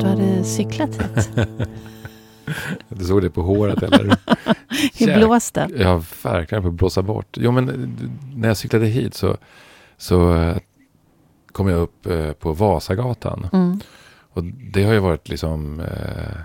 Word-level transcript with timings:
du 0.00 0.06
hade 0.06 0.44
cyklat 0.44 0.90
hit. 1.02 1.30
Du 2.88 3.04
såg 3.04 3.22
det 3.22 3.30
på 3.30 3.42
håret 3.42 3.82
eller? 3.82 4.04
Hur 4.98 5.16
blåste? 5.18 5.68
Ja, 5.78 6.02
verkligen 6.22 6.62
på 6.62 6.68
att 6.68 6.74
blåsa 6.74 7.02
bort. 7.02 7.36
Jo, 7.40 7.50
men 7.50 7.68
eh, 7.68 7.74
när 8.36 8.48
jag 8.48 8.56
cyklade 8.56 8.86
hit 8.86 9.14
så, 9.14 9.36
så 9.96 10.34
eh, 10.34 10.56
kom 11.52 11.68
jag 11.68 11.80
upp 11.80 12.06
eh, 12.06 12.32
på 12.32 12.52
Vasagatan. 12.52 13.48
Mm. 13.52 13.80
Och 14.32 14.44
det 14.44 14.84
har 14.84 14.92
ju 14.92 14.98
varit 14.98 15.28
liksom 15.28 15.80
eh, 15.80 16.36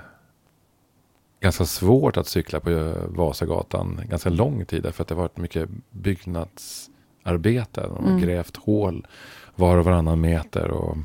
ganska 1.41 1.65
svårt 1.65 2.17
att 2.17 2.27
cykla 2.27 2.59
på 2.59 2.93
Vasagatan 3.07 4.01
ganska 4.09 4.29
lång 4.29 4.65
tid. 4.65 4.87
För 4.93 5.01
att 5.03 5.07
det 5.07 5.15
har 5.15 5.21
varit 5.21 5.37
mycket 5.37 5.69
byggnadsarbete. 5.89 7.81
De 7.81 8.03
har 8.03 8.09
Mm. 8.11 8.21
grävt 8.21 8.57
hål 8.57 9.07
var 9.55 9.77
och 9.77 9.85
varannan 9.85 10.21
meter. 10.21 10.71
Och 10.71 10.97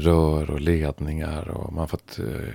rör 0.00 0.50
och 0.50 0.60
ledningar. 0.60 1.48
Och 1.48 1.72
man 1.72 1.80
har 1.80 1.86
fått 1.86 2.18
eh, 2.18 2.54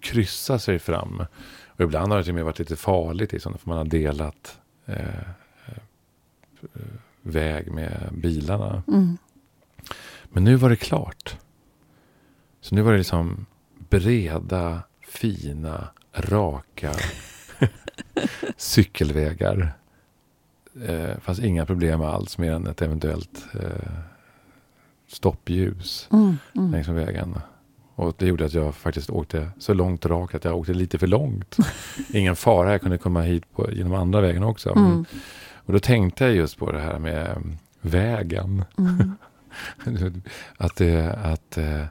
kryssa 0.00 0.58
sig 0.58 0.78
fram. 0.78 1.24
Och 1.66 1.80
ibland 1.80 2.12
har 2.12 2.18
det 2.18 2.24
till 2.24 2.30
och 2.30 2.34
med 2.34 2.44
varit 2.44 2.58
lite 2.58 2.76
farligt. 2.76 3.32
Liksom, 3.32 3.58
för 3.58 3.68
man 3.68 3.78
har 3.78 3.84
delat 3.84 4.58
eh, 4.86 5.28
eh, 6.62 6.82
väg 7.22 7.70
med 7.72 8.08
bilarna. 8.12 8.82
Mm. 8.88 9.18
Men 10.24 10.44
nu 10.44 10.56
var 10.56 10.70
det 10.70 10.76
klart. 10.76 11.36
Så 12.60 12.74
nu 12.74 12.82
var 12.82 12.92
det 12.92 12.98
liksom 12.98 13.46
breda, 13.88 14.82
fina, 15.06 15.88
raka 16.14 16.92
cykelvägar. 18.56 19.72
Eh, 20.86 21.18
fanns 21.20 21.38
inga 21.38 21.66
problem 21.66 22.00
alls 22.00 22.38
mer 22.38 22.52
än 22.52 22.66
ett 22.66 22.82
eventuellt 22.82 23.46
eh, 23.54 24.11
stoppljus 25.12 26.08
Mm. 26.12 26.36
Mm. 26.56 26.70
längs 26.72 26.86
med 26.88 26.96
vägen. 27.06 27.38
Och 27.94 28.14
det 28.18 28.26
gjorde 28.26 28.44
att 28.44 28.54
jag 28.54 28.74
faktiskt 28.74 29.10
åkte 29.10 29.50
så 29.58 29.74
långt 29.74 30.06
rakt 30.06 30.34
att 30.34 30.44
jag 30.44 30.56
åkte 30.58 30.74
lite 30.74 30.98
för 30.98 31.06
långt. 31.06 31.56
Ingen 32.12 32.36
fara, 32.36 32.72
jag 32.72 32.80
kunde 32.80 32.98
komma 32.98 33.22
hit 33.22 33.52
på, 33.52 33.72
genom 33.72 33.94
andra 33.94 34.20
vägen 34.20 34.42
också. 34.42 34.72
Men, 34.74 34.84
Mm. 34.86 35.04
och 35.66 35.72
då 35.72 35.78
tänkte 35.78 36.24
jag 36.24 36.34
just 36.34 36.58
på 36.58 36.72
det 36.72 36.80
här 36.80 36.98
med 36.98 37.26
eh, 37.30 37.36
vägen. 37.80 38.64
Mm. 38.78 39.16
att, 40.56 40.76
det, 40.76 41.12
att, 41.22 41.58
eh, 41.58 41.84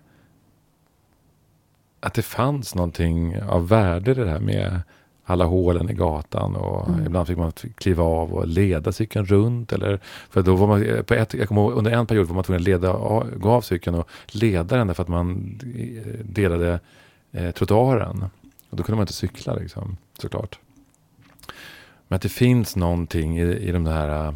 att 2.00 2.14
det 2.14 2.22
fanns 2.22 2.76
någonting 2.76 3.42
av 3.42 3.68
värde 3.68 4.12
i 4.12 4.14
det 4.14 4.30
här 4.30 4.40
med 4.40 4.82
alla 5.32 5.46
hålen 5.46 5.90
i 5.90 5.94
gatan 5.94 6.56
och 6.56 6.90
Mm. 6.90 7.06
ibland 7.06 7.28
fick 7.28 7.38
man 7.38 7.52
kliva 7.52 8.04
av 8.04 8.34
och 8.34 8.48
leda 8.48 8.92
cykeln 8.92 9.26
runt. 9.26 9.74
Eller, 9.74 10.00
för 10.30 10.42
då 10.42 10.56
var 10.56 10.68
man, 10.68 11.04
på 11.06 11.14
ett, 11.14 11.34
jag 11.34 11.48
kommer 11.48 11.62
ihåg, 11.62 11.74
under 11.74 11.92
en 11.92 12.06
period 12.06 12.28
var 12.28 12.36
man 12.36 12.44
tvungen 12.44 12.62
att 12.62 12.68
leda, 12.68 12.94
gå 13.36 13.50
av 13.50 13.62
cykeln 13.62 13.96
och 13.96 14.10
leda 14.28 14.78
den 14.78 14.88
därför 14.88 15.04
att 15.04 15.10
man 15.10 15.60
eh, 15.76 16.26
delade 16.26 16.80
eh, 17.32 17.52
trottoaren. 17.52 18.26
Och 18.70 18.78
då 18.78 18.84
kunde 18.84 18.96
man 18.96 19.04
inte 19.04 19.14
cykla 19.14 19.54
liksom, 19.54 19.98
såklart. 20.22 20.60
Men 22.08 22.16
att 22.16 22.22
det 22.22 22.30
finns 22.30 22.76
någonting 22.76 23.40
i, 23.40 23.44
i 23.44 23.72
de 23.72 23.86
här 23.86 24.28
eh, 24.28 24.34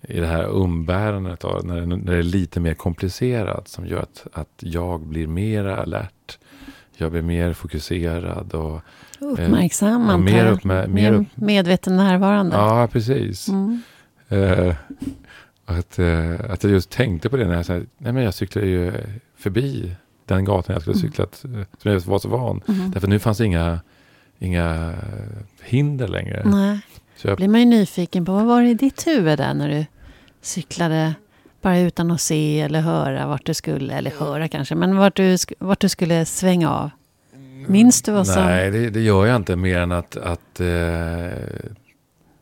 i 0.00 0.20
det 0.20 0.26
här 0.26 0.44
umbärandet 0.44 1.44
av, 1.44 1.66
när, 1.66 1.86
när 1.86 2.12
det 2.12 2.18
är 2.18 2.22
lite 2.22 2.60
mer 2.60 2.74
komplicerat 2.74 3.68
som 3.68 3.86
gör 3.86 4.02
att, 4.02 4.26
att 4.32 4.48
jag 4.58 5.00
blir 5.00 5.26
mer 5.26 5.64
alert. 5.64 6.38
Jag 6.96 7.10
blir 7.10 7.22
mer 7.22 7.52
fokuserad 7.52 8.54
och 8.54 8.80
Uppmärksam, 9.20 10.08
ja, 10.08 10.16
mer 10.16 10.44
jag. 10.44 10.54
uppmä- 10.58 10.86
mer 10.88 11.12
upp- 11.12 11.26
medveten 11.34 11.96
närvarande. 11.96 12.56
ja, 12.56 12.88
precis. 12.92 13.48
Mm. 13.48 13.82
Eh, 14.28 14.74
att, 15.66 15.98
eh, 15.98 16.34
att 16.50 16.62
jag 16.64 16.72
just 16.72 16.90
tänkte 16.90 17.28
på 17.28 17.36
det 17.36 17.46
när 17.48 17.54
jag, 17.54 17.66
sa, 17.66 17.72
nej 17.98 18.12
men 18.12 18.16
jag 18.22 18.34
cyklade 18.34 18.66
ju 18.66 18.92
förbi 19.38 19.94
den 20.26 20.44
gatan 20.44 20.72
jag 20.72 20.82
skulle 20.82 20.94
ha 20.96 21.00
Mm. 21.00 21.10
cyklat, 21.12 21.44
eh, 21.44 21.66
som 21.82 21.92
jag 21.92 22.00
var 22.00 22.18
så 22.18 22.28
van. 22.28 22.60
Mm. 22.68 22.90
Därför 22.90 23.08
nu 23.08 23.18
fanns 23.18 23.40
inga, 23.40 23.80
inga 24.38 24.94
hinder 25.62 26.08
längre. 26.08 26.42
Nej. 26.44 26.80
Så 27.16 27.28
jag, 27.28 27.36
blir 27.36 27.48
man 27.48 27.60
ju 27.60 27.66
nyfiken 27.66 28.24
på 28.24 28.32
vad 28.32 28.44
var 28.44 28.62
det 28.62 28.68
i 28.68 28.74
ditt 28.74 29.06
huvud 29.06 29.38
där 29.38 29.54
när 29.54 29.68
du 29.68 29.86
cyklade 30.42 31.14
bara 31.62 31.78
utan 31.78 32.10
att 32.10 32.20
se 32.20 32.60
eller 32.60 32.80
höra 32.80 33.26
vart 33.26 33.46
du 33.46 33.54
skulle, 33.54 33.94
eller 33.94 34.10
höra 34.10 34.48
kanske, 34.48 34.74
men 34.74 34.96
vart 34.96 35.16
du, 35.16 35.36
vart 35.58 35.80
du 35.80 35.88
skulle 35.88 36.24
svänga 36.24 36.70
av. 36.70 36.90
Minns 37.66 38.02
du 38.02 38.12
vad 38.12 38.26
som... 38.26 38.44
Nej, 38.44 38.70
det, 38.70 38.90
det 38.90 39.00
gör 39.00 39.26
jag 39.26 39.36
inte 39.36 39.56
mer 39.56 39.78
än 39.78 39.92
att... 39.92 40.16
att 40.16 40.60
eh, 40.60 41.38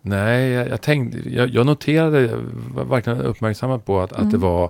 nej, 0.02 0.48
jag, 0.50 0.68
jag 0.68 0.80
tänkte... 0.82 1.34
Jag, 1.34 1.48
jag 1.48 1.66
noterade, 1.66 2.20
jag 2.20 2.38
var 2.74 2.84
verkligen 2.84 3.20
uppmärksamma 3.20 3.78
på 3.78 4.00
att, 4.00 4.12
att, 4.12 4.18
det 4.30 4.36
Mm. 4.36 4.40
var, 4.40 4.64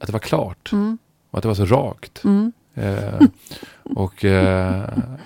att 0.00 0.06
det 0.06 0.12
var 0.12 0.20
klart. 0.20 0.72
Mm, 0.72 0.98
Och 1.30 1.38
att 1.38 1.42
det 1.42 1.48
var 1.48 1.54
så 1.54 1.64
rakt. 1.66 2.24
mm, 2.24 2.52
Eh, 2.76 3.20
och 3.82 4.24
eh, 4.24 4.84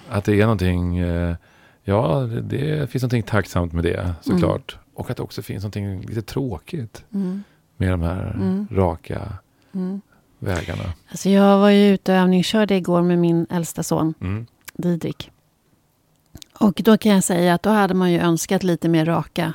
att 0.08 0.24
det 0.24 0.34
är 0.40 0.42
någonting... 0.42 0.98
Eh, 0.98 1.36
ja, 1.84 2.18
det, 2.18 2.40
det 2.40 2.90
finns 2.90 3.02
någonting 3.02 3.22
tacksamt 3.22 3.72
med 3.72 3.84
det 3.84 4.14
såklart. 4.20 4.78
Och 4.94 5.10
att 5.10 5.16
det 5.16 5.22
också 5.22 5.42
finns 5.42 5.62
någonting 5.62 6.00
lite 6.00 6.22
tråkigt 6.22 7.04
mm, 7.14 7.42
med 7.76 7.90
de 7.90 8.02
här 8.02 8.32
Mm. 8.34 8.66
raka 8.72 9.32
mm. 9.74 10.00
Vägarna. 10.38 10.92
Alltså 11.08 11.28
jag 11.30 11.58
var 11.58 11.70
ju 11.70 11.94
ute 11.94 12.12
och 12.12 12.18
övningskörde 12.18 12.74
igår 12.74 13.02
med 13.02 13.18
min 13.18 13.46
äldsta 13.50 13.82
son, 13.82 14.14
Mm. 14.20 14.46
Didrik. 14.74 15.30
Och 16.60 16.80
då 16.84 16.98
kan 16.98 17.12
jag 17.12 17.24
säga 17.24 17.54
att 17.54 17.62
då 17.62 17.70
hade 17.70 17.94
man 17.94 18.12
ju 18.12 18.18
önskat 18.20 18.62
lite 18.62 18.88
mer 18.88 19.04
raka 19.04 19.52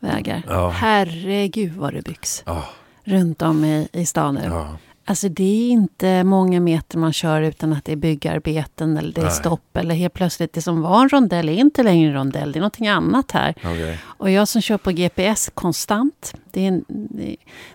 vägar. 0.00 0.42
Ja. 0.48 0.68
Herregud 0.70 1.72
vad 1.76 1.94
det 1.94 2.02
byggs 2.02 2.42
Ja, 2.46 2.64
runt 3.04 3.42
om 3.42 3.64
i, 3.64 3.88
i 3.92 4.06
stan 4.06 4.34
nu. 4.34 4.40
ja. 4.44 4.76
Alltså 5.08 5.28
det 5.28 5.68
är 5.68 5.70
inte 5.70 6.24
många 6.24 6.60
meter 6.60 6.98
man 6.98 7.12
kör 7.12 7.42
utan 7.42 7.72
att 7.72 7.84
det 7.84 7.92
är 7.92 7.96
byggarbeten 7.96 8.96
eller 8.96 9.12
det 9.12 9.20
är 9.20 9.24
Nej. 9.24 9.32
stopp. 9.34 9.76
Eller 9.76 9.94
helt 9.94 10.14
plötsligt 10.14 10.52
det 10.52 10.62
som 10.62 10.82
var 10.82 11.02
en 11.02 11.08
rondell 11.08 11.48
är 11.48 11.52
inte 11.52 11.82
längre 11.82 12.08
en 12.08 12.14
rondell. 12.14 12.52
Det 12.52 12.58
är 12.58 12.60
någonting 12.60 12.88
annat 12.88 13.30
här. 13.30 13.54
okej. 13.58 13.98
Och 14.04 14.30
jag 14.30 14.48
som 14.48 14.62
kör 14.62 14.78
på 14.78 14.90
GPS 14.90 15.50
konstant. 15.54 16.34
Det 16.50 16.60
är, 16.64 16.68
en, 16.68 16.84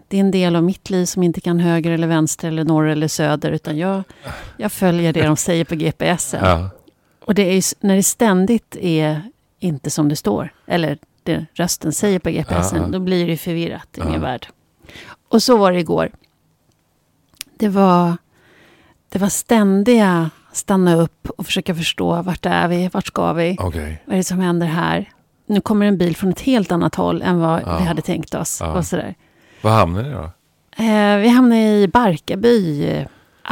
det 0.07 0.17
är 0.17 0.19
en 0.19 0.31
del 0.31 0.55
av 0.55 0.63
mitt 0.63 0.89
liv 0.89 1.05
som 1.05 1.23
inte 1.23 1.41
kan 1.41 1.59
höger 1.59 1.91
eller 1.91 2.07
vänster 2.07 2.47
eller 2.47 2.63
norr 2.63 2.87
eller 2.87 3.07
söder. 3.07 3.51
Utan 3.51 3.77
jag, 3.77 4.03
jag 4.57 4.71
följer 4.71 5.13
det 5.13 5.25
de 5.25 5.37
säger 5.37 5.65
på 5.65 5.75
GPSen. 5.75 6.45
Ja. 6.45 6.69
Och 7.25 7.35
det 7.35 7.57
är 7.57 7.63
när 7.85 7.95
det 7.95 8.03
ständigt 8.03 8.75
är 8.75 9.21
inte 9.59 9.89
som 9.89 10.09
det 10.09 10.15
står. 10.15 10.53
Eller 10.65 10.97
det 11.23 11.45
rösten 11.53 11.93
säger 11.93 12.19
på 12.19 12.29
GPSen. 12.29 12.77
Ja, 12.77 12.83
ja. 12.83 12.87
Då 12.87 12.99
blir 12.99 13.27
det 13.27 13.37
förvirrat 13.37 13.97
i 13.97 14.03
min 14.03 14.21
värld. 14.21 14.47
Och 15.27 15.43
så 15.43 15.57
var 15.57 15.71
det 15.71 15.79
igår. 15.79 16.11
Det 17.63 17.69
var, 17.69 18.17
det 19.09 19.19
var 19.19 19.29
ständiga 19.29 20.29
stanna 20.51 20.95
upp 20.95 21.29
och 21.37 21.45
försöka 21.45 21.75
förstå 21.75 22.21
vart 22.21 22.45
är 22.45 22.67
vi, 22.67 22.89
vart 22.93 23.07
ska 23.07 23.33
vi, 23.33 23.57
Okej. 23.59 24.01
vad 24.05 24.13
är 24.13 24.17
det 24.17 24.23
som 24.23 24.39
händer 24.39 24.67
här. 24.67 25.09
Nu 25.45 25.61
kommer 25.61 25.85
en 25.85 25.97
bil 25.97 26.15
från 26.15 26.29
ett 26.29 26.41
helt 26.41 26.71
annat 26.71 26.95
håll 26.95 27.21
än 27.21 27.39
vad 27.39 27.61
Ja. 27.61 27.77
vi 27.77 27.83
hade 27.85 28.01
tänkt 28.01 28.35
oss. 28.35 28.57
Ja. 28.61 28.71
Och 28.77 28.85
sådär. 28.85 29.15
Var 29.61 29.71
hamnade 29.71 30.07
ni 30.09 30.13
då? 30.15 30.23
Eh, 30.83 31.17
vi 31.17 31.27
hamnade 31.27 31.61
i 31.61 31.87
Barkarby 31.87 33.05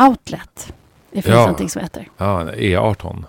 Outlet. 0.10 0.74
Det 1.12 1.22
finns 1.22 1.36
Ja. 1.36 1.42
någonting 1.42 1.70
som 1.70 1.82
heter. 1.82 2.10
Ja, 2.18 2.44
E18. 2.52 3.24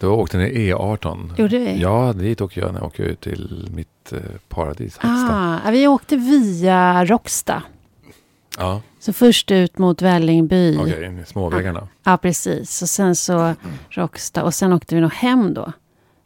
Då 0.00 0.12
åkte 0.14 0.36
ni 0.38 0.44
E18. 0.50 1.38
Gjorde 1.40 1.58
vi? 1.58 1.80
Ja, 1.80 2.12
dit 2.12 2.40
åker 2.40 2.60
jag 2.60 2.72
när 2.72 2.80
jag 2.80 2.86
åker 2.86 3.02
ut 3.02 3.20
till 3.20 3.68
mitt 3.74 4.12
eh, 4.12 4.18
paradis. 4.48 4.98
Hacksta. 4.98 5.60
Ah, 5.66 5.70
vi 5.70 5.86
åkte 5.88 6.16
via 6.16 7.04
Råcksta. 7.04 7.62
Ja, 8.58 8.80
Så 9.06 9.12
först 9.12 9.50
ut 9.50 9.78
mot 9.78 10.02
Vällingby. 10.02 10.78
okej. 10.78 11.22
Småvägarna. 11.26 11.88
Ja, 12.04 12.16
precis. 12.16 12.82
Och 12.82 12.88
sen 12.88 13.16
så 13.16 13.54
Råcksta. 13.90 14.42
Och 14.44 14.54
sen 14.54 14.72
åkte 14.72 14.94
vi 14.94 15.00
nog 15.00 15.12
hem 15.12 15.54
då. 15.54 15.72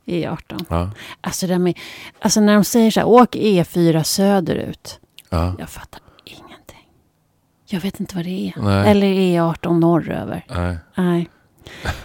E18. 0.06 0.64
Ja, 0.68 0.90
Alltså, 1.20 1.46
där 1.46 1.58
med, 1.58 1.78
alltså 2.20 2.40
när 2.40 2.54
de 2.54 2.64
säger 2.64 2.90
så 2.90 3.00
här, 3.00 3.06
åk 3.08 3.34
E4 3.36 4.02
söderut. 4.02 5.00
ja. 5.30 5.54
Jag 5.58 5.68
fattar 5.68 6.00
ingenting. 6.24 6.88
Jag 7.66 7.80
vet 7.80 8.00
inte 8.00 8.16
vad 8.16 8.24
det 8.24 8.52
är. 8.56 8.62
Nej. 8.62 8.90
Eller 8.90 9.06
E18 9.06 9.78
norröver. 9.80 10.44
Nej. 10.48 10.76
Nej. 10.94 11.28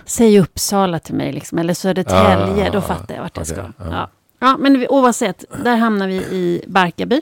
Säg 0.05 0.39
Uppsala 0.39 0.99
till 0.99 1.15
mig, 1.15 1.33
liksom. 1.33 1.57
eller 1.57 1.73
Södertälje. 1.73 2.67
Ah, 2.69 2.71
då 2.71 2.81
fattar 2.81 3.15
jag 3.15 3.21
vart 3.21 3.37
jag 3.37 3.47
ska. 3.47 3.61
ja. 3.61 3.71
Ja. 3.79 4.09
Ja, 4.39 4.57
men 4.59 4.87
oavsett, 4.89 5.45
där 5.63 5.75
hamnar 5.77 6.07
vi 6.07 6.15
i 6.15 6.63
Barkarby. 6.67 7.21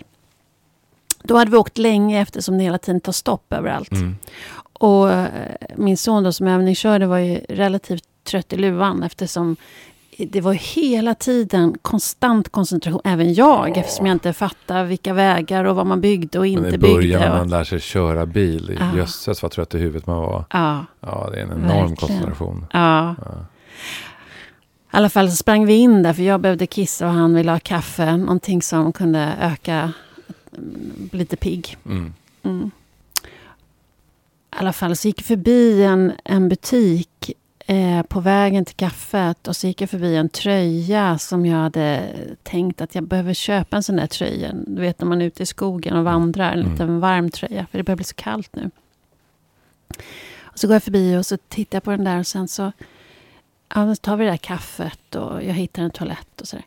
Då 1.24 1.38
hade 1.38 1.52
vi 1.52 1.58
åkt 1.58 1.78
länge 1.78 2.22
eftersom 2.22 2.58
det 2.58 2.64
hela 2.64 2.78
tiden 2.78 3.02
tar 3.02 3.12
stopp 3.12 3.54
överallt. 3.54 3.92
Mm. 3.92 4.16
Och 4.74 5.12
eh, 5.12 5.28
min 5.76 5.98
son 5.98 6.24
då 6.24 6.32
som 6.32 6.48
övningskörde 6.48 7.06
var 7.08 7.18
ju 7.18 7.40
relativt 7.50 8.04
trött 8.24 8.54
i 8.54 8.58
luvan 8.58 9.04
eftersom 9.04 9.56
det 10.18 10.42
var 10.42 10.54
hela 10.54 11.16
tiden 11.16 11.76
konstant 11.82 12.50
koncentration, 12.52 13.02
även 13.04 13.34
jag, 13.34 13.78
eftersom 13.78 14.06
jag 14.06 14.16
inte 14.16 14.34
fattade 14.34 14.84
vilka 14.84 15.14
vägar 15.14 15.64
och 15.66 15.76
vad 15.76 15.86
man 15.86 16.02
byggde 16.02 16.40
och 16.40 16.46
Men 16.46 16.52
inte 16.66 16.76
i 16.76 16.78
början 16.78 17.00
byggde. 17.02 17.20
när 17.20 17.38
man 17.38 17.50
lär 17.50 17.64
sig 17.64 17.80
köra 17.80 18.26
bil, 18.26 18.78
Ja. 18.80 18.98
jösses 18.98 19.42
vad 19.44 19.52
trött 19.52 19.76
i 19.76 19.78
huvudet 19.78 20.08
man 20.08 20.18
var. 20.18 20.46
ja, 20.50 20.86
Ja, 21.02 21.30
det 21.32 21.40
är 21.40 21.44
en 21.44 21.52
enorm 21.52 21.68
Verkligen. 21.68 21.96
koncentration. 21.96 22.66
ja. 22.74 23.16
Ja. 23.26 23.32
I 24.94 24.96
alla 24.96 25.10
fall 25.10 25.30
så 25.30 25.36
sprang 25.36 25.66
vi 25.66 25.74
in 25.74 26.04
där 26.04 26.14
för 26.14 26.24
jag 26.24 26.42
behövde 26.42 26.68
kissa 26.68 27.08
och 27.08 27.14
han 27.14 27.34
ville 27.34 27.52
ha 27.52 27.60
kaffe. 27.60 28.18
Någonting 28.18 28.62
som 28.62 28.92
kunde 28.94 29.34
öka, 29.42 29.92
bli 30.96 31.20
lite 31.20 31.36
pigg. 31.38 31.78
Mm. 31.86 32.14
Mm. 32.44 32.72
alla 34.50 34.74
fall 34.74 34.96
så 34.96 35.08
gick 35.08 35.20
jag 35.20 35.26
förbi 35.26 35.84
en, 35.84 36.14
en 36.24 36.50
butik 36.50 37.32
eh, 37.66 38.02
på 38.04 38.20
vägen 38.20 38.66
till 38.66 38.76
kaffet 38.76 39.48
och 39.48 39.56
så 39.56 39.68
gick 39.68 39.82
jag 39.82 39.90
förbi 39.90 40.16
en 40.16 40.30
tröja 40.30 41.18
som 41.18 41.46
jag 41.46 41.58
hade 41.58 42.14
tänkt 42.44 42.82
att 42.82 42.96
jag 42.96 43.04
behöver 43.04 43.34
köpa 43.34 43.76
en 43.76 43.84
sån 43.84 43.96
där 43.96 44.08
tröja. 44.08 44.54
Du 44.54 44.82
vet 44.82 45.00
när 45.00 45.08
man 45.08 45.22
är 45.22 45.26
ute 45.26 45.44
i 45.44 45.46
skogen 45.46 45.98
och 45.98 46.04
vandrar, 46.04 46.52
en 46.52 46.60
Mm. 46.60 46.72
liten 46.72 47.00
varm 47.00 47.30
tröja, 47.30 47.68
för 47.72 47.78
det 47.78 47.84
börjar 47.84 47.96
bli 47.96 48.06
så 48.06 48.16
kallt 48.16 48.56
nu. 48.56 48.72
Och 50.42 50.60
så 50.60 50.68
går 50.68 50.76
jag 50.76 50.84
förbi 50.84 51.18
och 51.18 51.26
så 51.26 51.38
tittar 51.38 51.76
jag 51.76 51.84
på 51.84 51.92
den 51.92 52.04
där 52.04 52.20
och 52.20 52.28
sen 52.28 52.48
så, 52.48 52.72
ja, 53.76 53.96
så 53.96 54.00
tar 54.02 54.18
vi 54.18 54.26
det 54.26 54.32
där 54.32 54.38
kaffet 54.38 55.16
och 55.16 55.44
jag 55.44 55.54
hittar 55.54 55.84
en 55.84 55.92
toalett 55.92 56.42
och 56.42 56.48
sådär. 56.48 56.66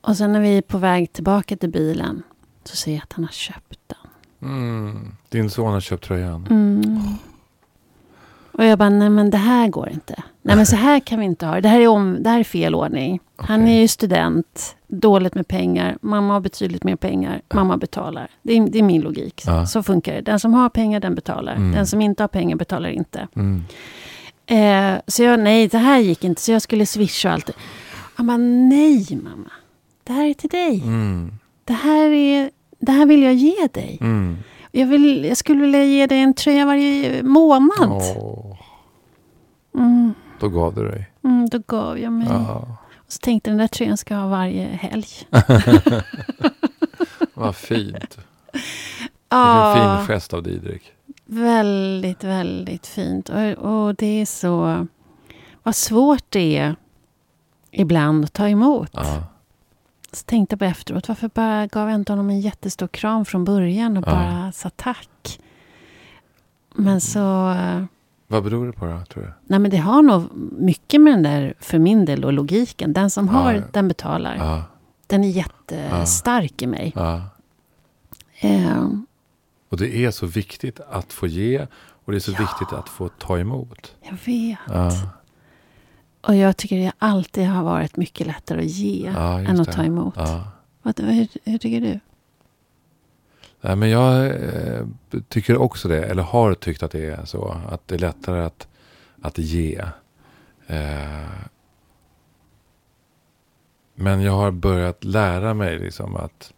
Och 0.00 0.16
sen 0.16 0.32
när 0.32 0.40
vi 0.40 0.58
är 0.58 0.62
på 0.62 0.78
väg 0.78 1.12
tillbaka 1.12 1.56
till 1.56 1.70
bilen 1.70 2.22
så 2.68 2.76
ser 2.76 2.92
jag 2.92 3.02
att 3.02 3.12
han 3.12 3.24
har 3.24 3.32
köpt 3.32 3.78
den. 3.86 4.50
Mm. 4.50 5.16
Din 5.28 5.50
son 5.50 5.72
har 5.72 5.80
köpt 5.80 6.04
tröjan. 6.04 6.46
Mm. 6.50 7.00
Och 8.52 8.64
jag 8.64 8.78
bara, 8.78 8.88
nej 8.88 9.10
men 9.10 9.30
det 9.30 9.38
här 9.38 9.68
går 9.68 9.88
inte. 9.88 10.22
Nej 10.42 10.56
men 10.56 10.66
så 10.66 10.76
här 10.76 11.00
kan 11.00 11.20
vi 11.20 11.24
inte 11.24 11.46
ha 11.46 11.54
det. 11.54 11.60
Det 11.60 11.68
här 11.68 11.80
är, 11.80 11.88
om, 11.88 12.16
det 12.20 12.30
här 12.30 12.40
är 12.40 12.44
fel 12.44 12.74
ordning. 12.74 13.20
Han 13.36 13.62
Okej. 13.62 13.76
är 13.76 13.80
ju 13.80 13.88
student, 13.88 14.76
dåligt 14.86 15.34
med 15.34 15.48
pengar. 15.48 15.98
Mamma 16.00 16.32
har 16.32 16.40
betydligt 16.40 16.84
mer 16.84 16.96
pengar. 16.96 17.42
Mamma 17.54 17.76
betalar. 17.76 18.30
Det 18.42 18.52
är, 18.56 18.70
det 18.70 18.78
är 18.78 18.82
min 18.82 19.02
logik. 19.02 19.42
Ja. 19.46 19.66
Så 19.66 19.82
funkar 19.82 20.14
det. 20.14 20.20
Den 20.20 20.40
som 20.40 20.54
har 20.54 20.68
pengar, 20.68 21.00
den 21.00 21.14
betalar. 21.14 21.54
Mm. 21.54 21.72
Den 21.72 21.86
som 21.86 22.00
inte 22.00 22.22
har 22.22 22.28
pengar 22.28 22.56
betalar 22.56 22.88
inte. 22.88 23.28
Mm. 23.34 23.64
Eh, 24.46 25.00
så 25.06 25.22
jag, 25.22 25.40
nej, 25.40 25.68
det 25.68 25.78
här 25.78 25.98
gick 25.98 26.24
inte. 26.24 26.40
Så 26.40 26.52
jag 26.52 26.62
skulle 26.62 26.86
swisha 26.86 27.28
och 27.28 27.34
allt. 27.34 27.50
Han 28.14 28.26
bara, 28.26 28.36
nej 28.36 29.06
mamma. 29.22 29.50
Det 30.04 30.12
här 30.12 30.26
är 30.26 30.34
till 30.34 30.50
dig. 30.50 30.82
Mm. 30.84 31.32
Det, 31.64 31.72
här 31.72 32.10
är, 32.10 32.50
det 32.86 32.92
här 32.92 33.06
vill 33.06 33.22
jag 33.22 33.34
ge 33.34 33.66
dig. 33.72 33.98
Mm. 34.00 34.36
Jag, 34.72 34.86
vill, 34.86 35.24
jag 35.24 35.36
skulle 35.36 35.60
vilja 35.60 35.84
ge 35.84 36.06
dig 36.06 36.20
en 36.20 36.34
tröja 36.34 36.66
varje 36.66 37.22
månad. 37.22 37.90
Åh, 38.16 38.56
Mm, 39.74 40.14
då 40.40 40.48
gav 40.48 40.74
du 40.74 40.88
dig. 40.88 41.10
mm, 41.24 41.48
då 41.48 41.58
gav 41.66 41.98
jag 41.98 42.12
mig. 42.12 42.26
Ja. 42.30 42.78
Och 42.96 43.12
så 43.12 43.18
tänkte 43.18 43.50
den 43.50 43.58
där 43.58 43.66
tröjan 43.68 43.96
ska 43.96 44.14
jag 44.14 44.20
ha 44.20 44.28
varje 44.28 44.64
helg. 44.66 45.06
Vad 47.34 47.56
fint. 47.56 48.18
Ja, 49.28 49.74
Vilken 49.74 49.98
fin 50.06 50.06
gest 50.14 50.34
av 50.34 50.42
Didrik. 50.42 50.82
väldigt, 51.26 52.24
väldigt 52.24 52.86
fint. 52.86 53.28
Och, 53.28 53.52
och 53.52 53.94
det 53.94 54.20
är 54.20 54.26
så... 54.26 54.86
Vad 55.62 55.74
svårt 55.76 56.24
det 56.28 56.56
är 56.56 56.76
ibland 57.70 58.24
att 58.24 58.32
ta 58.32 58.48
emot. 58.48 58.90
Ja. 58.92 59.22
Så 60.16 60.24
tänkte 60.24 60.52
jag 60.52 60.58
på 60.58 60.64
efteråt, 60.64 61.08
varför 61.08 61.30
bara 61.34 61.66
gav 61.66 61.88
jag 61.90 61.94
inte 61.94 62.12
honom 62.12 62.30
en 62.30 62.40
jättestor 62.40 62.88
kram 62.88 63.24
från 63.24 63.44
början 63.44 63.96
och 63.96 64.04
Ja. 64.06 64.10
bara 64.12 64.52
sa 64.52 64.70
tack? 64.70 65.40
Men 66.74 67.00
så... 67.00 67.50
eh, 67.50 67.84
Vad 68.26 68.44
beror 68.44 68.66
det 68.66 68.72
på 68.72 68.86
då, 68.86 69.00
tror 69.12 69.22
du? 69.22 69.32
Nej, 69.46 69.58
men 69.58 69.70
det 69.70 69.76
har 69.76 70.02
nog 70.02 70.22
mycket 70.58 71.00
med 71.00 71.12
den 71.12 71.22
där, 71.22 71.54
för 71.60 71.78
min 71.78 72.04
del, 72.04 72.24
och 72.24 72.32
logiken. 72.32 72.92
Den 72.92 73.10
som 73.10 73.28
har, 73.28 73.52
ja. 73.52 73.62
den 73.72 73.88
betalar. 73.88 74.36
Ja. 74.36 74.62
Den 75.06 75.24
är 75.24 75.28
jättestark 75.28 76.62
i 76.62 76.66
mig. 76.66 76.92
Eh, 78.40 78.88
Och 79.68 79.76
det 79.76 79.96
är 80.04 80.10
så 80.10 80.26
viktigt 80.26 80.80
att 80.90 81.12
få 81.12 81.26
ge 81.26 81.66
och 82.04 82.12
det 82.12 82.18
är 82.18 82.20
så 82.20 82.30
viktigt 82.32 82.72
att 82.72 82.88
få 82.88 83.08
ta 83.08 83.38
emot. 83.38 83.94
jag 84.02 84.18
vet. 84.24 84.58
Och 86.26 86.36
jag 86.36 86.56
tycker 86.56 86.76
det 86.76 86.92
alltid 86.98 87.46
har 87.46 87.62
varit 87.62 87.96
mycket 87.96 88.26
lättare 88.26 88.60
att 88.60 88.70
ge 88.70 89.12
ja 89.14 89.40
än 89.40 89.60
att 89.60 89.66
det. 89.66 89.72
ta 89.72 89.84
emot. 89.84 90.14
Ja. 90.16 90.44
Vad, 90.82 91.00
hur, 91.00 91.28
hur 91.44 91.58
tycker 91.58 91.80
du? 91.80 92.00
Nej, 93.60 93.76
men 93.76 93.90
jag 93.90 94.26
eh, 94.26 94.86
tycker 95.28 95.56
också 95.56 95.88
det, 95.88 96.04
eller 96.04 96.22
har 96.22 96.54
tyckt 96.54 96.82
att 96.82 96.90
det 96.90 97.06
är 97.06 97.24
så. 97.24 97.56
Att 97.68 97.88
det 97.88 97.94
är 97.94 97.98
lättare 97.98 98.44
att, 98.44 98.68
att 99.22 99.38
ge. 99.38 99.84
Eh, 100.66 101.30
men 103.94 104.22
jag 104.22 104.32
har 104.32 104.50
börjat 104.50 105.04
lära 105.04 105.54
mig 105.54 105.78
liksom 105.78 106.16
att 106.16 106.52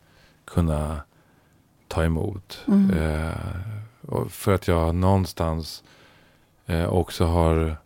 kunna 0.45 1.01
ta 1.89 2.05
emot. 2.05 2.65
Mm. 2.69 2.91
Eh, 2.91 4.29
för 4.29 4.55
att 4.55 4.69
jag 4.69 4.95
någonstans 4.95 5.85
eh, 6.67 6.89
också 6.89 7.25
har 7.25 7.77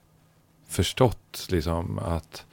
förstått 0.73 1.47
liksom 1.51 1.99
att, 1.99 2.45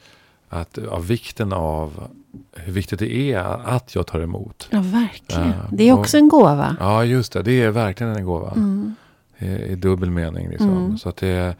att 0.49 0.77
av 0.77 1.07
vikten 1.07 1.53
av 1.53 2.07
hur 2.55 2.73
viktigt 2.73 2.99
det 2.99 3.13
är 3.33 3.39
att 3.65 3.95
jag 3.95 4.07
tar 4.07 4.19
emot. 4.19 4.67
Ja, 4.71 4.81
verkligen. 4.81 5.47
Ja, 5.47 5.53
det 5.71 5.89
är 5.89 5.93
och- 5.93 5.99
också 5.99 6.17
en 6.17 6.27
gåva. 6.29 6.75
Ja, 6.79 7.03
just 7.05 7.33
det. 7.33 7.41
Det 7.43 7.61
är 7.61 7.69
verkligen 7.71 8.15
en 8.15 8.25
gåva. 8.25 8.51
Mm. 8.51 8.95
I, 9.37 9.45
i 9.47 9.75
dubbel 9.75 10.09
mening. 10.11 10.49
Liksom. 10.49 10.69
Mm. 10.77 10.97
Så 10.97 11.09
att 11.09 11.17
det, 11.17 11.55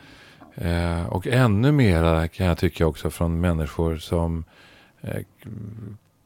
eh, 0.56 1.06
och 1.06 1.28
ännu 1.28 1.72
mera 1.72 2.28
kan 2.28 2.46
jag 2.46 2.58
tycka 2.58 2.86
också 2.88 3.10
från 3.10 3.40
människor 3.42 3.98
som 3.98 4.44
eh, 5.02 5.22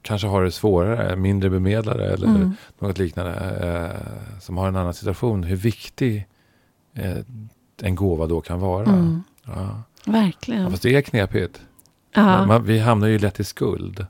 kanske 0.02 0.28
har 0.28 0.44
det 0.44 0.52
svårare, 0.52 1.16
mindre 1.16 1.50
bemedlade 1.50 2.14
eller 2.14 2.28
Mm. 2.28 2.52
något 2.80 2.98
liknande. 2.98 3.32
Eh, 3.36 4.40
som 4.42 4.58
har 4.58 4.68
en 4.68 4.76
annan 4.76 4.94
situation. 4.94 5.44
Hur 5.44 5.56
viktig 5.56 6.28
eh, 6.94 7.18
en 7.82 7.96
gåva 7.96 8.28
då 8.28 8.42
kan 8.42 8.60
vara. 8.60 8.86
Mm. 8.90 9.24
Ja, 10.06 10.12
Verkligen. 10.12 10.72
fast 10.72 10.84
det 10.84 10.96
är 10.96 11.02
knepigt. 11.02 11.62
Ja. 12.14 12.46
Man, 12.46 12.64
vi 12.64 12.80
hamnar 12.80 13.08
ju 13.08 13.20
lätt 13.20 13.40
i 13.40 13.44
skuld. 13.44 14.06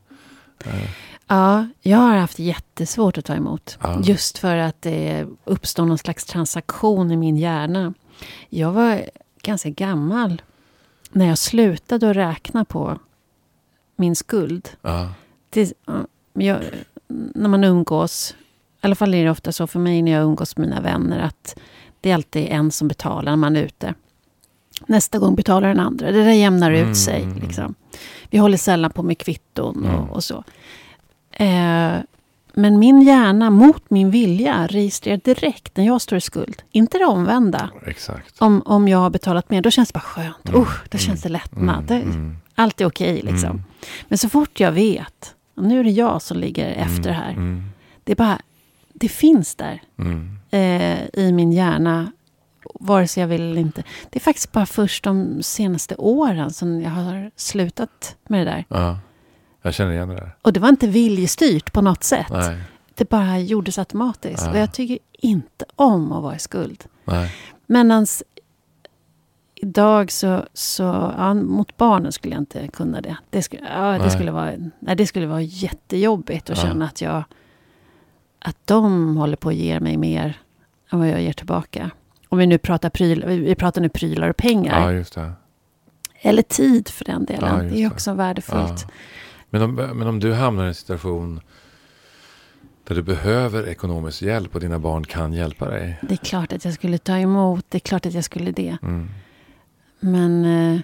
Ja, 1.28 1.68
jag 1.82 1.98
har 1.98 2.16
haft 2.16 2.40
jättesvårt 2.40 3.18
att 3.18 3.26
ta 3.26 3.34
emot. 3.36 3.78
Ja. 3.82 4.00
Just 4.04 4.38
för 4.38 4.58
att 4.58 4.82
det 4.82 5.26
uppstår 5.44 5.86
någon 5.86 5.98
slags 5.98 6.26
transaktion 6.26 7.12
i 7.12 7.18
min 7.18 7.38
hjärna. 7.38 7.94
Jag 8.50 8.72
var 8.72 9.02
ganska 9.42 9.70
gammal 9.70 10.42
när 11.12 11.26
jag 11.26 11.38
slutade 11.38 12.10
att 12.10 12.16
räkna 12.16 12.66
på 12.66 13.00
min 13.96 14.16
skuld. 14.16 14.70
ja. 14.82 15.14
Det, 15.50 15.74
jag, 16.34 16.60
när 17.08 17.50
man 17.50 17.64
umgås, 17.64 18.36
i 18.82 18.86
alla 18.86 18.96
fall 18.96 19.14
är 19.14 19.24
det 19.26 19.32
ofta 19.32 19.52
så 19.52 19.68
för 19.68 19.80
mig 19.80 20.02
när 20.02 20.12
jag 20.12 20.24
umgås 20.24 20.58
med 20.58 20.68
mina 20.70 20.82
vänner, 20.82 21.20
att 21.20 21.56
det 22.02 22.10
är 22.10 22.14
alltid 22.14 22.48
en 22.50 22.72
som 22.72 22.88
betalar 22.88 23.32
när 23.32 23.36
man 23.36 23.56
är 23.56 23.64
ute. 23.64 23.94
Nästa 24.88 25.20
gång 25.20 25.36
betalar 25.36 25.68
den 25.68 25.80
andra. 25.80 26.12
Det 26.12 26.24
där 26.24 26.32
jämnar 26.32 26.72
ut 26.72 26.82
Mm, 26.82 26.96
sig. 26.96 27.22
mm, 27.22 27.32
mm. 27.36 27.48
Liksom. 27.48 27.76
Vi 28.30 28.38
håller 28.38 28.58
sällan 28.58 28.92
på 28.92 29.04
med 29.04 29.18
kvitton 29.18 29.86
Mm. 29.86 29.96
och, 30.00 30.16
och 30.16 30.24
så. 30.24 30.44
Eh, 31.32 31.94
men 32.56 32.80
min 32.80 33.02
hjärna, 33.02 33.50
mot 33.50 33.90
min 33.90 34.12
vilja, 34.12 34.68
registrerar 34.68 35.18
direkt 35.24 35.78
när 35.78 35.86
jag 35.86 36.02
står 36.02 36.18
i 36.18 36.22
skuld. 36.22 36.62
Inte 36.72 36.98
det 36.98 37.06
omvända. 37.06 37.70
Exakt. 37.86 38.42
Om, 38.42 38.62
om 38.66 38.88
jag 38.88 38.98
har 38.98 39.10
betalat 39.10 39.50
mer, 39.50 39.62
då 39.62 39.72
känns 39.72 39.90
det 39.90 39.94
bara 39.94 40.00
skönt. 40.00 40.50
Mm, 40.50 40.62
Usch, 40.62 40.90
då 40.90 40.98
känns 40.98 41.22
det 41.22 41.30
lättnad. 41.30 41.92
Mm, 41.92 42.10
mm, 42.12 42.38
Allt 42.56 42.82
är 42.82 42.86
okej 42.86 43.22
liksom. 43.24 43.50
mm, 43.50 43.64
Men 44.08 44.18
så 44.18 44.30
fort 44.30 44.60
jag 44.60 44.72
vet, 44.72 45.36
och 45.56 45.64
nu 45.64 45.80
är 45.80 45.84
det 45.84 45.90
jag 45.90 46.22
som 46.22 46.38
ligger 46.38 46.68
efter 46.72 47.10
mm, 47.10 47.14
här. 47.22 47.32
Mm, 47.32 47.64
Det 48.04 48.12
är 48.12 48.16
bara, 48.16 48.40
det 48.94 49.10
finns 49.10 49.56
där 49.56 49.82
mm, 50.00 50.38
eh, 50.52 51.00
i 51.26 51.32
min 51.32 51.52
hjärna. 51.52 52.12
Vare 52.80 53.08
sig 53.08 53.22
jag 53.22 53.28
vill 53.28 53.42
eller 53.42 53.62
inte. 53.62 53.84
Det 54.10 54.20
är 54.20 54.24
faktiskt 54.24 54.52
bara 54.52 54.66
först 54.66 55.04
de 55.04 55.44
senaste 55.44 55.96
åren 55.96 56.54
som 56.54 56.82
jag 56.82 56.90
har 56.92 57.32
slutat 57.36 58.16
med 58.28 58.48
det 58.48 58.52
där. 58.52 58.66
ja. 58.68 59.00
Jag 59.66 59.74
känner 59.74 59.92
igen 59.92 60.10
det 60.10 60.16
där. 60.16 60.36
Och 60.42 60.54
det 60.54 60.60
var 60.60 60.70
inte 60.70 60.88
viljestyrt 60.88 61.74
på 61.74 61.82
något 61.82 62.04
sätt. 62.04 62.28
Nej, 62.30 62.58
Det 62.96 63.10
bara 63.10 63.40
gjordes 63.40 63.78
automatiskt. 63.80 64.44
Ja. 64.46 64.52
Och 64.52 64.58
jag 64.58 64.74
tycker 64.74 65.00
inte 65.12 65.66
om 65.76 66.12
att 66.12 66.24
vara 66.24 66.36
i 66.36 66.40
skuld. 66.40 66.84
nej. 67.06 67.32
Men 67.66 68.06
idag 69.56 70.12
så, 70.12 70.46
så 70.54 70.84
ja, 71.18 71.34
mot 71.34 71.78
barnen 71.78 72.12
skulle 72.12 72.34
jag 72.36 72.42
inte 72.42 72.68
kunna 72.68 73.02
det. 73.02 73.18
Det 73.30 73.42
skulle, 73.42 73.62
ja, 73.76 73.92
det 73.92 73.98
Nej. 73.98 74.12
skulle, 74.12 74.32
vara, 74.32 74.52
nej, 74.80 74.96
det 74.96 75.08
skulle 75.08 75.28
vara 75.28 75.42
jättejobbigt 75.42 76.50
att 76.50 76.58
Ja. 76.58 76.64
känna 76.64 76.86
att 76.86 77.02
jag 77.02 77.24
att 78.40 78.58
de 78.66 79.18
håller 79.18 79.36
på 79.38 79.50
att 79.50 79.56
ge 79.56 79.80
mig 79.80 79.98
mer 79.98 80.38
än 80.92 81.00
vad 81.00 81.08
jag 81.08 81.22
ger 81.22 81.34
tillbaka. 81.34 81.92
Om 82.34 82.40
vi 82.40 82.48
nu 82.48 82.58
pratar, 82.58 82.90
pryl, 82.90 83.26
vi 83.26 83.56
pratar 83.56 83.82
nu 83.82 83.90
prylar 83.90 84.30
och 84.30 84.38
pengar. 84.38 84.82
Ja, 84.82 84.92
just 84.92 85.16
det. 85.16 85.32
Eller 86.22 86.42
tid 86.42 86.90
för 86.90 87.06
den 87.06 87.26
delen. 87.26 87.66
Ja, 87.66 87.72
det 87.72 87.84
är 87.84 87.92
också 87.92 88.14
värdefullt. 88.14 88.86
Ja. 88.88 88.94
Men, 89.50 89.62
om, 89.62 89.76
men 89.76 90.08
om 90.08 90.20
du 90.20 90.34
hamnar 90.34 90.66
i 90.66 90.68
en 90.68 90.76
situation 90.76 91.42
där 92.84 92.96
du 92.96 93.02
behöver 93.02 93.68
ekonomisk 93.68 94.22
hjälp 94.22 94.56
och 94.56 94.62
dina 94.62 94.80
barn 94.80 95.04
kan 95.04 95.34
hjälpa 95.34 95.70
dig. 95.70 96.00
Det 96.02 96.14
är 96.14 96.18
klart 96.18 96.54
att 96.54 96.66
jag 96.66 96.74
skulle 96.74 96.98
ta 96.98 97.18
emot. 97.18 97.66
Det 97.70 97.78
är 97.78 97.80
klart 97.80 98.06
att 98.06 98.14
jag 98.14 98.24
skulle 98.24 98.52
det. 98.52 98.78
Mm. 98.82 99.10
Men 100.00 100.46
eh, 100.46 100.80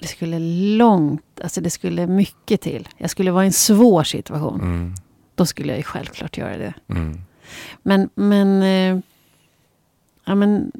det 0.00 0.06
skulle 0.06 0.38
långt, 0.76 1.40
alltså 1.42 1.60
det 1.60 1.70
skulle 1.70 2.06
mycket 2.06 2.60
till. 2.60 2.88
Jag 2.96 3.10
skulle 3.10 3.30
vara 3.30 3.44
i 3.44 3.46
en 3.46 3.52
svår 3.52 4.04
situation. 4.04 4.60
Mm. 4.60 4.94
Då 5.34 5.46
skulle 5.46 5.68
jag 5.68 5.76
ju 5.76 5.82
självklart 5.84 6.38
göra 6.38 6.56
det. 6.56 6.74
Mm. 6.88 7.20
Men, 7.82 8.10
men, 8.14 8.62
eh, 8.62 9.00
ja, 10.24 10.34
men 10.34 10.72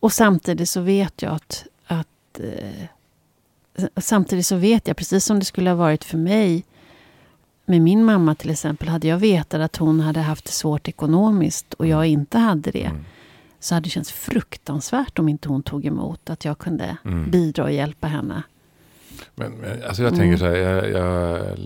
och 0.00 0.12
samtidigt 0.12 0.68
så 0.68 0.80
vet 0.80 1.22
jag 1.22 1.32
att, 1.34 1.64
att 1.86 2.40
eh, 2.40 3.88
samtidigt 3.96 4.46
så 4.46 4.56
vet 4.56 4.86
jag, 4.88 4.96
precis 4.96 5.24
som 5.24 5.38
det 5.38 5.44
skulle 5.44 5.70
ha 5.70 5.76
varit 5.76 6.04
för 6.04 6.18
mig 6.18 6.64
med 7.64 7.82
min 7.82 8.04
mamma 8.04 8.34
till 8.34 8.50
exempel, 8.50 8.88
hade 8.88 9.08
jag 9.08 9.18
vetat 9.18 9.60
att 9.60 9.76
hon 9.76 10.00
hade 10.00 10.20
haft 10.20 10.44
det 10.44 10.52
svårt 10.52 10.88
ekonomiskt 10.88 11.74
och 11.74 11.86
jag 11.86 12.06
inte 12.06 12.38
hade 12.38 12.70
det, 12.70 12.84
Mm. 12.84 13.04
så 13.60 13.74
hade 13.74 13.84
det 13.86 13.90
känts 13.90 14.12
fruktansvärt 14.12 15.18
om 15.18 15.28
inte 15.28 15.48
hon 15.48 15.62
tog 15.62 15.84
emot 15.86 16.30
att 16.30 16.44
jag 16.44 16.58
kunde 16.58 16.96
Mm. 17.04 17.30
bidra 17.30 17.64
och 17.64 17.72
hjälpa 17.72 18.06
henne. 18.06 18.42
Men, 19.34 19.52
men 19.52 19.82
alltså 19.82 20.02
jag 20.02 20.12
Mm. 20.12 20.20
tänker 20.20 20.36
så 20.38 20.44
här, 20.44 20.56
jag, 20.56 20.90
jag, 20.90 21.58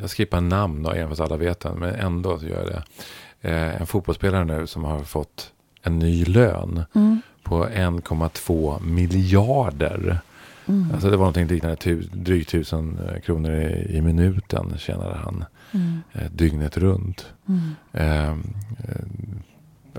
jag 0.00 0.10
skippar 0.10 0.40
namn 0.40 0.82
då, 0.82 0.90
även 0.90 1.08
fast 1.08 1.20
alla 1.20 1.36
vet 1.36 1.60
den, 1.60 1.78
men 1.78 1.94
ändå 1.94 2.38
så 2.38 2.46
gör 2.46 2.56
jag 2.62 2.66
det. 2.66 2.82
Eh, 3.46 3.80
en 3.80 3.86
fotbollsspelare 3.86 4.44
nu 4.44 4.66
som 4.66 4.84
har 4.84 5.00
fått 5.00 5.52
en 5.82 5.98
ny 5.98 6.24
lön 6.24 6.82
Mm. 6.94 7.20
på 7.42 7.66
1,2 7.68 8.80
miljarder. 8.82 10.18
Mm. 10.68 10.90
Alltså 10.92 11.10
det 11.10 11.16
var 11.16 11.24
någonting 11.24 11.46
liknande 11.46 11.76
tu, 11.76 12.00
drygt 12.12 12.50
tusen 12.50 12.98
eh, 13.08 13.20
kronor 13.20 13.52
i, 13.52 13.96
i 13.96 14.00
minuten 14.02 14.74
tjänade 14.78 15.16
han 15.16 15.44
Mm. 15.74 16.00
eh, 16.12 16.30
dygnet 16.32 16.76
runt. 16.76 17.26
Mm. 17.48 17.60
Eh, 17.92 18.30
eh, 18.30 18.36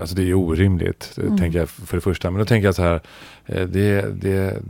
alltså 0.00 0.14
det 0.16 0.22
är 0.22 0.34
orimligt, 0.34 1.14
eh, 1.18 1.24
Mm. 1.24 1.38
tänker 1.38 1.58
jag 1.58 1.68
för 1.68 1.96
det 1.96 2.00
första. 2.00 2.30
Men 2.30 2.38
då 2.38 2.44
tänker 2.44 2.68
jag 2.68 2.74
så 2.74 2.82
här, 2.82 3.00
eh, 3.46 3.66
det, 3.68 4.02
det, 4.22 4.62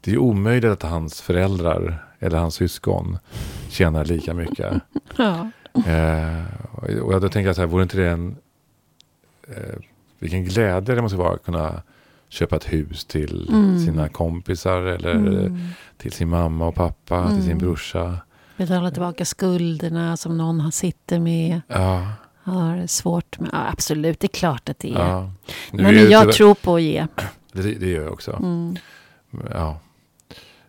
det 0.00 0.12
är 0.12 0.18
omöjligt 0.18 0.70
att 0.70 0.82
hans 0.82 1.20
föräldrar 1.20 2.04
eller 2.18 2.38
hans 2.38 2.54
syskon 2.54 3.18
tjänar 3.68 4.04
lika 4.04 4.34
mycket. 4.34 4.74
Ja. 5.16 5.50
Eh, 5.86 7.00
och 7.00 7.20
då 7.20 7.28
tänker 7.28 7.46
jag 7.46 7.56
så 7.56 7.62
här, 7.62 7.68
vore 7.68 7.82
inte 7.82 7.96
det 7.96 8.08
en... 8.10 8.36
Eh, 9.48 9.78
vilken 10.18 10.44
glädje 10.44 10.94
det 10.94 11.02
måste 11.02 11.16
vara 11.18 11.34
att 11.34 11.44
kunna 11.44 11.82
köpa 12.28 12.56
ett 12.56 12.72
hus 12.72 13.04
till 13.04 13.48
Mm. 13.48 13.78
sina 13.86 14.08
kompisar 14.08 14.82
eller 14.82 15.10
Mm. 15.14 15.58
till 15.96 16.12
sin 16.12 16.28
mamma 16.28 16.66
och 16.66 16.74
pappa, 16.74 17.28
till 17.28 17.42
sin 17.42 17.44
Mm. 17.52 17.58
brorsa. 17.58 18.18
Betala 18.56 18.90
tillbaka 18.90 19.24
skulderna 19.24 20.16
som 20.16 20.38
någon 20.38 20.60
har 20.60 20.70
sitter 20.70 21.18
med. 21.18 21.60
Ja, 21.68 22.12
Har 22.42 22.86
svårt 22.86 23.38
med. 23.40 23.50
Ja, 23.52 23.68
absolut, 23.72 24.20
det 24.20 24.26
är 24.26 24.38
klart 24.38 24.68
att 24.68 24.78
det 24.78 24.90
är. 24.90 24.98
ja. 24.98 25.30
Är 25.72 25.76
Men 25.82 25.84
det 25.94 26.00
jag 26.00 26.22
tyvärr- 26.22 26.32
tror 26.32 26.54
på 26.54 26.74
att 26.76 26.82
ge. 26.82 27.06
Det, 27.52 27.62
det 27.62 27.88
gör 27.88 28.02
jag 28.04 28.12
också. 28.12 28.32
Mm. 28.32 28.76
Ja. 29.54 29.78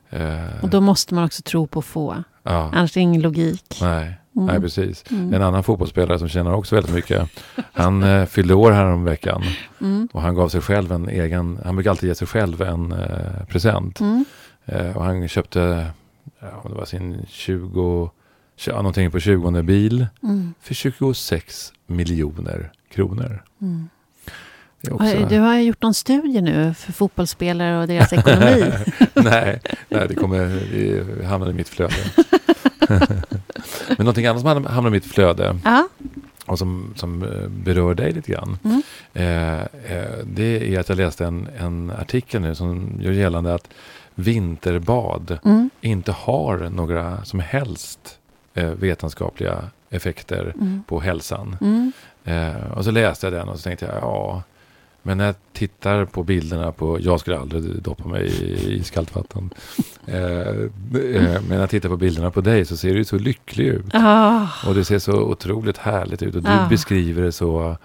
Eh, 0.09 0.63
Och 0.63 0.69
då 0.69 0.81
måste 0.81 1.13
man 1.13 1.23
också 1.23 1.41
tro 1.41 1.67
på 1.67 1.79
att 1.79 1.85
få. 1.85 2.23
Annars 2.43 2.91
är 2.97 2.99
det 2.99 3.03
ingen 3.03 3.21
logik. 3.21 3.77
Nej, 3.81 4.18
Mm. 4.43 4.45
nej, 4.53 4.61
precis. 4.61 5.03
Mm. 5.11 5.33
En 5.33 5.41
annan 5.41 5.63
fotbollsspelare 5.63 6.19
som 6.19 6.27
tjänar 6.29 6.51
också 6.53 6.75
väldigt 6.75 6.93
mycket. 6.95 7.29
Han 7.73 8.03
eh, 8.03 8.25
fyllde 8.25 8.53
år 8.53 8.71
här 8.71 9.03
veckan 9.05 9.43
Mm. 9.81 10.07
och 10.13 10.21
han 10.21 10.35
gav 10.35 10.49
sig 10.49 10.61
själv 10.61 10.91
en 10.91 11.09
egen, 11.09 11.59
han 11.65 11.75
brukar 11.75 11.89
alltid 11.89 12.09
ge 12.09 12.15
sig 12.15 12.27
själv 12.27 12.61
en 12.61 12.91
eh, 12.91 13.45
present. 13.49 13.99
Mm. 13.99 14.25
Eh, 14.65 14.97
och 14.97 15.03
han 15.03 15.27
köpte, 15.27 15.85
ja, 16.39 16.65
det 16.69 16.75
var 16.75 16.85
sin 16.85 17.25
20, 17.29 18.11
ja, 18.65 18.75
någonting 18.75 19.11
på 19.11 19.19
20 19.19 19.61
bil 19.63 20.07
Mm. 20.23 20.53
för 20.61 20.73
26 20.73 21.73
miljoner 21.87 22.71
kronor. 22.91 23.43
Mm. 23.61 23.89
Också, 24.91 25.25
Du 25.29 25.39
har 25.39 25.57
gjort 25.59 25.81
någon 25.81 25.93
studie 25.93 26.41
nu 26.41 26.73
för 26.73 26.91
fotbollsspelare 26.93 27.81
och 27.81 27.87
deras 27.87 28.13
ekonomi. 28.13 28.71
nej, 29.13 29.61
nej, 29.89 30.07
det 30.07 30.15
kommer 30.15 30.39
det 31.19 31.25
hamnar 31.25 31.49
i 31.49 31.53
mitt 31.53 31.69
flöde. 31.69 31.93
Men 33.97 34.05
någonting 34.05 34.25
annat 34.25 34.41
som 34.41 34.65
hamnar- 34.65 34.87
i 34.87 34.91
mitt 34.91 35.05
flöde 35.05 35.59
ja. 35.63 35.87
och 36.45 36.59
som, 36.59 36.93
som 36.95 37.23
eh, 37.23 37.47
berör 37.47 37.93
dig 37.93 38.11
lite 38.11 38.31
grann. 38.31 38.57
Mm. 38.63 38.81
Eh, 39.13 39.59
eh, 39.97 40.17
det 40.23 40.75
är 40.75 40.79
att 40.79 40.89
jag 40.89 40.95
läste 40.97 41.25
en, 41.25 41.47
en 41.59 41.91
artikel 41.99 42.41
nu 42.41 42.55
som 42.55 42.91
gör 42.99 43.11
gällande 43.11 43.53
att 43.53 43.67
vinterbad 44.15 45.39
Mm. 45.45 45.69
inte 45.81 46.11
har 46.11 46.57
några 46.57 47.23
som 47.25 47.39
helst 47.39 47.99
eh, 48.53 48.65
vetenskapliga 48.69 49.57
effekter 49.89 50.53
Mm. 50.55 50.83
på 50.87 50.99
hälsan. 50.99 51.57
Mm. 51.61 51.91
Eh, 52.23 52.71
och 52.77 52.83
så 52.85 52.91
läste 52.91 53.25
jag 53.25 53.33
den 53.33 53.49
och 53.49 53.57
så 53.57 53.63
tänkte 53.63 53.85
jag, 53.85 53.95
ja, 54.01 54.43
men 55.03 55.17
när 55.17 55.25
jag 55.25 55.35
tittar 55.53 56.05
på 56.05 56.23
bilderna 56.23 56.71
på, 56.71 56.97
jag 57.01 57.19
skulle 57.19 57.39
aldrig 57.39 57.81
doppa 57.81 58.07
mig 58.07 58.25
i 58.27 58.73
iskallt 58.79 59.15
vatten. 59.15 59.49
Eh, 60.05 60.47
eh, 60.47 60.69
men 60.93 61.43
när 61.49 61.59
jag 61.59 61.69
tittar 61.69 61.89
på 61.89 61.97
bilderna 61.97 62.31
på 62.31 62.41
dig 62.41 62.65
så 62.65 62.77
ser 62.77 62.93
du 62.93 63.05
så 63.05 63.17
lycklig 63.17 63.65
ut. 63.67 63.85
Ah. 63.93 64.47
Och 64.67 64.75
det 64.75 64.85
ser 64.85 64.99
så 64.99 65.13
otroligt 65.21 65.77
härligt 65.77 66.21
ut. 66.23 66.35
Och 66.35 66.43
du 66.43 66.49
Ah. 66.51 66.67
beskriver 66.69 67.21
det 67.23 67.31
så. 67.31 67.77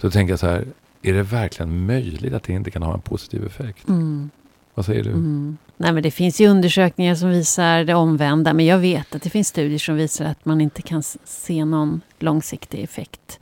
Så 0.00 0.10
tänker 0.10 0.32
jag 0.32 0.38
så 0.40 0.46
här, 0.46 0.64
är 1.02 1.12
det 1.12 1.22
verkligen 1.22 1.86
möjligt 1.86 2.34
att 2.34 2.42
det 2.42 2.52
inte 2.52 2.70
kan 2.70 2.82
ha 2.82 2.94
en 2.94 3.00
positiv 3.00 3.46
effekt? 3.46 3.88
Mm. 3.88 4.30
Vad 4.74 4.86
säger 4.86 5.04
du? 5.04 5.10
Mm. 5.10 5.56
Nej, 5.76 5.92
men 5.92 6.02
det 6.02 6.10
finns 6.10 6.40
ju 6.40 6.48
undersökningar 6.48 7.14
som 7.14 7.28
visar 7.30 7.84
det 7.84 7.94
omvända. 7.94 8.52
Men 8.52 8.66
jag 8.66 8.78
vet 8.78 9.14
att 9.14 9.22
det 9.22 9.30
finns 9.30 9.48
studier 9.48 9.78
som 9.78 9.96
visar 9.96 10.24
att 10.24 10.44
man 10.44 10.60
inte 10.60 10.82
kan 10.82 11.02
se 11.24 11.64
någon 11.64 12.00
långsiktig 12.18 12.82
effekt. 12.82 13.40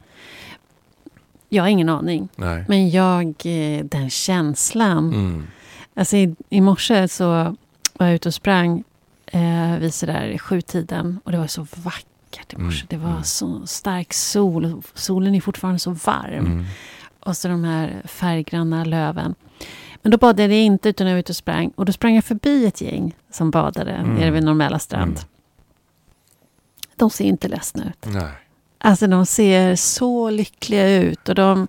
Jag 1.52 1.62
har 1.62 1.68
ingen 1.68 1.88
aning. 1.88 2.28
Nej. 2.37 2.64
Men 2.68 2.90
jag, 2.90 3.26
eh, 3.44 3.85
den 3.85 4.11
känslan. 4.11 4.99
Mm. 5.14 5.47
Alltså 5.94 6.16
i, 6.16 6.35
i 6.49 6.61
morse 6.61 7.09
så 7.09 7.26
var 7.94 8.06
jag 8.06 8.14
ute 8.14 8.28
och 8.28 8.35
sprang 8.35 8.85
eh, 9.26 9.76
vid 9.78 9.94
sådär 9.94 10.38
sjutiden. 10.38 11.21
Och 11.25 11.32
det 11.32 11.38
var 11.38 11.47
så 11.47 11.66
vackert 11.76 12.52
i 12.52 12.56
morse. 12.56 12.80
Mm, 12.80 12.87
Det 12.88 12.97
var 12.97 13.11
mm. 13.11 13.25
så 13.25 13.66
stark 13.66 14.12
sol. 14.12 14.82
Solen 14.94 15.35
är 15.35 15.40
fortfarande 15.40 15.78
så 15.78 15.90
varm. 15.90 16.47
Mm. 16.47 16.64
Och 17.21 17.37
så 17.37 17.49
de 17.49 17.64
här 17.64 18.02
färggranna 18.04 18.85
löven. 18.85 19.35
Men 20.02 20.11
då 20.12 20.18
badade 20.18 20.42
jag 20.54 20.64
inte 20.64 20.88
utan 20.88 21.06
jag 21.06 21.14
var 21.14 21.21
ute 21.21 21.32
och 21.32 21.37
sprang. 21.37 21.73
Och 21.76 21.85
då 21.85 21.92
sprang 21.92 22.14
jag 22.14 22.25
förbi 22.25 22.66
ett 22.66 22.80
gäng 22.80 23.14
som 23.30 23.50
badade 23.50 23.92
Mm. 23.92 24.14
nere 24.14 24.30
vid 24.30 24.44
Normala 24.44 24.78
strand. 24.78 25.11
Mm. 25.16 25.25
De 26.97 27.11
ser 27.11 27.25
inte 27.25 27.49
ledsna 27.49 27.85
ut. 27.85 28.06
Nej. 28.14 28.32
Alltså 28.85 29.07
de 29.07 29.27
ser 29.27 29.77
så 29.77 30.31
lyckliga 30.31 30.99
ut. 31.01 31.29
Och 31.29 31.35
de, 31.35 31.69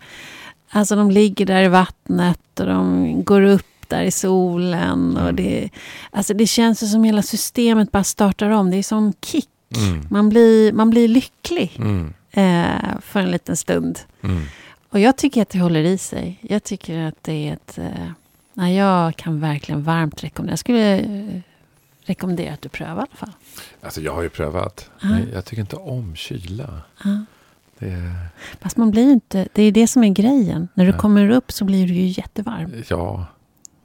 alltså 0.69 0.95
de 0.95 1.11
ligger 1.11 1.45
där 1.45 1.63
i 1.63 1.67
vattnet 1.67 2.59
och 2.59 2.65
de 2.65 3.23
går 3.23 3.41
upp 3.41 3.65
där 3.87 4.03
i 4.03 4.11
solen. 4.11 5.17
Och 5.17 5.23
Mm. 5.29 5.35
det, 5.35 5.69
alltså 6.11 6.33
det 6.33 6.47
känns 6.47 6.91
som 6.91 7.03
hela 7.03 7.21
systemet 7.21 7.91
bara 7.91 8.03
startar 8.03 8.49
om. 8.49 8.71
Det 8.71 8.77
är 8.77 8.83
som 8.83 9.13
kick. 9.25 9.49
Mm. 9.77 10.07
Man 10.09 10.29
blir, 10.29 10.73
man 10.73 10.89
blir 10.89 11.07
lycklig 11.07 11.71
Mm. 11.77 12.13
eh, 12.31 12.99
för 13.01 13.19
en 13.19 13.31
liten 13.31 13.55
stund. 13.57 13.99
Mm. 14.23 14.41
Och 14.89 14.99
jag 14.99 15.17
tycker 15.17 15.41
att 15.41 15.49
det 15.49 15.59
håller 15.59 15.83
i 15.83 15.97
sig. 15.97 16.39
Jag 16.41 16.63
tycker 16.63 16.99
att 17.07 17.15
det 17.23 17.49
är 17.49 17.53
ett... 17.53 17.77
Eh, 17.77 18.07
nej, 18.53 18.75
jag 18.75 19.15
kan 19.15 19.39
verkligen 19.39 19.83
varmt 19.83 20.23
rekommendera. 20.23 20.51
Jag 20.51 20.59
skulle 20.59 21.03
rekommendera 22.05 22.53
att 22.53 22.61
du 22.61 22.69
prövar 22.69 22.93
i 23.03 23.05
alla 23.09 23.15
fall. 23.17 23.31
Alltså 23.81 24.01
jag 24.01 24.13
har 24.15 24.21
ju 24.21 24.29
prövat. 24.29 24.89
Men 25.01 25.29
jag 25.33 25.45
tycker 25.45 25.61
inte 25.61 25.75
om 25.75 26.15
kyla. 26.15 26.81
Ja. 27.03 27.25
Det 27.79 28.13
Fast 28.61 28.77
man 28.77 28.91
blir 28.91 29.03
ju 29.05 29.11
inte... 29.11 29.47
Det 29.53 29.63
är 29.63 29.71
det 29.71 29.87
som 29.87 30.03
är 30.03 30.09
grejen. 30.09 30.67
När 30.73 30.85
du 30.85 30.91
Ja. 30.91 30.97
kommer 30.97 31.29
upp 31.29 31.51
så 31.51 31.65
blir 31.65 31.87
du 31.87 31.93
ju 31.93 32.07
jättevarm. 32.07 32.83
ja, 32.87 33.25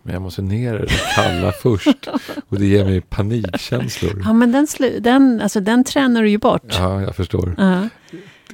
men 0.03 0.13
jag 0.13 0.23
måste 0.23 0.43
ner 0.43 0.75
i 0.75 0.87
det 0.87 1.15
kalla 1.15 1.53
först. 1.53 2.09
Och 2.49 2.59
det 2.59 2.67
ger 2.67 2.85
mig 2.85 3.01
panikkänslor. 3.01 4.23
Ja, 4.25 4.33
men 4.33 4.53
den, 4.53 4.67
slu, 4.67 4.99
den, 5.01 5.41
alltså, 5.41 5.61
den 5.61 5.85
tränar 5.85 6.23
du 6.23 6.31
ju 6.31 6.39
bort. 6.39 6.63
Ja, 6.79 7.03
jag 7.03 7.17
förstår. 7.17 7.55
Ja. 7.59 7.89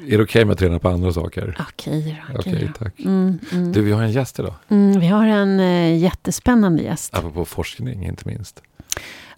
Är 0.09 0.19
det 0.19 0.23
okej 0.23 0.45
med 0.45 0.53
att 0.53 0.59
träna 0.59 0.79
på 0.79 0.89
andra 0.89 1.13
saker? 1.13 1.57
Okej 1.69 2.23
då. 2.33 2.39
Okej, 2.39 2.71
då. 2.79 2.85
tack. 2.85 2.99
Mm, 3.01 3.39
mm. 3.53 3.73
Du, 3.73 3.83
vi 3.83 3.93
har 3.93 4.03
en 4.03 4.13
gäst 4.13 4.39
idag. 4.39 4.55
Mm, 4.69 5.01
vi 5.01 5.07
har 5.07 5.27
en 5.27 5.61
eh, 5.61 5.99
jättespännande 5.99 6.83
gäst. 6.83 7.15
Apropå 7.15 7.45
forskning, 7.45 8.07
inte 8.07 8.29
minst. 8.29 8.63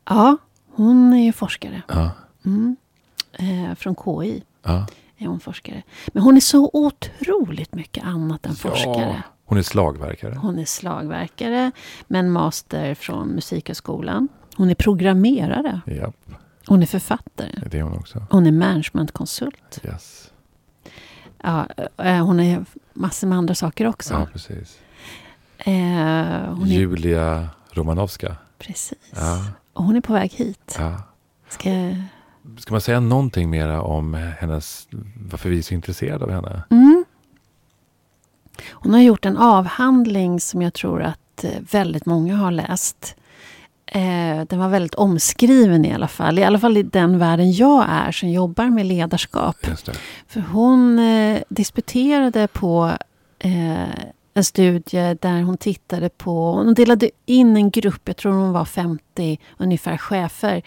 Ja, 0.08 0.36
hon 0.72 1.12
är 1.12 1.24
ju 1.24 1.32
forskare. 1.32 1.82
Ja, 1.88 2.10
Mm. 2.44 2.76
Eh, 3.32 3.74
från 3.74 3.94
KI 3.94 4.42
ja. 4.62 4.86
är 5.18 5.26
hon 5.26 5.40
forskare. 5.40 5.82
Men 6.06 6.22
hon 6.22 6.36
är 6.36 6.40
så 6.40 6.70
otroligt 6.72 7.74
mycket 7.74 8.04
annat 8.04 8.46
än 8.46 8.54
forskare. 8.56 9.22
Hon 9.44 9.58
är 9.58 9.62
slagverkare. 9.62 10.34
Hon 10.34 10.58
är 10.58 10.64
slagverkare 10.64 11.70
med 12.06 12.18
en 12.18 12.30
master 12.30 12.94
från 12.94 13.28
Musikhögskolan. 13.28 14.28
Hon 14.56 14.70
är 14.70 14.74
programmerare. 14.74 15.80
Ja, 15.86 16.12
Hon 16.66 16.82
är 16.82 16.86
författare. 16.86 17.62
det 17.70 17.78
är 17.78 17.82
hon 17.82 17.98
också. 17.98 18.26
Hon 18.30 18.46
är 18.46 18.52
managementkonsult. 18.52 19.80
Yes. 19.84 20.30
Ja, 21.42 21.66
eh, 21.96 22.24
hon 22.26 22.40
är 22.40 22.64
massor 22.92 23.26
med 23.26 23.38
andra 23.38 23.54
saker 23.54 23.86
också. 23.86 24.14
Ja, 24.14 24.26
precis. 24.32 24.78
Eh, 25.58 25.74
hon 26.54 26.62
är, 26.66 26.66
Julia 26.66 27.48
Romanovska. 27.72 28.36
precis. 28.58 28.98
Ja, 29.14 29.44
hon 29.84 29.96
är 29.96 30.00
på 30.00 30.12
väg 30.12 30.32
hit. 30.32 30.76
ja. 30.78 31.02
Ska, 31.48 31.70
Ska 32.58 32.74
man 32.74 32.80
säga 32.80 33.00
någonting 33.00 33.50
mera 33.50 33.82
om 33.82 34.14
hennes, 34.14 34.88
varför 35.30 35.48
vi 35.50 35.58
är 35.58 35.62
så 35.62 35.74
intresserade 35.74 36.24
av 36.24 36.30
henne? 36.30 36.62
mm. 36.70 37.04
Hon 38.70 38.94
har 38.94 39.00
gjort 39.00 39.24
en 39.24 39.36
avhandling 39.36 40.40
som 40.40 40.62
jag 40.62 40.74
tror 40.74 41.02
att 41.02 41.44
eh, 41.44 41.50
väldigt 41.70 42.06
många 42.06 42.36
har 42.36 42.50
läst. 42.50 43.16
Eh, 43.86 44.42
den 44.48 44.58
var 44.58 44.68
väldigt 44.68 44.94
omskriven 44.94 45.84
i 45.84 45.92
alla 45.94 46.08
fall. 46.08 46.38
I 46.38 46.44
alla 46.44 46.58
fall 46.58 46.76
i 46.76 46.82
den 46.82 47.18
världen 47.18 47.52
jag 47.52 47.86
är 47.88 48.12
som 48.12 48.28
jobbar 48.28 48.64
med 48.70 48.86
ledarskap. 48.86 49.56
För 50.26 50.40
hon 50.40 50.98
eh, 50.98 51.42
disputerade 51.48 52.48
på 52.48 52.92
eh, 53.38 53.88
en 54.36 54.44
studie 54.44 55.16
där 55.20 55.42
hon 55.42 55.56
tittade 55.56 56.08
på... 56.08 56.52
Hon 56.52 56.74
delade 56.74 57.10
in 57.26 57.56
en 57.56 57.70
grupp, 57.70 58.00
jag 58.04 58.16
tror 58.16 58.32
hon 58.32 58.52
var 58.52 58.64
50 58.64 59.38
ungefär 59.58 59.96
chefer. 59.96 60.62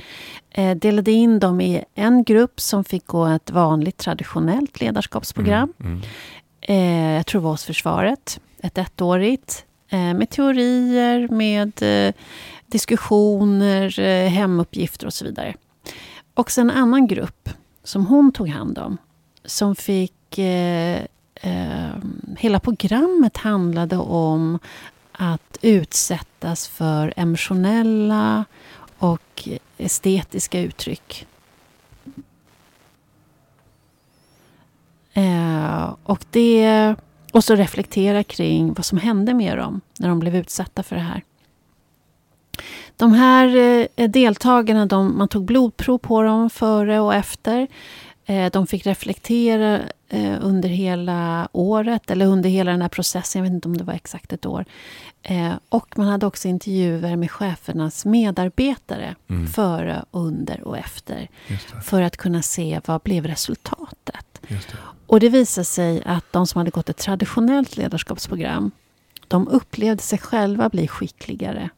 Eh, 0.49 0.77
delade 0.77 1.11
in 1.11 1.39
dem 1.39 1.61
i 1.61 1.83
en 1.95 2.23
grupp 2.23 2.59
som 2.59 2.83
fick 2.83 3.07
gå 3.07 3.25
ett 3.25 3.51
vanligt 3.51 3.97
traditionellt 3.97 4.81
ledarskapsprogram. 4.81 5.73
Mm, 5.79 5.91
mm. 5.91 6.03
Eh, 6.61 7.15
jag 7.15 7.25
tror 7.25 7.41
det 7.41 7.43
var 7.43 7.51
hos 7.51 7.65
försvaret. 7.65 8.39
Ett 8.63 8.77
ettårigt. 8.77 9.65
Eh, 9.89 10.13
med 10.13 10.29
teorier, 10.29 11.27
med 11.27 11.81
eh, 11.81 12.13
diskussioner, 12.67 13.99
eh, 13.99 14.29
hemuppgifter 14.29 15.07
och 15.07 15.13
så 15.13 15.25
vidare. 15.25 15.55
Och 16.33 16.51
sen 16.51 16.69
en 16.69 16.77
annan 16.77 17.07
grupp 17.07 17.49
som 17.83 18.05
hon 18.05 18.31
tog 18.31 18.49
hand 18.49 18.77
om. 18.77 18.97
Som 19.45 19.75
fick... 19.75 20.39
Eh, 21.41 21.89
hela 22.37 22.59
programmet 22.59 23.37
handlade 23.37 23.97
om 23.97 24.59
att 25.11 25.57
utsättas 25.61 26.67
för 26.67 27.13
emotionella 27.15 28.45
och 28.97 29.47
estetiska 29.77 30.59
uttryck. 30.59 31.27
Eh, 35.13 35.95
och, 36.03 36.25
det, 36.31 36.95
och 37.33 37.43
så 37.43 37.55
reflektera 37.55 38.23
kring 38.23 38.73
vad 38.73 38.85
som 38.85 38.97
hände 38.97 39.33
med 39.33 39.57
dem 39.57 39.81
när 39.99 40.09
de 40.09 40.19
blev 40.19 40.35
utsatta 40.35 40.83
för 40.83 40.95
det 40.95 41.01
här. 41.01 41.23
De 42.97 43.13
här 43.13 43.47
eh, 43.95 44.09
deltagarna, 44.09 44.85
de, 44.85 45.17
man 45.17 45.27
tog 45.27 45.45
blodprov 45.45 45.97
på 45.97 46.21
dem 46.21 46.49
före 46.49 46.99
och 46.99 47.15
efter. 47.15 47.67
Eh, 48.29 48.51
de 48.51 48.67
fick 48.67 48.85
reflektera 48.85 49.81
eh, 50.09 50.37
under 50.41 50.69
hela 50.69 51.49
året, 51.51 52.11
eller 52.11 52.25
under 52.25 52.49
hela 52.49 52.71
den 52.71 52.81
här 52.81 52.89
processen. 52.89 53.39
Jag 53.39 53.49
vet 53.49 53.55
inte 53.55 53.67
om 53.67 53.77
det 53.77 53.83
var 53.83 53.93
exakt 53.93 54.33
ett 54.33 54.45
år. 54.45 54.65
Eh, 55.23 55.53
och 55.69 55.97
man 55.97 56.07
hade 56.07 56.25
också 56.25 56.47
intervjuer 56.47 57.15
med 57.15 57.31
chefernas 57.31 58.05
medarbetare 58.05 59.15
Mm. 59.29 59.47
före, 59.47 60.05
under 60.11 60.61
och 60.67 60.77
efter. 60.77 61.27
För 61.83 62.01
att 62.01 62.17
kunna 62.17 62.41
se 62.41 62.81
vad 62.85 63.01
blev 63.01 63.27
resultatet. 63.27 64.41
Det. 64.47 64.59
Och 65.07 65.19
det 65.19 65.29
visade 65.29 65.65
sig 65.65 66.03
att 66.05 66.25
de 66.31 66.47
som 66.47 66.59
hade 66.59 66.71
gått 66.71 66.89
ett 66.89 66.97
traditionellt 66.97 67.77
ledarskapsprogram, 67.77 68.71
de 69.27 69.47
upplevde 69.47 70.03
sig 70.03 70.19
själva 70.19 70.69
bli 70.69 70.87
skickligare. 70.87 71.69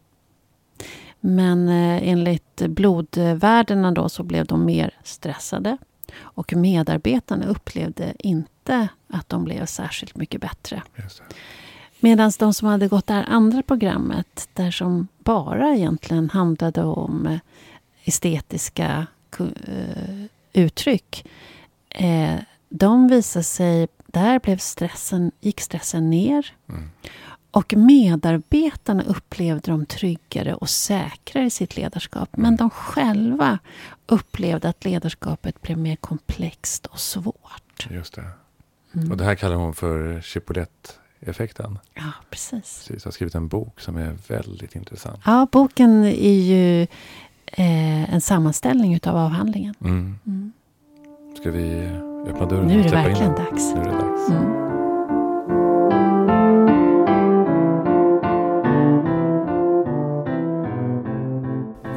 Men 1.20 1.70
enligt 1.70 2.55
blodvärdena 2.55 3.91
då 3.91 4.10
så 4.10 4.24
blev 4.24 4.46
de 4.46 4.65
mer 4.65 4.93
stressade. 5.03 5.77
Och 6.18 6.53
medarbetarna 6.56 7.46
upplevde 7.46 8.13
inte 8.20 8.88
att 9.08 9.30
de 9.30 9.44
blev 9.44 9.65
särskilt 9.65 10.15
mycket 10.15 10.41
bättre. 10.41 10.84
Medan 12.00 12.32
de 12.39 12.53
som 12.53 12.68
hade 12.68 12.88
gått 12.88 13.08
det 13.08 13.13
här 13.13 13.25
andra 13.30 13.63
programmet, 13.63 14.50
där 14.53 14.72
som 14.72 15.08
bara 15.18 15.75
egentligen 15.75 16.30
handlade 16.30 16.84
om 16.84 17.27
eh, 17.27 17.39
estetiska 18.03 19.08
eh, 19.39 20.24
uttryck, 20.53 21.25
eh, 21.89 22.36
de 22.70 23.08
visade 23.08 23.44
sig, 23.44 23.88
där 24.08 24.39
blev 24.39 24.58
stressen, 24.58 25.32
gick 25.39 25.62
stressen 25.62 26.10
ner. 26.10 26.53
Mm. 26.70 26.89
Och 27.51 27.74
medarbetarna 27.77 29.03
upplevde 29.03 29.72
dem 29.72 29.86
tryggare 29.86 30.53
och 30.53 30.70
säkrare 30.70 31.46
i 31.46 31.50
sitt 31.50 31.77
ledarskap. 31.77 32.29
Men 32.31 32.55
de 32.55 32.70
själva 32.70 33.60
upplevde 34.05 34.70
att 34.70 34.86
ledarskapet 34.86 35.62
blev 35.62 35.77
mer 35.77 35.96
komplext 35.96 36.86
och 36.86 37.00
svårt. 37.00 37.88
Just 37.89 38.13
det. 38.13 38.25
Mm. 38.93 39.12
Och 39.12 39.17
det 39.17 39.24
här 39.24 39.36
kallar 39.36 39.55
hon 39.55 39.74
för 39.74 40.22
Chipolet-effekten. 40.22 41.79
Ja, 41.93 42.12
precis. 42.29 42.86
Precis, 42.88 42.89
jag 42.89 43.05
har 43.05 43.12
skrivit 43.12 43.36
en 43.36 43.48
bok 43.48 43.79
som 43.79 43.98
är 43.98 44.17
väldigt 44.27 44.75
intressant. 44.75 45.20
Ja, 45.25 45.48
boken 45.51 46.03
är 46.05 46.41
ju 46.41 46.81
eh, 47.46 48.14
en 48.14 48.22
sammanställning 48.22 48.96
utav 48.96 49.18
avhandlingen. 49.18 49.75
Mm. 49.81 50.20
Mm. 50.25 50.51
Ska 51.40 51.51
vi 51.51 51.90
öppna 52.27 52.46
dörren 52.46 52.68
Nu 52.68 52.74
är 52.74 52.77
och 52.77 52.83
det 52.83 52.90
släppa 52.90 53.09
in 53.09 53.14
verkligen 53.14 53.35
dags. 53.35 53.74
Nu 53.75 53.81
är 53.81 53.85
det 53.85 53.92
dags. 53.92 54.29
Mm. 54.29 54.71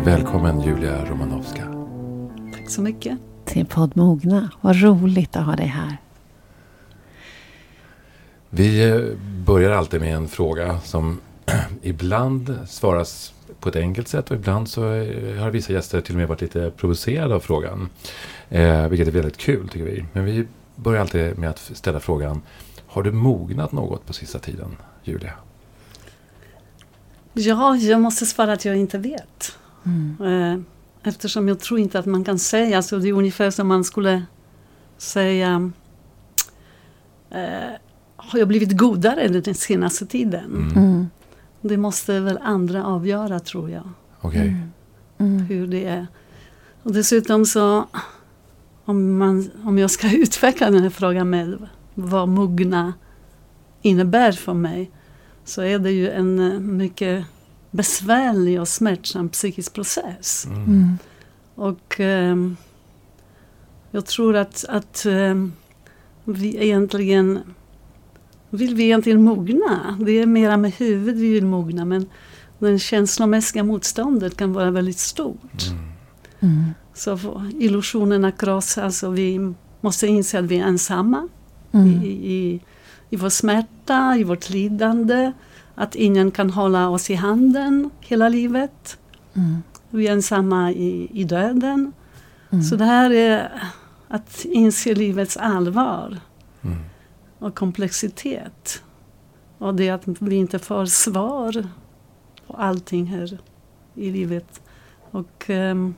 Välkommen 0.04 0.60
Julia 0.60 1.04
Romanovska. 1.04 1.62
Tack 2.52 2.70
så 2.70 2.82
mycket. 2.82 3.18
Till 3.44 3.66
podd 3.66 3.96
Mogna. 3.96 4.50
Vad 4.60 4.82
roligt 4.82 5.36
att 5.36 5.46
ha 5.46 5.56
dig 5.56 5.66
här. 5.66 5.96
Vi 8.50 8.90
eh, 8.90 9.00
börjar 9.46 9.70
alltid 9.70 10.00
med 10.00 10.14
en 10.14 10.28
fråga 10.28 10.80
som 10.80 11.20
ibland 11.82 12.58
svaras 12.66 13.34
på 13.60 13.68
ett 13.68 13.76
enkelt 13.76 14.08
sätt 14.08 14.30
och 14.30 14.36
ibland 14.36 14.68
så 14.68 14.92
eh, 14.92 15.36
har 15.36 15.50
vissa 15.50 15.72
gäster 15.72 16.00
till 16.00 16.14
och 16.14 16.18
med 16.18 16.28
varit 16.28 16.40
lite 16.40 16.70
provocerade 16.76 17.34
av 17.34 17.40
frågan. 17.40 17.88
Eh, 18.48 18.88
vilket 18.88 19.08
är 19.08 19.12
väldigt 19.12 19.36
kul 19.36 19.68
tycker 19.68 19.84
vi. 19.84 20.04
Men 20.12 20.24
vi 20.24 20.46
börjar 20.76 21.00
alltid 21.00 21.38
med 21.38 21.50
att 21.50 21.58
ställa 21.58 22.00
frågan 22.00 22.42
Har 22.86 23.02
du 23.02 23.12
mognat 23.12 23.72
något 23.72 24.06
på 24.06 24.12
sista 24.12 24.38
tiden, 24.38 24.76
Julia? 25.02 25.32
Ja, 27.32 27.76
jag 27.76 28.00
måste 28.00 28.26
svara 28.26 28.52
att 28.52 28.64
jag 28.64 28.76
inte 28.76 28.98
vet. 28.98 29.58
Mm. 29.84 30.64
Eftersom 31.02 31.48
jag 31.48 31.60
tror 31.60 31.80
inte 31.80 31.98
att 31.98 32.06
man 32.06 32.24
kan 32.24 32.38
säga, 32.38 32.82
så 32.82 32.96
det 32.98 33.08
är 33.08 33.12
ungefär 33.12 33.50
som 33.50 33.68
man 33.68 33.84
skulle 33.84 34.22
säga 34.98 35.70
eh, 37.30 37.70
Har 38.16 38.38
jag 38.38 38.48
blivit 38.48 38.78
godare 38.78 39.28
den 39.28 39.54
senaste 39.54 40.06
tiden? 40.06 40.44
Mm. 40.44 40.84
Mm. 40.84 41.06
Det 41.60 41.76
måste 41.76 42.20
väl 42.20 42.38
andra 42.42 42.84
avgöra 42.84 43.40
tror 43.40 43.70
jag, 43.70 43.88
Okej. 44.20 44.48
Mm. 44.48 44.70
Mm. 45.18 45.46
hur 45.46 45.66
det 45.66 45.84
är. 45.84 46.06
Och 46.82 46.92
dessutom 46.92 47.46
så, 47.46 47.84
om, 48.84 49.18
man, 49.18 49.50
om 49.64 49.78
jag 49.78 49.90
ska 49.90 50.12
utveckla 50.16 50.70
den 50.70 50.82
här 50.82 50.90
frågan 50.90 51.30
med 51.30 51.68
vad 51.94 52.28
mogna 52.28 52.92
innebär 53.82 54.32
för 54.32 54.54
mig, 54.54 54.90
så 55.44 55.62
är 55.62 55.78
det 55.78 55.90
ju 55.90 56.10
en 56.10 56.52
eh, 56.52 56.60
mycket 56.60 57.24
besvärlig 57.74 58.60
och 58.60 58.68
smärtsam 58.68 59.28
psykisk 59.28 59.72
process. 59.72 60.46
Mm. 60.46 60.64
Mm. 60.64 60.98
Och 61.54 62.00
ehm, 62.00 62.56
jag 63.90 64.06
tror 64.06 64.36
att, 64.36 64.64
att 64.68 65.06
ehm, 65.06 65.52
vi 66.24 66.64
egentligen 66.64 67.40
vill 68.50 68.74
vi 68.74 68.84
egentligen 68.84 69.22
mogna. 69.22 69.98
Det 70.00 70.12
är 70.12 70.26
mera 70.26 70.56
med 70.56 70.72
huvudet 70.72 71.20
vi 71.22 71.32
vill 71.32 71.46
mogna 71.46 71.84
men 71.84 72.06
det 72.58 72.78
känslomässiga 72.78 73.64
motståndet 73.64 74.36
kan 74.36 74.52
vara 74.52 74.70
väldigt 74.70 74.98
stort. 74.98 75.66
Mm. 75.70 75.84
Mm. 76.40 76.70
Så 76.94 77.42
illusionerna 77.58 78.32
krossas 78.32 79.02
och 79.02 79.18
vi 79.18 79.54
måste 79.80 80.06
inse 80.06 80.38
att 80.38 80.44
vi 80.44 80.58
är 80.58 80.64
ensamma 80.64 81.28
Mm. 81.72 82.02
i, 82.02 82.08
i, 82.08 82.60
i 83.10 83.16
vår 83.16 83.28
smärta, 83.28 84.16
i 84.16 84.24
vårt 84.24 84.50
lidande. 84.50 85.32
Att 85.74 85.94
ingen 85.94 86.30
kan 86.30 86.50
hålla 86.50 86.88
oss 86.88 87.10
i 87.10 87.14
handen 87.14 87.90
hela 88.00 88.28
livet. 88.28 88.98
Mm. 89.34 89.62
Vi 89.90 90.08
är 90.08 90.12
ensamma 90.12 90.72
i, 90.72 91.10
i 91.12 91.24
döden. 91.24 91.92
Mm. 92.50 92.64
Så 92.64 92.76
det 92.76 92.84
här 92.84 93.10
är 93.10 93.62
att 94.08 94.44
inse 94.44 94.94
livets 94.94 95.36
allvar 95.36 96.18
Mm. 96.64 96.78
och 97.38 97.54
komplexitet. 97.54 98.82
Och 99.58 99.74
det 99.74 99.90
att 99.90 100.02
vi 100.06 100.34
inte 100.34 100.58
får 100.58 100.86
svar 100.86 101.68
på 102.46 102.54
allting 102.54 103.06
här 103.06 103.38
i 103.94 104.10
livet. 104.10 104.60
Och 105.10 105.50
ehm, 105.50 105.94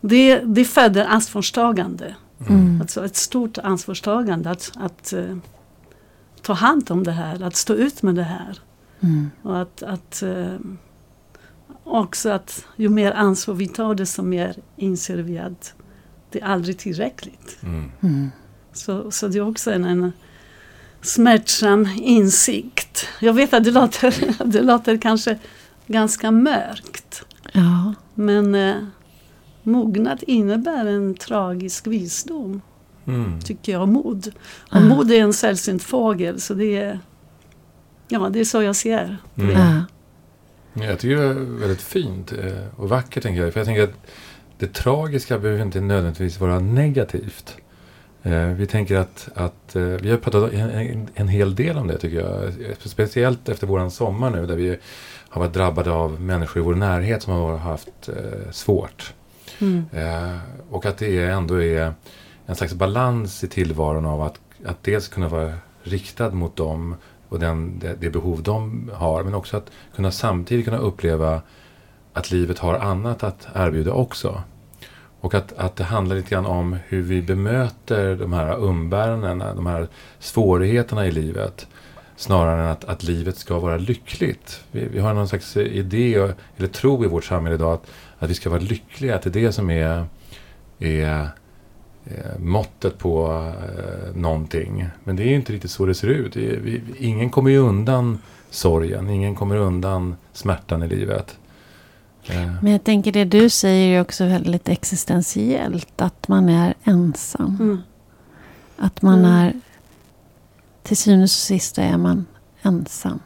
det, 0.00 0.38
det 0.38 0.64
föder 0.64 1.04
ansvarstagande. 1.04 2.16
Mm. 2.48 2.80
Alltså 2.80 3.04
ett 3.04 3.16
stort 3.16 3.58
ansvarstagande 3.58 4.50
att, 4.50 4.72
att 4.76 5.12
eh, 5.12 5.36
ta 6.46 6.52
hand 6.52 6.90
om 6.90 7.04
det 7.04 7.12
här, 7.12 7.42
att 7.42 7.56
stå 7.56 7.74
ut 7.74 8.02
med 8.02 8.14
det 8.14 8.22
här. 8.22 8.58
Mm. 9.00 9.30
Och 9.42 9.60
att, 9.60 9.82
att 9.82 10.22
eh, 10.22 10.56
också 11.84 12.30
att 12.30 12.66
ju 12.76 12.88
mer 12.88 13.12
ansvar 13.12 13.54
vi 13.54 13.68
tar 13.68 13.94
desto 13.94 14.22
mer 14.22 14.56
inser 14.76 15.16
vi 15.16 15.38
att 15.38 15.74
det 16.30 16.40
är 16.40 16.46
aldrig 16.46 16.78
tillräckligt. 16.78 17.58
Mm. 17.62 17.92
Mm. 18.00 18.30
Så, 18.72 19.10
så 19.10 19.28
det 19.28 19.38
är 19.38 19.48
också 19.48 19.72
en, 19.72 19.84
en 19.84 20.12
smärtsam 21.02 21.88
insikt. 21.96 23.08
Jag 23.20 23.32
vet 23.32 23.54
att 23.54 23.64
det 23.64 23.70
låter, 23.70 24.44
det 24.44 24.62
låter 24.62 24.96
kanske 24.96 25.38
ganska 25.86 26.30
mörkt. 26.30 27.24
Ja. 27.52 27.94
Men 28.14 28.54
eh, 28.54 28.76
mognad 29.62 30.24
innebär 30.26 30.86
en 30.86 31.14
tragisk 31.14 31.86
visdom, 31.86 32.62
Mm. 33.06 33.40
tycker 33.40 33.72
jag, 33.72 33.88
mod. 33.88 34.32
Och 34.70 34.76
Ah. 34.76 34.80
mod 34.80 35.10
är 35.12 35.20
en 35.20 35.32
sällsynt 35.32 35.82
fågel, 35.82 36.40
så 36.40 36.54
det 36.54 36.76
är, 36.76 37.00
ja, 38.08 38.28
det 38.28 38.40
är 38.40 38.44
så 38.44 38.62
jag 38.62 38.76
ser 38.76 39.16
Mm. 39.36 39.50
Ja. 39.50 39.82
Jag 40.86 40.98
tycker 40.98 41.16
det 41.16 41.22
är 41.22 41.58
väldigt 41.60 41.82
fint 41.82 42.32
eh, 42.32 42.66
och 42.76 42.88
vackert. 42.88 43.22
Tänker 43.22 43.42
jag. 43.42 43.52
För 43.52 43.60
jag 43.60 43.66
tänker 43.66 43.82
att 43.82 44.06
det 44.58 44.74
tragiska 44.74 45.38
behöver 45.38 45.62
inte 45.62 45.80
nödvändigtvis 45.80 46.40
vara 46.40 46.58
negativt. 46.58 47.56
Eh, 48.22 48.46
vi 48.46 48.66
tänker 48.66 48.96
att, 48.96 49.28
att 49.34 49.76
eh, 49.76 49.82
vi 49.82 50.10
har 50.10 50.18
pratat 50.18 50.52
en, 50.52 50.70
en, 50.70 51.08
en, 51.14 51.28
hel 51.28 51.54
del 51.54 51.76
om 51.76 51.86
det 51.86 51.98
tycker 51.98 52.20
jag. 52.20 52.52
Speciellt 52.78 53.48
efter 53.48 53.66
våran 53.66 53.90
sommar 53.90 54.30
nu 54.30 54.46
där 54.46 54.56
vi 54.56 54.76
har 55.28 55.40
varit 55.40 55.54
drabbade 55.54 55.90
av 55.90 56.20
människor 56.20 56.62
i 56.62 56.64
vår 56.64 56.74
närhet 56.74 57.22
som 57.22 57.32
har 57.32 57.56
haft 57.56 58.08
eh, 58.08 58.50
svårt. 58.50 59.12
Mm. 59.58 59.84
Eh, 59.92 60.38
och 60.70 60.86
att 60.86 60.98
det 60.98 61.24
ändå 61.24 61.62
är 61.62 61.92
en 62.46 62.56
slags 62.56 62.74
balans 62.74 63.44
i 63.44 63.48
tillvaron 63.48 64.06
av 64.06 64.22
att, 64.22 64.40
att 64.64 64.82
dels 64.82 65.08
kunna 65.08 65.28
vara 65.28 65.54
riktad 65.82 66.30
mot 66.30 66.56
dem 66.56 66.94
och 67.28 67.40
den, 67.40 67.78
det, 67.78 67.96
det, 68.00 68.10
behov 68.10 68.42
de 68.42 68.90
har. 68.94 69.22
Men 69.22 69.34
också 69.34 69.56
att 69.56 69.70
kunna 69.96 70.10
samtidigt 70.10 70.64
kunna 70.64 70.78
uppleva 70.78 71.42
att 72.12 72.30
livet 72.30 72.58
har 72.58 72.74
annat 72.74 73.24
att 73.24 73.48
erbjuda 73.54 73.92
också. 73.92 74.42
Och 75.20 75.34
att, 75.34 75.52
att 75.52 75.76
det 75.76 75.84
handlar 75.84 76.16
lite 76.16 76.30
grann 76.30 76.46
om 76.46 76.76
hur 76.86 77.02
vi 77.02 77.22
bemöter 77.22 78.16
de 78.16 78.32
här 78.32 78.56
umbärandena, 78.56 79.54
de 79.54 79.66
här 79.66 79.88
svårigheterna 80.18 81.06
i 81.06 81.10
livet. 81.10 81.66
Snarare 82.16 82.62
än 82.62 82.68
att, 82.68 82.84
att 82.84 83.02
livet 83.02 83.36
ska 83.36 83.58
vara 83.58 83.76
lyckligt. 83.76 84.64
Vi, 84.70 84.88
vi 84.88 84.98
har 84.98 85.14
någon 85.14 85.28
slags 85.28 85.56
idé, 85.56 86.14
eller 86.56 86.68
tro 86.68 87.04
i 87.04 87.08
vårt 87.08 87.24
samhälle 87.24 87.54
idag, 87.54 87.72
att, 87.72 87.86
att 88.18 88.30
vi 88.30 88.34
ska 88.34 88.50
vara 88.50 88.60
lyckliga. 88.60 89.14
Att 89.14 89.22
det 89.22 89.28
är 89.28 89.32
det 89.32 89.52
som 89.52 89.70
är, 89.70 90.06
är 90.78 91.28
eh, 92.06 92.38
måttet 92.38 92.98
på 92.98 93.26
eh, 93.78 94.16
någonting. 94.16 94.86
Men 95.04 95.16
det 95.16 95.22
är 95.22 95.34
inte 95.34 95.52
riktigt 95.52 95.70
så 95.70 95.86
det 95.86 95.94
ser 95.94 96.08
ut. 96.08 96.32
Det 96.32 96.50
är, 96.50 96.56
vi, 96.56 96.82
ingen 96.98 97.30
kommer 97.30 97.50
ju 97.50 97.58
undan 97.58 98.18
sorgen, 98.50 99.10
ingen 99.10 99.34
kommer 99.34 99.56
undan 99.56 100.16
smärtan 100.32 100.82
i 100.82 100.88
livet. 100.88 101.38
Eh. 102.26 102.62
Men 102.62 102.72
jag 102.72 102.84
tänker 102.84 103.12
det 103.12 103.24
du 103.24 103.50
säger 103.50 103.96
är 103.96 104.00
också 104.00 104.24
väldigt 104.24 104.68
existentiellt. 104.68 106.00
Att 106.00 106.28
man 106.28 106.48
är 106.48 106.74
ensam. 106.84 107.56
Mm. 107.60 107.82
Att 108.76 109.02
man 109.02 109.18
mm. 109.18 109.30
är... 109.30 109.60
Till 110.82 110.96
syvende 110.96 111.22
och 111.22 111.30
sist 111.30 111.78
är 111.78 111.96
man 111.96 112.26
ensam. 112.62 113.20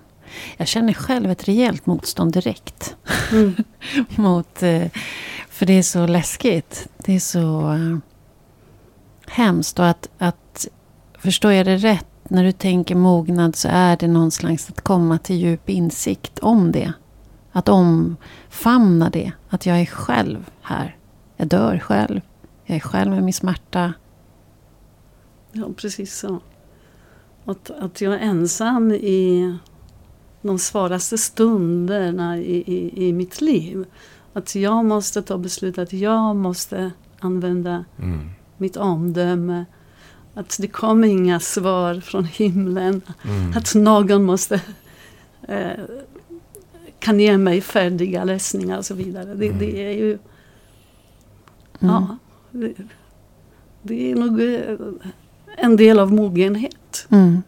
Jag 0.56 0.68
känner 0.68 0.92
själv 0.92 1.30
ett 1.30 1.48
rejält 1.48 1.86
motstånd 1.86 2.32
direkt. 2.32 2.96
Mm. 3.32 3.56
Mot, 4.16 4.62
eh, 4.62 4.86
för 5.48 5.66
det 5.66 5.72
är 5.72 5.82
så 5.82 6.06
läskigt. 6.06 6.88
Det 6.96 7.16
är 7.16 7.20
så 7.20 7.72
uh, 7.72 7.98
hemskt. 9.30 9.78
Och 9.78 9.86
att, 9.86 10.08
att, 10.18 10.68
förstår 11.18 11.52
jag 11.52 11.66
det 11.66 11.76
rätt? 11.76 12.06
När 12.22 12.44
du 12.44 12.52
tänker 12.52 12.94
mognad 12.94 13.56
så 13.56 13.68
är 13.72 13.96
det 13.96 14.08
någon 14.08 14.30
slags 14.30 14.68
att 14.70 14.80
komma 14.80 15.18
till 15.18 15.36
djup 15.36 15.68
insikt 15.68 16.38
om 16.38 16.72
det. 16.72 16.92
Att 17.52 17.68
omfamna 17.68 19.10
det. 19.10 19.32
Att 19.48 19.66
jag 19.66 19.80
är 19.80 19.86
själv 19.86 20.50
här. 20.62 20.96
Jag 21.36 21.48
dör 21.48 21.78
själv. 21.78 22.20
Jag 22.64 22.76
är 22.76 22.80
själv 22.80 23.10
med 23.10 23.24
min 23.24 23.32
smärta. 23.32 23.92
Ja, 25.52 25.68
precis 25.76 26.18
så. 26.18 26.40
Att, 27.44 27.70
att 27.70 28.00
jag 28.00 28.14
är 28.14 28.18
ensam 28.18 28.92
i 28.92 29.56
de 30.42 30.58
svåraste 30.58 31.18
stunderna 31.18 32.38
i, 32.38 32.64
i, 32.66 33.08
i 33.08 33.12
mitt 33.12 33.40
liv. 33.40 33.84
Att 34.32 34.54
jag 34.54 34.84
måste 34.84 35.22
ta 35.22 35.38
beslut 35.38 35.78
att 35.78 35.92
jag 35.92 36.36
måste 36.36 36.92
använda 37.20 37.84
mm. 37.98 38.30
Mitt 38.60 38.76
omdöme. 38.76 39.64
Att 40.34 40.56
det 40.60 40.68
kommer 40.68 41.08
inga 41.08 41.40
svar 41.40 42.00
från 42.00 42.24
himlen. 42.24 43.02
Mm. 43.24 43.52
Att 43.56 43.74
någon 43.74 44.24
måste 44.24 44.60
eh, 45.48 45.70
kan 46.98 47.20
ge 47.20 47.38
mig 47.38 47.60
färdiga 47.60 48.24
lösningar 48.24 48.78
och 48.78 48.86
så 48.86 48.94
vidare. 48.94 49.34
Det, 49.34 49.46
mm. 49.46 49.58
det 49.58 49.86
är 49.86 49.92
ju... 49.92 50.10
Mm. 51.80 51.94
Ja. 51.94 52.16
Det, 52.50 52.74
det, 53.82 54.10
är 54.10 54.14
nog 54.14 54.40
eh, 54.40 55.02
en 55.56 55.76
del 55.76 55.98
av 55.98 56.12
mogenhet. 56.12 57.06
Mm. 57.08 57.42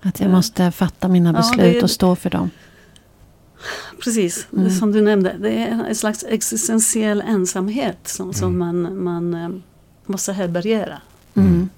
Att 0.00 0.20
jag 0.20 0.30
måste 0.30 0.70
fatta 0.70 1.08
mina 1.08 1.32
beslut 1.32 1.76
ja, 1.76 1.82
och 1.82 1.90
stå 1.90 2.16
för 2.16 2.30
dem. 2.30 2.50
Precis, 4.04 4.46
mm. 4.52 4.70
som 4.70 4.92
du 4.92 5.02
nämnde. 5.02 5.36
Det 5.40 5.50
är 5.50 5.84
en 5.88 5.94
slags 5.94 6.24
existentiell 6.28 7.20
ensamhet 7.20 8.08
som, 8.08 8.32
som 8.32 8.62
mm. 8.62 8.82
man, 8.82 9.02
man 9.02 9.34
eh, 9.34 9.48
måste 10.06 10.32
härbärgera. 10.32 11.00
Mm. 11.34 11.68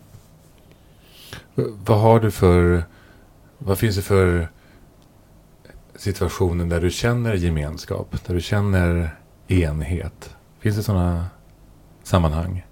Vad 1.84 2.00
har 2.00 2.20
du 2.20 2.30
för... 2.30 2.84
Vad 3.58 3.78
finns 3.78 3.96
det 3.96 4.02
för 4.02 4.48
situationen 5.96 6.68
där 6.68 6.80
du 6.80 6.90
känner 6.90 7.34
gemenskap? 7.34 8.26
Där 8.26 8.34
du 8.34 8.40
känner 8.40 9.16
enhet? 9.48 10.36
Finns 10.60 10.76
det 10.76 10.82
sådana 10.82 11.26
sammanhang? 12.02 12.66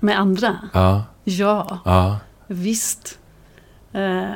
Med 0.00 0.18
andra? 0.18 0.58
Ja. 0.72 1.04
Ja, 1.24 1.80
ja. 1.84 2.18
visst. 2.46 3.18
Eh, 3.92 4.30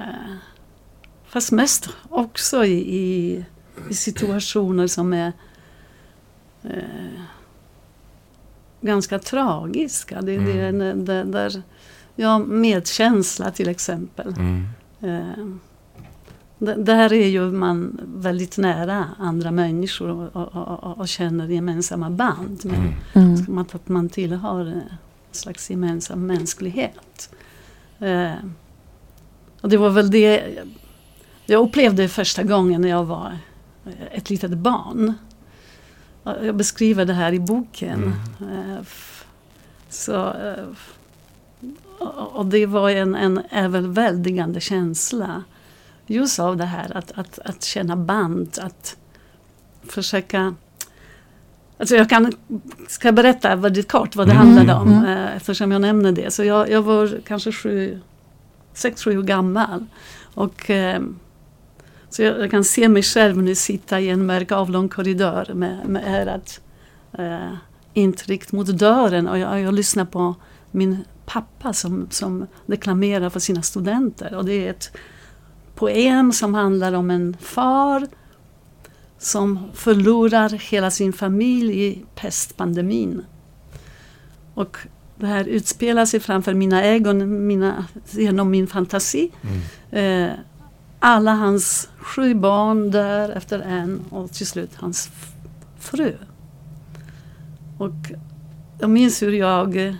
fast 1.24 1.52
mest 1.52 1.88
också 2.08 2.64
i, 2.64 2.96
i, 2.96 3.44
i 3.90 3.94
situationer 3.94 4.86
som 4.86 5.12
är 5.12 5.32
eh, 6.62 7.20
ganska 8.82 9.18
tragiska. 9.18 10.22
Det, 10.22 10.34
mm. 10.34 10.78
det, 10.78 10.92
det, 10.92 11.24
där, 11.24 11.62
ja, 12.16 12.38
medkänsla 12.38 13.50
till 13.50 13.68
exempel. 13.68 14.34
Mm. 14.38 14.66
Eh, 15.00 15.46
där 16.58 17.12
är 17.12 17.26
ju 17.26 17.52
man 17.52 18.00
väldigt 18.16 18.58
nära 18.58 19.06
andra 19.18 19.50
människor 19.50 20.08
och, 20.08 20.36
och, 20.36 20.84
och, 20.84 20.98
och 20.98 21.08
känner 21.08 21.48
gemensamma 21.48 22.10
band. 22.10 22.64
Med, 22.64 22.94
mm. 23.12 23.34
mm. 23.34 23.58
Att 23.58 23.88
man 23.88 24.08
tillhör 24.08 24.66
en 24.66 24.82
slags 25.32 25.70
gemensam 25.70 26.26
mänsklighet. 26.26 27.34
Eh, 27.98 28.32
och 29.60 29.68
det 29.68 29.76
var 29.76 29.90
väl 29.90 30.10
det 30.10 30.58
jag 31.46 31.62
upplevde 31.62 32.08
första 32.08 32.42
gången 32.42 32.80
när 32.80 32.88
jag 32.88 33.04
var 33.04 33.38
ett 34.12 34.30
litet 34.30 34.50
barn. 34.50 35.14
Jag 36.24 36.56
beskriver 36.56 37.04
det 37.04 37.12
här 37.12 37.32
i 37.32 37.40
boken. 37.40 38.14
Mm. 38.40 38.70
Eh, 38.70 38.82
så, 39.88 40.14
eh, 40.14 40.64
och 42.32 42.46
det 42.46 42.66
var 42.66 42.90
en, 42.90 43.14
en 43.14 43.42
överväldigande 43.50 44.60
känsla 44.60 45.42
just 46.06 46.38
av 46.38 46.56
det 46.56 46.64
här 46.64 46.96
att, 46.96 47.12
att, 47.12 47.38
att 47.38 47.64
känna 47.64 47.96
band, 47.96 48.58
att 48.62 48.96
försöka 49.82 50.54
Alltså 51.78 51.96
jag 51.96 52.10
kan, 52.10 52.32
ska 52.88 53.12
berätta 53.12 53.56
väldigt 53.56 53.92
kort 53.92 54.16
vad 54.16 54.26
det 54.28 54.32
mm, 54.32 54.46
handlade 54.46 54.80
om 54.80 54.92
mm. 54.92 55.04
Eh, 55.04 55.36
eftersom 55.36 55.72
jag 55.72 55.80
nämner 55.80 56.12
det. 56.12 56.30
Så 56.30 56.44
jag, 56.44 56.70
jag 56.70 56.82
var 56.82 57.20
kanske 57.26 57.52
sju, 57.52 58.00
sex, 58.74 59.04
sju 59.04 59.18
år 59.18 59.22
gammal. 59.22 59.86
Och, 60.34 60.70
eh, 60.70 61.02
så 62.12 62.22
jag, 62.22 62.40
jag, 62.40 62.50
kan 62.50 62.64
se 62.64 62.88
mig 62.88 63.02
själv 63.02 63.42
nu 63.42 63.54
sitta 63.54 64.00
i 64.00 64.08
en 64.08 64.26
mörk 64.26 64.52
avlång 64.52 64.88
korridor 64.88 65.54
med, 65.54 65.88
med 65.88 66.20
örat 66.20 66.60
eh, 67.18 67.52
intryckt 67.94 68.52
mot 68.52 68.66
dörren 68.66 69.28
och 69.28 69.38
jag, 69.38 69.60
jag 69.60 69.74
lyssnar 69.74 70.04
på 70.04 70.34
min 70.70 71.04
pappa 71.26 71.72
som, 71.72 72.06
som 72.10 72.46
deklamerar 72.66 73.30
för 73.30 73.40
sina 73.40 73.62
studenter. 73.62 74.34
Och 74.34 74.44
det 74.44 74.66
är 74.66 74.70
ett 74.70 74.96
poem 75.74 76.32
som 76.32 76.54
handlar 76.54 76.92
om 76.92 77.10
en 77.10 77.36
far 77.40 78.06
som 79.18 79.70
förlorar 79.74 80.48
hela 80.48 80.90
sin 80.90 81.12
familj 81.12 81.84
i 81.84 82.04
pestpandemin. 82.14 83.24
Och 84.54 84.78
det 85.16 85.26
här 85.26 85.44
utspelar 85.44 86.06
sig 86.06 86.20
framför 86.20 86.54
mina 86.54 86.84
ögon, 86.84 87.46
mina, 87.46 87.86
genom 88.10 88.50
min 88.50 88.66
fantasi. 88.66 89.30
Mm. 89.42 90.30
Eh, 90.30 90.36
alla 91.04 91.32
hans 91.32 91.88
sju 91.98 92.34
barn 92.34 92.90
dör 92.90 93.28
efter 93.28 93.60
en 93.60 94.00
och 94.10 94.32
till 94.32 94.46
slut 94.46 94.70
hans 94.74 95.10
fru. 95.78 96.16
Och 97.78 98.12
jag 98.80 98.90
minns 98.90 99.22
hur 99.22 99.32
jag 99.32 99.96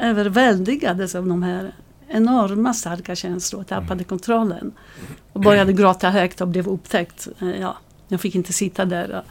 överväldigades 0.00 1.14
av 1.14 1.26
de 1.26 1.42
här 1.42 1.74
enorma 2.08 2.74
starka 2.74 3.14
känslor 3.14 3.60
och 3.60 3.66
tappade 3.66 3.92
mm. 3.92 4.04
kontrollen. 4.04 4.72
Och 5.32 5.40
började 5.40 5.72
gråta 5.72 6.10
högt 6.10 6.40
och 6.40 6.48
blev 6.48 6.68
upptäckt. 6.68 7.28
Eh, 7.40 7.60
ja, 7.60 7.76
jag 8.08 8.20
fick 8.20 8.34
inte 8.34 8.52
sitta 8.52 8.84
där. 8.84 9.22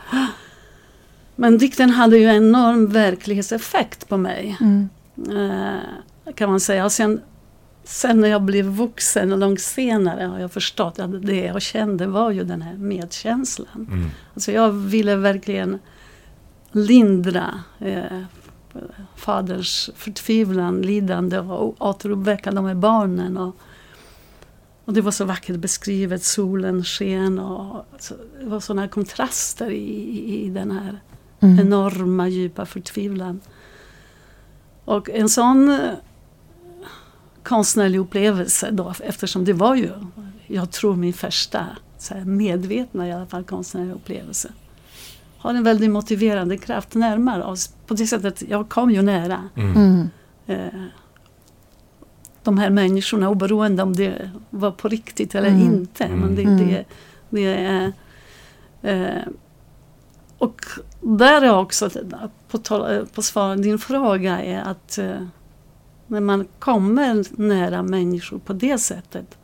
Men 1.36 1.58
dikten 1.58 1.90
hade 1.90 2.18
ju 2.18 2.36
enorm 2.36 2.88
verklighetseffekt 2.88 4.10
på 4.10 4.18
mig. 4.18 4.58
Mm. 4.60 4.90
Eh, 5.30 6.34
kan 6.36 6.50
man 6.50 6.60
säga. 6.60 6.86
Och 6.86 6.92
sen, 6.92 7.22
sen 7.88 8.22
när 8.22 8.28
jag 8.28 8.42
blev 8.42 8.66
vuxen 8.66 9.32
och 9.32 9.38
långt 9.38 9.62
senare 9.62 10.24
har 10.24 10.40
jag 10.40 10.52
förstått 10.52 11.00
att 11.00 11.26
det 11.26 11.46
jag 11.46 11.62
kände 11.62 12.08
var 12.08 12.32
ju 12.32 12.44
den 12.44 12.62
här 12.62 12.78
medkänslan. 12.78 13.88
Mm. 13.92 14.10
Alltså 14.34 14.52
jag 14.52 14.72
ville 14.72 15.16
verkligen 15.16 15.80
lindra 16.72 17.64
eh, 17.80 18.22
faderns 19.16 19.90
förtvivlan, 19.96 20.82
lidande 20.82 21.40
och 21.40 21.82
återuppväcka 21.82 22.52
de 22.52 22.66
här 22.66 22.76
barnen. 22.76 23.38
Och, 23.38 23.56
och 24.86 24.94
det 24.94 25.02
var 25.02 25.12
så 25.12 25.26
vackert 25.26 25.56
beskrivet, 25.56 26.24
solen 26.24 26.84
sken 26.84 27.40
och 27.40 27.86
alltså, 27.94 28.16
det 28.40 28.46
var 28.46 28.60
sådana 28.60 28.88
kontraster 28.88 29.70
i, 29.70 30.46
i 30.46 30.50
den 30.50 30.72
här 30.72 31.00
mm. 31.40 31.60
enorma 31.60 32.28
djupa 32.28 32.66
förtvivlan. 32.66 33.42
Och 34.86 35.10
en 35.10 35.30
sån 35.30 35.80
konstnärlig 37.48 38.00
upplevelse 38.00 38.72
då 38.72 38.94
eftersom 39.04 39.46
det 39.46 39.54
var 39.54 39.76
ju, 39.76 39.90
jag 40.48 40.72
tror 40.72 40.96
min 40.96 41.14
första 41.14 41.66
så 41.98 42.14
här, 42.14 42.26
medvetna 42.26 43.08
i 43.08 43.12
alla 43.12 43.26
fall 43.26 43.44
konstnärliga 43.44 43.94
upplevelse. 43.94 44.50
Har 45.38 45.54
en 45.54 45.64
väldigt 45.64 45.90
motiverande 45.90 46.58
kraft 46.58 46.96
närmare 46.96 47.44
oss. 47.44 47.74
På 47.88 47.94
det 47.94 48.08
sättet, 48.08 48.44
jag 48.50 48.70
kom 48.70 48.92
ju 48.92 49.02
nära. 49.02 49.50
Mm. 49.56 49.76
Mm. 49.76 50.10
Eh, 50.48 50.82
de 52.44 52.58
här 52.58 52.70
människorna 52.70 53.30
oberoende 53.30 53.84
om 53.84 53.96
det 53.96 54.32
var 54.50 54.72
på 54.72 54.88
riktigt 54.88 55.36
eller 55.36 55.50
Mm. 55.50 55.62
inte. 55.62 56.08
Men 56.08 56.36
det, 56.36 56.42
Mm. 56.44 56.58
det, 56.68 56.86
det 57.30 57.46
är... 57.46 57.94
Eh, 58.82 59.24
och 60.38 60.62
där 61.02 61.42
är 61.42 61.58
också, 61.58 61.90
på, 62.50 62.60
på 63.14 63.22
svar 63.22 63.56
din 63.56 63.80
fråga, 63.80 64.42
är 64.42 64.62
att 64.62 64.98
eh, 64.98 65.22
när 66.08 66.20
man 66.22 66.48
kommer 66.60 67.24
nära 67.42 67.84
människor 67.84 68.40
på 68.40 68.54
det 68.54 68.78
sättet 68.78 69.38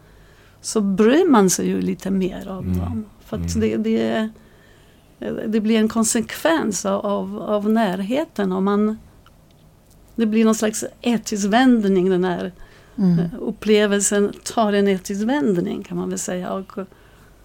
så 0.62 0.82
bryr 0.82 1.30
man 1.30 1.50
sig 1.50 1.68
ju 1.68 1.82
lite 1.82 2.12
mer 2.12 2.50
om 2.50 2.66
Mm. 2.68 2.80
dem. 2.80 3.06
För 3.26 3.38
att 3.38 3.56
Mm. 3.56 3.84
det, 3.84 4.30
det, 5.20 5.40
det 5.48 5.60
blir 5.62 5.80
en 5.80 5.90
konsekvens 5.90 6.86
av, 6.86 7.42
av, 7.42 7.70
närheten. 7.70 8.52
Och 8.52 8.64
man, 8.64 8.98
det 10.16 10.26
blir 10.26 10.46
någon 10.46 10.56
slags 10.56 10.86
etisk 11.02 11.46
vändning 11.48 12.10
den 12.10 12.24
här 12.24 12.52
Mm. 12.96 13.20
Upplevelsen 13.42 14.34
tar 14.44 14.74
en 14.74 14.88
etisk 14.88 15.22
vändning 15.22 15.84
kan 15.84 15.98
man 15.98 16.10
väl 16.10 16.20
säga. 16.20 16.54
Och 16.54 16.72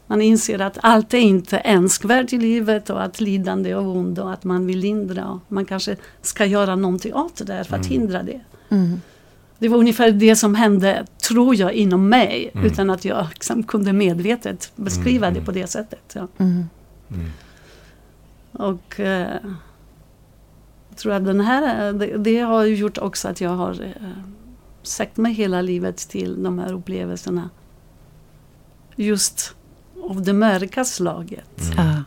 man 0.06 0.22
inser 0.22 0.58
att 0.58 0.78
allt 0.82 1.14
är 1.14 1.18
inte 1.18 1.62
önskvärt 1.64 2.32
i 2.32 2.38
livet 2.38 2.90
och 2.90 3.02
att 3.02 3.20
lidande 3.20 3.70
är 3.70 3.78
ont 3.78 4.18
och 4.18 4.32
att 4.32 4.44
man 4.44 4.66
vill 4.66 4.78
lindra. 4.78 5.28
Och 5.30 5.38
man 5.48 5.64
kanske 5.64 5.96
ska 6.22 6.44
göra 6.46 6.76
någonting 6.76 7.14
åt 7.14 7.36
det 7.36 7.44
där 7.44 7.64
för 7.64 7.76
att 7.76 7.86
Mm. 7.86 8.00
hindra 8.00 8.22
det. 8.22 8.40
Mm. 8.68 9.00
Det 9.58 9.68
var 9.68 9.78
ungefär 9.78 10.10
det 10.10 10.36
som 10.36 10.54
hände, 10.54 11.06
tror 11.28 11.54
jag, 11.54 11.72
inom 11.72 12.08
mig. 12.08 12.50
Mm. 12.54 12.66
Utan 12.66 12.90
att 12.90 13.04
jag 13.04 13.26
liksom 13.30 13.62
kunde 13.62 13.92
medvetet 13.92 14.72
beskriva 14.76 15.26
Mm, 15.26 15.40
det 15.40 15.46
på 15.46 15.52
det 15.52 15.66
sättet. 15.66 16.12
Ja. 16.14 16.28
Mm. 16.38 16.64
Mm. 17.10 17.30
Och 18.52 19.00
eh, 19.00 19.36
jag 20.88 20.98
tror 20.98 21.12
att 21.12 21.24
den 21.24 21.40
här, 21.40 21.92
det, 21.92 22.16
det 22.16 22.38
har 22.38 22.64
ju 22.64 22.76
gjort 22.76 22.98
också 22.98 23.28
att 23.28 23.40
jag 23.40 23.50
har 23.50 23.72
eh, 23.82 24.10
sökt 24.82 25.16
mig 25.16 25.32
hela 25.32 25.60
livet 25.60 25.96
till 25.96 26.42
de 26.42 26.58
här 26.58 26.72
upplevelserna. 26.72 27.50
Just 28.96 29.54
av 30.02 30.22
det 30.22 30.32
mörka 30.32 30.84
slaget. 30.84 31.60
Mm. 31.60 31.86
Ja. 31.86 32.02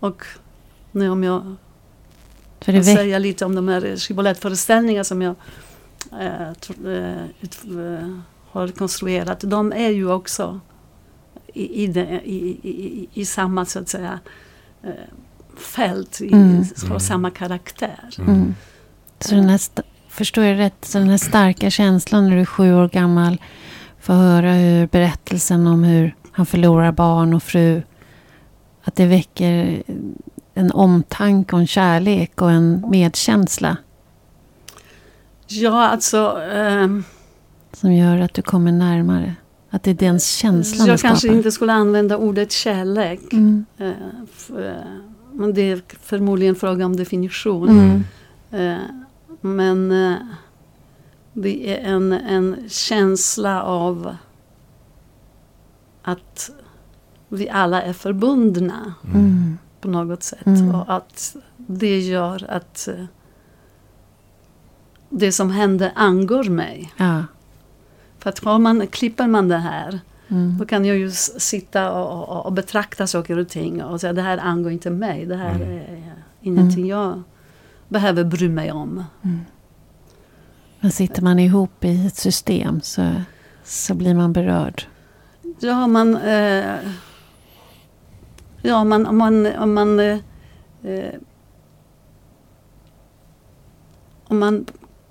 Och 0.00 0.24
nu 0.92 1.10
om 1.10 1.24
jag 1.24 1.54
För 2.60 2.72
det 2.72 2.84
säga 2.84 3.18
lite 3.18 3.44
om 3.44 3.54
de 3.54 3.68
här 3.68 3.96
Shibboleth-föreställningar 3.96 5.02
som 5.02 5.22
jag 5.22 5.34
eh, 6.20 6.48
eh, 6.92 7.24
ut, 7.40 7.58
eh, 7.64 8.08
har 8.50 8.68
konstruerat. 8.68 9.40
De 9.40 9.72
är 9.72 9.88
ju 9.90 10.12
också 10.12 10.60
i, 11.54 11.82
i, 11.84 11.86
det, 11.86 12.20
i, 12.24 12.36
i, 12.62 13.08
i 13.14 13.24
samma 13.24 13.64
så 13.64 13.78
att 13.78 13.88
säga 13.88 14.18
fält, 15.56 16.20
i, 16.20 16.32
Mm. 16.32 16.56
har 16.80 16.86
Mm. 16.86 17.00
samma 17.00 17.30
karaktär. 17.30 18.08
Mm. 18.18 18.54
Så 19.20 19.34
den 19.34 19.48
här, 19.48 19.54
st- 19.56 19.82
förstår 20.08 20.44
jag 20.44 20.58
rätt, 20.58 20.84
så 20.84 20.98
den 20.98 21.08
här 21.08 21.16
starka 21.18 21.70
känslan 21.70 22.24
när 22.28 22.34
du 22.36 22.40
är 22.40 22.44
sju 22.44 22.74
år 22.74 22.88
gammal 22.88 23.42
får 24.00 24.14
höra 24.14 24.52
hur 24.52 24.86
berättelsen 24.86 25.66
om 25.66 25.84
hur 25.84 26.14
han 26.32 26.46
förlorar 26.46 26.92
barn 26.92 27.34
och 27.34 27.42
fru, 27.42 27.82
att 28.84 28.96
det 28.96 29.06
väcker 29.06 29.82
en 30.54 30.70
omtanke 30.72 31.54
och 31.56 31.60
en 31.60 31.66
kärlek 31.66 32.42
och 32.42 32.50
en 32.50 32.84
medkänsla 32.90 33.76
Ja, 35.48 35.88
alltså 35.88 36.40
ehm, 36.52 37.04
som 37.72 37.92
gör 37.92 38.20
att 38.20 38.34
du 38.34 38.42
kommer 38.42 38.72
närmare. 38.72 39.34
Att 39.70 39.82
det 39.82 39.90
är 39.90 39.94
den 39.94 40.18
känslan 40.20 40.86
jag 40.86 40.94
du 40.94 40.98
skapar. 40.98 41.10
kanske 41.12 41.28
inte 41.28 41.52
skulle 41.52 41.72
använda 41.72 42.16
ordet 42.16 42.52
kärlek. 42.52 43.32
Mm. 43.32 43.64
Eh, 43.78 43.90
f- 44.36 44.50
eh, 44.58 44.72
men 45.32 45.54
det 45.54 45.60
är 45.70 45.82
förmodligen 46.02 46.54
fråga 46.54 46.86
om 46.86 46.96
definition. 46.96 47.68
Mm. 47.68 48.04
Eh, 48.50 48.82
men 49.40 49.92
eh, 50.12 50.16
det 51.32 51.74
är 51.74 51.84
en, 51.94 52.12
en 52.12 52.56
känsla 52.68 53.62
av 53.62 54.16
att 56.02 56.50
vi 57.28 57.48
alla 57.48 57.82
är 57.82 57.92
förbundna 57.92 58.94
Mm. 59.14 59.58
på 59.80 59.88
något 59.88 60.22
sätt. 60.22 60.46
Mm. 60.46 60.74
Och 60.74 60.94
att 60.96 61.36
det 61.56 61.98
gör 62.00 62.46
att 62.50 62.88
det 65.08 65.32
som 65.32 65.50
hände 65.50 65.92
angår 65.94 66.44
mig. 66.44 66.92
Ja. 66.96 67.24
För 68.18 68.30
att 68.30 68.44
har 68.44 68.58
man, 68.58 68.86
klipper 68.86 69.26
man 69.26 69.48
det 69.48 69.58
här 69.58 70.00
Mm. 70.30 70.58
Då 70.58 70.66
kan 70.66 70.84
jag 70.84 70.96
ju 70.96 71.10
sitta 71.10 71.92
och, 71.92 72.28
och, 72.28 72.46
och 72.46 72.52
betrakta 72.52 73.06
saker 73.06 73.38
och 73.38 73.48
ting 73.48 73.82
och 73.82 74.00
säga 74.00 74.12
det 74.12 74.22
här 74.22 74.38
angår 74.38 74.72
inte 74.72 74.90
mig. 74.90 75.26
Det 75.26 75.36
här 75.36 75.54
Mm. 75.54 75.72
är 75.78 76.14
ingenting 76.40 76.86
jag 76.86 77.22
behöver 77.88 78.24
bry 78.24 78.48
mig 78.48 78.72
om. 78.72 79.04
Mm. 79.22 79.40
Men 80.80 80.92
sitter 80.92 81.22
man 81.22 81.38
ihop 81.38 81.84
i 81.84 82.06
ett 82.06 82.16
system 82.16 82.80
så, 82.80 83.12
så 83.64 83.94
blir 83.94 84.14
man 84.14 84.32
berörd. 84.32 84.82
Ja, 85.60 85.86
man... 85.86 86.16
Eh, 86.16 86.74
ja, 88.62 88.84
man, 88.84 89.06
om 89.06 89.16
man... 89.16 89.46
Om 89.46 89.74
man, 89.74 90.00
eh, 90.00 90.18
eh, 90.82 91.14
om 94.24 94.38
man 94.38 94.66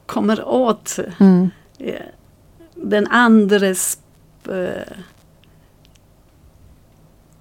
kommer 0.08 0.48
åt 0.48 1.00
Mm. 1.20 1.50
eh, 1.80 1.94
den 2.76 3.08
andres 3.08 3.98
eh, 4.50 4.94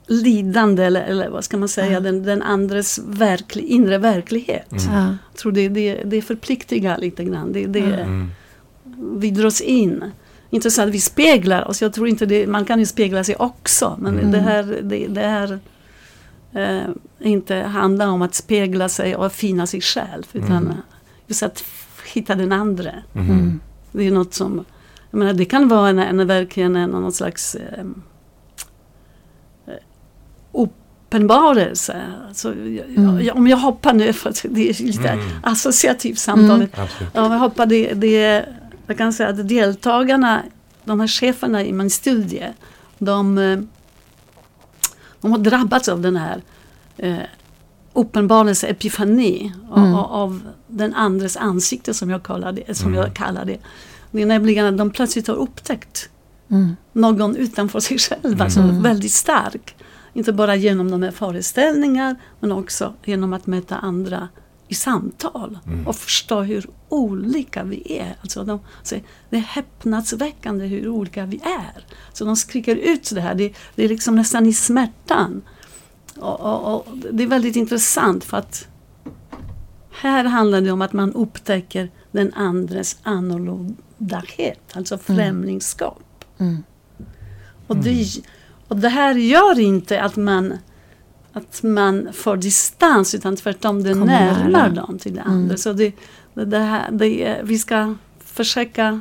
lidande 0.07 0.85
eller, 0.85 1.02
eller 1.05 1.29
vad 1.29 1.44
ska 1.44 1.57
man 1.57 1.68
säga, 1.68 1.92
Ja. 1.92 2.00
den, 2.00 2.22
den 2.22 2.42
andres 2.42 2.98
verklig, 3.07 3.64
inre 3.64 3.98
verklighet. 3.98 4.72
Mm. 4.72 4.85
Ja. 4.94 5.07
Jag 5.33 5.38
tror 5.38 5.52
det, 5.52 5.68
det, 5.68 6.02
det 6.05 6.22
förpliktigar 6.22 6.98
lite 6.98 7.24
grann. 7.24 7.52
Det, 7.52 7.66
det, 7.66 7.81
Mm. 7.81 8.31
Vi 9.18 9.31
dras 9.31 9.61
in. 9.61 10.05
Inte 10.50 10.70
så 10.70 10.83
att 10.83 10.88
vi 10.88 11.00
speglar 11.00 11.68
oss. 11.68 11.83
Jag 11.83 11.92
tror 11.92 12.09
inte 12.09 12.26
det, 12.26 12.46
man 12.46 12.64
kan 12.64 12.79
ju 12.79 12.87
spegla 12.87 13.24
sig 13.24 13.37
också. 13.37 13.96
Men 14.00 14.18
Mm. 14.18 14.31
det 14.33 14.38
här, 14.40 14.62
det, 14.83 15.07
det 15.07 15.20
här 15.26 15.59
eh, 16.52 16.88
inte 17.20 17.55
handlar 17.57 18.07
om 18.07 18.22
att 18.22 18.35
spegla 18.35 18.88
sig 18.88 19.16
och 19.16 19.33
finna 19.33 19.66
sig 19.66 19.81
själv. 19.81 20.22
Utan 20.33 20.50
Mm. 20.57 20.72
just 21.26 21.42
att 21.42 21.64
hitta 22.09 22.35
den 22.35 22.53
andra. 22.53 22.90
Mm. 23.14 23.31
Mm. 23.31 23.61
Det 23.92 24.07
är 24.07 24.11
något 24.11 24.35
som, 24.35 24.64
jag 25.11 25.19
menar 25.19 25.33
det 25.33 25.45
kan 25.45 25.69
vara 25.69 25.88
en, 25.88 25.99
en 25.99 26.27
verkligen 26.27 26.77
en, 26.77 26.90
någon 26.90 27.12
slags 27.12 27.55
eh, 27.55 27.85
eh, 29.66 29.75
uppenbarelse. 30.53 32.03
Alltså, 32.29 32.49
jag, 32.55 32.87
Mm. 32.97 33.21
jag, 33.25 33.37
om 33.37 33.47
jag 33.47 33.57
hoppar 33.57 33.92
nu, 33.92 34.12
för 34.21 34.31
att 34.31 34.45
det 34.51 34.71
är 34.71 34.83
lite 34.85 35.09
Mm. 35.09 35.27
associativt 35.42 36.19
samtal. 36.19 36.57
Mm. 36.57 36.69
Ja, 37.12 37.33
jag 37.33 37.38
hoppar 37.38 37.66
det, 37.66 37.92
det, 37.95 38.45
jag 38.87 38.99
kan 38.99 39.12
säga 39.12 39.29
att 39.29 39.49
deltagarna, 39.49 40.42
de 40.85 41.01
här 41.01 41.07
cheferna 41.09 41.64
i 41.64 41.73
min 41.73 41.90
studie, 41.90 42.47
de, 42.99 43.38
eh, 43.38 43.59
de 45.21 45.31
har 45.31 45.38
drabbats 45.38 45.88
av 45.88 46.01
den 46.01 46.16
här 46.16 46.42
eh, 46.97 47.16
uppenbarelse, 47.96 48.66
epifani 48.66 49.52
av, 49.70 49.78
Mm. 49.78 49.94
av 49.94 50.40
den 50.68 50.94
andres 50.94 51.37
ansikte 51.37 51.94
som 51.94 52.11
jag 52.11 52.22
kallar 52.22 52.52
det. 52.52 52.74
Som 52.74 52.88
Mm. 52.88 53.00
jag 53.00 53.14
kallar 53.14 53.44
det. 53.44 53.59
det 54.11 54.22
är 54.22 54.26
nämligen 54.26 54.66
att 54.66 54.78
de 54.78 54.90
plötsligt 54.90 55.26
har 55.26 55.35
upptäckt 55.35 56.09
Mm. 56.50 56.76
någon 56.92 57.37
utanför 57.37 57.80
sig 57.80 57.98
själva 57.98 58.28
Mm. 58.44 58.50
som 58.50 58.62
Mm. 58.70 58.82
väldigt 58.82 59.12
stark. 59.12 59.74
Inte 60.14 60.32
bara 60.32 60.56
genom 60.56 60.90
de 60.90 61.02
här 61.02 61.11
föreställningarna 61.11 62.16
men 62.40 62.52
också 62.52 62.94
genom 63.04 63.32
att 63.32 63.46
möta 63.46 63.76
andra 63.76 64.28
i 64.68 64.74
samtal 64.74 65.59
Mm. 65.66 65.87
och 65.87 65.96
förstå 65.96 66.42
hur 66.42 66.66
olika 66.88 67.64
vi 67.64 67.98
är. 67.98 68.16
Alltså 68.20 68.44
de 68.44 68.61
säger, 68.82 69.04
det 69.30 69.37
är 69.37 69.40
häpnadsväckande 69.40 70.66
hur 70.66 70.88
olika 70.88 71.26
vi 71.26 71.37
är. 71.37 71.85
Så 72.12 72.24
de 72.24 72.37
skriker 72.37 72.76
ut 72.76 73.11
det 73.14 73.20
här, 73.20 73.35
det, 73.35 73.52
det 73.74 73.85
är 73.85 73.88
liksom 73.88 74.14
nästan 74.16 74.46
i 74.46 74.52
smärtan. 74.52 75.42
Och, 76.18 76.40
och, 76.40 76.74
och 76.74 76.87
det 77.12 77.22
är 77.22 77.26
väldigt 77.26 77.57
intressant 77.57 78.24
för 78.24 78.37
att 78.37 78.68
här 79.90 80.24
handlar 80.24 80.61
det 80.61 80.70
om 80.70 80.83
att 80.83 80.92
man 80.92 81.12
upptäcker 81.12 81.90
den 82.12 82.35
andres 82.35 82.98
annorlundahet, 83.02 84.61
alltså 84.72 84.98
främlingskap. 84.98 86.24
Mm. 86.38 86.62
Och, 87.66 87.76
det, 87.76 88.07
och 88.68 88.76
det 88.76 88.88
här 88.88 89.14
gör 89.14 89.59
inte 89.59 90.02
att 90.02 90.16
man, 90.16 90.55
att 91.33 91.62
man 91.62 92.09
får 92.12 92.37
distans 92.37 93.14
utan 93.14 93.37
tvärtom 93.37 93.83
det 93.83 93.92
Kommer 93.92 94.07
närmar 94.07 94.70
dem 94.70 94.98
till 94.98 95.14
det 95.14 95.20
Mm. 95.20 95.33
andra. 95.33 95.57
Så 95.57 95.72
det, 95.72 95.92
det, 96.35 96.44
det 96.44 96.59
här, 96.59 96.90
det, 96.90 97.40
vi 97.44 97.59
ska 97.59 97.94
försöka 98.18 99.00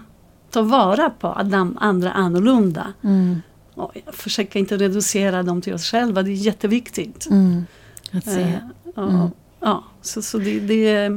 ta 0.52 0.62
vara 0.62 1.10
på 1.10 1.28
att 1.28 1.52
de 1.52 1.78
andra 1.82 2.10
är 2.12 2.14
annorlunda. 2.14 2.94
Mm. 3.02 3.42
Och 3.76 3.94
försöka 4.12 4.60
inte 4.60 4.78
reducera 4.78 5.44
dem 5.44 5.62
till 5.62 5.74
oss 5.74 5.92
själva, 5.92 6.24
det 6.24 6.32
är 6.32 6.34
jätteviktigt. 6.34 7.28
Mm. 7.30 7.66
Att 8.12 8.24
se. 8.26 8.42
Eh, 8.42 8.60
och, 8.96 9.10
Mm. 9.12 9.28
ja, 9.60 9.84
så, 10.02 10.22
så 10.22 10.38
det, 10.38 10.60
det, 10.60 10.88
är- 10.88 11.10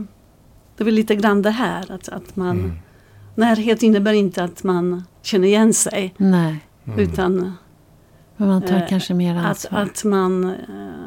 det 0.76 0.82
är 0.82 0.84
väl 0.84 0.94
lite 0.94 1.16
grann 1.16 1.42
det 1.42 1.50
här 1.50 1.92
att, 1.92 2.08
att 2.08 2.36
man 2.36 2.58
Mm. 2.58 2.72
närhet 3.34 3.82
innebär 3.82 4.12
inte 4.12 4.44
att 4.44 4.62
man 4.64 5.04
känner 5.22 5.48
igen 5.48 5.74
sig. 5.74 6.14
Nej, 6.16 6.64
Mm. 6.86 6.98
Utan 7.00 7.52
men 8.36 8.48
man 8.48 8.62
tar 8.62 8.76
Eh, 8.76 8.88
kanske 8.88 9.14
mer 9.14 9.36
att, 9.36 9.46
ansvar. 9.46 9.78
att 9.80 10.04
man 10.04 10.44
eh, 10.44 11.06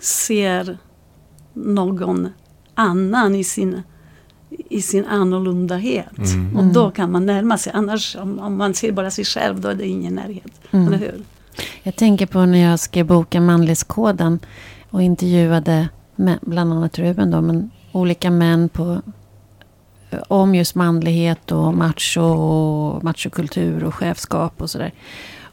ser 0.00 0.78
någon 1.52 2.28
annan 2.74 3.34
i 3.34 3.44
sin, 3.44 3.82
i 4.68 4.82
sin 4.82 5.06
annorlundahet. 5.06 6.18
Mm. 6.34 6.56
Och 6.56 6.64
då 6.64 6.90
kan 6.90 7.12
man 7.12 7.26
närma 7.26 7.58
sig. 7.58 7.72
Annars 7.76 8.16
om, 8.16 8.38
om 8.38 8.56
man 8.56 8.74
ser 8.74 8.92
bara 8.92 9.10
sig 9.10 9.24
själv 9.24 9.60
då 9.60 9.68
är 9.68 9.74
det 9.74 9.86
ingen 9.86 10.14
närhet. 10.14 10.60
Mm. 10.70 10.86
Eller 10.86 10.98
hur? 10.98 11.22
Jag 11.82 11.96
tänker 11.96 12.26
på 12.26 12.46
när 12.46 12.58
jag 12.70 12.80
skrev 12.80 13.06
boken 13.06 13.46
Manlighetskoden 13.46 14.40
och 14.90 15.02
intervjuade 15.02 15.88
mä- 16.16 16.38
bland 16.42 16.72
annat 16.72 16.98
Ruben 16.98 17.30
då, 17.30 17.40
men 17.40 17.70
olika 17.92 18.30
män 18.30 18.68
på, 18.68 19.02
om 20.28 20.54
just 20.54 20.74
manlighet 20.74 21.52
och 21.52 21.74
macho 21.74 22.20
och 22.20 23.04
machokultur 23.04 23.84
och 23.84 23.94
chefskap 23.94 24.62
och 24.62 24.70
sådär. 24.70 24.92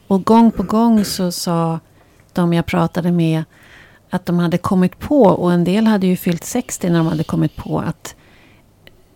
Och 0.08 0.26
gång 0.26 0.52
på 0.52 0.64
gång 0.64 1.06
så 1.06 1.32
sa 1.32 1.80
de 2.34 2.54
jag 2.54 2.66
pratade 2.66 3.12
med 3.12 3.44
att 4.10 4.26
de 4.26 4.40
hade 4.40 4.58
kommit 4.58 5.00
på, 5.00 5.22
och 5.22 5.54
en 5.54 5.64
del 5.64 5.88
hade 5.88 6.08
ju 6.08 6.16
fyllt 6.18 6.44
60 6.44 6.90
när 6.90 6.98
de 6.98 7.08
hade 7.08 7.24
kommit 7.24 7.56
på 7.56 7.80
att 7.80 8.16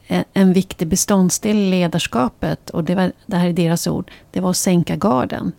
en- 0.07 0.53
viktig 0.53 0.87
beståndsdel 0.87 1.57
i 1.57 1.69
ledarskapet, 1.69 2.69
och 2.69 2.83
det, 2.83 2.95
var, 2.95 3.11
det 3.25 3.37
här 3.37 3.47
är 3.47 3.53
deras 3.53 3.87
ord, 3.87 4.11
det 4.31 4.39
var 4.39 4.49
att 4.49 4.57
sänka 4.57 4.95
garden. 4.95 5.51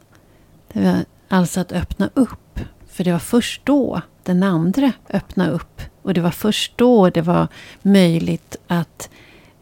Det 0.73 0.81
var 0.85 1.05
alltså 1.29 1.61
att 1.61 1.73
öppna 1.73 2.11
upp. 2.15 2.61
För 2.89 3.05
det 3.05 3.13
var 3.13 3.19
först 3.19 3.61
då 3.65 4.01
den 4.23 4.43
andra 4.43 4.93
öppnade 5.11 5.51
upp. 5.51 5.81
Och 6.03 6.15
det 6.15 6.21
var 6.21 6.31
först 6.31 6.73
då 6.77 7.11
det 7.11 7.23
var 7.23 7.49
möjligt 7.83 8.57
att 8.67 9.11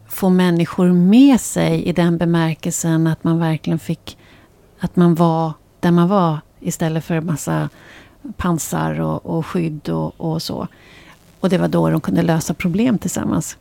få 0.08 0.28
människor 0.28 0.92
med 0.92 1.40
sig 1.40 1.82
i 1.82 1.92
den 1.92 2.18
bemärkelsen 2.18 3.06
att 3.06 3.24
man 3.24 3.38
verkligen 3.38 3.78
fick 3.78 4.18
att 4.78 4.96
man 4.96 5.14
var 5.14 5.52
där 5.80 5.90
man 5.90 6.08
var 6.08 6.38
istället 6.60 7.04
för 7.04 7.14
en 7.14 7.26
massa 7.26 7.68
pansar 8.36 9.00
och, 9.00 9.26
och 9.26 9.46
skydd 9.46 9.88
och, 9.88 10.20
och 10.20 10.42
så. 10.42 10.68
Och 11.40 11.48
det 11.48 11.58
var 11.58 11.68
då 11.68 11.90
de 11.90 12.00
kunde 12.00 12.22
lösa 12.22 12.54
problem 12.54 12.98
tillsammans. 12.98 13.56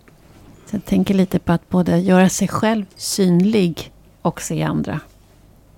Så 0.71 0.77
jag 0.77 0.85
tänker 0.85 1.13
lite 1.13 1.39
på 1.39 1.51
att 1.51 1.69
både 1.69 1.97
göra 1.97 2.29
sig 2.29 2.47
själv 2.47 2.85
synlig 2.95 3.91
och 4.21 4.41
se 4.41 4.63
andra. 4.63 4.99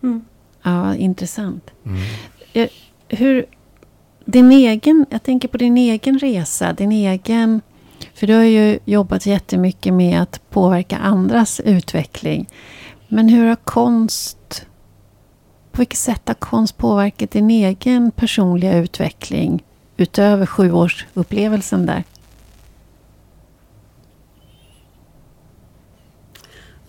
Mm. 0.03 0.21
Ja, 0.63 0.95
intressant. 0.95 1.71
Mm. 1.85 2.67
Hur, 3.07 3.45
din 4.25 4.51
egen, 4.51 5.05
jag 5.09 5.23
tänker 5.23 5.47
på 5.47 5.57
din 5.57 5.77
egen 5.77 6.19
resa, 6.19 6.73
din 6.73 6.91
egen... 6.91 7.61
För 8.13 8.27
du 8.27 8.33
har 8.33 8.43
ju 8.43 8.79
jobbat 8.85 9.25
jättemycket 9.25 9.93
med 9.93 10.21
att 10.21 10.49
påverka 10.49 10.97
andras 10.97 11.59
utveckling. 11.59 12.49
Men 13.07 13.29
hur 13.29 13.47
har 13.47 13.55
konst... 13.55 14.65
På 15.71 15.77
vilket 15.77 15.99
sätt 15.99 16.21
har 16.25 16.35
konst 16.35 16.77
påverkat 16.77 17.31
din 17.31 17.49
egen 17.51 18.11
personliga 18.11 18.77
utveckling 18.77 19.63
utöver 19.97 20.45
sjuårsupplevelsen 20.45 21.85
där? 21.85 22.03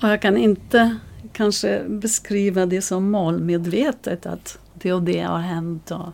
Och 0.05 0.11
jag 0.11 0.23
kan 0.23 0.37
inte 0.37 0.97
kanske 1.33 1.85
beskriva 1.89 2.67
det 2.67 2.83
som 2.83 3.11
målmedvetet 3.11 4.27
att 4.27 4.59
det 4.75 4.93
och 4.93 5.03
det 5.03 5.21
har 5.21 5.39
hänt 5.39 5.91
och 5.91 6.09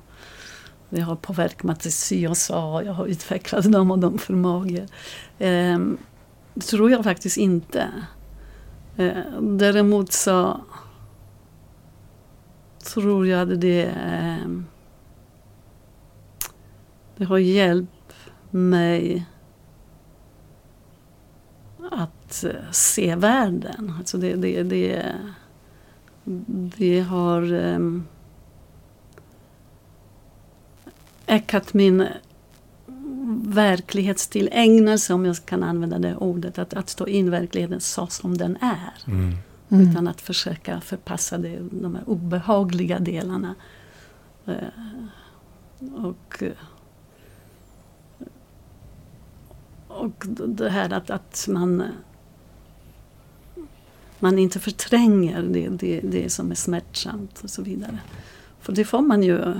det 0.90 1.00
har 1.00 1.16
påverkat 1.16 1.62
mig 1.62 1.76
till 1.76 1.92
si 1.92 2.26
och 2.26 2.37
så 2.37 2.64
och 2.64 2.85
jag 2.85 2.92
har 2.92 3.07
utvecklat 3.07 3.72
de 3.72 3.90
och 3.90 3.98
de 3.98 4.18
förmågor. 4.18 4.87
Eh, 5.38 5.79
det 6.55 6.61
tror 6.61 6.90
jag 6.90 7.05
faktiskt 7.05 7.37
inte. 7.37 7.88
Eh, 8.96 9.40
däremot 9.40 10.12
så 10.12 10.61
tror 12.94 13.26
jag 13.26 13.53
att 13.53 13.61
det, 13.61 13.85
eh, 13.85 14.48
det 17.16 17.24
har 17.24 17.38
hjälpt 17.38 18.14
mig 18.50 19.26
att 21.90 22.19
eh, 22.44 22.70
se 22.72 23.14
världen. 23.14 23.94
Alltså 23.98 24.18
det, 24.18 24.34
det, 24.34 24.62
det, 24.62 25.14
det 26.78 27.00
har 27.00 27.52
um, 27.52 28.06
ökat 31.26 31.74
min 31.74 32.06
verklighetstillägnelse, 33.44 35.14
om 35.14 35.24
jag 35.24 35.36
kan 35.44 35.62
använda 35.62 35.98
det 35.98 36.16
ordet. 36.16 36.58
Att, 36.58 36.74
att 36.74 36.88
stå 36.88 37.06
in 37.06 37.30
verkligheten 37.30 37.80
så 37.80 38.06
som 38.06 38.36
den 38.36 38.56
är. 38.60 39.12
Mm. 39.12 39.36
Mm. 39.68 39.90
Utan 39.90 40.08
att 40.08 40.20
försöka 40.20 40.80
förpassa 40.80 41.38
det, 41.38 41.58
de 41.70 41.94
här 41.94 42.08
obehagliga 42.08 42.98
delarna. 42.98 43.54
Eh, 44.46 44.54
och, 46.04 46.42
eh, 46.42 46.52
och 49.88 50.24
det 50.46 50.70
här 50.70 50.92
att, 50.92 51.10
att 51.10 51.46
man 51.48 51.84
man 54.20 54.38
inte 54.38 54.61
förtränger 54.61 55.42
det, 55.42 55.68
det, 55.68 56.00
det 56.00 56.30
som 56.30 56.50
är 56.50 56.54
smärtsamt 56.54 57.40
och 57.44 57.50
så 57.50 57.62
vidare. 57.62 57.98
För 58.61 58.72
det 58.72 58.85
får 58.85 59.00
man 59.02 59.22
ju, 59.22 59.54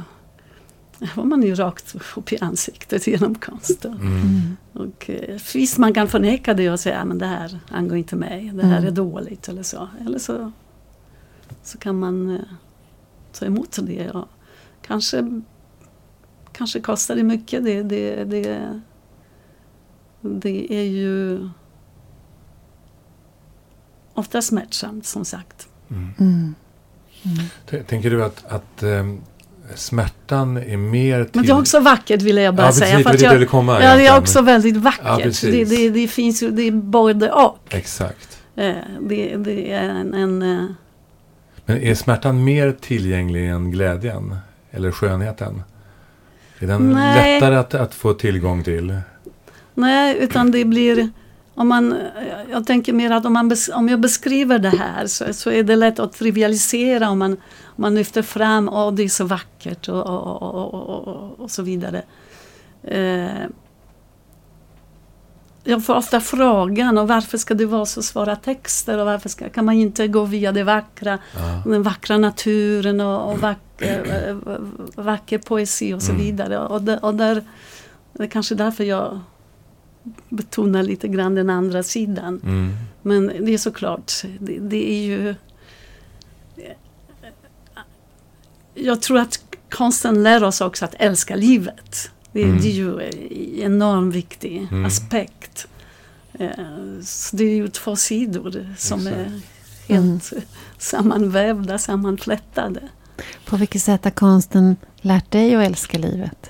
det 0.99 1.07
får 1.07 1.25
man 1.25 1.43
ju 1.43 1.55
rakt 1.55 1.97
upp 2.17 2.33
i 2.33 2.39
ansiktet 2.41 3.07
genom 3.07 3.35
konsten. 3.35 3.93
Mm. 3.93 4.13
Mm. 4.13 4.57
Och 4.73 5.11
eh, 5.11 5.41
visst, 5.55 5.79
man 5.79 5.95
kan 5.95 6.09
förneka 6.09 6.55
det 6.55 6.71
och 6.71 6.81
säga 6.81 7.01
att 7.01 7.19
det 7.19 7.27
här 7.27 7.59
angår 7.69 7.99
inte 7.99 8.17
mig, 8.17 8.51
det 8.55 8.67
här 8.67 8.79
Mm. 8.79 8.87
är 8.89 8.91
dåligt 8.91 9.49
eller 9.49 9.63
så. 9.63 9.89
Eller 10.07 10.19
så, 10.19 10.53
så 11.63 11.79
kan 11.79 11.99
man 11.99 12.31
eh, 12.31 12.41
ta 13.33 13.47
emot 13.47 13.79
det. 13.83 14.11
Och 14.11 14.29
kanske, 14.83 15.43
kanske 16.53 16.81
kostar 16.81 17.17
det 17.17 17.23
mycket. 17.23 17.65
Det, 17.65 17.83
det, 17.83 18.25
det, 18.25 18.81
det 20.21 20.73
är 20.73 20.85
ju 20.85 21.49
ofta 24.15 24.43
smärtsamt 24.43 25.07
som 25.07 25.25
sagt. 25.25 25.69
Mm. 25.91 26.55
Mm. 27.23 27.85
Tänker 27.87 28.11
du 28.11 28.25
att, 28.25 28.45
att 28.49 28.83
ehm, 28.83 29.21
smärtan 29.75 30.57
är 30.57 30.77
mer 30.77 31.25
till... 31.25 31.31
Men 31.35 31.47
det 31.47 31.53
är 31.53 31.59
också 31.59 31.81
vackert 31.81 32.23
vill 32.23 32.37
jag 32.37 32.55
bara 32.55 32.67
ja, 32.67 32.73
säga. 32.73 32.97
precis, 32.97 33.05
för 33.07 33.13
det 33.13 33.17
att 33.17 33.23
jag 33.23 33.33
ville 33.33 33.47
komma. 33.47 33.83
ja, 33.83 33.97
det 33.97 34.07
är 34.07 34.19
också 34.19 34.43
väldigt 34.43 34.77
vackert. 34.77 35.43
Ja, 35.43 35.51
det, 35.51 35.65
det, 35.65 35.91
det 35.91 36.09
finns 36.09 36.43
ju, 36.43 36.51
det 36.51 36.63
är 36.63 36.73
både 36.73 37.31
och. 37.33 37.59
Exakt. 37.71 38.43
Eh, 38.57 38.75
Det, 39.01 39.37
det 39.37 39.73
är 39.73 39.89
en, 39.89 40.15
en 40.15 40.43
eh, 40.43 40.67
Men 41.67 41.83
är 41.83 41.95
smärtan 41.95 42.45
mer 42.45 42.73
tillgänglig 42.81 43.49
än 43.49 43.71
glädjen? 43.71 44.37
Eller 44.71 44.91
skönheten? 44.91 45.63
Är 46.59 46.67
den 46.67 46.91
Nej. 46.91 47.35
lättare 47.35 47.57
att, 47.57 47.75
att 47.75 47.95
få 47.95 48.13
tillgång 48.15 48.63
till? 48.63 48.99
Nej, 49.75 50.17
utan 50.21 50.51
det 50.51 50.65
blir... 50.65 51.11
Om 51.55 51.69
man, 51.69 51.95
jag 52.51 52.67
tänker 52.67 52.93
mer 52.93 53.11
att 53.11 53.25
om, 53.27 53.33
man 53.33 53.49
bes, 53.49 53.69
om 53.69 53.89
jag 53.89 54.01
beskriver 54.01 54.59
det 54.59 54.69
här 54.69 55.07
så, 55.07 55.33
så 55.33 55.51
är 55.51 55.63
det 55.63 55.77
lätt 55.77 55.99
att 55.99 56.13
trivialisera 56.13 57.11
om 57.11 57.19
man, 57.19 57.33
om 57.65 57.83
man 57.83 57.95
lyfter 57.95 58.23
fram 58.23 58.69
att 58.69 58.97
det 58.97 59.03
är 59.03 59.09
så 59.09 59.25
vackert 59.25 59.89
och, 59.89 60.07
och, 60.07 60.43
och, 60.43 61.09
och, 61.09 61.41
och, 61.41 61.51
så 61.51 61.63
vidare. 61.63 62.03
Eh, 62.83 63.47
jag 65.65 65.85
får 65.85 65.95
ofta 65.97 66.21
frågan 66.21 66.99
och 66.99 67.09
varför 67.09 67.39
ska 67.39 67.55
det 67.55 67.67
vara 67.67 67.87
så 67.87 68.03
svåra 68.03 68.37
texter 68.37 68.99
och 68.99 69.07
varför 69.07 69.29
ska, 69.29 69.49
kan 69.49 69.65
man 69.65 69.75
inte 69.75 70.09
gå 70.09 70.25
via 70.25 70.53
det 70.53 70.65
vackra, 70.65 71.19
Ja. 71.35 71.63
den 71.71 71.83
vackra 71.83 72.19
naturen 72.19 73.01
och, 73.01 73.33
och 73.33 73.39
vacker, 73.39 74.37
vacker 75.03 75.39
poesi 75.39 75.95
och 75.95 76.03
så 76.03 76.13
Mm. 76.13 76.25
vidare. 76.25 76.59
Och, 76.59 76.83
där, 76.83 77.05
och 77.05 77.15
där, 77.15 77.45
det 78.13 78.23
är 78.23 78.29
kanske 78.29 78.55
därför 78.55 78.85
jag 78.85 79.21
betonar 80.29 80.83
lite 80.83 81.09
grann 81.09 81.35
den 81.35 81.51
andra 81.51 81.83
sidan. 81.83 82.41
Mm. 82.45 82.73
Men 83.03 83.27
det 83.27 83.55
är 83.55 83.59
såklart, 83.59 84.13
det, 84.41 84.59
det 84.59 84.91
är 84.91 85.03
ju... 85.07 85.35
Jag 88.75 89.03
tror 89.03 89.19
att 89.19 89.41
konsten 89.71 90.23
lär 90.23 90.45
oss 90.45 90.61
också 90.61 90.85
att 90.85 90.95
älska 90.99 91.37
livet. 91.37 92.11
Det, 92.33 92.43
Mm. 92.43 92.61
det 92.61 92.69
är 92.69 92.73
ju 92.73 93.01
en 93.01 93.73
enormt 93.73 94.15
viktig 94.15 94.67
Mm. 94.71 94.85
aspekt. 94.85 95.67
Eh, 96.33 96.51
så 97.03 97.37
det 97.37 97.45
är 97.45 97.55
ju 97.57 97.69
två 97.69 97.97
sidor 97.97 98.75
som 98.79 99.07
Exakt. 99.07 99.17
är 99.89 99.95
helt 99.95 100.33
sammanvävda, 100.79 101.79
sammanflätade. 101.79 102.81
På 103.47 103.57
vilket 103.57 103.83
sätt 103.83 104.05
har 104.05 104.11
konsten 104.11 104.77
lärt 105.01 105.31
dig 105.31 105.55
att 105.55 105.67
älska 105.67 105.99
livet? 105.99 106.50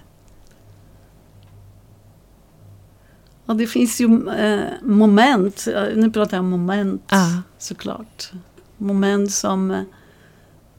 Och 3.51 3.57
det 3.57 3.66
finns 3.66 4.01
ju 4.01 4.28
eh, 4.30 4.64
moment, 4.82 5.66
eh, 5.74 5.96
nu 5.96 6.11
pratar 6.11 6.36
jag 6.36 6.44
om 6.44 6.51
moment 6.51 7.03
Ja. 7.11 7.42
såklart. 7.59 8.30
Moment 8.78 9.32
som, 9.32 9.84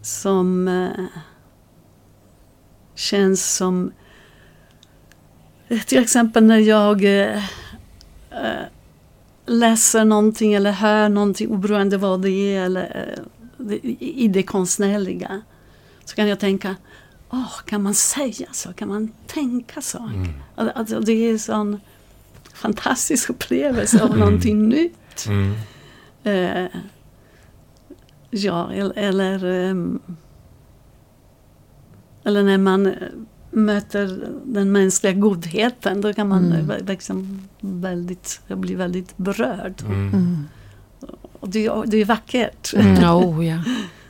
som 0.01 0.67
eh, 0.67 1.05
känns 2.95 3.55
som... 3.55 3.91
eh, 5.67 5.80
Till 5.82 6.01
exempel 6.03 6.43
när 6.43 6.57
jag 6.59 7.03
eh, 7.03 7.38
eh, 8.32 8.65
läser 9.45 10.05
någonting 10.05 10.53
eller 10.53 10.72
hör 10.72 11.09
någonting 11.09 11.49
oberoende 11.49 11.97
vad 11.97 12.22
det 12.22 12.30
är 12.55 12.65
eller, 12.65 13.15
eh, 13.67 13.78
i 13.99 14.28
det 14.28 14.43
konstnärliga. 14.43 15.41
Så 16.05 16.15
kan 16.15 16.28
jag 16.28 16.39
tänka, 16.39 16.76
oh, 17.30 17.61
kan 17.65 17.84
man 17.84 17.93
säga 17.93 18.47
så? 18.51 18.74
Kan 18.74 18.88
man 18.88 19.11
tänka 19.28 19.82
så? 19.82 19.97
Mm. 19.99 20.28
Alltså, 20.76 20.99
det 20.99 21.11
är 21.30 21.38
sån 21.38 21.80
fantastisk 22.62 23.30
upplevelse 23.30 24.01
av 24.03 24.07
Mm. 24.07 24.20
någonting 24.20 24.70
nytt. 24.70 25.26
Mm. 25.28 25.53
Eh, 26.24 26.68
ja, 28.30 28.72
eller, 28.74 28.97
eller, 28.97 29.45
ehm, 29.45 29.99
eller 32.24 32.43
när 32.43 32.57
man 32.57 32.86
eh, 32.88 32.93
möter 33.51 34.28
den 34.45 34.72
mänskliga 34.72 35.14
godheten, 35.14 36.01
då 36.01 36.14
kan 36.14 36.28
man 36.28 36.45
Mm. 36.45 36.59
mm. 36.72 36.86
liksom 36.86 37.47
väldigt, 37.59 38.41
jag 38.47 38.57
blir 38.57 38.76
väldigt 38.76 39.18
berörd. 39.18 39.82
Mm. 39.86 40.07
Mm. 40.14 40.43
Och 41.39 41.49
det, 41.49 41.66
är- 41.66 41.86
det 41.88 41.97
är 41.97 42.05
vackert. 42.05 42.74
Mm. 42.74 43.03
Oh 43.03 43.45
ja. 43.47 43.64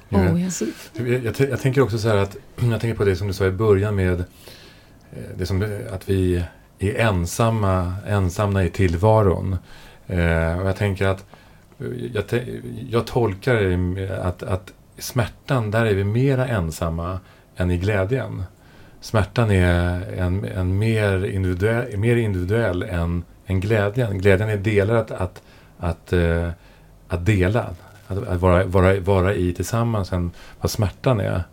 Oh, 0.10 0.42
ja. 0.44 0.50
Så, 0.52 0.66
Jag, 0.94 1.08
jag, 1.10 1.36
jag 1.40 1.60
tänker 1.62 1.82
också 1.82 1.98
så 1.98 2.08
här 2.08 2.18
att, 2.18 2.38
jag 2.72 2.82
tänker 2.82 2.98
på 2.98 3.04
det 3.06 3.16
som 3.16 3.28
du 3.28 3.34
sa 3.34 3.46
i 3.46 3.52
början 3.52 3.96
med 3.96 4.20
eh, 4.20 4.26
det 5.38 5.46
som, 5.46 5.62
eh, 5.64 5.94
att 5.94 6.10
vi 6.10 6.44
är 6.82 6.96
ensamma, 6.96 7.94
ensamma 8.08 8.64
i 8.64 8.70
tillvaron. 8.70 9.58
Eh, 10.08 10.60
och 10.60 10.68
jag 10.68 10.76
tänker 10.76 11.08
att, 11.08 11.26
eh, 11.80 11.88
jag, 12.14 12.24
jag 12.90 13.08
tolkar 13.08 13.56
det 13.56 14.22
att, 14.22 14.44
att 14.44 14.74
smärtan, 14.98 15.72
där 15.72 15.86
är 15.86 15.94
vi 15.94 16.04
mera 16.04 16.48
ensamma 16.48 17.20
än 17.56 17.72
i 17.72 17.78
glädjen. 17.78 18.44
Smärtan 19.02 19.52
är 19.52 20.02
en, 20.18 20.46
en 20.46 20.78
mer, 20.78 21.26
individuell, 21.26 21.98
mer 21.98 22.16
individuell 22.16 22.84
än, 22.84 23.24
än 23.46 23.60
glädjen. 23.60 24.18
Glädjen 24.18 24.50
är 24.50 24.58
delar 24.58 24.96
att, 24.96 25.12
att, 25.12 25.42
att, 25.78 26.14
eh, 26.14 26.50
att 27.08 27.26
dela. 27.26 27.70
Att, 28.08 28.28
att 28.28 28.42
vara, 28.42 28.64
vara, 28.64 29.00
vara 29.00 29.34
i 29.34 29.54
tillsammans 29.54 30.14
än 30.14 30.32
vad 30.62 30.72
smärtan 30.72 31.20
är. 31.20 31.44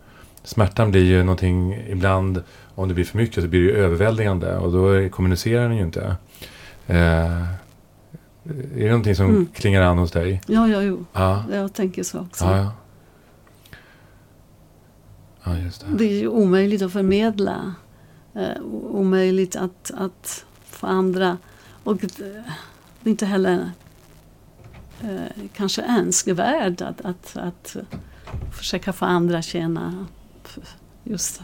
Smärtan 0.43 0.91
blir 0.91 1.03
ju 1.03 1.23
någonting 1.23 1.73
ibland, 1.87 2.43
om 2.75 2.87
det 2.87 2.93
blir 2.93 3.05
för 3.05 3.17
mycket 3.17 3.43
så 3.43 3.49
blir 3.49 3.59
det 3.59 3.65
ju 3.65 3.75
överväldigande 3.75 4.57
och 4.57 4.71
då 4.71 5.09
kommunicerar 5.09 5.67
den 5.69 5.77
ju 5.77 5.83
inte. 5.83 6.15
Eh, 6.87 6.95
är 6.95 7.47
det 8.75 8.87
någonting 8.87 9.15
som 9.15 9.25
Mm. 9.29 9.47
klingar 9.53 9.81
an 9.81 9.97
hos 9.97 10.11
dig? 10.11 10.41
ja, 10.47 10.67
ja, 10.67 10.81
jo. 10.81 11.05
Ja, 11.13 11.43
Jag 11.51 11.73
tänker 11.73 12.03
så 12.03 12.19
också. 12.19 12.45
ja, 12.45 12.57
ja. 12.57 12.71
Ja, 15.43 15.57
just 15.57 15.81
det. 15.81 15.87
Det 15.97 16.05
är 16.05 16.19
ju 16.19 16.27
omöjligt 16.27 16.81
att 16.81 16.91
förmedla. 16.93 17.73
Eh, 18.35 18.61
omöjligt 18.91 19.55
att, 19.55 19.91
att 19.97 20.45
få 20.63 20.87
andra. 20.87 21.37
Och 21.83 22.03
eh, 22.03 22.43
inte 23.03 23.25
heller 23.25 23.71
eh, 25.01 25.43
kanske 25.53 25.81
önskvärt 25.81 26.81
att, 26.81 27.01
att, 27.01 27.37
att 27.37 27.75
försöka 28.51 28.93
få 28.93 29.05
andra 29.05 29.37
att 29.37 29.45
känna 29.45 30.05
just 31.03 31.41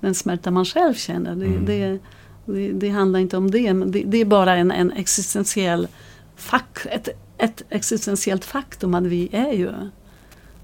den 0.00 0.14
smärta 0.14 0.50
man 0.50 0.64
själv 0.64 0.94
känner. 0.94 1.34
Det, 1.36 1.46
Mm. 1.46 1.64
det, 1.66 1.98
det, 2.46 2.72
det 2.72 2.88
handlar 2.88 3.20
inte 3.20 3.36
om 3.36 3.50
det. 3.50 3.74
Men 3.74 3.90
det, 3.90 4.02
det 4.06 4.18
är 4.18 4.24
bara 4.24 4.56
en, 4.56 4.70
en 4.70 4.90
existentiell 4.92 5.88
fak, 6.36 6.78
ett, 6.90 7.08
ett 7.38 7.62
existentiellt 7.68 8.44
faktum 8.44 8.94
att 8.94 9.04
vi 9.06 9.28
är 9.32 9.52
ju 9.52 9.68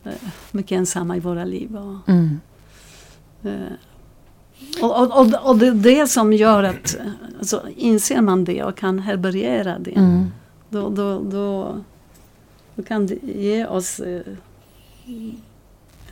eh, 0.05 0.13
mycket 0.51 0.77
ensamma 0.77 1.17
i 1.17 1.21
våra 1.21 1.45
liv. 1.45 1.77
Och, 1.77 2.09
Mm. 2.09 2.41
Eh, 3.45 3.73
Och, 4.83 5.01
och, 5.03 5.21
och, 5.21 5.49
och 5.51 5.59
det 5.59 5.67
är 5.67 5.73
det 5.75 6.07
som 6.07 6.33
gör 6.33 6.63
att 6.63 6.97
alltså, 7.39 7.63
inser 7.77 8.21
man 8.21 8.45
det 8.45 8.63
och 8.65 8.77
kan 8.77 8.99
härbärgera 8.99 9.79
det. 9.79 9.97
Mm. 9.97 10.27
Då, 10.71 10.89
då, 10.89 11.21
då, 11.23 11.77
då 12.75 12.83
kan 12.83 13.07
det 13.07 13.19
ge 13.23 13.67
oss 13.67 14.01
eh, 14.01 14.23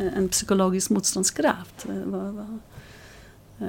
Eh, 0.01 0.17
en 0.17 0.29
psykologisk 0.29 0.91
motståndskraft. 0.91 1.87
Eh, 1.89 3.67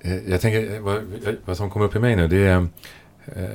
eh. 0.00 0.30
Jag 0.30 0.40
tänker, 0.40 0.80
vad, 0.80 1.02
vad 1.44 1.56
som 1.56 1.70
kommer 1.70 1.86
upp 1.86 1.96
i 1.96 1.98
mig 1.98 2.16
nu, 2.16 2.28
det 2.28 2.46
är... 2.46 2.66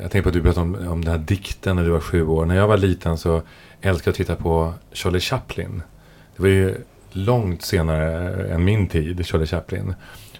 Jag 0.02 0.12
tänker 0.12 0.22
på 0.22 0.30
att 0.30 0.34
du 0.34 0.42
pratade 0.42 0.62
om, 0.62 0.88
om 0.88 1.06
den 1.06 1.12
här 1.12 1.26
dikten 1.26 1.76
när 1.76 1.84
du 1.84 1.90
var 1.90 2.00
sju 2.00 2.28
år. 2.28 2.46
När 2.46 2.56
jag 2.56 2.68
var 2.68 2.78
liten 2.78 3.18
så 3.18 3.42
älskade 3.82 4.08
jag 4.08 4.12
att 4.12 4.18
titta 4.18 4.36
på 4.36 4.74
Charlie 4.92 5.20
Chaplin. 5.20 5.82
Det 6.36 6.42
var 6.42 6.50
ju 6.50 6.76
långt 7.12 7.62
senare 7.62 8.54
än 8.54 8.64
min 8.64 8.88
tid, 8.88 9.26
Charlie 9.26 9.46
Chaplin. 9.46 9.96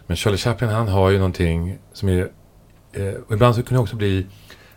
Men 0.08 0.18
Charlie 0.18 0.38
Chaplin, 0.38 0.70
han 0.70 0.88
har 0.88 1.10
ju 1.10 1.18
någonting 1.18 1.78
som 1.94 2.10
är... 2.10 2.30
Eh, 2.92 3.14
och 3.28 3.34
ibland 3.34 3.56
så 3.56 3.64
kunde 3.64 3.76
jag 3.76 3.84
också 3.84 3.96
bli 3.96 4.26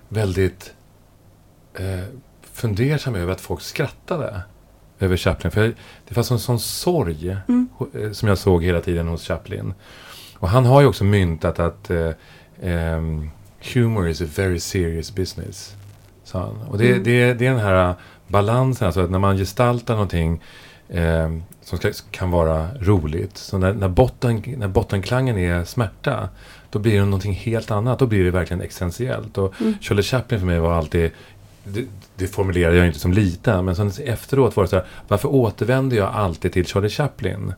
väldigt 0.08 0.74
eh, 1.74 2.04
fundersam 2.42 3.14
över 3.14 3.32
att 3.32 3.40
folk 3.40 3.60
skrattade 3.60 4.42
över 5.02 5.16
Chaplin. 5.16 5.50
För 5.50 5.74
det 6.08 6.14
fanns 6.14 6.30
en 6.30 6.38
sån 6.38 6.60
sorg 6.60 7.36
Mm. 7.48 7.68
eh, 7.94 8.10
som 8.12 8.28
jag 8.28 8.38
såg 8.38 8.64
hela 8.64 8.80
tiden 8.80 9.08
hos 9.08 9.26
Chaplin. 9.26 9.74
Och 10.38 10.48
han 10.48 10.64
har 10.66 10.80
ju 10.80 10.86
också 10.86 11.04
myntat 11.04 11.58
att 11.58 11.90
eh, 11.90 12.10
ehm, 12.62 13.30
humor 13.74 14.08
is 14.08 14.20
a 14.22 14.24
very 14.36 14.60
serious 14.60 15.14
business. 15.14 15.74
Sa 16.24 16.38
han. 16.40 16.56
Och 16.68 16.78
det, 16.78 16.88
Mm. 16.90 17.02
det, 17.02 17.34
det 17.34 17.46
är 17.46 17.50
den 17.50 17.60
här 17.60 17.94
balansen, 18.28 18.86
alltså 18.86 19.00
att 19.00 19.10
när 19.10 19.18
man 19.18 19.36
gestaltar 19.36 19.94
någonting 19.94 20.40
eh, 20.88 21.30
som 21.62 21.78
ska, 21.78 21.92
kan 22.10 22.30
vara 22.30 22.68
roligt. 22.80 23.36
Så 23.36 23.58
när, 23.58 23.72
när, 23.72 23.88
botten, 23.88 24.42
när 24.56 24.68
bottenklangen 24.68 25.38
är 25.38 25.64
smärta, 25.64 26.28
då 26.70 26.78
blir 26.78 26.98
det 26.98 27.04
någonting 27.04 27.32
helt 27.34 27.70
annat. 27.70 27.98
Då 27.98 28.06
blir 28.06 28.24
det 28.24 28.30
verkligen 28.30 28.60
existentiellt. 28.60 29.38
Och 29.38 29.60
Mm. 29.60 29.74
Charlie 29.80 30.02
Chaplin 30.02 30.40
för 30.40 30.46
mig 30.46 30.58
var 30.58 30.72
alltid, 30.74 31.10
det, 31.64 31.84
det 32.16 32.26
formulerade 32.26 32.76
jag 32.76 32.86
inte 32.86 32.98
som 32.98 33.12
liten, 33.12 33.64
men 33.64 33.76
sen 33.76 33.92
efteråt 34.04 34.56
var 34.56 34.64
det 34.64 34.68
så 34.70 34.76
här, 34.76 34.86
varför 35.08 35.28
återvände 35.28 35.96
jag 35.96 36.14
alltid 36.14 36.52
till 36.52 36.66
Charlie 36.66 36.88
Chaplin? 36.88 37.54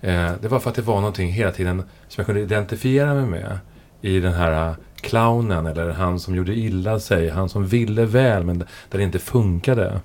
Eh, 0.00 0.32
det 0.40 0.48
var 0.48 0.60
för 0.60 0.70
att 0.70 0.76
det 0.76 0.82
var 0.82 0.96
någonting 0.96 1.32
hela 1.32 1.52
tiden 1.52 1.78
som 2.08 2.14
jag 2.16 2.26
kunde 2.26 2.40
identifiera 2.40 3.14
mig 3.14 3.26
med 3.26 3.58
i 4.00 4.20
den 4.20 4.32
här 4.32 4.68
eh, 4.68 4.74
clownen 5.00 5.66
eller 5.66 5.90
han 5.90 6.20
som 6.20 6.34
gjorde 6.34 6.54
illa 6.54 7.00
sig, 7.00 7.28
han 7.28 7.48
som 7.48 7.66
ville 7.66 8.04
väl 8.04 8.44
men 8.44 8.58
där 8.58 8.98
det 8.98 9.02
inte 9.02 9.18
funkade. 9.18 10.00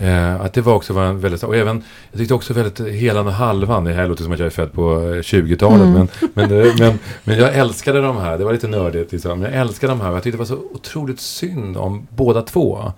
Eh, 0.00 0.40
att 0.40 0.52
det 0.52 0.60
var 0.60 0.74
också 0.74 0.92
var 0.92 1.04
en 1.04 1.20
väldigt, 1.20 1.42
och 1.42 1.56
även, 1.56 1.84
jag 2.10 2.18
tyckte 2.18 2.34
också 2.34 2.54
väldigt 2.54 2.94
Helan 2.94 3.26
och 3.26 3.32
Halvan, 3.32 3.84
det 3.84 3.92
här 3.92 4.06
låter 4.08 4.22
som 4.22 4.32
att 4.32 4.38
jag 4.38 4.46
är 4.46 4.50
född 4.50 4.72
på 4.72 4.90
eh, 4.92 5.20
20-talet, 5.20 5.86
Mm. 5.86 5.92
men, 5.92 6.08
men, 6.34 6.66
eh, 6.66 6.74
men, 6.78 6.98
men 7.24 7.38
jag 7.38 7.54
älskade 7.54 8.00
de 8.00 8.16
här, 8.16 8.38
det 8.38 8.44
var 8.44 8.52
lite 8.52 8.68
nördigt 8.68 9.12
liksom, 9.12 9.38
men 9.40 9.52
jag 9.52 9.60
älskade 9.60 9.92
de 9.92 10.00
här 10.00 10.12
jag 10.12 10.22
tyckte 10.22 10.36
det 10.36 10.38
var 10.38 10.56
så 10.56 10.62
otroligt 10.74 11.20
synd 11.20 11.76
om 11.76 12.06
båda 12.10 12.42
två. 12.42 12.92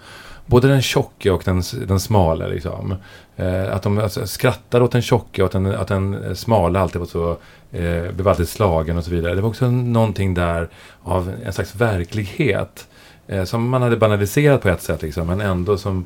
Både 0.46 0.68
den 0.68 0.82
tjocke 0.82 1.30
och 1.30 1.42
den, 1.44 1.62
den 1.86 2.00
smala 2.00 2.46
liksom. 2.46 2.94
Eh, 3.36 3.74
att 3.74 3.82
de 3.82 3.98
alltså, 3.98 4.26
skrattade 4.26 4.84
åt 4.84 4.92
den 4.92 5.02
tjocke 5.02 5.42
och 5.42 5.46
att 5.46 5.52
den, 5.52 5.66
att 5.66 5.88
den 5.88 6.36
smala 6.36 6.80
alltid 6.80 7.00
var 7.00 7.06
så, 7.06 7.30
eh, 7.72 8.12
blev 8.12 8.28
alltid 8.28 8.48
slagen 8.48 8.98
och 8.98 9.04
så 9.04 9.10
vidare. 9.10 9.34
Det 9.34 9.40
var 9.40 9.48
också 9.48 9.70
någonting 9.70 10.34
där 10.34 10.68
av 11.02 11.32
en 11.44 11.52
slags 11.52 11.74
verklighet. 11.74 12.86
Eh, 13.26 13.44
som 13.44 13.68
man 13.68 13.82
hade 13.82 13.96
banaliserat 13.96 14.62
på 14.62 14.68
ett 14.68 14.82
sätt 14.82 15.02
liksom, 15.02 15.26
men 15.26 15.40
ändå 15.40 15.78
som 15.78 16.04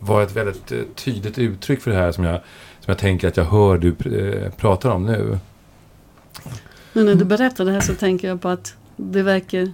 var 0.00 0.22
ett 0.22 0.36
väldigt 0.36 0.72
eh, 0.72 0.78
tydligt 0.94 1.38
uttryck 1.38 1.80
för 1.80 1.90
det 1.90 1.96
här 1.96 2.12
som 2.12 2.24
jag, 2.24 2.34
som 2.80 2.84
jag 2.86 2.98
tänker 2.98 3.28
att 3.28 3.36
jag 3.36 3.44
hör 3.44 3.78
du 3.78 3.88
eh, 4.18 4.50
pratar 4.52 4.90
om 4.90 5.06
nu. 5.06 5.38
Nu 6.92 7.04
när 7.04 7.14
du 7.14 7.24
berättar 7.24 7.64
det 7.64 7.72
här 7.72 7.80
så 7.80 7.94
tänker 7.94 8.28
jag 8.28 8.40
på 8.40 8.48
att 8.48 8.74
det 8.96 9.22
verkar... 9.22 9.72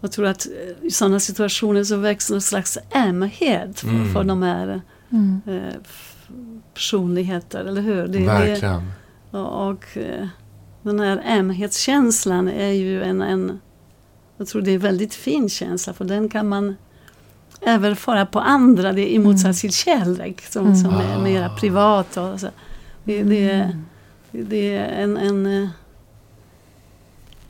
Jag 0.00 0.12
tror 0.12 0.26
att 0.26 0.46
eh, 0.46 0.86
i 0.86 0.90
sådana 0.90 1.20
situationer 1.20 1.84
så 1.84 1.96
växer 1.96 2.34
en 2.34 2.40
slags 2.40 2.78
ömhet 2.94 3.80
för, 3.80 3.88
Mm. 3.88 4.12
för 4.12 4.24
de 4.24 4.42
här 4.42 4.80
Mm. 5.12 5.40
eh, 5.46 5.74
personligheter, 6.74 7.64
eller 7.64 7.82
hur? 7.82 8.06
Det, 8.06 8.18
det, 8.18 8.24
Verkligen. 8.24 8.92
och 9.30 9.66
och 9.68 9.84
den 10.82 11.00
här 11.00 11.22
ömhetskänslan 11.38 12.48
är 12.48 12.72
ju 12.72 13.02
en, 13.02 13.22
en... 13.22 13.60
Jag 14.36 14.46
tror 14.48 14.62
det 14.62 14.70
är 14.70 14.74
en 14.74 14.80
väldigt 14.80 15.14
fin 15.14 15.48
känsla 15.48 15.92
för 15.92 16.04
den 16.04 16.28
kan 16.28 16.48
man 16.48 16.76
överföra 17.62 18.26
på 18.26 18.40
andra. 18.40 18.92
Det 18.92 19.02
är 19.02 19.14
i 19.14 19.18
motsats 19.18 19.60
till 19.60 19.72
kärlek 19.72 20.40
som, 20.46 20.62
Mm. 20.66 20.76
som 20.76 20.94
är 20.94 21.16
Ah. 21.16 21.22
mera 21.22 21.48
privat. 21.48 22.16
Och 22.16 22.40
så. 22.40 22.48
Det, 23.04 23.22
det, 23.22 23.50
är- 23.50 23.64
Mm. 23.64 24.46
det 24.48 24.76
är 24.76 24.84
en... 25.02 25.16
en 25.16 25.46
eh, 25.62 25.68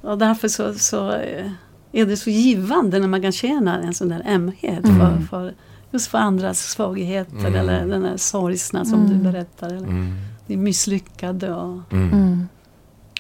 och 0.03 0.19
därför 0.19 0.49
så, 0.49 0.75
så 0.75 1.11
eh, 1.13 1.51
är 1.93 2.07
det 2.07 2.17
så 2.17 2.31
givande 2.31 2.99
när 2.99 3.09
man 3.09 3.23
kan 3.23 3.33
känna 3.33 3.81
en 3.83 3.95
sån 3.95 4.09
där 4.09 4.23
ömhet 4.29 4.85
Mm. 4.85 4.99
för, 4.99 5.27
för, 5.27 5.55
just 5.91 6.07
för 6.11 6.19
andras 6.19 6.59
svagheter 6.71 7.37
Mm. 7.39 7.55
eller 7.55 7.87
den 7.87 8.03
där 8.03 8.17
sorgsna 8.17 8.85
som 8.85 9.05
Mm. 9.07 9.11
du 9.19 9.31
berättar. 9.33 9.67
Eller 9.67 9.79
Mm. 9.89 10.15
det 10.47 10.53
är 10.53 10.59
misslyckade 10.59 11.55
och... 11.55 11.81
Mm. 11.93 12.13
Mm. 12.13 12.49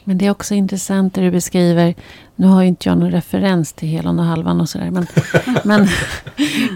Men 0.05 0.19
det 0.19 0.27
är 0.27 0.31
också 0.31 0.55
intressant 0.55 1.15
det 1.15 1.21
du 1.21 1.31
beskriver. 1.31 1.95
Nu 2.41 2.47
har 2.47 2.63
ju 2.63 2.69
inte 2.69 2.89
jag 2.89 2.99
någon 2.99 3.11
referens 3.11 3.73
till 3.73 3.89
Helan 3.89 4.19
och 4.19 4.25
Halvan 4.25 4.61
och 4.61 4.69
sådär. 4.69 4.91
Men, 4.91 5.07
men, 5.65 5.89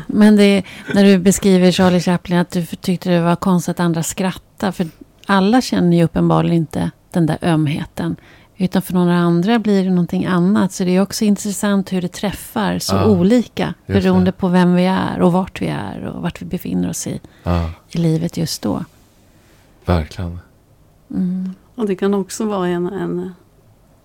men 0.06 0.36
det 0.36 0.42
är, 0.44 0.62
när 0.94 1.04
du 1.04 1.18
beskriver 1.18 1.72
Charlie 1.72 2.00
Chaplin 2.00 2.38
att 2.38 2.50
du 2.50 2.66
tyckte 2.66 3.10
det 3.10 3.20
var 3.20 3.36
konstigt 3.36 3.70
att 3.70 3.80
andra 3.80 4.02
skrattade. 4.02 4.72
För 4.72 4.86
alla 5.26 5.60
känner 5.60 5.96
ju 5.96 6.04
uppenbarligen 6.04 6.56
inte 6.56 6.90
den 7.12 7.26
där 7.26 7.38
ömheten. 7.42 8.16
Utan 8.56 8.82
för 8.82 8.94
några 8.94 9.14
andra 9.14 9.58
blir 9.58 9.84
det 9.84 9.90
någonting 9.90 10.26
annat. 10.26 10.72
Så 10.72 10.84
det 10.84 10.90
är 10.96 11.00
också 11.02 11.24
intressant 11.24 11.92
hur 11.92 12.02
det 12.02 12.08
träffar 12.12 12.78
så 12.78 12.94
Ja, 12.94 13.04
olika. 13.06 13.74
Beroende 13.86 14.32
på 14.32 14.48
vem 14.48 14.74
vi 14.74 14.84
är 14.84 15.20
och 15.20 15.32
vart 15.32 15.62
vi 15.62 15.66
är 15.66 16.04
och 16.04 16.22
vart 16.22 16.42
vi 16.42 16.46
befinner 16.46 16.90
oss 16.90 17.06
i, 17.06 17.20
Ja, 17.42 17.70
i 17.88 17.98
livet 17.98 18.36
just 18.36 18.62
då. 18.62 18.84
verkligen. 19.84 20.38
Mm. 21.10 21.54
Och 21.74 21.86
det 21.86 21.96
kan 21.96 22.14
också 22.14 22.44
vara 22.44 22.68
en, 22.68 22.86
en 22.86 23.34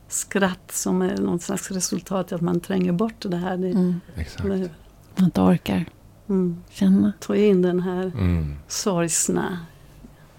skratt 0.10 0.72
som 0.72 1.01
är 1.01 1.18
något 1.18 1.41
slags 1.41 1.72
resultat 1.72 2.32
att 2.32 2.41
man 2.41 2.60
tränger 2.60 2.91
bort 2.91 3.14
det 3.20 3.38
här. 3.38 3.57
Det, 3.57 3.68
Mm. 3.68 4.01
Exakt. 4.16 4.43
det, 4.43 4.70
Man 5.16 5.26
inte 5.26 5.41
orkar 5.41 5.86
mm, 6.30 6.57
känna. 6.70 7.14
ta 7.20 7.36
in 7.36 7.62
den 7.62 7.80
här 7.80 8.03
Mm. 8.03 8.55
sorgsna 8.68 9.60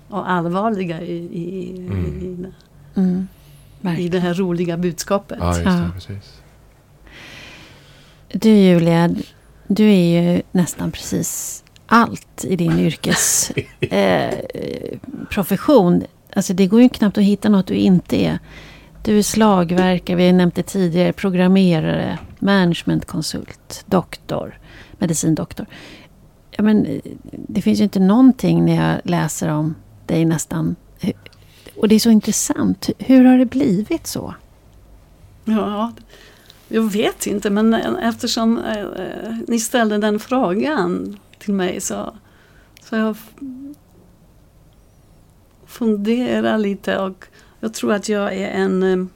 och 0.09 0.31
allvarliga 0.31 1.01
i, 1.03 1.17
i, 1.17 1.71
Mm. 1.79 2.07
i, 2.07 2.47
Mm. 3.01 3.27
i 3.99 4.09
det 4.09 4.21
här 4.21 4.35
roliga 4.35 4.77
budskapet. 4.77 5.39
Ja, 5.41 5.49
just 5.55 5.65
Ja. 5.67 5.73
det. 5.73 5.91
Precis. 5.95 6.41
Du 8.33 8.51
Julia, 8.51 9.15
du 9.67 9.85
är 9.93 10.23
ju 10.35 10.43
nästan 10.53 10.91
precis 10.93 11.65
allt 11.87 12.45
i 12.45 12.57
din 12.57 12.79
yrkesprofession. 12.79 13.65
Eh, 13.91 14.35
profession. 15.31 16.03
alltså 16.37 16.53
det 16.55 16.67
går 16.67 16.83
ju 16.83 16.89
knappt 16.89 17.19
att 17.19 17.25
hitta 17.25 17.49
något 17.49 17.67
du 17.67 17.75
inte 17.75 18.17
är. 18.25 18.39
Du 19.05 19.19
är 19.19 19.23
slagverkare, 19.23 20.17
vi 20.17 20.27
har 20.27 20.33
nämnt 20.33 20.55
det 20.55 20.63
tidigare, 20.63 21.13
programmerare, 21.13 22.19
managementkonsult, 22.39 23.85
doktor, 23.87 24.59
medicindoktor. 24.93 25.67
Ja, 26.51 26.63
men, 26.63 27.01
det 27.33 27.63
finns 27.63 27.81
ju 27.81 27.85
inte 27.85 28.01
någonting 28.01 28.65
när 28.65 28.87
jag 28.93 29.01
läser 29.05 29.49
om 29.49 29.75
dig 30.07 30.25
nästan. 30.25 30.77
Och 31.77 31.89
det 31.89 31.95
är 31.95 31.99
så 31.99 32.11
intressant. 32.11 32.91
Hur 32.99 33.25
har 33.25 33.39
det 33.39 33.47
blivit 33.47 34.07
så? 34.07 34.35
Ja, 35.45 35.93
jag 36.69 36.93
vet 36.93 37.27
inte 37.27 37.51
men 37.51 37.75
eftersom 37.97 38.59
eh, 38.59 38.87
ni 39.49 39.61
ställde 39.61 39.99
den 39.99 40.19
frågan 40.21 41.19
till 41.39 41.55
mig 41.55 41.81
så, 41.81 42.15
så 42.83 42.97
jag 42.97 43.11
f- 43.11 43.35
funderar 45.67 46.59
lite 46.59 46.99
och 46.99 47.25
jag 47.61 47.75
tror 47.75 47.93
att 47.93 48.09
jag 48.09 48.37
är 48.37 48.49
en 48.49 48.83
eh, 48.83 49.07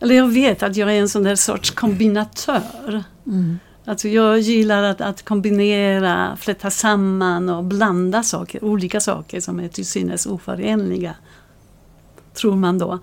eller 0.00 0.14
jag 0.14 0.28
vet 0.28 0.62
att 0.62 0.76
jag 0.76 0.94
är 0.96 1.00
en 1.00 1.08
sån 1.08 1.22
där 1.22 1.36
sorts 1.36 1.70
kombinatör. 1.70 3.04
Mm. 3.26 3.58
Alltså 3.84 4.08
jag 4.08 4.38
gillar 4.38 4.82
att, 4.82 5.00
att 5.00 5.22
kombinera, 5.22 6.36
fläta 6.36 6.70
samman 6.70 7.48
och 7.48 7.64
blanda 7.64 8.22
saker, 8.22 8.64
olika 8.64 9.00
saker 9.00 9.40
som 9.40 9.60
är 9.60 9.68
till 9.68 9.86
synes 9.86 10.26
oförenliga. 10.26 11.14
Tror 12.34 12.56
man 12.56 12.78
då. 12.78 12.98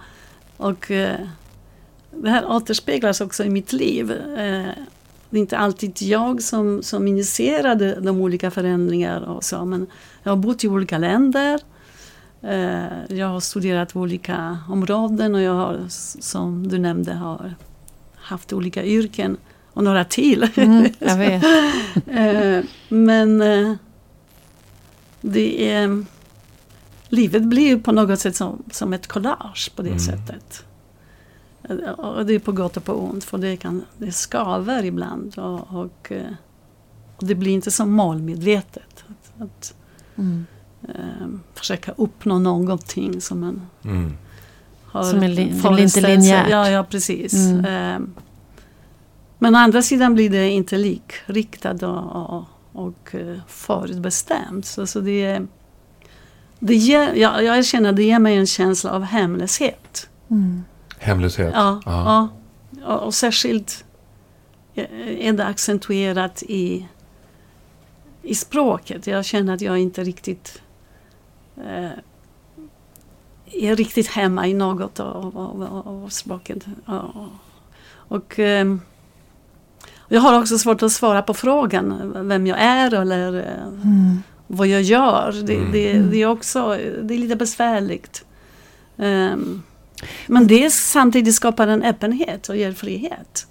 Och 0.58 0.92
eh, 0.92 1.20
det 2.12 2.30
här 2.30 2.46
återspeglas 2.46 3.22
också 3.22 3.44
i 3.44 3.50
mitt 3.50 3.74
liv. 3.74 4.12
Eh, 4.12 4.70
det 5.30 5.38
är 5.38 5.42
inte 5.42 5.58
alltid 5.58 6.02
jag 6.02 6.42
som, 6.42 6.84
som 6.84 7.08
initierade 7.08 8.00
de 8.02 8.22
olika 8.22 8.52
förändringar 8.52 9.22
och 9.22 9.44
så, 9.44 9.66
men 9.66 9.88
jag 10.24 10.32
har 10.32 10.38
bott 10.38 10.64
i 10.64 10.68
olika 10.68 10.98
länder. 10.98 11.60
Eh, 12.44 13.18
jag 13.18 13.28
har 13.28 13.40
studerat 13.40 13.96
olika 13.96 14.58
områden 14.70 15.36
och 15.36 15.42
jag 15.42 15.54
har, 15.54 15.80
som 16.22 16.68
du 16.68 16.78
nämnde, 16.80 17.14
har 17.14 17.56
haft 18.16 18.54
olika 18.54 18.84
yrken 18.86 19.38
och 19.74 19.84
några 19.84 20.06
till. 20.06 20.50
Mm, 20.56 20.92
jag 21.00 21.18
vet. 21.18 21.44
Eh, 22.08 22.66
men 22.90 23.42
eh, 23.42 23.74
det 25.22 25.72
är, 25.72 26.06
livet 27.10 27.44
blir 27.44 27.78
på 27.78 27.92
något 27.92 28.20
sätt 28.20 28.36
som, 28.36 28.64
som 28.72 28.94
ett 28.94 29.08
collage 29.08 29.72
på 29.76 29.82
det 29.82 29.88
Mm. 29.90 30.00
sättet. 30.00 30.66
Och 31.98 32.26
det 32.26 32.34
är 32.34 32.40
på 32.40 32.52
gott 32.52 32.78
och 32.78 32.84
på 32.84 32.94
ont 32.94 33.24
för 33.24 33.38
det, 33.38 33.58
kan, 33.58 33.86
det 33.98 34.12
skaver 34.12 34.86
ibland 34.86 35.38
och, 35.40 35.74
och, 35.74 36.12
och 37.18 37.28
det 37.28 37.36
blir 37.36 37.52
inte 37.52 37.72
så 37.72 37.86
målmedvetet. 37.86 39.04
Att, 39.08 39.42
att 39.42 39.74
Mm. 40.16 40.46
Eh, 40.90 41.28
försöka 41.56 41.92
uppnå 41.98 42.40
någonting 42.40 43.22
som 43.22 43.40
man 43.40 43.62
Mm. 43.84 44.18
har 44.86 45.04
Som 45.04 45.24
är 45.24 45.28
li- 45.28 45.54
det 45.64 45.70
blir 45.70 45.80
inte 45.84 46.02
linjärt. 46.02 46.50
Ja, 46.50 46.70
ja 46.70 46.84
precis. 46.84 47.34
Mm. 47.34 47.66
Eh, 47.66 48.08
men 49.40 49.56
å 49.56 49.58
andra 49.58 49.82
sidan 49.82 50.14
blir 50.14 50.30
det 50.30 50.50
inte 50.50 50.78
likriktat 50.78 51.84
och, 51.84 52.16
och, 52.16 52.44
och 52.74 53.16
eh, 53.16 53.38
förutbestämt. 53.48 54.66
Så, 54.66 54.88
så 54.88 55.00
det, 55.00 55.26
är- 55.26 55.48
det 56.60 56.76
ger, 56.76 57.14
jag, 57.16 57.44
jag 57.44 57.66
känner 57.66 57.90
att 57.90 57.96
det 57.96 58.04
ger 58.04 58.20
mig 58.20 58.36
en 58.38 58.48
känsla 58.48 58.92
av 58.92 59.04
hemlöshet. 59.04 60.10
Mm. 60.30 60.64
Hemlöshet. 61.00 61.52
Ja, 61.56 61.82
Ja. 61.86 62.28
Och, 62.86 63.00
och 63.04 63.14
särskilt 63.14 63.86
eh, 64.76 64.86
är 65.28 65.34
det 65.34 65.46
accentuerat 65.46 66.44
i, 66.44 66.88
i 68.22 68.36
språket. 68.36 69.08
Jag 69.08 69.26
känner 69.26 69.54
att 69.54 69.62
jag 69.62 69.78
inte 69.78 70.04
riktigt 70.04 70.62
är 73.52 73.76
riktigt 73.76 74.08
hemma 74.08 74.48
i 74.48 74.54
något 74.54 75.00
av, 75.00 75.38
av, 75.38 75.64
av, 75.64 75.88
av 76.04 76.10
språket. 76.10 76.66
Ja. 76.86 77.30
Och, 77.88 78.40
eh, 78.40 78.76
jag 80.08 80.22
har 80.22 80.40
också 80.40 80.58
svårt 80.58 80.84
att 80.84 80.92
svara 80.92 81.22
på 81.22 81.34
frågan 81.34 82.14
vem 82.28 82.48
jag 82.48 82.60
är 82.60 82.94
eller 82.94 83.34
eh, 83.36 83.68
Mm. 83.68 84.24
vad 84.48 84.68
jag 84.68 84.82
gör. 84.82 85.32
Det, 85.46 85.56
Mm. 85.56 85.72
det, 85.72 86.00
det 86.00 86.22
är 86.22 86.26
också 86.28 86.68
det 87.04 87.14
är 87.14 87.18
lite 87.18 87.36
besvärligt. 87.36 88.26
Ehm, 88.98 89.62
men 90.28 90.48
det 90.48 90.74
samtidigt 90.74 91.36
skapar 91.36 91.68
en 91.68 91.84
öppenhet 91.84 92.50
och 92.50 92.58
ger 92.58 92.72
frihet. 92.74 93.48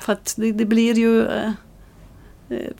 För 0.00 0.12
att 0.12 0.34
det, 0.36 0.52
det 0.52 0.64
blir 0.64 0.94
ju... 0.98 1.26
eh, 1.26 1.50
eh, 2.48 2.70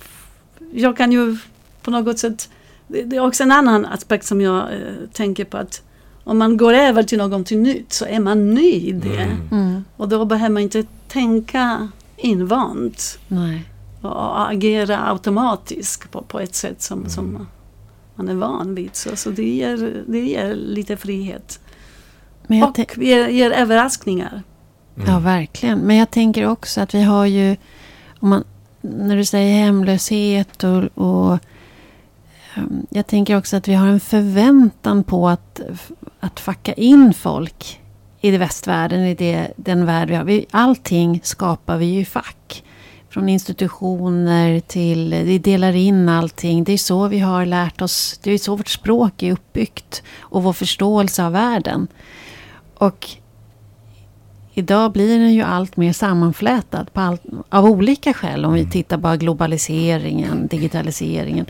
jag 0.72 0.96
kan 0.96 1.12
ju 1.12 1.36
på 1.82 1.90
något 1.90 2.18
sätt... 2.18 2.50
Det, 2.92 3.02
det 3.02 3.16
är 3.16 3.26
också 3.26 3.42
en 3.42 3.52
annan 3.52 3.86
aspekt 3.86 4.26
som 4.26 4.40
jag 4.40 4.72
eh, 4.72 4.94
tänker 5.12 5.44
på 5.44 5.56
att 5.56 5.82
om 6.24 6.38
man 6.38 6.56
går 6.56 6.72
över 6.74 7.02
till 7.02 7.18
någonting 7.18 7.62
nytt 7.62 7.92
så 7.92 8.04
är 8.04 8.20
man 8.20 8.54
ny 8.54 8.72
i 8.72 8.92
det. 8.92 9.22
Mm. 9.22 9.48
Mm. 9.50 9.84
Och 9.96 10.08
då 10.08 10.24
behöver 10.24 10.52
man 10.52 10.62
inte 10.62 10.84
tänka 11.08 11.88
invant 12.16 13.18
Nej. 13.28 13.64
och 14.00 14.50
agera 14.50 15.10
automatiskt 15.10 16.10
på, 16.10 16.22
på 16.22 16.40
ett 16.40 16.54
sätt 16.54 16.82
som, 16.82 16.98
Mm. 16.98 17.10
som 17.10 17.46
man 18.14 18.28
är 18.28 18.34
van 18.34 18.74
vid. 18.74 18.96
Så, 18.96 19.16
så 19.16 19.30
det, 19.30 19.48
ger, 19.48 20.02
det 20.06 20.20
ger 20.20 20.54
lite 20.54 20.96
frihet. 20.96 21.60
Men 22.46 22.58
jag 22.58 22.68
och 22.68 22.98
ger, 22.98 23.28
ger 23.28 23.50
överraskningar. 23.50 24.42
Mm. 24.96 25.08
Ja, 25.10 25.18
verkligen. 25.18 25.78
Men 25.78 25.96
jag 25.96 26.10
tänker 26.10 26.46
också 26.46 26.80
att 26.80 26.94
vi 26.94 27.02
har 27.02 27.26
ju... 27.26 27.56
Om 28.20 28.28
man, 28.28 28.44
när 28.80 29.16
du 29.16 29.24
säger 29.24 29.64
hemlöshet 29.64 30.64
och... 30.64 30.84
och 30.94 31.38
jag 32.90 33.06
tänker 33.06 33.36
också 33.36 33.56
att 33.56 33.68
vi 33.68 33.74
har 33.74 33.86
en 33.86 34.00
förväntan 34.00 35.04
på 35.04 35.28
att, 35.28 35.60
att 36.20 36.40
facka 36.40 36.72
in 36.72 37.14
folk 37.14 37.80
i 38.20 38.30
det 38.30 38.38
västvärlden, 38.38 39.04
i 39.04 39.14
det, 39.14 39.52
den 39.56 39.86
värld 39.86 40.08
vi 40.08 40.14
har. 40.14 40.24
Vi, 40.24 40.46
allting 40.50 41.20
skapar 41.24 41.76
vi 41.76 41.86
ju 41.86 42.00
i 42.00 42.04
fack. 42.04 42.64
Från 43.08 43.28
institutioner 43.28 44.60
till... 44.60 45.14
Vi 45.24 45.38
delar 45.38 45.72
in 45.72 46.08
allting. 46.08 46.64
Det 46.64 46.72
är 46.72 46.78
så 46.78 47.08
vi 47.08 47.18
har 47.18 47.46
lärt 47.46 47.82
oss. 47.82 48.20
Det 48.22 48.30
är 48.30 48.38
så 48.38 48.56
vårt 48.56 48.68
språk 48.68 49.22
är 49.22 49.32
uppbyggt. 49.32 50.02
Och 50.20 50.42
vår 50.42 50.52
förståelse 50.52 51.24
av 51.24 51.32
världen. 51.32 51.88
Och 52.74 53.08
Idag 54.54 54.92
blir 54.92 55.18
den 55.18 55.34
ju 55.34 55.42
allt 55.42 55.76
mer 55.76 55.92
sammanflätad 55.92 56.92
på 56.92 57.00
allt, 57.00 57.22
av 57.48 57.64
olika 57.64 58.14
skäl. 58.14 58.44
Om 58.44 58.52
vi 58.52 58.60
Mm. 58.60 58.70
tittar 58.70 58.98
på 58.98 59.16
globaliseringen, 59.16 60.46
digitaliseringen. 60.46 61.46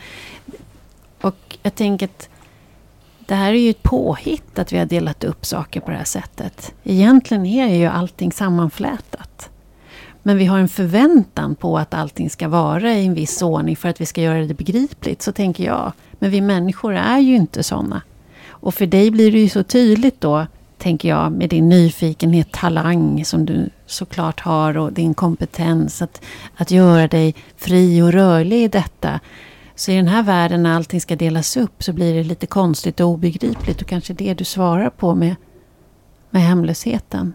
Och 1.20 1.58
jag 1.62 1.74
tänker 1.74 2.06
att 2.06 2.28
det 3.26 3.34
här 3.34 3.52
är 3.52 3.58
ju 3.58 3.70
ett 3.70 3.82
påhitt 3.82 4.58
att 4.58 4.72
vi 4.72 4.78
har 4.78 4.86
delat 4.86 5.24
upp 5.24 5.46
saker 5.46 5.80
på 5.80 5.90
det 5.90 5.96
här 5.96 6.04
sättet. 6.04 6.74
Egentligen 6.84 7.46
är 7.46 7.74
ju 7.74 7.86
allting 7.86 8.32
sammanflätat. 8.32 9.50
Men 10.22 10.36
vi 10.36 10.44
har 10.44 10.58
en 10.58 10.68
förväntan 10.68 11.54
på 11.54 11.78
att 11.78 11.94
allting 11.94 12.30
ska 12.30 12.48
vara 12.48 12.92
i 12.92 13.06
en 13.06 13.14
viss 13.14 13.42
ordning 13.42 13.76
för 13.76 13.88
att 13.88 14.00
vi 14.00 14.06
ska 14.06 14.20
göra 14.22 14.40
det 14.40 14.54
begripligt. 14.54 15.22
Så 15.22 15.32
tänker 15.32 15.64
jag. 15.64 15.92
Men 16.12 16.30
vi 16.30 16.40
människor 16.40 16.94
är 16.94 17.18
ju 17.18 17.36
inte 17.36 17.62
sådana. 17.62 18.02
Och 18.48 18.74
för 18.74 18.86
dig 18.86 19.10
blir 19.10 19.32
det 19.32 19.38
ju 19.38 19.48
så 19.48 19.62
tydligt 19.62 20.20
då, 20.20 20.46
tänker 20.78 21.08
jag, 21.08 21.32
med 21.32 21.48
din 21.48 21.68
nyfikenhet, 21.68 22.52
talang 22.52 23.24
som 23.24 23.46
du 23.46 23.70
såklart 23.86 24.40
har 24.40 24.78
och 24.78 24.92
din 24.92 25.14
kompetens 25.14 26.02
att, 26.02 26.22
att 26.56 26.70
göra 26.70 27.08
dig 27.08 27.34
fri 27.56 28.02
och 28.02 28.12
rörlig 28.12 28.64
i 28.64 28.68
detta. 28.68 29.20
Så 29.80 29.90
i 29.90 29.96
den 29.96 30.08
här 30.08 30.22
världen 30.22 30.62
när 30.62 30.76
allting 30.76 31.00
ska 31.00 31.16
delas 31.16 31.56
upp 31.56 31.82
så 31.82 31.92
blir 31.92 32.14
det 32.14 32.22
lite 32.22 32.46
konstigt 32.46 33.00
och 33.00 33.08
obegripligt 33.08 33.82
och 33.82 33.88
kanske 33.88 34.14
det 34.14 34.34
du 34.34 34.44
svarar 34.44 34.90
på 34.90 35.14
med, 35.14 35.36
med 36.30 36.42
hemlösheten. 36.42 37.32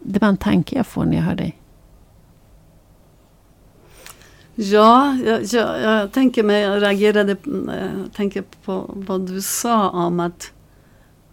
Det 0.00 0.18
var 0.18 0.28
en 0.28 0.36
tanke 0.36 0.76
jag 0.76 0.86
får 0.86 1.04
när 1.04 1.16
jag 1.16 1.22
hör 1.22 1.34
dig. 1.34 1.60
Ja, 4.54 5.18
jag, 5.26 5.42
jag, 5.44 5.82
jag 5.82 6.12
tänker 6.12 6.42
mig, 6.42 6.62
jag 6.62 6.82
reagerade, 6.82 7.36
jag 8.04 8.12
tänker 8.12 8.44
på 8.64 8.90
vad 8.94 9.26
du 9.26 9.42
sa 9.42 9.90
om 9.90 10.20
att 10.20 10.52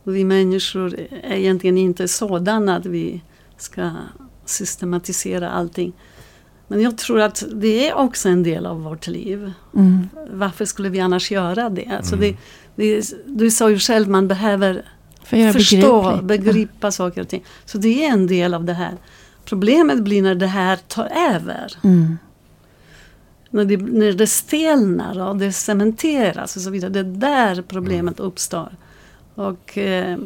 vi 0.03 0.23
människor 0.23 0.95
är 1.23 1.35
egentligen 1.35 1.77
inte 1.77 2.07
sådana 2.07 2.75
att 2.75 2.85
vi 2.85 3.21
ska 3.57 3.91
systematisera 4.45 5.49
allting. 5.49 5.93
Men 6.69 6.81
jag 6.81 6.97
tror 6.97 7.21
att 7.21 7.43
det 7.51 7.89
är 7.89 7.93
också 7.93 8.29
en 8.29 8.43
del 8.43 8.65
av 8.65 8.81
vårt 8.81 9.07
liv. 9.07 9.51
Mm. 9.75 10.09
Varför 10.31 10.65
skulle 10.65 10.89
vi 10.89 10.99
annars 10.99 11.31
göra 11.31 11.69
det? 11.69 11.85
Alltså 11.97 12.15
Mm. 12.15 12.35
det, 12.75 12.85
det 12.85 13.13
du 13.25 13.51
sa 13.51 13.69
ju 13.69 13.79
själv, 13.79 14.09
man 14.09 14.27
behöver 14.27 14.85
För 15.23 15.47
att 15.47 15.53
förstå, 15.53 16.19
begripa 16.23 16.91
saker 16.91 17.21
och 17.21 17.27
ting. 17.27 17.43
Så 17.65 17.77
det 17.77 18.05
är 18.05 18.11
en 18.11 18.27
del 18.27 18.53
av 18.53 18.65
det 18.65 18.73
här. 18.73 18.97
Problemet 19.45 20.03
blir 20.03 20.21
när 20.21 20.35
det 20.35 20.47
här 20.47 20.75
tar 20.75 21.09
över. 21.33 21.73
Mm. 21.83 22.17
När 23.49 23.65
det, 23.65 23.77
när 23.77 24.13
det 24.13 24.27
stelnar 24.27 25.27
och 25.27 25.37
det 25.37 25.51
cementeras 25.51 26.55
och 26.55 26.61
så 26.61 26.69
vidare. 26.69 26.91
Det 26.91 26.99
är 26.99 27.03
där 27.03 27.61
problemet 27.61 28.19
uppstår. 28.19 28.69
Och, 29.35 29.77
eh, 29.77 30.17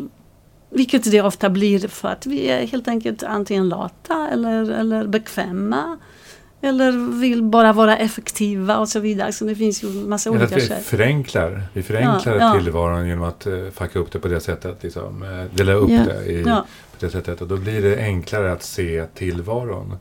vilket 0.70 1.12
det 1.12 1.22
ofta 1.22 1.50
blir 1.50 1.88
för 1.88 2.08
att 2.08 2.26
vi 2.26 2.50
är 2.50 2.68
helt 2.68 2.88
enkelt 2.88 3.24
antingen 3.24 3.70
lata 3.70 4.30
eller, 4.32 4.72
eller 4.72 5.08
bekväma. 5.08 5.98
Eller 6.66 7.20
vill 7.20 7.44
bara 7.44 7.74
vara 7.74 7.98
effektiva 7.98 8.78
och 8.78 8.90
så 8.90 9.00
vidare. 9.00 9.32
Så 9.32 9.46
det 9.46 9.56
finns 9.56 9.84
ju 9.84 9.88
massa 9.88 10.32
olika 10.32 10.56
vi 10.56 10.68
skäl. 10.68 10.82
förenklar, 10.84 11.64
vi 11.74 11.84
förenklar 11.84 12.36
Ja, 12.36 12.40
ja. 12.56 12.60
tillvaron 12.62 13.08
genom 13.08 13.24
att 13.24 13.48
uh, 13.48 13.70
fucka 13.70 14.00
upp 14.00 14.12
det 14.12 14.20
på 14.20 14.28
det 14.28 14.40
sättet. 14.40 14.84
Liksom, 14.84 15.24
uh, 15.24 15.44
dela 15.56 15.74
upp 15.74 15.90
Ja. 15.90 16.00
det 16.04 16.26
i, 16.32 16.44
Ja. 16.48 16.66
på 17.00 17.06
det 17.06 17.12
sättet. 17.12 17.42
Och 17.42 17.48
då 17.48 17.58
blir 17.58 17.82
det 17.82 17.98
enklare 17.98 18.52
att 18.52 18.64
se 18.64 19.06
tillvaron. 19.16 19.96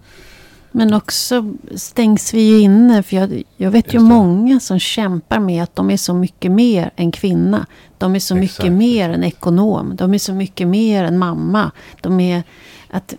Men 0.74 0.94
också 0.94 1.52
stängs 1.74 2.34
vi 2.34 2.40
ju 2.42 2.58
inne. 2.58 3.02
För 3.02 3.16
jag, 3.16 3.42
jag 3.56 3.70
vet 3.70 3.86
ju 3.94 3.98
Just 3.98 4.08
det. 4.08 4.14
många 4.14 4.60
som 4.60 4.78
kämpar 4.78 5.40
med 5.40 5.62
att 5.62 5.76
de 5.76 5.90
är 5.90 5.96
så 5.96 6.14
mycket 6.14 6.50
mer 6.50 6.90
än 6.96 7.12
kvinna. 7.12 7.66
De 7.98 8.14
är 8.14 8.18
så 8.18 8.36
Exakt. 8.36 8.58
mycket 8.58 8.72
mer 8.78 9.10
än 9.10 9.24
ekonom. 9.24 9.96
De 9.96 10.14
är 10.14 10.18
så 10.18 10.32
mycket 10.32 10.68
mer 10.68 11.04
än 11.04 11.18
mamma. 11.18 11.70
De 12.00 12.20
är 12.20 12.42
att 12.90 13.14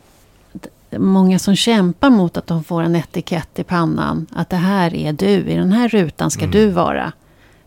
Många 1.00 1.40
som 1.40 1.56
kämpar 1.56 2.10
mot 2.10 2.38
att 2.38 2.48
de 2.48 2.64
får 2.64 2.82
en 2.82 2.96
etikett 2.96 3.60
i 3.60 3.64
pannan. 3.64 4.28
Att 4.32 4.50
det 4.50 4.56
här 4.56 4.94
är 4.94 5.14
du. 5.14 5.26
I 5.28 5.56
den 5.56 5.72
här 5.72 5.88
rutan 5.90 6.32
ska 6.32 6.42
Mm. 6.42 6.52
du 6.52 6.70
vara. 6.70 7.12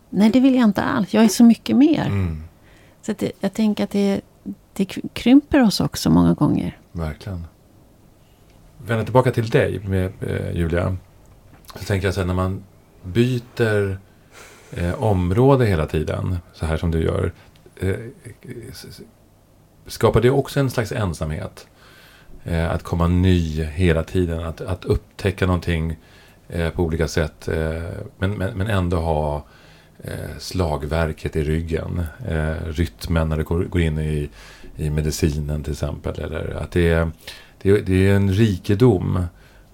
Nej, 0.09 0.29
det 0.29 0.39
vill 0.39 0.55
jag 0.55 0.63
inte 0.63 0.83
alls. 0.83 1.13
Jag 1.13 1.23
är 1.23 1.27
så 1.27 1.43
mycket 1.43 1.77
mer. 1.77 2.05
Mm, 2.05 2.43
Så 3.01 3.13
det, 3.17 3.31
jag 3.39 3.53
tänker 3.53 3.83
att 3.83 3.89
det, 3.89 4.21
det 4.73 4.85
krymper 5.13 5.63
oss 5.63 5.79
också 5.79 6.09
många 6.09 6.33
gånger. 6.33 6.77
verkligen. 6.91 7.45
Vända 8.77 9.03
tillbaka 9.03 9.31
till 9.31 9.49
dig 9.49 9.79
med 9.79 10.11
eh, 10.21 10.51
Julia. 10.57 10.97
Så 11.75 11.83
tänker 11.85 12.07
jag 12.07 12.13
så 12.13 12.19
här, 12.19 12.27
när 12.27 12.33
man 12.33 12.63
byter 13.03 13.99
eh, 14.71 15.03
område 15.03 15.65
hela 15.65 15.85
tiden, 15.85 16.37
så 16.53 16.65
här 16.65 16.77
som 16.77 16.91
du 16.91 17.03
gör. 17.03 17.33
Eh, 17.75 17.95
skapar 19.87 20.21
det 20.21 20.29
också 20.29 20.59
en 20.59 20.69
slags 20.69 20.91
ensamhet? 20.91 21.67
Eh, 22.47 22.71
att 22.71 22.83
komma 22.83 23.07
ny 23.07 23.63
hela 23.63 24.03
tiden, 24.03 24.43
att, 24.43 24.61
att 24.61 24.85
upptäcka 24.85 25.45
någonting 25.45 25.97
eh, 26.47 26.69
på 26.69 26.83
olika 26.83 27.07
sätt. 27.07 27.47
Eh, 27.47 27.57
men, 28.17 28.31
men, 28.31 28.57
men 28.57 28.67
ändå 28.67 28.97
ha 28.97 29.45
eh, 30.03 30.37
slagverket 30.39 31.35
i 31.35 31.43
ryggen. 31.43 32.03
Eh, 32.27 32.53
rytmen 32.65 33.29
när 33.29 33.37
det 33.37 33.43
går, 33.43 33.63
går 33.63 33.81
in 33.81 33.99
i, 33.99 34.29
i 34.75 34.89
medicinen 34.89 35.63
till 35.63 35.73
exempel. 35.73 36.19
Eller 36.19 36.49
att 36.63 36.71
det 36.71 36.89
är, 36.89 37.11
det, 37.61 37.69
är, 37.69 37.81
det 37.81 38.09
är 38.09 38.15
en 38.15 38.31
rikedom. 38.31 39.25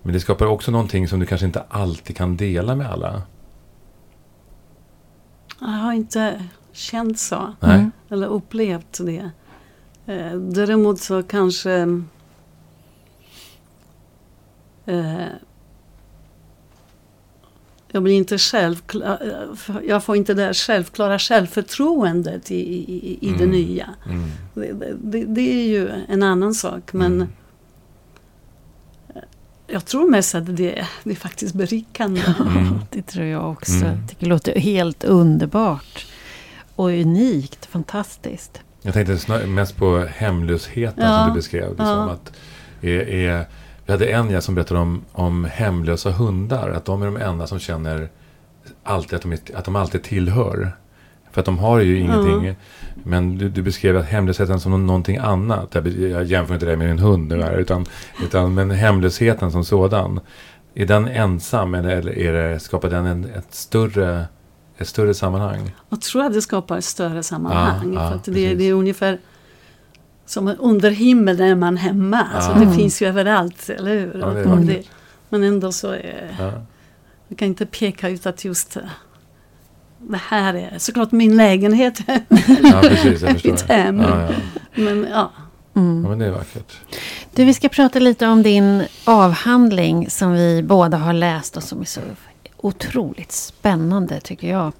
Men 0.01 0.13
det 0.13 0.19
skapar 0.19 0.45
också 0.45 0.71
någonting 0.71 1.07
som 1.07 1.19
du 1.19 1.25
kanske 1.25 1.45
inte 1.45 1.63
alltid 1.69 2.17
kan 2.17 2.37
dela 2.37 2.75
med 2.75 2.91
alla. 2.91 3.21
Jag 5.59 5.67
har 5.67 5.93
inte 5.93 6.49
känt 6.71 7.19
så. 7.19 7.53
Nej. 7.59 7.89
Eller 8.09 8.27
upplevt 8.27 8.99
det. 9.01 9.29
Däremot 10.35 10.99
så 10.99 11.23
kanske 11.23 12.03
eh, 14.85 15.25
jag 17.91 18.03
blir 18.03 18.13
inte 18.13 18.37
självklar, 18.37 19.17
jag 19.87 20.03
får 20.03 20.15
inte 20.15 20.33
det 20.33 20.53
självklara 20.53 21.19
självförtroendet 21.19 22.51
i, 22.51 22.55
i, 22.55 23.17
i 23.21 23.29
det 23.29 23.43
Mm. 23.43 23.49
nya. 23.49 23.89
Mm. 24.05 24.29
Det, 24.53 24.93
det, 25.01 25.25
det 25.25 25.41
är 25.61 25.67
ju 25.67 25.89
en 26.07 26.23
annan 26.23 26.53
sak 26.53 26.93
men 26.93 27.13
Mm. 27.13 27.27
jag 29.67 29.85
tror 29.85 30.09
mest 30.09 30.35
att 30.35 30.45
det, 30.45 30.85
det 31.03 31.11
är 31.11 31.15
faktiskt 31.15 31.55
berikande. 31.55 32.21
Mm. 32.39 32.79
Det 32.89 33.01
tror 33.01 33.25
jag 33.25 33.51
också. 33.51 33.71
Mm. 33.73 33.99
Jag 33.99 34.09
tycker 34.09 34.25
det 34.25 34.29
låter 34.29 34.59
helt 34.59 35.03
underbart. 35.03 36.05
Och 36.75 36.85
unikt, 36.89 37.65
fantastiskt. 37.65 38.61
Jag 38.81 38.93
tänkte 38.93 39.45
mest 39.47 39.77
på 39.77 39.97
hemlösheten 40.15 41.03
Ja. 41.03 41.19
som 41.19 41.27
du 41.29 41.33
beskrev. 41.39 41.69
Liksom, 41.69 41.85
Ja. 41.87 42.09
att 42.11 42.33
är, 42.81 42.99
är, 43.09 43.45
vi 43.85 43.91
hade 43.91 44.05
en 44.05 44.29
jag 44.29 44.43
som 44.43 44.55
berättade 44.55 44.79
om, 44.79 45.05
om 45.11 45.45
hemlösa 45.45 46.11
hundar. 46.11 46.69
Att 46.69 46.85
de 46.85 47.01
är 47.01 47.05
de 47.05 47.17
enda 47.17 47.47
som 47.47 47.59
känner 47.59 48.09
alltid 48.83 49.15
att, 49.15 49.21
de 49.21 49.31
är, 49.31 49.39
att 49.55 49.65
de 49.65 49.75
alltid 49.75 50.03
tillhör. 50.03 50.71
För 51.31 51.39
att 51.39 51.45
de 51.45 51.57
har 51.57 51.79
ju 51.79 51.99
ingenting. 51.99 52.55
Men 53.03 53.37
du, 53.37 53.49
du 53.49 53.61
beskrev 53.61 53.97
att 53.97 54.05
hemlösheten 54.05 54.59
som 54.59 54.71
nå- 54.71 54.77
någonting 54.77 55.17
annat. 55.17 55.75
Jag, 55.75 56.23
jämför 56.23 56.53
inte 56.53 56.65
det 56.65 56.77
med 56.77 56.91
en 56.91 56.99
hund 56.99 57.27
nu 57.27 57.41
här. 57.41 57.57
Utan, 57.57 57.85
utan, 58.23 58.53
men 58.53 58.71
hemlösheten 58.71 59.51
som 59.51 59.65
sådan. 59.65 60.19
Är 60.75 60.85
den 60.85 61.07
ensam 61.07 61.75
eller, 61.75 62.17
är 62.17 62.33
det, 62.33 62.59
skapar 62.59 62.89
den 62.89 63.05
en, 63.05 63.25
ett, 63.25 63.53
större, 63.53 64.25
ett 64.77 64.87
större 64.87 65.13
sammanhang? 65.13 65.75
Jag 65.89 66.01
tror 66.01 66.23
att 66.23 66.33
det 66.33 66.41
skapar 66.41 66.77
ett 66.77 66.83
större 66.83 67.23
sammanhang. 67.23 67.93
För 67.93 68.15
att 68.15 68.23
det, 68.23 68.55
det 68.55 68.63
är 68.69 68.73
ungefär 68.73 69.19
som 70.25 70.55
under 70.59 70.91
himlen 70.91 71.39
är 71.39 71.55
man 71.55 71.77
hemma. 71.77 72.27
Alltså 72.35 72.51
Ja. 72.51 72.57
det 72.65 72.75
finns 72.75 73.01
ju 73.01 73.07
överallt, 73.07 73.69
eller 73.69 73.91
hur? 73.99 74.17
Ja, 74.19 74.27
det 74.27 74.73
det, 74.73 74.83
men 75.29 75.43
ändå 75.43 75.71
så 75.71 75.87
är, 75.91 76.35
Ja. 76.39 76.51
jag 77.27 77.37
kan 77.37 77.47
inte 77.47 77.65
peka 77.65 78.09
ut 78.09 78.25
att 78.25 78.45
just 78.45 78.75
eh, 78.77 78.83
det 79.97 80.19
här 80.27 80.53
är 80.53 80.73
såklart 80.77 81.11
min 81.11 81.37
lägenhet. 81.37 81.99
ja, 82.63 82.81
precis. 82.81 83.43
Mitt 83.43 83.61
hem. 83.61 83.99
Ja, 83.99 84.21
ja. 84.21 84.29
men 84.75 85.07
ja, 85.11 85.31
Mm. 85.75 86.03
ja, 86.03 86.09
men 86.09 86.19
det 86.19 86.25
är 86.25 86.31
vackert. 86.31 86.73
Du, 87.35 87.45
vi 87.45 87.53
ska 87.53 87.69
prata 87.69 87.99
lite 87.99 88.27
om 88.27 88.43
din 88.43 88.83
avhandling 89.05 90.09
som 90.09 90.31
vi 90.33 90.63
båda 90.63 90.97
har 90.97 91.13
läst 91.13 91.57
och 91.57 91.63
som 91.63 91.81
är 91.81 91.85
så 91.85 92.01
otroligt 92.57 93.31
spännande 93.31 94.19
tycker 94.19 94.49
jag. 94.49 94.71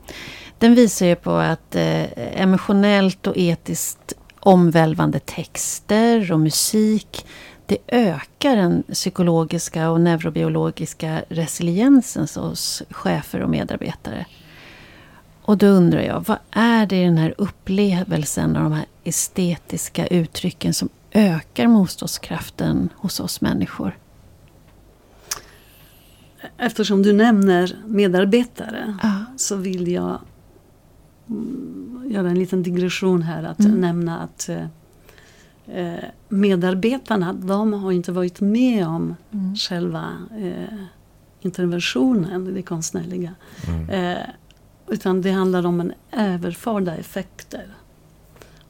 Den 0.60 0.76
visar 0.76 1.06
ju 1.06 1.16
på 1.16 1.32
att 1.32 1.76
eh, 1.76 2.42
emotionellt 2.42 3.28
och 3.28 3.38
etiskt 3.38 4.14
omvälvande 4.44 5.20
texter 5.20 6.32
och 6.32 6.40
musik 6.40 7.26
det 7.66 7.78
ökar 7.88 8.56
den 8.56 8.84
psykologiska 8.94 9.90
och 9.90 10.02
neurobiologiska 10.02 11.24
resiliensen 11.30 12.28
hos 12.36 12.84
chefer 12.90 13.42
och 13.42 13.50
medarbetare. 13.50 14.26
Och 15.42 15.58
då 15.58 15.68
undrar 15.68 16.02
jag, 16.02 16.26
vad 16.28 16.38
är 16.52 16.86
det 16.86 17.02
i 17.02 17.06
den 17.06 17.18
här 17.18 17.34
upplevelsen 17.38 18.56
av 18.56 18.64
de 18.64 18.72
här 18.74 18.86
estetiska 19.04 20.08
uttrycken 20.08 20.74
som 20.74 20.90
ökar 21.12 21.68
motståndskraften 21.68 22.90
hos 22.96 23.20
oss 23.20 23.42
människor? 23.42 23.98
eftersom 26.58 27.04
du 27.04 27.14
nämner 27.14 27.76
medarbetare 27.86 28.98
Ja. 29.04 29.26
så 29.38 29.56
vill 29.56 29.88
jag 29.92 30.20
göra 32.08 32.30
en 32.30 32.40
liten 32.40 32.64
digression 32.64 33.22
här. 33.22 33.44
Att 33.44 33.60
Mm. 33.60 33.82
nämna 33.82 34.20
att 34.20 34.50
eh, 34.50 34.66
eh, 35.78 36.04
medarbetarna 36.30 37.34
de 37.34 37.74
har 37.74 37.92
inte 37.92 38.12
varit 38.12 38.42
med 38.42 38.88
om 38.88 39.16
Mm. 39.32 39.56
själva 39.56 40.06
eh, 40.42 40.78
interventionen, 41.42 42.54
det 42.54 42.62
konstnärliga. 42.62 43.36
Mm. 43.68 43.90
Eh, 43.90 44.24
utan 44.88 45.22
det 45.22 45.32
handlar 45.32 45.66
om 45.66 45.80
en 45.80 45.94
överförda 46.12 46.96
effekter. 46.96 47.66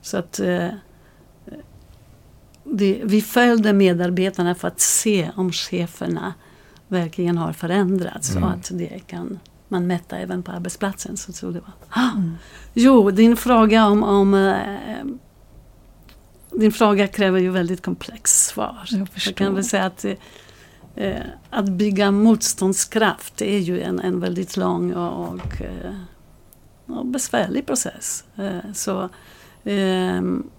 Så 0.01 0.18
att 0.18 0.39
det, 2.64 3.01
vi 3.04 3.22
följde 3.22 3.74
medarbetarna 3.74 4.56
för 4.56 4.68
att 4.68 4.80
se 4.80 5.30
om 5.36 5.51
cheferna 5.51 6.34
verkligen 6.88 7.38
har 7.38 7.54
förändrats 7.54 8.32
Mm. 8.32 8.43
och 8.43 8.49
att 8.49 8.72
det 8.74 8.99
kan 9.08 9.39
man 9.74 9.88
mäta 9.88 10.17
även 10.17 10.43
på 10.43 10.51
arbetsplatsen. 10.51 11.17
Så, 11.17 11.34
så 11.34 11.49
det 11.49 11.59
var. 11.59 11.74
Ah, 11.89 12.11
Mm. 12.15 12.36
Jo, 12.74 13.11
din 13.11 13.38
fråga 13.38 13.86
om, 13.86 14.03
om 14.03 14.34
eh, 14.34 15.05
din 16.51 16.71
fråga 16.71 17.07
kräver 17.07 17.39
ju 17.39 17.49
väldigt 17.49 17.82
komplext 17.82 18.45
svar. 18.45 18.86
Jag. 18.89 19.07
Jag 19.26 19.36
kan 19.36 19.55
väl 19.55 19.63
säga 19.63 19.86
att 19.86 20.05
eh, 20.95 21.15
att 21.49 21.69
bygga 21.69 22.11
motståndskraft 22.11 23.41
är 23.41 23.57
ju 23.57 23.82
en, 23.82 23.99
en 23.99 24.19
väldigt 24.19 24.57
lång 24.57 24.93
och, 24.93 25.30
och, 25.30 25.61
och 26.88 27.05
besvärlig 27.05 27.65
process. 27.65 28.24
Eh, 28.36 28.71
så, 28.74 29.09
ehm, 29.63 30.49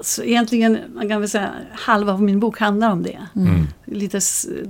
så 0.00 0.22
egentligen, 0.22 0.78
man 0.94 1.08
kan 1.08 1.20
väl 1.20 1.30
säga 1.30 1.50
halva 1.72 2.12
av 2.12 2.22
min 2.22 2.40
bok 2.40 2.58
handlar 2.58 2.90
om 2.90 3.02
det. 3.02 3.26
Mm. 3.36 3.66
Lite, 3.84 4.20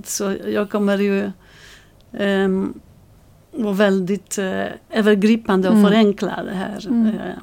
så 0.03 0.35
jag 0.45 0.69
kommer 0.69 0.97
ju 0.97 1.31
um, 2.11 2.73
vara 3.51 3.73
väldigt 3.73 4.37
eh, 4.37 4.65
övergripande 4.89 5.69
och 5.69 5.75
Mm. 5.75 5.91
förenkla 5.91 6.43
det 6.43 6.53
här. 6.55 6.87
Mm. 6.87 7.07
Eh, 7.07 7.35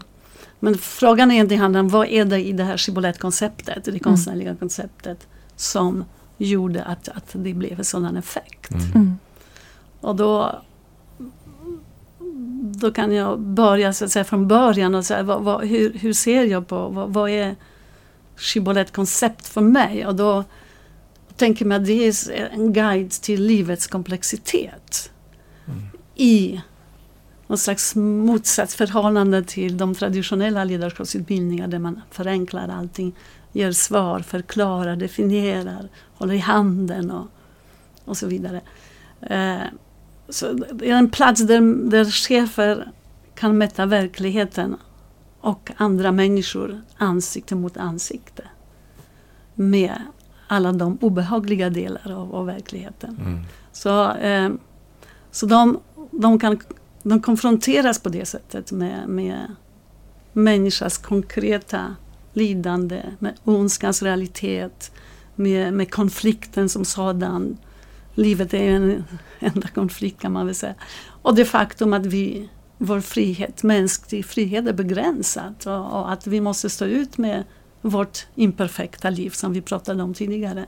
Men 0.61 0.79
frågan 0.79 1.31
egentligen 1.31 1.61
handlar 1.63 1.81
om 1.81 1.89
vad 1.89 2.07
är 2.07 2.25
det 2.25 2.47
i 2.47 2.53
det 2.53 2.65
här 2.65 2.77
Shibboleth-konceptet, 2.77 3.85
det 3.85 3.99
konstnärliga 3.99 4.57
konceptet, 4.57 5.27
som 5.57 6.05
gjorde 6.37 6.85
att, 6.85 7.09
att 7.09 7.31
det 7.33 7.55
blev 7.55 7.79
en 7.79 7.85
sådan 7.85 8.17
effekt. 8.17 8.71
Mm. 8.71 8.87
Mm. 8.95 9.19
Och 10.01 10.17
då, 10.17 10.63
då 12.81 12.91
kan 12.91 13.13
jag 13.13 13.41
börja 13.41 13.93
så 13.93 14.05
att 14.05 14.11
säga, 14.11 14.25
från 14.25 14.49
början 14.49 14.95
och 14.95 15.05
säga 15.05 15.23
vad, 15.23 15.43
vad, 15.43 15.65
hur, 15.65 15.93
hur 15.93 16.13
ser 16.13 16.45
jag 16.45 16.69
på, 16.69 16.89
vad, 16.89 17.13
vad 17.13 17.31
är 17.31 17.57
Shibboleth-koncept 18.37 19.49
för 19.49 19.61
mig? 19.61 20.07
Och 20.07 20.15
då 20.15 20.45
tänker 21.39 21.65
mig 21.65 21.77
att 21.77 21.87
det 21.87 22.07
är 22.07 22.49
en 22.53 22.73
guide 22.73 23.11
till 23.11 23.45
livets 23.45 23.87
komplexitet. 23.87 25.11
Mm. 25.67 25.81
I 26.15 26.61
någon 27.47 27.59
slags 27.59 27.95
motsatsförhållande 27.97 29.43
till 29.45 29.77
de 29.77 29.95
traditionella 29.95 30.65
ledarskapsutbildningar 30.65 31.69
där 31.69 31.79
man 31.79 32.01
förenklar 32.11 32.69
allting, 32.69 33.15
ger 33.53 33.73
svar, 33.73 34.21
förklarar, 34.21 34.97
definierar, 34.97 35.89
håller 36.15 36.35
i 36.35 36.39
handen 36.39 37.11
och, 37.11 37.27
och 38.05 38.17
så 38.17 38.27
vidare. 38.27 38.61
Eh, 39.21 39.63
så 40.29 40.53
det 40.53 40.91
är 40.91 40.95
en 40.95 41.11
plats 41.11 41.47
där, 41.47 41.91
där 41.91 42.05
chefer 42.05 42.93
kan 43.35 43.59
mäta 43.59 43.87
verkligheten 43.87 44.77
och 45.41 45.71
andra 45.77 46.13
människor 46.13 46.81
ansikte 46.97 47.55
mot 47.55 47.77
ansikte. 47.77 48.45
Med 49.55 50.03
alla 50.49 50.73
de 50.73 50.99
obehagliga 51.01 51.71
delar 51.71 52.13
av, 52.13 52.35
av 52.35 52.47
verkligheten. 52.47 53.17
Mm. 53.21 53.41
Så, 53.73 54.13
eh, 54.13 54.51
så 55.31 55.47
de, 55.47 55.81
de, 56.11 56.39
kan, 56.39 56.61
de 57.03 57.23
konfronteras 57.23 57.99
på 57.99 58.09
det 58.09 58.27
sättet 58.27 58.73
med, 58.73 59.09
med 59.09 59.55
människans 60.33 60.99
konkreta 60.99 61.97
lidande, 62.33 63.03
med 63.19 63.35
ondskans 63.45 64.03
realitet, 64.03 64.93
med, 65.35 65.73
med 65.73 65.91
konflikten 65.91 66.69
som 66.69 66.85
sådan. 66.85 67.57
Livet 68.15 68.55
är 68.55 68.71
en 68.71 69.05
enda 69.39 69.69
konflikt 69.69 70.21
kan 70.21 70.33
man 70.33 70.47
väl 70.47 70.55
säga. 70.55 70.75
Och 71.23 71.35
det 71.35 71.45
faktum 71.45 71.93
att 71.93 72.07
vi, 72.07 72.49
vår 72.79 73.01
frihet, 73.01 73.63
mänsklig 73.63 74.27
frihet 74.27 74.69
är 74.69 74.73
begränsad 74.73 75.55
och, 75.67 76.01
och 76.01 76.13
att 76.13 76.27
vi 76.27 76.41
måste 76.41 76.71
stå 76.71 76.85
ut 76.85 77.19
med 77.19 77.45
vårt 77.83 78.27
imperfekta 78.35 79.11
liv 79.11 79.31
som 79.31 79.53
vi 79.53 79.61
pratade 79.61 80.03
om 80.03 80.15
tidigare. 80.15 80.67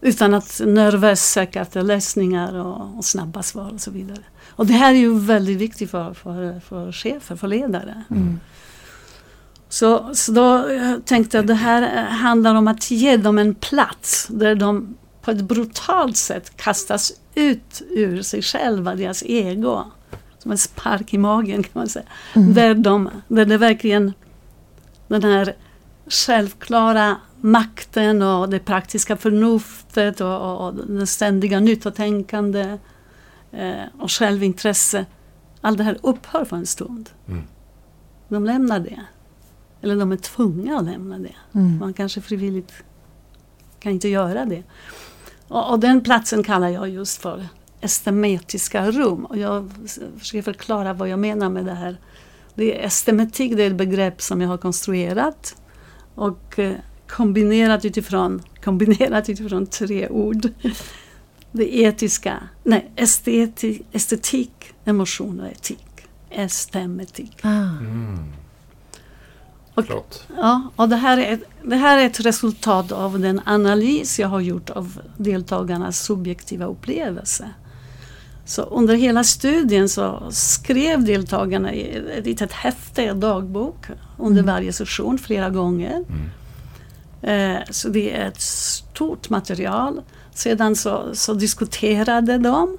Utan 0.00 0.34
att 0.34 0.60
nervöst 0.64 1.32
söka 1.32 1.60
efter 1.60 1.82
lösningar 1.82 2.54
och, 2.54 2.98
och, 2.98 3.04
snabba 3.04 3.42
svar 3.42 3.70
och 3.74 3.80
så 3.80 3.90
vidare. 3.90 4.22
Och 4.48 4.66
det 4.66 4.72
här 4.72 4.94
är 4.94 4.98
ju 4.98 5.18
väldigt 5.18 5.58
viktigt 5.58 5.90
för, 5.90 6.14
för, 6.14 6.60
för 6.60 6.92
chefer, 6.92 7.36
för 7.36 7.48
ledare. 7.48 8.04
Mm. 8.10 8.40
Så, 9.68 10.14
så 10.14 10.32
då 10.32 10.66
tänkte 11.04 11.36
jag 11.36 11.42
att 11.42 11.46
det 11.46 11.54
här 11.54 12.04
handlar 12.04 12.54
om 12.54 12.68
att 12.68 12.90
ge 12.90 13.16
dem 13.16 13.38
en 13.38 13.54
plats 13.54 14.26
där 14.30 14.54
de 14.54 14.96
på 15.22 15.30
ett 15.30 15.40
brutalt 15.40 16.16
sätt 16.16 16.56
kastas 16.56 17.12
ut 17.34 17.82
ur 17.90 18.22
sig 18.22 18.42
själva, 18.42 18.94
deras 18.94 19.22
ego. 19.26 19.84
Som 20.38 20.50
en 20.50 20.58
spark 20.58 21.14
i 21.14 21.18
magen 21.18 21.62
kan 21.62 21.70
man 21.72 21.88
säga. 21.88 22.04
Mm. 22.34 22.54
Där, 22.54 22.74
de, 22.74 23.10
där 23.28 23.44
det 23.44 23.58
verkligen 23.58 24.12
den 25.08 25.24
här 25.24 25.54
självklara 26.10 27.16
makten 27.40 28.22
och 28.22 28.48
det 28.48 28.58
praktiska 28.58 29.16
förnuftet 29.16 30.20
och, 30.20 30.40
och, 30.40 30.66
och 30.66 30.74
det 30.74 31.06
ständiga 31.06 31.60
nyttotänkande 31.60 32.78
eh, 33.52 33.82
och 33.98 34.10
självintresse. 34.10 35.06
Allt 35.60 35.78
det 35.78 35.84
här 35.84 35.98
upphör 36.02 36.44
för 36.44 36.56
en 36.56 36.66
stund. 36.66 37.10
Mm. 37.28 37.42
De 38.28 38.44
lämnar 38.44 38.80
det. 38.80 39.00
Eller 39.82 39.96
de 39.96 40.12
är 40.12 40.16
tvungna 40.16 40.78
att 40.78 40.84
lämna 40.84 41.18
det. 41.18 41.34
Mm. 41.54 41.78
Man 41.78 41.92
kanske 41.92 42.20
frivilligt 42.20 42.72
kan 43.80 43.92
inte 43.92 44.08
göra 44.08 44.44
det. 44.44 44.62
Och, 45.48 45.70
och 45.70 45.80
den 45.80 46.00
platsen 46.00 46.42
kallar 46.42 46.68
jag 46.68 46.88
just 46.88 47.22
för 47.22 47.46
estemetiska 47.80 48.90
rum. 48.90 49.24
Och 49.24 49.36
jag 49.36 49.70
försöker 50.18 50.42
förklara 50.42 50.92
vad 50.92 51.08
jag 51.08 51.18
menar 51.18 51.48
med 51.48 51.64
det 51.64 51.74
här. 51.74 51.96
Det 52.54 52.80
är 52.80 52.86
estemetik, 52.86 53.56
det 53.56 53.62
är 53.62 53.70
ett 53.70 53.76
begrepp 53.76 54.22
som 54.22 54.40
jag 54.40 54.48
har 54.48 54.58
konstruerat 54.58 55.56
och 56.20 56.58
eh, 56.58 56.72
kombinerat 57.08 57.84
utifrån, 57.84 58.42
kombinerat 58.64 59.28
utifrån 59.28 59.66
tre 59.66 60.08
ord. 60.08 60.48
Det 61.52 61.76
etiska, 61.78 62.42
nej, 62.64 62.90
esteti, 62.96 63.82
estetik, 63.92 64.52
emotion 64.84 65.40
och 65.40 65.46
etik. 65.46 65.86
Estemetik. 66.30 67.36
Ah. 67.42 67.48
Mm. 67.80 68.18
Och-. 69.74 69.86
Ja, 70.36 70.70
och 70.76 70.88
det 70.88 70.96
här, 70.96 71.18
är, 71.18 71.32
ett- 71.32 71.44
det 71.64 71.76
här 71.76 71.98
är 71.98 72.06
ett 72.06 72.20
resultat 72.20 72.92
av 72.92 73.18
den 73.20 73.40
analys 73.44 74.18
jag 74.18 74.28
har 74.28 74.40
gjort 74.40 74.70
av 74.70 75.00
deltagarnas 75.16 76.00
subjektiva 76.04 76.64
upplevelse. 76.66 77.50
Så 78.44 78.62
under 78.62 78.94
hela 78.94 79.24
studien 79.24 79.88
så 79.88 80.28
skrev 80.30 81.04
deltagarna 81.04 81.74
i 81.74 81.96
ett 82.18 82.26
litet 82.26 82.52
häfte, 82.52 83.12
dagbok, 83.12 83.86
under 84.20 84.42
Mm. 84.42 84.54
varje 84.54 84.72
session 84.72 85.18
flera 85.18 85.50
gånger. 85.50 86.04
Mm. 86.08 87.56
Eh, 87.56 87.62
så 87.70 87.88
det 87.88 88.16
är 88.16 88.26
ett 88.28 88.40
stort 88.40 89.30
material. 89.30 90.02
Sedan 90.34 90.76
så, 90.76 91.10
så 91.14 91.34
diskuterade 91.34 92.38
de 92.38 92.78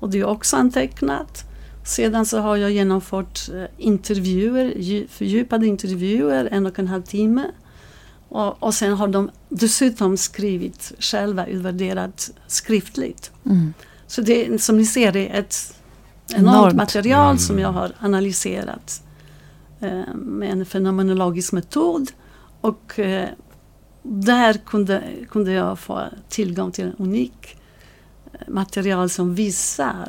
och 0.00 0.10
det 0.10 0.18
är 0.18 0.24
också 0.24 0.56
antecknat. 0.56 1.44
Sedan 1.86 2.26
så 2.26 2.38
har 2.38 2.56
jag 2.56 2.70
genomfört 2.70 3.48
eh, 3.54 3.64
intervjuer, 3.78 4.64
dju- 4.76 5.06
fördjupade 5.10 5.66
intervjuer, 5.66 6.48
en 6.52 6.66
och 6.66 6.78
en 6.78 6.88
halv 6.88 7.02
timme. 7.02 7.42
Och, 8.28 8.62
och 8.62 8.74
sen 8.74 8.92
har 8.92 9.08
de 9.08 9.30
dessutom 9.48 10.16
skrivit 10.16 10.92
själva, 10.98 11.46
utvärderat 11.46 12.30
skriftligt. 12.46 13.30
Mm. 13.46 13.74
Så 14.06 14.20
det, 14.22 14.62
som 14.62 14.76
ni 14.76 14.86
ser 14.86 15.12
det 15.12 15.28
är 15.28 15.38
ett 15.40 15.74
enormt, 16.28 16.48
Enormt. 16.56 16.76
material 16.76 17.26
Mm. 17.26 17.38
som 17.38 17.58
jag 17.58 17.72
har 17.72 17.92
analyserat 18.00 19.02
med 20.14 20.50
en 20.52 20.66
fenomenologisk 20.66 21.52
metod. 21.52 22.10
Och 22.60 22.98
eh, 22.98 23.28
där 24.02 24.52
kunde, 24.54 25.02
kunde 25.30 25.52
jag 25.52 25.78
få 25.78 26.00
tillgång 26.28 26.72
till 26.72 26.84
en 26.84 26.92
unik 26.98 27.56
eh, 28.32 28.48
material 28.52 29.10
som 29.10 29.34
visar 29.34 30.08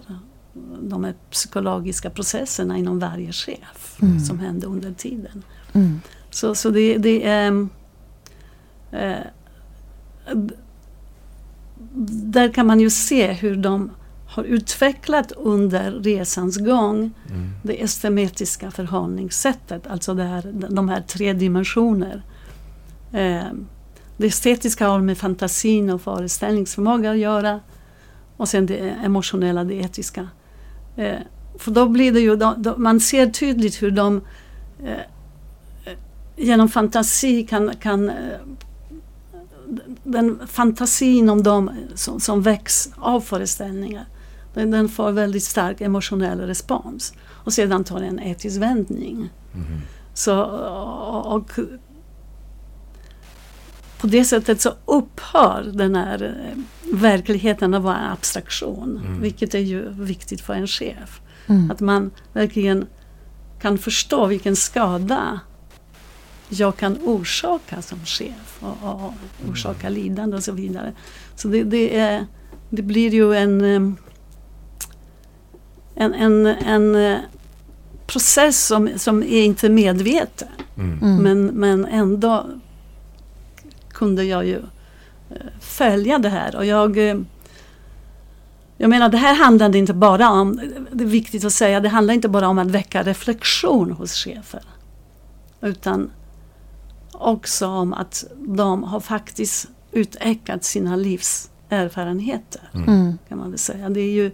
de 0.82 1.14
psykologiska 1.32 2.10
processerna 2.10 2.78
inom 2.78 3.00
varje 3.00 3.32
chef 3.32 3.98
Mm. 4.02 4.20
som 4.20 4.40
hände 4.40 4.68
under 4.68 4.94
tiden. 4.94 5.44
Mm. 5.74 6.02
Så, 6.30 6.56
så 6.56 6.70
det, 6.70 6.98
det 6.98 7.28
är... 7.28 7.68
Eh, 8.92 9.18
d- 10.34 10.56
där 12.26 12.54
kan 12.54 12.68
man 12.68 12.80
ju 12.80 12.90
se 12.90 13.32
hur 13.32 13.56
de 13.56 13.92
har 14.34 14.44
utvecklat 14.44 15.32
under 15.32 15.92
resans 15.92 16.58
gång 16.58 17.12
Mm. 17.30 17.50
det 17.64 17.84
estemetiska 17.84 18.72
förhållningssättet, 18.72 19.88
alltså 19.88 20.14
det 20.14 20.24
här, 20.24 20.52
de 20.70 20.90
här 20.90 21.02
tre 21.02 21.34
dimensioner. 21.34 22.24
Eh, 23.12 23.44
det 24.18 24.28
estetiska 24.28 24.88
har 24.88 25.02
med 25.02 25.18
fantasin 25.18 25.90
och 25.90 26.02
föreställningsförmåga 26.02 27.12
att 27.12 27.18
göra 27.18 27.60
och 28.38 28.50
sen 28.50 28.66
det 28.66 28.78
emotionella, 29.06 29.64
det 29.64 29.76
etiska. 29.76 30.28
Eh, 30.96 31.20
för 31.60 31.72
då 31.72 31.90
blir 31.90 32.12
det 32.12 32.20
ju, 32.20 32.36
då, 32.36 32.54
då, 32.58 32.78
man 32.78 33.00
ser 33.00 33.28
tydligt 33.28 33.82
hur 33.82 33.92
de 33.92 34.22
eh, 34.84 34.92
eh, 35.86 35.98
genom 36.36 36.70
fantasi 36.70 37.44
kan, 37.44 37.72
kan 37.80 38.10
eh, 38.10 38.16
den 40.04 40.40
fantasin 40.48 41.30
om 41.30 41.44
dem 41.44 41.72
som, 41.96 42.20
som 42.20 42.42
väcks 42.42 42.90
av 42.96 43.22
föreställningar 43.22 44.06
den, 44.54 44.72
den 44.72 44.90
får 44.90 45.12
väldigt 45.12 45.44
stark 45.44 45.82
emotionell 45.82 46.40
respons. 46.40 47.14
Och 47.26 47.54
sedan 47.54 47.84
tar 47.84 48.02
en 48.02 48.20
etisk 48.20 48.62
vändning. 48.62 49.30
Mm. 49.54 49.82
Så, 50.14 50.44
och, 50.44 51.36
och 51.36 51.60
på 54.04 54.08
det 54.08 54.26
sättet 54.26 54.62
så 54.62 54.74
upphör 54.86 55.72
den 55.74 55.96
här 55.96 56.24
eh, 56.24 56.60
verkligheten 56.94 57.74
att 57.74 57.82
vara 57.82 57.98
en 57.98 58.12
abstraktion. 58.12 59.02
Mm. 59.06 59.22
Vilket 59.22 59.56
är 59.56 59.60
ju 59.60 59.90
viktigt 59.90 60.42
för 60.42 60.54
en 60.54 60.68
chef. 60.68 61.22
Mm. 61.48 61.72
Att 61.72 61.80
man 61.80 62.12
verkligen 62.34 62.86
kan 63.62 63.78
förstå 63.78 64.26
vilken 64.26 64.56
skada 64.56 65.40
jag 66.50 66.78
kan 66.78 66.98
orsaka 67.04 67.82
som 67.82 68.06
chef 68.06 68.60
och, 68.60 68.78
och 68.84 69.14
orsaka 69.50 69.90
lidande 69.90 70.38
och 70.38 70.44
så 70.44 70.52
vidare. 70.52 70.94
Så 71.36 71.48
det, 71.48 71.64
det, 71.64 71.98
är, 71.98 72.26
det 72.70 72.82
blir 72.82 73.14
ju 73.14 73.34
en, 73.34 73.62
em, 73.62 73.98
en, 75.96 76.14
en, 76.14 76.46
en 76.46 76.96
eh, 76.96 77.20
process 78.08 78.66
som, 78.66 78.90
som 78.98 79.24
är 79.24 79.44
inte 79.44 79.70
medveten. 79.70 80.48
Mm. 80.78 81.00
Mm. 81.02 81.24
Men, 81.24 81.46
men 81.46 81.86
ändå 81.86 82.46
kunde 83.92 84.24
jag 84.24 84.46
ju 84.46 84.58
eh, 85.30 85.36
följa 85.60 86.20
det 86.20 86.30
här. 86.30 86.56
Och 86.56 86.66
jag, 86.66 86.98
eh, 86.98 87.18
jag 88.78 88.90
menar, 88.90 89.10
det 89.10 89.18
här 89.18 89.36
handlade 89.36 89.78
inte 89.78 89.94
bara 89.94 90.30
om, 90.30 90.62
det 90.92 91.04
är 91.04 91.08
viktigt 91.08 91.46
att 91.46 91.54
säga, 91.54 91.80
det 91.80 91.90
handlar 91.90 92.14
inte 92.14 92.30
bara 92.30 92.48
om 92.48 92.60
att 92.60 92.72
väcka 92.72 93.04
reflektion 93.04 93.92
hos 93.92 94.14
chefer. 94.14 94.62
utan 95.62 96.12
också 97.12 97.68
om 97.68 97.94
att 97.94 98.24
de 98.38 98.84
har 98.84 99.00
faktiskt 99.00 99.68
utökat 99.92 100.64
sina 100.64 100.96
livserfarenheter. 100.96 102.62
Mm. 102.74 102.90
Mm. 102.90 103.18
Kan 103.30 103.38
man 103.38 103.50
väl 103.50 103.60
säga. 103.60 103.90
Det 103.90 104.00
är 104.00 104.12
ju, 104.12 104.32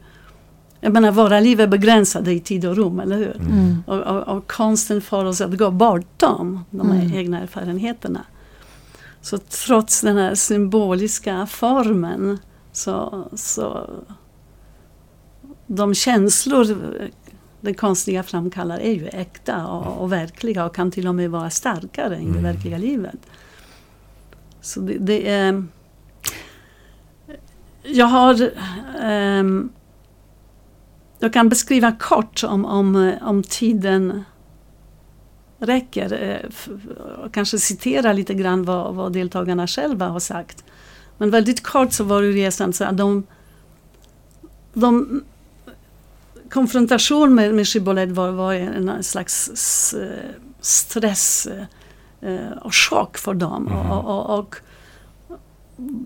jag 0.81 0.93
menar, 0.93 1.11
våra 1.11 1.39
liv 1.39 1.61
är 1.61 1.67
begränsade 1.67 2.31
i 2.33 2.39
tid 2.39 2.65
och 2.65 2.75
rum, 2.75 2.99
eller 2.99 3.17
hur? 3.17 3.35
Mm. 3.35 3.83
Och, 3.87 3.97
och, 3.99 4.37
och 4.37 4.51
konsten 4.51 5.01
får 5.01 5.25
oss 5.25 5.41
att 5.41 5.57
gå 5.57 5.71
bortom 5.71 6.65
de 6.69 6.91
här 6.91 7.01
Mm. 7.05 7.17
egna 7.17 7.39
erfarenheterna. 7.39 8.21
Så 9.21 9.37
trots 9.37 10.01
den 10.01 10.17
här 10.17 10.35
symboliska 10.35 11.45
formen 11.45 12.39
så, 12.71 13.27
så 13.33 13.89
de 15.67 15.93
känslor 15.93 16.77
den 17.61 17.73
konstnärliga 17.73 18.23
framkallar 18.23 18.79
är 18.79 18.93
ju 18.93 19.07
äkta 19.07 19.67
och, 19.67 20.01
och 20.01 20.11
verkliga 20.11 20.65
och 20.65 20.75
kan 20.75 20.91
till 20.91 21.07
och 21.07 21.15
med 21.15 21.31
vara 21.31 21.49
starkare 21.49 22.15
än 22.15 22.23
det 22.31 22.39
Mm. 22.39 22.43
verkliga 22.43 22.77
livet. 22.77 23.19
Så 24.61 24.79
det, 24.79 24.97
det 24.97 25.29
är... 25.29 25.63
Jag 27.83 28.05
har... 28.05 28.51
ehm, 29.01 29.69
jag 31.19 31.33
kan 31.33 31.49
beskriva 31.49 31.91
kort 31.91 32.43
om, 32.43 32.65
om, 32.65 32.95
eh, 32.95 33.27
om 33.27 33.43
tiden 33.43 34.23
räcker. 35.59 36.13
eh, 36.13 37.29
kanske 37.31 37.59
citera 37.59 38.13
lite 38.13 38.33
grann 38.33 38.63
vad, 38.63 38.95
vad 38.95 39.13
deltagarna 39.13 39.67
själva 39.67 40.07
har 40.07 40.19
sagt. 40.19 40.63
Men 41.17 41.29
väldigt 41.29 41.63
kort 41.63 41.93
så 41.93 42.03
var 42.03 42.21
ju 42.21 42.33
resan 42.33 42.73
så 42.73 42.83
att 42.83 42.97
de, 42.97 43.23
de 44.73 45.23
konfrontation 46.49 47.35
med, 47.35 47.55
med 47.55 47.67
Shibboleth 47.67 48.13
var, 48.13 48.31
var 48.31 48.53
en 48.53 49.03
slags 49.03 49.51
stress 50.59 51.47
eh, 52.21 52.51
och 52.61 52.75
chock 52.75 53.17
för 53.17 53.33
dem. 53.33 53.63
Mhm. 53.63 53.91
Och, 53.91 54.05
och, 54.05 54.39
och 54.39 54.55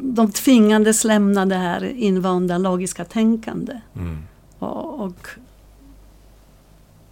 de 0.02 0.32
tvingades 0.32 1.04
lämna 1.04 1.46
det 1.46 1.56
här 1.56 1.84
invanda 1.84 2.58
logiska 2.58 3.06
tänkande. 3.06 3.82
Mm. 3.96 4.18
Och, 4.64 5.06
och 5.06 5.28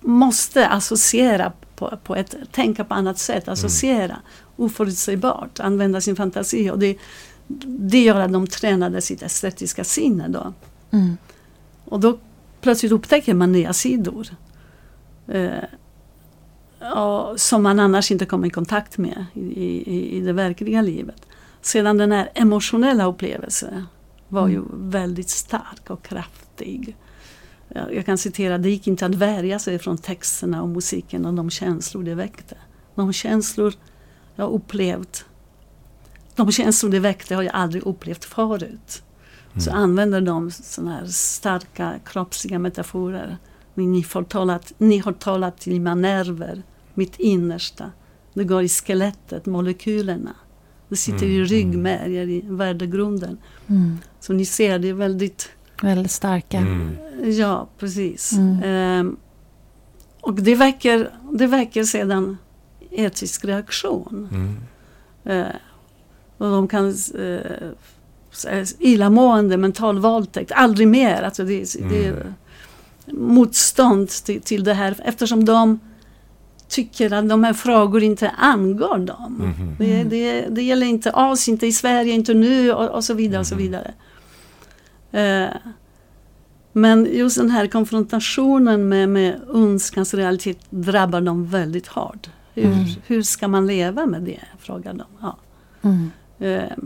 måste 0.01 0.67
associera 0.67 1.51
på, 1.75 1.97
på 2.03 2.15
ett, 2.15 2.35
tänka 2.51 2.83
på 2.83 2.93
annat 2.93 3.17
sätt, 3.17 3.47
associera 3.47 4.17
oförutsägbart, 4.55 5.59
använda 5.59 6.01
sin 6.01 6.15
fantasi. 6.15 6.69
Och 6.71 6.79
det, 6.79 6.97
det 7.63 8.03
gör 8.03 8.19
att 8.19 8.33
de 8.33 8.47
tränade 8.47 9.01
sitt 9.01 9.21
estetiska 9.21 9.83
sinne 9.83 10.27
då. 10.27 10.53
Mm. 10.91 11.17
Och 11.85 11.99
då 11.99 12.17
plötsligt 12.61 12.91
upptäcker 12.91 13.33
man 13.33 13.51
nya 13.51 13.73
sidor. 13.73 14.27
Eh, 15.27 15.63
och, 16.95 17.39
som 17.39 17.63
man 17.63 17.79
annars 17.79 18.11
inte 18.11 18.25
kommer 18.25 18.47
i 18.47 18.49
kontakt 18.49 18.97
med 18.97 19.25
i, 19.33 19.63
i, 19.95 20.17
i 20.17 20.19
det 20.19 20.33
verkliga 20.33 20.81
livet. 20.81 21.21
Sedan 21.61 21.97
den 21.97 22.11
här 22.11 22.29
emotionella 22.33 23.05
upplevelsen 23.05 23.85
var 24.27 24.47
ju 24.47 24.61
väldigt 24.73 25.29
stark 25.29 25.89
och 25.89 26.03
kraftig. 26.03 26.95
Jag, 27.75 28.05
kan 28.05 28.17
citera, 28.17 28.57
det 28.57 28.69
gick 28.69 28.87
inte 28.87 29.05
att 29.05 29.15
värja 29.15 29.59
sig 29.59 29.79
från 29.79 29.97
texterna 29.97 30.61
och 30.61 30.69
musiken 30.69 31.25
och 31.25 31.33
de 31.33 31.49
känslor 31.49 32.03
det 32.03 32.15
väckte. 32.15 32.55
De 32.95 33.13
känslor 33.13 33.73
jag 34.35 34.51
upplevt, 34.51 35.25
de 36.35 36.51
känslor 36.51 36.91
det 36.91 36.99
väckte 36.99 37.35
har 37.35 37.43
jag 37.43 37.53
aldrig 37.55 37.83
upplevt 37.85 38.25
förut. 38.25 39.03
Så 39.57 39.69
Mm. 39.69 39.83
använder 39.83 40.21
de 40.21 40.51
sådana 40.51 40.95
här 40.95 41.05
starka 41.05 41.93
kroppsliga 42.05 42.59
metaforer. 42.59 43.37
Ni, 43.73 44.03
får 44.03 44.23
talat, 44.23 44.73
ni 44.77 44.97
har 44.97 45.11
talat 45.13 45.57
till 45.59 45.73
mina 45.73 45.95
nerver, 45.95 46.63
mitt 46.93 47.19
innersta. 47.19 47.91
Det 48.33 48.43
går 48.43 48.63
i 48.63 48.69
skelettet, 48.69 49.45
molekylerna. 49.45 50.35
Det 50.89 50.95
sitter 50.95 51.25
i 51.25 51.35
Mm, 51.35 51.45
ryggmärgen, 51.47 52.29
i 52.29 52.41
värdegrunden. 52.45 53.37
Mm. 53.67 53.97
Så 54.19 54.33
ni 54.33 54.45
ser, 54.45 54.79
det 54.79 54.89
är 54.89 54.93
väldigt... 54.93 55.49
Väldigt 55.81 56.11
starka. 56.11 56.57
Mm. 56.57 56.97
Ja, 57.31 57.67
precis. 57.77 58.31
Mm. 58.31 58.63
Ehm, 58.63 59.17
och 60.21 60.33
det 60.33 60.55
väcker, 60.55 61.09
det 61.31 61.47
väcker 61.47 61.83
sedan 61.83 62.37
etisk 62.91 63.45
reaktion. 63.45 64.27
Mm. 64.31 64.57
Eh, 65.39 65.55
och 66.37 66.51
de 66.51 66.67
kan 66.67 66.89
eh, 67.19 68.63
illamående, 68.79 69.57
mental 69.57 69.99
våldtäkt, 69.99 70.51
aldrig 70.51 70.87
mer. 70.87 71.21
Alltså 71.21 71.43
det, 71.43 71.73
det 71.89 72.05
är 72.05 72.11
Mm. 72.11 72.33
motstånd 73.33 74.09
till, 74.09 74.41
till 74.41 74.63
det 74.63 74.73
här 74.73 74.95
eftersom 75.05 75.45
de 75.45 75.79
tycker 76.67 77.13
att 77.13 77.29
de 77.29 77.43
här 77.43 77.53
frågorna 77.53 78.05
inte 78.05 78.29
angår 78.29 78.97
dem. 78.97 79.33
Mhm. 79.57 79.75
Det, 79.79 80.03
det, 80.03 80.47
det 80.49 80.63
gäller 80.63 80.87
inte 80.87 81.11
oss, 81.11 81.47
inte 81.47 81.67
i 81.67 81.71
Sverige, 81.71 82.13
inte 82.13 82.33
nu 82.33 82.71
och, 82.73 82.89
och 82.89 83.03
så 83.03 83.13
vidare. 83.13 83.39
Och 83.39 83.47
så 83.47 83.55
Mhm. 83.55 83.63
vidare. 83.63 83.93
Eh, 85.11 85.47
men 86.73 87.07
just 87.11 87.37
den 87.37 87.49
här 87.51 87.67
konfrontationen 87.67 88.89
med, 88.89 89.09
med 89.09 89.41
ondskans 89.49 90.13
realitet 90.13 90.57
drabbar 90.69 91.21
dem 91.21 91.45
väldigt 91.47 91.87
hårt. 91.87 92.29
Hur, 92.53 92.65
Mm. 92.65 92.85
hur 93.07 93.21
ska 93.23 93.47
man 93.47 93.67
leva 93.67 94.05
med 94.05 94.21
det? 94.21 94.39
frågar 94.59 94.93
de. 94.93 95.03
Ja. 95.21 95.37
Mm. 95.81 96.11
Eh, 96.39 96.77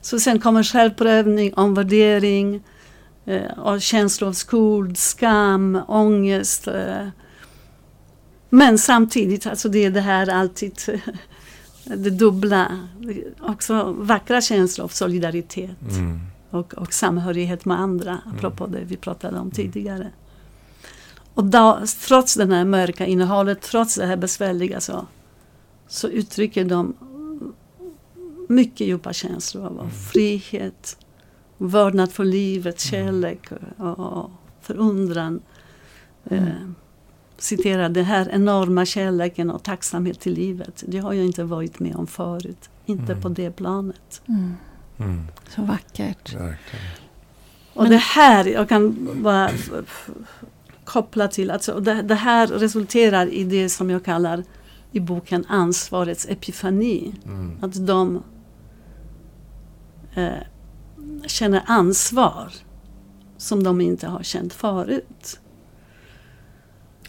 Så 0.00 0.20
sen 0.20 0.38
kommer 0.40 0.62
självprövning, 0.62 1.54
omvärdering 1.54 2.62
eh, 3.26 3.58
och 3.58 3.80
känslor 3.82 4.28
av 4.28 4.32
skuld, 4.32 4.98
skam, 4.98 5.80
ångest. 5.88 6.68
Men 8.50 8.78
samtidigt, 8.78 9.46
alltså 9.46 9.68
det 9.68 9.84
är 9.84 9.90
det 9.90 10.00
här 10.00 10.28
alltid 10.30 10.72
det 11.84 12.10
dubbla, 12.10 12.78
också 13.40 13.92
vackra 13.98 14.40
känslor 14.40 14.84
av 14.84 14.88
solidaritet 14.88 15.70
Mm. 15.90 16.20
Och, 16.50 16.74
och 16.74 16.92
samhörighet 16.92 17.64
med 17.64 17.80
andra, 17.80 18.18
apropå 18.36 18.66
det 18.66 18.84
vi 18.84 18.96
pratade 18.96 19.38
om 19.38 19.50
tidigare. 19.50 20.10
Och 21.34 21.44
då, 21.44 21.80
trots 22.06 22.34
den 22.34 22.52
här 22.52 22.64
mörka 22.64 23.06
innehållet, 23.06 23.60
trots 23.62 23.94
det 23.94 24.06
här 24.06 24.16
besvärliga 24.16 24.80
så, 24.80 25.06
så 25.86 26.08
uttrycker 26.08 26.64
de 26.64 26.94
mycket 28.48 28.86
djupa 28.86 29.12
känslor 29.12 29.66
av 29.66 29.90
frihet, 30.12 30.96
vördnad 31.58 32.12
för 32.12 32.24
livet, 32.24 32.80
kärlek 32.80 33.48
och, 33.76 33.98
och 33.98 34.30
förundran. 34.60 35.40
Eh, 36.24 36.42
citerar 37.38 37.88
den 37.88 38.04
här 38.04 38.28
enorma 38.32 38.86
kärleken 38.86 39.50
och 39.50 39.62
tacksamhet 39.62 40.20
till 40.20 40.32
livet. 40.34 40.84
Det 40.86 40.98
har 40.98 41.12
jag 41.12 41.26
inte 41.26 41.44
varit 41.44 41.80
med 41.80 41.96
om 41.96 42.06
förut. 42.06 42.70
Inte 42.86 43.12
Mm. 43.12 43.22
på 43.22 43.28
det 43.28 43.50
planet. 43.50 44.22
Mm. 44.28 44.54
Mm. 45.00 45.26
Så 45.48 45.62
vackert. 45.62 46.34
Verkligen. 46.34 46.84
Och 47.74 47.82
Men- 47.82 47.92
det 47.92 47.98
här, 47.98 48.44
jag 48.44 48.68
kan 48.68 49.08
bara 49.22 49.50
koppla 50.84 51.28
till, 51.28 51.50
alltså 51.50 51.80
det, 51.80 52.02
det 52.02 52.14
här 52.14 52.46
resulterar 52.46 53.26
i 53.26 53.44
det 53.44 53.68
som 53.68 53.90
jag 53.90 54.04
kallar 54.04 54.44
i 54.92 55.00
boken 55.00 55.44
ansvarets 55.48 56.26
epifani. 56.28 57.14
Mm. 57.24 57.58
Att 57.62 57.86
de 57.86 58.22
eh, 60.14 60.30
känner 61.26 61.62
ansvar 61.66 62.52
som 63.36 63.62
de 63.62 63.80
inte 63.80 64.06
har 64.06 64.22
känt 64.22 64.52
förut. 64.52 65.40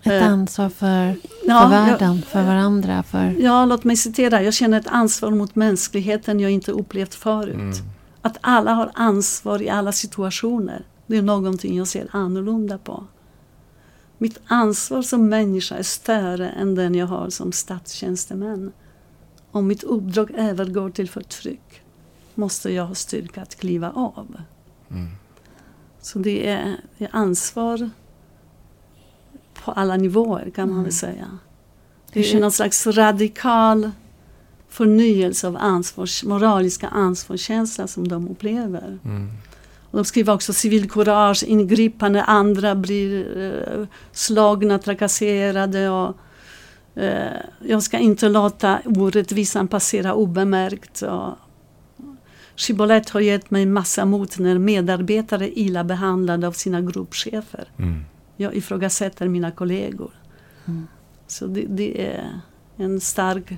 Ett 0.03 0.11
Eh, 0.11 0.27
ansvar 0.27 0.69
för, 0.69 1.13
för 1.13 1.19
Ja, 1.47 1.67
världen, 1.67 2.21
för 2.21 2.43
varandra, 2.43 3.03
för... 3.03 3.25
Jag, 3.25 3.39
ja, 3.39 3.65
låt 3.65 3.83
mig 3.83 3.95
citera. 3.95 4.43
Jag 4.43 4.53
känner 4.53 4.79
ett 4.79 4.87
ansvar 4.87 5.31
mot 5.31 5.55
mänskligheten 5.55 6.39
jag 6.39 6.51
inte 6.51 6.71
upplevt 6.71 7.15
förut. 7.15 7.55
Mm. 7.55 7.73
Att 8.21 8.37
alla 8.41 8.73
har 8.73 8.91
ansvar 8.93 9.61
i 9.61 9.69
alla 9.69 9.91
situationer. 9.91 10.85
Det 11.07 11.17
är 11.17 11.21
någonting 11.21 11.77
jag 11.77 11.87
ser 11.87 12.07
annorlunda 12.11 12.77
på. 12.77 13.03
Mitt 14.17 14.39
ansvar 14.45 15.01
som 15.01 15.29
människa 15.29 15.75
är 15.75 15.83
större 15.83 16.49
än 16.49 16.75
den 16.75 16.95
jag 16.95 17.07
har 17.07 17.29
som 17.29 17.51
statstjänsteman. 17.51 18.71
Om 19.51 19.67
mitt 19.67 19.83
uppdrag 19.83 20.31
övergår 20.31 20.89
till 20.89 21.09
förtryck 21.09 21.81
måste 22.35 22.73
jag 22.73 22.85
ha 22.85 22.95
styrka 22.95 23.41
att 23.41 23.55
kliva 23.55 23.91
av. 23.91 24.35
Mm. 24.89 25.07
Så 26.01 26.19
det 26.19 26.47
är, 26.47 26.75
det 26.97 27.05
är 27.05 27.09
ansvar 27.11 27.89
på 29.66 29.72
alla 29.72 29.97
nivåer 29.97 30.51
kan 30.55 30.68
man 30.68 30.74
Mm. 30.74 30.84
väl 30.84 30.93
säga. 30.93 31.28
Hur 32.12 32.22
Det 32.22 32.34
är 32.34 32.39
någon 32.39 32.51
slags 32.51 32.88
radikal 32.88 33.91
förnyelse 34.70 35.47
av 35.47 35.57
ansvars, 35.57 36.24
moraliska 36.24 36.88
ansvarskänsla 36.88 37.88
som 37.88 38.07
de 38.07 38.28
upplever. 38.28 38.99
Mm. 39.05 39.30
Och 39.91 39.97
de 39.97 40.05
skriver 40.05 40.34
också 40.34 40.53
civilkurage, 40.53 41.43
ingripa 41.43 42.09
när 42.09 42.24
andra 42.28 42.76
blir 42.76 43.38
eh, 43.38 43.88
slagna, 44.12 44.80
trakasserade. 44.80 45.89
Och, 45.89 46.18
eh, 46.95 47.41
jag 47.59 47.84
ska 47.84 47.97
inte 47.97 48.30
låta 48.30 48.80
orättvisan 48.86 49.68
passera 49.68 50.14
obemärkt. 50.14 51.01
Och, 51.01 51.30
Shibboleth 52.55 53.14
har 53.14 53.20
gett 53.20 53.51
mig 53.51 53.66
massa 53.66 54.05
mot 54.05 54.39
när 54.39 54.57
medarbetare 54.57 55.59
illa 55.59 55.84
behandlade 55.84 56.47
av 56.47 56.51
sina 56.51 56.82
gruppchefer. 56.82 57.68
Mm. 57.78 58.05
Jag 58.38 58.55
ifrågasätter 58.55 59.27
mina 59.27 59.51
kollegor. 59.51 60.11
Mm. 60.65 60.88
Så 61.27 61.47
det, 61.47 61.65
det 61.69 62.05
är 62.07 62.39
en 62.77 63.01
stark 63.01 63.53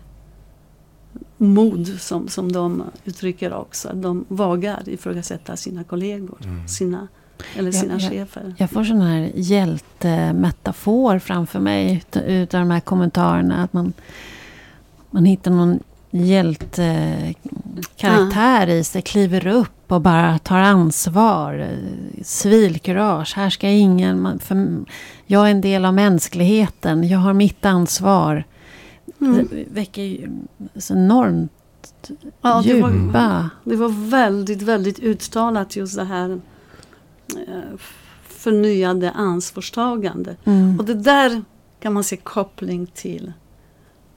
mod 1.38 1.88
som, 1.88 2.28
som 2.28 2.52
de 2.52 2.84
uttrycker 3.06 3.54
också. 3.54 3.90
Att 3.90 4.02
de 4.02 4.26
vågar 4.28 4.90
ifrågasätta 4.90 5.58
sina 5.58 5.84
kollegor, 5.84 6.38
Mm. 6.44 6.68
sina, 6.68 7.08
eller 7.56 7.72
sina 7.72 7.94
ja. 8.00 8.10
chefer. 8.10 8.56
Jag 8.58 8.70
får 8.70 8.84
sån 8.84 9.02
här 9.02 9.32
hjältemetafor 9.36 11.20
framför 11.20 11.60
mig 11.60 11.94
ut- 11.96 12.18
utav 12.28 12.60
de 12.60 12.72
här 12.72 12.80
kommentarerna. 12.80 13.64
Att 13.64 13.74
man, 13.74 13.94
man 15.12 15.26
hittar 15.26 15.52
någon 15.52 15.80
hjältekaraktär 16.14 18.70
i 18.70 18.84
sig, 18.84 19.02
kliver 19.02 19.48
upp 19.48 19.92
och 19.92 20.02
bara 20.02 20.40
tar 20.40 20.58
ansvar. 20.58 21.68
Civilkurage, 22.24 23.34
här 23.36 23.50
ska 23.50 23.68
ingen... 23.68 24.40
För, 24.40 24.68
jag 25.26 25.48
är 25.48 25.52
en 25.52 25.62
del 25.62 25.86
av 25.86 25.94
mänskligheten, 25.94 27.08
jag 27.08 27.20
har 27.20 27.34
mitt 27.34 27.66
ansvar. 27.66 28.44
Mm. 29.22 29.48
Det 29.52 29.66
väcker 29.72 30.30
så 30.76 30.94
enormt 30.94 31.52
Ja, 32.42 32.62
det 32.66 32.82
var- 32.82 32.92
djupa... 32.92 33.50
Det 33.64 33.76
var 33.76 34.10
väldigt, 34.10 34.62
väldigt 34.62 35.00
uttalat 35.00 35.76
just 35.76 35.96
det 35.96 36.04
här 36.04 36.30
eh, 37.36 37.80
förnyade 38.28 39.12
ansvarstagande. 39.12 40.36
Mm. 40.44 40.80
Och 40.80 40.86
det 40.86 40.94
där 40.94 41.44
kan 41.80 41.94
man 41.94 42.04
se 42.04 42.18
koppling 42.18 42.88
till 42.88 43.34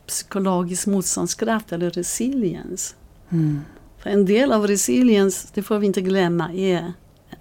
psykologisk 0.07 0.87
motståndskraft 0.87 1.73
eller 1.73 1.91
resilience. 1.91 2.95
Mm. 3.31 3.61
För 3.99 4.11
en 4.11 4.25
del 4.25 4.53
av 4.53 4.67
resilience, 4.67 5.49
det 5.55 5.63
får 5.63 5.79
vi 5.79 5.87
inte 5.87 6.01
glömma, 6.01 6.53
är 6.53 6.93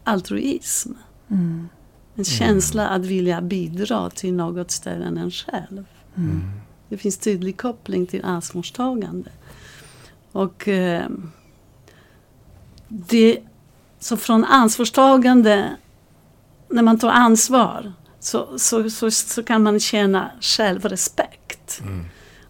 altruism. 0.03 0.91
Mm. 1.27 1.69
En 2.15 2.25
känsla 2.25 2.87
att 2.87 3.05
vilja 3.05 3.41
bidra 3.41 4.09
till 4.09 4.33
något 4.33 4.71
större 4.71 5.05
än 5.05 5.17
en 5.17 5.31
själv. 5.31 5.85
Mm. 6.15 6.41
Det 6.89 6.97
finns 6.97 7.17
tydlig 7.17 7.57
koppling 7.57 8.07
till 8.07 8.25
ansvarstagande. 8.25 9.31
Och 10.31 10.67
eh, 10.67 11.09
det, 12.87 13.39
så 13.99 14.17
från 14.17 14.43
ansvarstagande, 14.43 15.75
när 16.69 16.81
man 16.81 16.99
tar 16.99 17.09
ansvar, 17.09 17.93
så, 18.19 18.59
så, 18.59 18.89
så, 18.89 19.11
så 19.11 19.43
kan 19.43 19.63
man 19.63 19.79
känna 19.79 20.31
självrespekt. 20.41 21.81
Mm. 21.81 22.05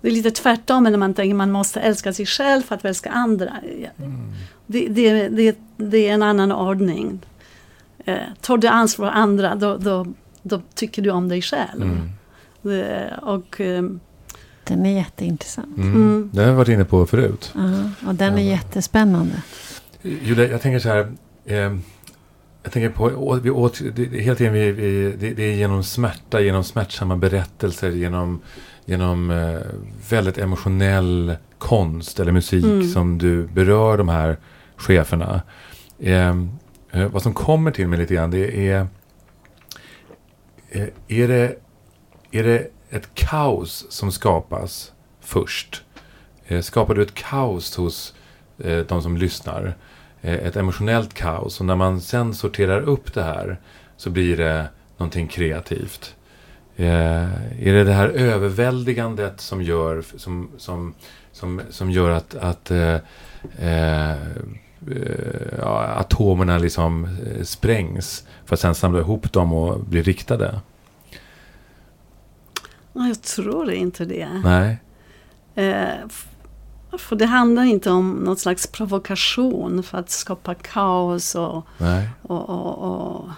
Det 0.05 0.09
är 0.09 0.13
lite 0.13 0.31
tvärtom 0.31 0.83
när 0.83 0.97
man 0.97 1.13
tänker 1.13 1.35
man 1.35 1.51
måste 1.51 1.79
älska 1.79 2.13
sig 2.13 2.25
själv 2.25 2.61
för 2.61 2.75
att 2.75 2.85
älska 2.85 3.11
andra. 3.11 3.49
Mm. 3.97 4.33
Det, 4.67 4.87
det, 4.87 5.29
det, 5.29 5.57
det 5.77 6.09
är 6.09 6.13
en 6.13 6.23
annan 6.23 6.51
ordning. 6.51 7.19
Eh, 8.05 8.17
tar 8.41 8.57
du 8.57 8.67
ansvar 8.67 9.07
för 9.07 9.13
andra, 9.13 9.55
då, 9.55 9.77
då, 9.77 10.07
då 10.41 10.61
tycker 10.75 11.01
du 11.01 11.09
om 11.09 11.29
dig 11.29 11.41
själv. 11.41 11.81
Mm. 11.81 12.09
Det, 12.61 13.13
och, 13.21 13.61
ehm, 13.61 13.99
Den 14.63 14.85
är 14.85 14.95
jätteintressant. 14.97 15.77
Mm. 15.77 15.95
Mm. 15.95 16.29
Det 16.33 16.41
har 16.41 16.47
jag 16.47 16.55
varit 16.55 16.69
inne 16.69 16.85
på 16.85 17.05
förut. 17.05 17.51
Ja, 17.55 18.07
och 18.07 18.15
den 18.15 18.33
är 18.33 18.37
Ja. 18.43 18.49
jättespännande. 18.49 19.41
Julia, 20.01 20.47
jag 20.47 20.61
tänker 20.61 20.79
så 20.79 20.89
här. 20.89 21.11
Eh, 21.45 21.77
jag 22.63 22.71
tänker 22.71 22.89
på, 22.89 23.39
vi 23.43 23.49
åt, 23.49 23.79
det, 23.95 24.05
det, 24.05 24.19
hela 24.19 24.35
tiden 24.35 24.53
vi, 24.53 24.71
vi, 24.71 25.15
det, 25.19 25.33
det 25.33 25.43
är 25.43 25.55
genom 25.55 25.83
smärta, 25.83 26.41
genom 26.41 26.63
smärtsamma 26.63 27.15
berättelser, 27.17 27.89
genom, 27.91 28.41
genom 28.85 29.31
eh, 29.31 29.59
väldigt 30.09 30.37
emotionell 30.37 31.35
konst 31.57 32.19
eller 32.19 32.31
musik 32.31 32.65
Mm. 32.65 32.87
som 32.87 33.17
du 33.17 33.47
berör 33.47 33.97
de 33.97 34.09
här 34.09 34.37
cheferna. 34.75 35.41
Eh, 35.99 36.29
eh, 36.91 37.07
vad 37.11 37.21
som 37.21 37.33
kommer 37.33 37.71
till 37.71 37.87
mig 37.87 37.99
lite 37.99 38.13
grann, 38.13 38.31
det 38.31 38.69
är... 38.69 38.87
Eh, 40.69 40.87
är, 41.07 41.27
det, 41.27 41.55
är 42.31 42.43
det 42.43 42.67
ett 42.89 43.09
kaos 43.13 43.85
som 43.89 44.11
skapas 44.11 44.91
först? 45.21 45.83
Eh, 46.47 46.61
skapar 46.61 46.95
du 46.95 47.01
ett 47.01 47.13
kaos 47.13 47.75
hos 47.77 48.13
eh, 48.63 48.77
de 48.79 49.01
som 49.01 49.17
lyssnar? 49.17 49.75
Eh, 50.21 50.33
ett 50.33 50.55
emotionellt 50.55 51.13
kaos. 51.13 51.59
Och 51.59 51.65
när 51.65 51.75
man 51.75 52.01
sen 52.01 52.33
sorterar 52.33 52.81
upp 52.81 53.13
det 53.13 53.23
här 53.23 53.59
så 53.97 54.09
blir 54.09 54.37
det 54.37 54.67
någonting 54.97 55.27
kreativt. 55.27 56.15
Eh, 56.75 57.67
är 57.67 57.73
det 57.73 57.83
det 57.83 57.93
här 57.93 58.09
överväldigandet 58.09 59.41
som 59.41 59.61
gör, 59.61 60.03
som, 60.17 60.49
som, 60.57 60.93
som, 61.31 61.61
som 61.69 61.91
gör 61.91 62.09
att, 62.09 62.35
att 62.35 62.71
eh, 62.71 62.95
eh, 63.59 64.15
ja, 65.57 65.83
atomerna 65.83 66.57
liksom 66.57 67.05
eh, 67.05 67.43
sprängs 67.43 68.27
för 68.45 68.53
att 68.53 68.59
sen 68.59 68.75
samla 68.75 68.99
ihop 68.99 69.33
dem 69.33 69.53
och 69.53 69.79
bli 69.79 70.01
riktade? 70.01 70.59
ja, 72.95 73.07
jag 73.07 73.21
tror 73.21 73.71
inte 73.71 74.05
det. 74.05 74.41
Nej. 74.43 74.77
Eh, 75.55 76.07
för 76.97 77.15
det 77.15 77.25
handlar 77.25 77.63
inte 77.63 77.91
om 77.91 78.11
någon 78.11 78.37
slags 78.37 78.67
provokation 78.67 79.83
för 79.83 79.97
att 79.97 80.09
skapa 80.09 80.55
kaos 80.55 81.35
och, 81.35 81.67
och, 82.21 82.49
och, 82.49 82.77
och 82.77 83.29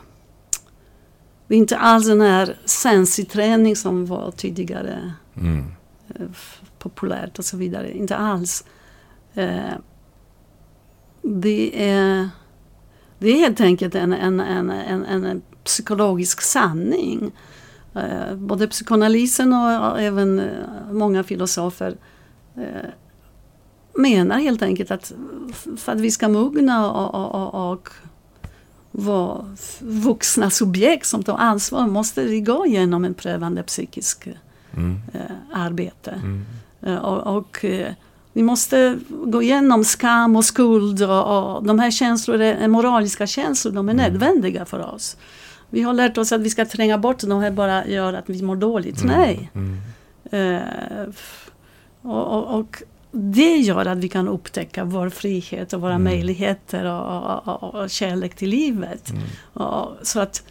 det 1.47 1.55
är 1.55 1.57
inte 1.57 1.77
alls 1.77 2.07
den 2.07 2.21
här 2.21 2.57
sensiträning 2.65 3.75
som 3.75 4.05
var 4.05 4.31
tidigare 4.31 5.13
Mm. 5.37 5.65
eh, 6.15 6.25
populärt 6.79 7.39
och 7.39 7.45
så 7.45 7.57
vidare. 7.57 7.97
Inte 7.97 8.15
alls. 8.15 8.63
Eh, 9.33 9.73
det, 11.21 11.89
är, 11.89 12.29
det 13.19 13.29
är 13.29 13.35
helt 13.35 13.61
enkelt 13.61 13.95
en, 13.95 14.13
en, 14.13 14.39
en, 14.39 14.69
en, 14.69 15.25
en 15.25 15.41
psykologisk 15.63 16.41
sanning. 16.41 17.31
Eh, 17.95 18.35
både 18.35 18.67
psykoanalysen 18.67 19.53
och, 19.53 20.01
även 20.01 20.41
många 20.91 21.23
filosofer 21.23 21.97
menar 23.93 24.39
helt 24.39 24.61
enkelt 24.61 24.91
att 24.91 25.13
för 25.77 25.91
att 25.91 25.99
vi 25.99 26.11
ska 26.11 26.27
mogna 26.27 26.91
och, 26.91 27.15
och, 27.15 27.53
och, 27.55 27.71
och 27.71 27.89
vara 28.99 29.45
vuxna 29.79 30.49
subjekt 30.49 31.05
som 31.07 31.23
tar 31.23 31.37
ansvar 31.37 31.87
måste 31.87 32.23
vi 32.23 32.41
gå 32.41 32.65
igenom 32.65 33.05
en 33.05 33.13
prövande 33.13 33.63
psykisk 33.63 34.27
Mm. 34.73 34.99
eh, 35.13 35.21
arbete. 35.53 36.11
Mm. 36.11 36.45
Eh, 36.81 36.95
och 36.95 37.37
och 37.37 37.65
eh, 37.65 37.93
vi 38.33 38.43
måste 38.43 38.99
gå 39.09 39.41
igenom 39.41 39.83
skam 39.85 40.35
och 40.35 40.45
skuld 40.45 41.01
och, 41.03 41.55
och 41.55 41.63
de 41.63 41.79
här 41.79 41.91
känslor, 41.91 42.41
är 42.41 42.67
moraliska 42.67 43.27
känslor, 43.27 43.71
de 43.71 43.89
är 43.89 43.93
Mm. 43.93 44.03
nödvändiga 44.11 44.65
för 44.65 44.93
oss. 44.93 45.17
Vi 45.69 45.81
har 45.81 45.93
lärt 45.93 46.17
oss 46.17 46.31
att 46.31 46.41
vi 46.41 46.49
ska 46.49 46.65
tränga 46.65 46.97
bort 46.97 47.19
de 47.21 47.39
här 47.41 47.51
bara 47.51 47.87
gör 47.87 48.13
att 48.13 48.29
vi 48.29 48.41
mår 48.43 48.55
dåligt. 48.55 49.01
Mm. 49.03 49.17
Nej. 49.17 49.51
Mm. 49.55 49.77
Eh, 50.31 51.07
och, 52.01 52.27
och, 52.37 52.59
och 52.59 52.83
det 53.20 53.57
gör 53.57 53.86
att 53.86 53.97
vi 53.97 54.09
kan 54.09 54.28
upptäcka 54.28 54.84
vår 54.84 55.09
frihet 55.09 55.74
och 55.74 55.82
våra 55.82 55.93
Mm. 55.93 56.03
möjligheter 56.03 56.86
och, 56.86 57.47
och, 57.47 57.63
och, 57.63 57.76
och 57.76 57.89
kärlek 57.89 58.36
till 58.36 58.49
livet. 58.49 59.09
Mm. 59.09 59.24
Och, 59.53 59.89
så 60.03 60.20
att 60.20 60.43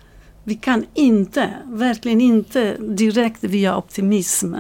vi 0.45 0.55
kan 0.55 0.85
inte, 0.95 1.51
verkligen 1.65 2.21
inte 2.21 2.77
direkt 2.79 3.45
via 3.45 3.77
optimism 3.77 4.55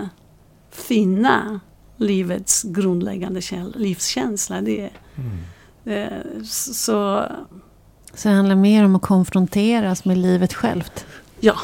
finna 0.70 1.60
livets 1.96 2.62
grundläggande 2.62 3.40
livskänsla. 3.74 4.60
Det, 4.60 4.80
är- 4.80 4.90
Mm. 5.16 6.02
eh, 6.02 6.42
så 6.44 6.74
Så 8.14 8.28
det 8.28 8.34
handlar 8.34 8.56
mer 8.56 8.84
om 8.84 8.96
att 8.96 9.02
konfronteras 9.02 10.04
med 10.04 10.18
livet 10.18 10.54
självt. 10.54 11.06
ja. 11.40 11.54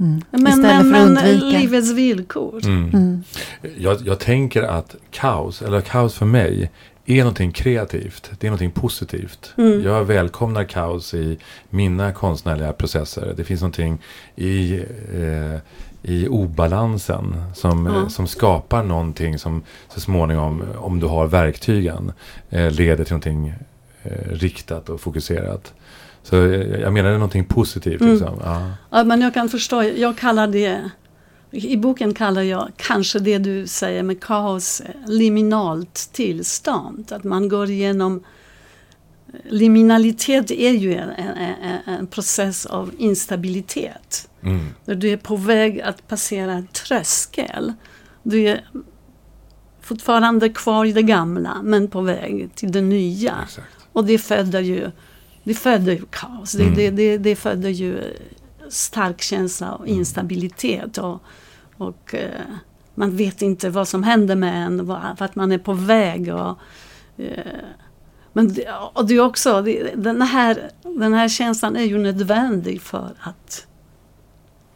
Mm. 0.00 0.12
Mm. 0.12 0.22
Men, 0.30 0.46
Istället 0.52 0.86
men, 0.86 0.92
för 0.92 1.00
att 1.02 1.24
men 1.24 1.34
undvika. 1.34 1.58
livets 1.58 1.90
villkor. 1.92 2.60
Mm. 2.64 2.90
Mm. 2.94 3.22
Jag, 3.78 4.06
jag 4.06 4.18
tänker 4.18 4.62
att 4.62 4.96
kaos, 5.10 5.62
eller 5.62 5.80
kaos 5.80 6.14
för 6.14 6.26
mig, 6.26 6.70
är 7.06 7.18
någonting 7.18 7.52
kreativt. 7.52 8.30
Det 8.40 8.46
är 8.46 8.50
någonting 8.50 8.70
positivt. 8.70 9.52
Mm. 9.56 9.82
Jag 9.82 10.04
välkomnar 10.04 10.64
kaos 10.64 11.14
i 11.14 11.38
mina 11.70 12.12
konstnärliga 12.12 12.72
processer. 12.72 13.34
Det 13.36 13.44
finns 13.44 13.60
någonting 13.60 13.98
i, 14.36 14.74
eh, 15.14 15.58
i 16.02 16.28
obalansen 16.28 17.44
som, 17.54 17.86
eh, 17.86 18.08
som 18.08 18.26
skapar 18.26 18.82
någonting 18.82 19.38
som 19.38 19.62
så 19.94 20.00
småningom, 20.00 20.62
om 20.76 21.00
du 21.00 21.06
har 21.06 21.26
verktygen, 21.26 22.12
eh, 22.50 22.70
leder 22.70 23.04
till 23.04 23.12
någonting 23.12 23.54
eh, 24.02 24.30
riktat 24.30 24.88
och 24.88 25.00
fokuserat. 25.00 25.72
Så 26.24 26.36
eh, 26.36 26.80
jag 26.80 26.92
menar 26.92 27.08
det 27.08 27.14
är 27.14 27.18
någonting 27.18 27.44
positivt. 27.44 28.00
Mm. 28.00 28.12
Liksom. 28.12 28.40
Ja. 28.44 28.70
Ja, 28.90 29.04
men 29.04 29.20
jag 29.20 29.34
kan 29.34 29.48
förstå, 29.48 29.82
jag 29.82 30.16
kallar 30.18 30.46
det 30.46 30.90
i 31.50 31.76
boken 31.76 32.14
kallar 32.14 32.42
jag 32.42 32.68
kanske 32.76 33.18
det 33.18 33.38
du 33.38 33.66
säger 33.66 34.02
med 34.02 34.20
kaos 34.20 34.80
eh, 34.80 34.86
liminalt 35.06 35.94
tillstånd. 36.12 37.12
Att 37.12 37.24
man 37.24 37.48
går 37.48 37.70
igenom 37.70 38.24
Liminalitet 39.48 40.50
är 40.50 40.70
ju 40.70 40.94
en, 40.94 41.10
en, 41.10 41.78
en, 41.86 42.06
process 42.06 42.66
av 42.66 42.90
instabilitet. 42.98 44.28
Mm. 44.40 44.66
Du 44.84 45.10
är 45.10 45.16
på 45.16 45.36
väg 45.36 45.80
att 45.80 46.08
passera 46.08 46.52
en 46.52 46.66
tröskel. 46.66 47.72
Du 48.22 48.48
är 48.48 48.64
fortfarande 49.80 50.48
kvar 50.48 50.84
i 50.84 50.92
det 50.92 51.02
gamla 51.02 51.60
men 51.62 51.88
på 51.88 52.00
väg 52.00 52.50
till 52.54 52.72
det 52.72 52.80
nya. 52.80 53.34
Exakt. 53.44 53.68
Och 53.92 54.04
det 54.04 54.18
föder 54.18 54.60
ju, 54.60 54.90
det 55.44 55.54
föder 55.54 55.92
ju 55.92 56.04
kaos. 56.10 56.52
Det, 56.52 56.62
Mm. 56.62 56.74
det, 56.74 56.90
det, 56.90 57.18
det 57.18 57.36
föder 57.36 57.68
ju 57.70 58.00
stark 58.68 59.22
känsla 59.22 59.72
och 59.74 59.86
Mm. 59.86 59.98
instabilitet. 59.98 60.98
Och, 60.98 61.22
och 61.76 62.14
eh, 62.14 62.40
man 62.94 63.16
vet 63.16 63.42
inte 63.42 63.70
vad 63.70 63.88
som 63.88 64.02
händer 64.02 64.36
med 64.36 64.66
en, 64.66 64.90
att 64.90 65.34
man 65.36 65.52
är 65.52 65.58
på 65.58 65.72
väg. 65.72 66.34
Och, 66.34 66.58
eh, 67.16 67.44
men 68.32 68.54
det, 68.54 68.66
och 68.92 69.06
det 69.06 69.14
är 69.14 69.20
också, 69.20 69.62
det, 69.62 69.92
den, 69.96 70.22
här, 70.22 70.70
den 70.82 71.12
här 71.14 71.28
känslan 71.28 71.76
är 71.76 71.84
ju 71.84 71.98
nödvändig 71.98 72.80
för 72.80 73.12
att 73.20 73.66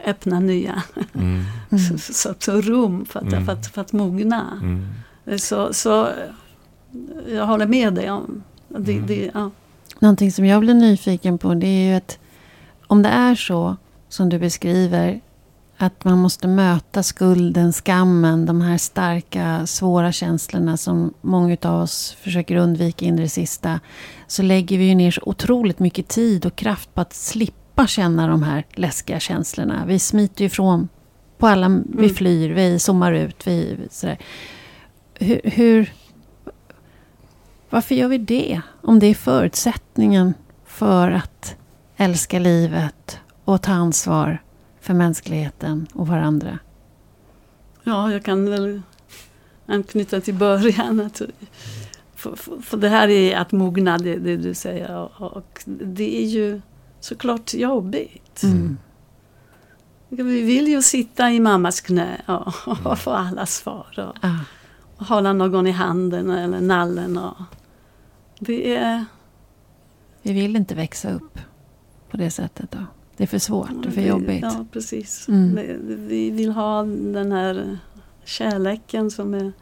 öppna 0.04 0.40
nya 0.40 0.82
Mm. 1.14 1.42
Mm. 1.70 1.98
så, 1.98 2.12
så, 2.12 2.34
så 2.38 2.60
rum 2.60 3.04
för 3.06 3.18
att, 3.20 3.32
Mm. 3.32 3.44
för, 3.46 3.52
att, 3.52 3.66
för 3.66 3.80
att 3.80 3.92
mogna. 3.92 4.58
Mm. 4.62 4.86
Så, 5.38 5.72
så 5.74 6.08
jag 7.28 7.46
håller 7.46 7.66
med 7.66 7.94
dig 7.94 8.10
om 8.10 8.42
det. 8.68 8.92
Mm. 8.92 9.06
det 9.06 9.30
ja. 9.34 9.50
Någonting 9.98 10.32
som 10.32 10.46
jag 10.46 10.60
blir 10.60 10.74
nyfiken 10.74 11.38
på 11.38 11.54
det 11.54 11.66
är 11.66 11.90
ju 11.90 11.94
att 11.94 12.18
om 12.86 13.02
det 13.02 13.08
är 13.08 13.34
så 13.34 13.76
som 14.08 14.28
du 14.28 14.38
beskriver 14.38 15.20
att 15.76 16.04
man 16.04 16.18
måste 16.18 16.48
möta 16.48 17.02
skulden, 17.02 17.72
skammen, 17.72 18.46
de 18.46 18.60
här 18.60 18.78
starka, 18.78 19.66
svåra 19.66 20.12
känslorna 20.12 20.76
som 20.76 21.14
många 21.20 21.56
av 21.62 21.82
oss 21.82 22.16
försöker 22.20 22.56
undvika 22.56 23.04
in 23.04 23.18
i 23.18 23.22
det 23.22 23.28
sista. 23.28 23.80
Så 24.26 24.42
lägger 24.42 24.78
vi 24.78 24.84
ju 24.84 24.94
ner 24.94 25.10
så 25.10 25.20
otroligt 25.26 25.78
mycket 25.78 26.08
tid 26.08 26.46
och 26.46 26.56
kraft 26.56 26.94
på 26.94 27.00
att 27.00 27.14
slippa 27.14 27.86
känna 27.86 28.26
de 28.26 28.42
här 28.42 28.64
läskiga 28.74 29.20
känslorna. 29.20 29.84
Vi 29.86 29.98
smiter 29.98 30.40
ju 30.40 30.46
ifrån 30.46 30.88
på 31.38 31.46
alla, 31.46 31.68
vi 31.68 31.98
Mm. 32.04 32.14
flyr, 32.14 32.50
vi 32.50 32.78
zoomar 32.78 33.12
ut, 33.12 33.46
vi 33.46 33.76
sådär. 33.90 34.18
Hur, 35.14 35.40
hur, 35.44 35.92
varför 37.70 37.94
gör 37.94 38.08
vi 38.08 38.18
det? 38.18 38.60
Om 38.82 38.98
det 38.98 39.06
är 39.06 39.14
förutsättningen 39.14 40.34
för 40.64 41.10
att 41.10 41.56
älska 41.96 42.38
livet 42.38 43.20
och 43.44 43.62
ta 43.62 43.72
ansvar 43.72 44.42
för 44.80 44.94
mänskligheten 44.94 45.86
och 45.92 46.08
varandra. 46.08 46.58
ja, 47.84 48.12
jag 48.12 48.24
kan 48.24 48.50
väl 48.50 48.82
anknyta 49.66 50.20
till 50.20 50.34
början. 50.34 51.00
Att, 51.00 51.22
för, 52.14 52.36
för, 52.36 52.58
för 52.62 52.76
det 52.76 52.88
här 52.88 53.08
är 53.08 53.36
att 53.36 53.52
mogna, 53.52 53.98
det, 53.98 54.16
det 54.16 54.36
du 54.36 54.54
säger. 54.54 54.96
Och, 54.96 55.36
och 55.36 55.62
det 55.66 56.22
är 56.22 56.26
ju 56.26 56.60
såklart 57.00 57.54
jobbigt. 57.54 58.42
Mm. 58.42 58.78
Vi 60.08 60.42
vill 60.42 60.68
ju 60.68 60.82
sitta 60.82 61.30
i 61.30 61.40
mammas 61.40 61.80
knä 61.80 62.22
och, 62.26 62.86
och 62.86 62.98
få 62.98 63.10
alla 63.10 63.46
svar. 63.46 63.86
Och, 63.96 64.24
Ah, 64.26 64.38
och 64.96 65.06
hålla 65.06 65.32
någon 65.32 65.66
i 65.66 65.70
handen 65.70 66.30
eller 66.30 66.60
nallen. 66.60 67.18
Och, 67.18 67.36
det 68.38 68.74
är... 68.74 69.04
vi 70.22 70.32
vill 70.32 70.56
inte 70.56 70.74
växa 70.74 71.12
upp 71.12 71.38
på 72.10 72.16
det 72.16 72.30
sättet 72.30 72.70
då. 72.70 72.78
Det 73.16 73.24
är 73.24 73.28
för 73.28 73.38
svårt, 73.38 73.86
är 73.86 73.90
för 73.90 74.00
jobbigt. 74.00 74.42
Ja, 74.42 74.66
precis. 74.72 75.28
Mm. 75.28 75.54
Det, 75.54 75.76
vi 75.96 76.30
vill 76.30 76.50
ha 76.50 76.82
den 76.82 77.32
här 77.32 77.78
kärleken 78.24 79.10
som, 79.10 79.34
är, 79.34 79.52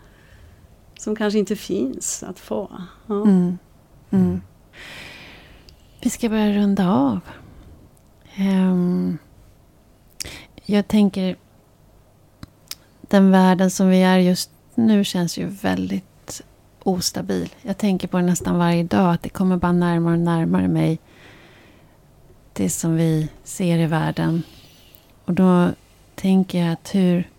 som 0.98 1.16
kanske 1.16 1.38
inte 1.38 1.56
finns 1.56 2.22
att 2.22 2.38
få. 2.38 2.82
Ja. 3.06 3.22
Mm. 3.22 3.58
Mm. 4.10 4.40
Vi 6.00 6.10
ska 6.10 6.28
börja 6.28 6.52
runda 6.52 6.90
av. 6.90 7.20
Ehm, 8.34 9.18
jag 10.64 10.88
tänker... 10.88 11.36
Den 13.00 13.30
världen 13.30 13.70
som 13.70 13.88
vi 13.88 14.02
är 14.02 14.18
just 14.18 14.50
nu 14.74 15.04
känns 15.04 15.38
ju 15.38 15.46
väldigt 15.46 16.04
ostabil. 16.86 17.54
Jag 17.62 17.78
tänker 17.78 18.08
på 18.08 18.16
det 18.16 18.22
nästan 18.22 18.58
varje 18.58 18.82
dag. 18.82 19.14
Att 19.14 19.22
det 19.22 19.28
kommer 19.28 19.56
bara 19.56 19.72
närmare 19.72 20.14
och 20.14 20.20
närmare 20.20 20.68
mig. 20.68 20.98
Det 22.52 22.70
som 22.70 22.96
vi 22.96 23.28
ser 23.44 23.78
i 23.78 23.86
världen. 23.86 24.42
Och 25.24 25.32
då 25.34 25.68
tänker 26.14 26.64
jag 26.64 26.72
att 26.72 26.94
hur... 26.94 27.30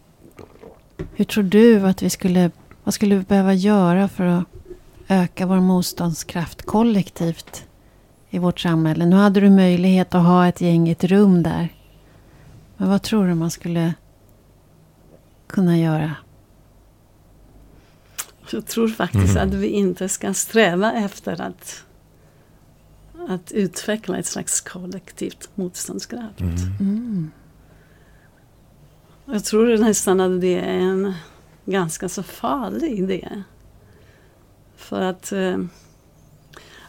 Hur 1.16 1.26
tror 1.26 1.44
du 1.44 1.88
att 1.88 2.02
vi 2.02 2.10
skulle... 2.10 2.52
Vad 2.84 2.94
skulle 2.94 3.16
vi 3.16 3.24
behöva 3.24 3.54
göra 3.54 4.08
för 4.08 4.24
att 4.24 4.44
öka 5.08 5.46
vår 5.46 5.60
motståndskraft 5.60 6.62
kollektivt 6.62 7.68
i 8.30 8.40
vårt 8.40 8.60
samhälle. 8.60 9.06
Nu 9.06 9.16
hade 9.16 9.40
du 9.40 9.50
möjlighet 9.50 10.16
att 10.16 10.24
ha 10.24 10.48
ett 10.48 10.62
gäng 10.62 10.88
i 10.88 10.92
ett 10.92 11.04
rum 11.04 11.44
där. 11.44 11.70
Men 12.78 12.90
vad 12.90 13.02
tror 13.02 13.28
du 13.28 13.36
man 13.36 13.52
skulle 13.52 13.94
kunna 15.48 15.78
göra? 15.78 16.16
Jag 18.52 18.66
tror 18.66 18.88
faktiskt 18.88 19.36
Mm. 19.36 19.48
att 19.48 19.54
vi 19.54 19.68
inte 19.68 20.10
ska 20.10 20.34
sträva 20.34 20.94
efter 20.94 21.42
att, 21.42 21.84
att 23.28 23.52
utveckla 23.52 24.18
ett 24.18 24.26
slags 24.26 24.62
kollektivt 24.62 25.50
motståndskraft. 25.56 26.40
Mm. 26.40 26.58
Mm. 26.80 27.32
Jag 29.26 29.44
tror 29.44 29.78
nästan 29.78 30.20
att 30.20 30.42
det 30.42 30.60
är 30.60 30.80
en 30.80 31.14
ganska 31.66 32.10
så 32.10 32.24
farlig 32.24 33.00
idé. 33.00 33.44
För 34.76 35.02
att, 35.02 35.32
eh, 35.32 35.58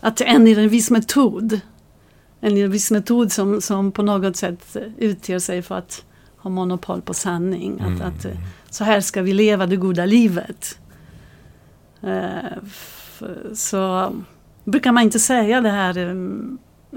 att 0.01 0.21
en 0.21 0.47
i 0.47 0.53
en 0.53 0.69
viss 0.69 0.91
metod, 0.91 1.61
en 2.41 2.71
viss 2.71 2.91
metod 2.91 3.33
som, 3.33 3.61
som 3.61 3.93
på 3.93 4.03
något 4.03 4.37
sätt 4.37 4.77
utger 4.99 5.39
sig 5.39 5.63
för 5.63 5.75
att 5.75 6.05
ha 6.37 6.51
monopol 6.51 7.03
på 7.03 7.15
sanning. 7.15 7.81
Mm. 7.81 7.95
Att, 7.95 8.01
att 8.03 8.25
eh, 8.25 8.39
så 8.71 8.85
här 8.85 9.01
ska 9.01 9.23
vi 9.23 9.33
leva 9.33 9.67
det 9.67 9.77
goda 9.77 10.05
livet. 10.05 10.79
Eh, 12.03 12.63
så 13.55 14.13
brukar 14.65 14.93
man 14.93 15.03
inte 15.03 15.19
säga 15.19 15.61
det 15.61 15.71
här 15.71 15.99
eh, 15.99 16.15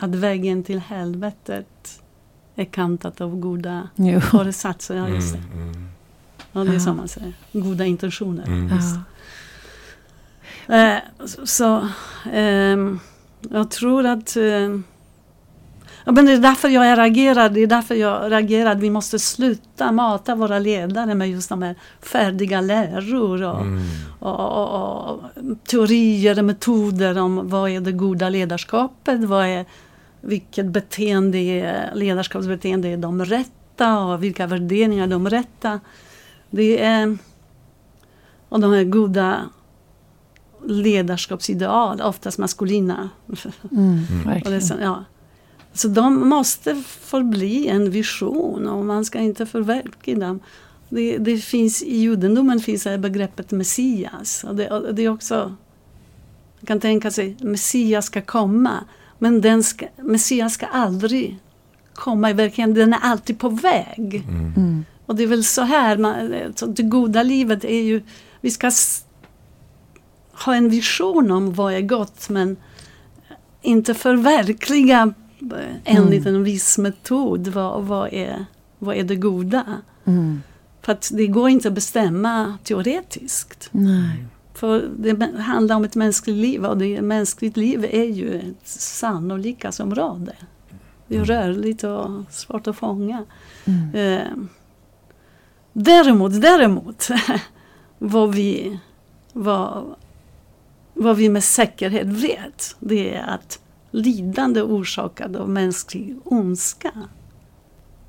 att 0.04 0.16
vägen 0.16 0.64
till 0.64 0.80
helvetet 0.80 2.02
är 2.56 2.66
kantat 2.66 3.22
av 3.22 3.40
goda 3.40 3.90
Jo. 3.96 4.22
föresatser. 4.22 4.96
Ja, 4.96 5.08
just 5.10 5.34
det. 5.34 5.40
Mm, 5.54 5.70
mm, 5.70 5.88
Ja, 6.52 6.64
det 6.64 6.76
är 6.76 6.80
som 6.80 6.98
man 6.98 7.08
säger. 7.08 7.34
Goda 7.52 7.86
intentioner. 7.86 8.48
mm. 8.48 8.70
Ja. 10.68 10.76
Eh, 10.76 10.98
så 11.26 11.46
så 11.48 11.88
ehm, 12.32 13.00
jag 13.50 13.72
tror 13.72 14.06
att... 14.06 14.38
Ja, 16.06 16.12
men 16.12 16.26
det 16.26 16.32
är 16.34 16.38
därför 16.38 16.70
jag 16.70 16.98
reagerar. 16.98 17.50
Det 17.50 17.60
är 17.60 17.68
därför 17.68 17.96
jag 17.96 18.32
reagerar. 18.32 18.76
Vi 18.76 18.90
måste 18.90 19.20
sluta 19.20 19.92
mata 19.92 20.36
våra 20.36 20.60
ledare 20.60 21.16
med 21.16 21.30
just 21.30 21.50
de 21.50 21.62
här 21.62 21.76
färdiga 22.02 22.62
läror 22.62 23.44
och, 23.44 23.62
Mm. 23.62 23.80
och, 24.20 24.40
och, 24.66 25.10
och 25.10 25.22
teorier 25.68 26.40
och 26.40 26.46
metoder 26.46 27.18
om 27.18 27.50
vad 27.50 27.70
är 27.70 27.82
det 27.82 27.92
goda 27.92 28.30
ledarskapet, 28.30 29.24
vad 29.24 29.46
är, 29.46 29.66
vilket 30.22 30.66
beteende 30.66 31.38
är, 31.38 31.92
ledarskapsbeteende 31.96 32.88
är 32.88 32.98
de 32.98 33.26
rätta 33.26 34.00
och 34.00 34.24
vilka 34.24 34.48
värderingar 34.48 35.04
är 35.04 35.08
de 35.08 35.30
rätta. 35.30 35.80
Det 36.50 36.84
är, 36.84 37.18
och 38.50 38.60
de 38.60 38.74
här 38.74 38.84
goda 38.84 39.42
ledarskapsideal, 40.66 42.02
oftast 42.02 42.38
maskulina. 42.38 43.10
Mm, 43.72 44.04
Och 44.46 44.52
det 44.52 44.78
ja. 44.82 45.04
Så 45.74 45.88
de 45.88 46.30
måste 46.30 46.76
förbli 46.86 47.68
en 47.68 47.92
vision 47.92 48.68
och 48.68 48.86
man 48.86 49.06
ska 49.06 49.20
inte 49.20 49.46
förverkliga 49.46 50.20
dem. 50.20 50.40
Det, 50.90 51.18
det 51.18 51.38
finns, 51.38 51.84
I 51.84 51.98
judendomen 51.98 52.60
finns 52.60 52.84
det 52.84 52.98
begreppet 52.98 53.52
Messias. 53.52 54.44
Och 54.44 54.56
det, 54.56 54.70
och 54.70 54.96
det 54.96 55.02
är 55.02 55.10
också, 55.10 55.36
man 56.60 56.66
kan 56.66 56.80
tänka 56.80 57.12
sig 57.12 57.38
Messias 57.40 58.06
ska 58.06 58.22
komma. 58.22 58.84
Men 59.20 59.42
den 59.42 59.64
ska, 59.64 59.86
Messias 59.98 60.54
ska 60.54 60.66
aldrig 60.66 61.40
komma 61.94 62.30
i 62.30 62.34
verkligheten. 62.34 62.74
Den 62.74 62.94
är 62.94 63.00
alltid 63.02 63.40
på 63.40 63.50
väg. 63.50 64.24
Mm. 64.28 64.54
Mm. 64.58 64.86
Och 65.06 65.16
det 65.16 65.24
är 65.24 65.28
väl 65.28 65.44
så 65.44 65.62
här, 65.62 65.98
man, 65.98 66.34
så 66.56 66.66
det 66.66 66.84
goda 66.84 67.24
livet 67.24 67.64
är 67.66 67.82
ju, 67.82 68.02
vi 68.42 68.52
ska 68.52 68.72
ha 70.46 70.56
en 70.56 70.70
vision 70.70 71.32
om 71.32 71.54
vad 71.54 71.74
är 71.74 71.82
gott 71.82 72.30
men 72.30 72.58
inte 73.62 73.94
förverkliga 73.94 75.14
en 76.26 76.44
viss 76.44 76.78
metod 76.78 77.48
vad, 77.48 77.84
vad, 77.84 78.14
är, 78.14 78.46
vad 78.80 78.96
är 78.96 79.04
det 79.04 79.16
goda. 79.16 79.64
Mm. 80.06 80.42
För 80.82 80.92
att 80.92 81.12
det 81.14 81.28
går 81.28 81.50
inte 81.50 81.68
att 81.68 81.74
bestämma 81.74 82.58
teoretiskt. 82.64 83.70
Nej. 83.72 84.26
För 84.54 84.90
det 84.98 85.42
handlar 85.42 85.76
om 85.76 85.84
ett 85.84 85.96
mänskligt 85.96 86.38
liv 86.38 86.66
och 86.66 86.78
det 86.78 87.02
mänskligt 87.02 87.58
liv 87.58 87.86
är 87.92 88.04
ju 88.04 88.40
ett 88.40 88.68
sannolikhetsområde. 88.68 90.36
Det 91.08 91.18
är 91.18 91.26
rörligt 91.26 91.84
och 91.84 92.10
svårt 92.30 92.68
att 92.68 92.76
fånga. 92.76 93.26
Mm. 93.66 93.96
Eh, 93.96 94.28
däremot, 95.74 96.42
däremot 96.42 97.08
vad, 97.98 98.36
vi, 98.36 98.80
vad, 99.34 99.96
vad 100.94 101.18
vi 101.18 101.30
med 101.30 101.44
säkerhet 101.44 102.08
vet 102.08 102.76
det 102.80 103.16
är 103.16 103.28
att 103.28 103.61
lidande 103.92 104.62
orsakad 104.62 105.36
av 105.36 105.50
mänsklig 105.50 106.18
ondska 106.24 106.92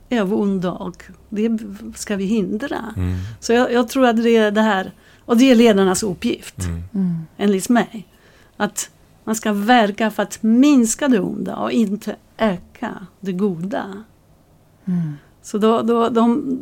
är 0.08 0.20
av 0.20 0.34
ondo 0.34 0.68
och 0.68 1.02
det 1.28 1.58
ska 1.94 2.16
vi 2.16 2.24
hindra. 2.24 2.94
Mm. 2.96 3.14
Så 3.40 3.52
jag, 3.52 3.72
jag 3.72 3.88
tror 3.88 4.06
att 4.06 4.22
det 4.22 4.36
är 4.36 4.50
det 4.50 4.60
här, 4.60 4.92
och 5.24 5.36
det 5.36 5.50
är 5.50 5.54
ledarnas 5.54 6.02
uppgift 6.02 6.58
Mm. 6.64 6.82
Mm. 6.94 7.20
enligt 7.36 7.68
mig. 7.68 8.06
Att 8.56 8.90
man 9.24 9.34
ska 9.34 9.52
verka 9.52 10.10
för 10.10 10.22
att 10.22 10.42
minska 10.42 11.08
det 11.08 11.20
onda 11.20 11.56
och 11.56 11.72
inte 11.72 12.16
öka 12.38 13.06
det 13.20 13.32
goda. 13.32 14.04
Mm. 14.84 15.12
Så 15.42 15.58
då, 15.58 15.82
då, 15.82 16.08
de, 16.08 16.58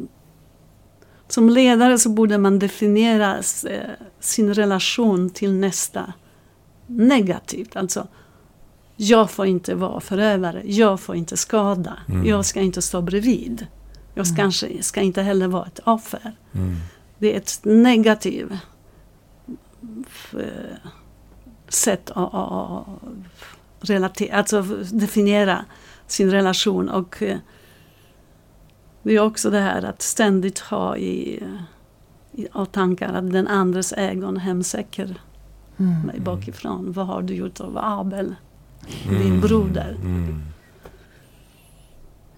som 1.29 1.51
ledare 1.51 1.99
så 1.99 2.09
borde 2.09 2.39
man 2.39 2.59
definiera 2.59 3.37
eh, 3.69 3.91
sin 4.21 4.55
relation 4.55 5.31
till 5.31 5.53
nästa 5.53 6.13
negativt. 6.87 7.77
Alltså, 7.77 8.07
jag 9.03 9.31
får 9.31 9.47
inte 9.47 9.75
vara 9.75 10.01
förövare, 10.01 10.63
jag 10.65 11.01
får 11.01 11.17
inte 11.17 11.37
skada, 11.37 11.97
Mm. 12.09 12.27
jag 12.27 12.45
ska 12.45 12.61
inte 12.61 12.83
stå 12.83 13.01
bredvid. 13.03 13.67
Jag 14.15 14.27
ska, 14.27 14.35
Mm. 14.35 14.45
kanske, 14.45 14.83
ska 14.83 15.01
inte 15.01 15.23
heller 15.23 15.49
vara 15.49 15.67
ett 15.67 15.81
offer. 15.85 16.33
Mm. 16.53 16.77
Det 17.19 17.33
är 17.35 17.37
ett 17.37 17.61
negativt 17.63 18.53
eh, 20.33 20.77
sätt 21.69 22.11
att, 22.15 22.87
relatera, 23.81 24.37
alltså 24.37 24.63
definiera 24.93 25.65
sin 26.07 26.31
relation. 26.31 26.89
Och 26.89 27.23
eh, 27.23 27.39
det 29.03 29.13
är 29.17 29.21
också 29.21 29.51
det 29.51 29.61
här 29.61 29.83
att 29.83 30.03
ständigt 30.03 30.59
ha 30.59 30.97
i, 30.97 31.43
i 32.33 32.47
tankar 32.73 33.13
att 33.15 33.33
den 33.33 33.49
andres 33.49 33.93
ögon 33.93 34.37
hemsöker 34.37 35.21
Mm. 35.79 36.01
mig 36.07 36.21
bakifrån. 36.21 36.93
Vad 36.93 37.07
har 37.07 37.23
du 37.23 37.35
gjort 37.35 37.61
av 37.61 37.79
Abel? 37.79 38.35
Mm. 39.09 39.23
Din 39.23 39.41
broder. 39.41 39.97
Mm. 40.03 40.43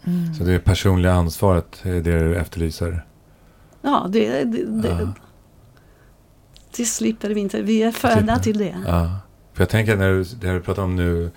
Mm. 0.04 0.34
Så 0.34 0.44
det 0.44 0.52
är 0.52 0.58
personliga 0.58 1.12
ansvaret, 1.12 1.80
är 1.82 1.92
det 2.00 2.18
du 2.18 2.36
efterlyser? 2.36 3.04
Ja, 3.82 4.06
det, 4.10 4.44
det, 4.44 4.64
det, 4.82 4.88
Ja. 4.88 5.12
det 6.76 6.84
slipper 6.84 7.28
vi 7.30 7.40
inte. 7.40 7.62
Vi 7.62 7.82
är 7.82 7.92
födda 7.92 8.38
till 8.38 8.58
det. 8.58 8.74
Ja. 8.86 9.16
För 9.52 9.62
jag 9.62 9.68
tänker 9.68 9.96
när 9.96 10.08
du, 10.10 10.24
det 10.24 10.52
du 10.52 10.60
pratar 10.60 10.82
om 10.82 10.96
nu, 10.96 11.30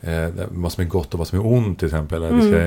eh, 0.00 0.28
vad 0.50 0.72
som 0.72 0.84
är 0.84 0.88
gott 0.88 1.12
och 1.14 1.18
vad 1.18 1.28
som 1.28 1.38
är 1.38 1.46
ont 1.46 1.78
till 1.78 1.86
exempel. 1.86 2.34
Vi 2.34 2.40
ska, 2.48 2.58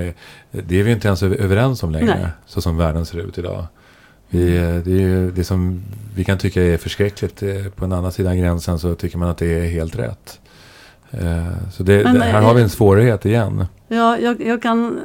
det 0.61 0.79
är 0.79 0.83
vi 0.83 0.91
inte 0.91 1.07
ens 1.07 1.23
över- 1.23 1.35
överens 1.37 1.83
om 1.83 1.91
längre, 1.91 2.19
Nej. 2.21 2.27
så 2.45 2.61
som 2.61 2.77
världen 2.77 3.05
ser 3.05 3.17
ut 3.17 3.37
idag. 3.37 3.65
Vi, 4.29 4.55
eh, 4.57 4.61
det, 4.61 4.91
är 4.91 4.99
ju 5.01 5.31
det 5.31 5.43
som 5.43 5.83
vi 6.15 6.23
kan 6.23 6.37
tycka 6.37 6.63
är 6.63 6.77
förskräckligt, 6.77 7.43
eh, 7.43 7.65
på 7.75 7.85
en 7.85 7.91
annan 7.93 8.11
sidan 8.11 8.37
gränsen 8.37 8.79
så 8.79 8.95
tycker 8.95 9.17
man 9.17 9.29
att 9.29 9.37
det 9.37 9.59
är 9.59 9.67
helt 9.69 9.95
rätt. 9.95 10.39
Eh, 11.21 11.69
Så 11.71 11.83
det, 11.83 12.03
Men, 12.03 12.21
här 12.21 12.39
eh, 12.41 12.45
har 12.45 12.53
vi 12.53 12.61
en 12.61 12.69
svårighet 12.69 13.25
igen. 13.25 13.65
Ja, 13.87 14.17
jag, 14.17 14.41
jag 14.41 14.61
kan... 14.61 14.99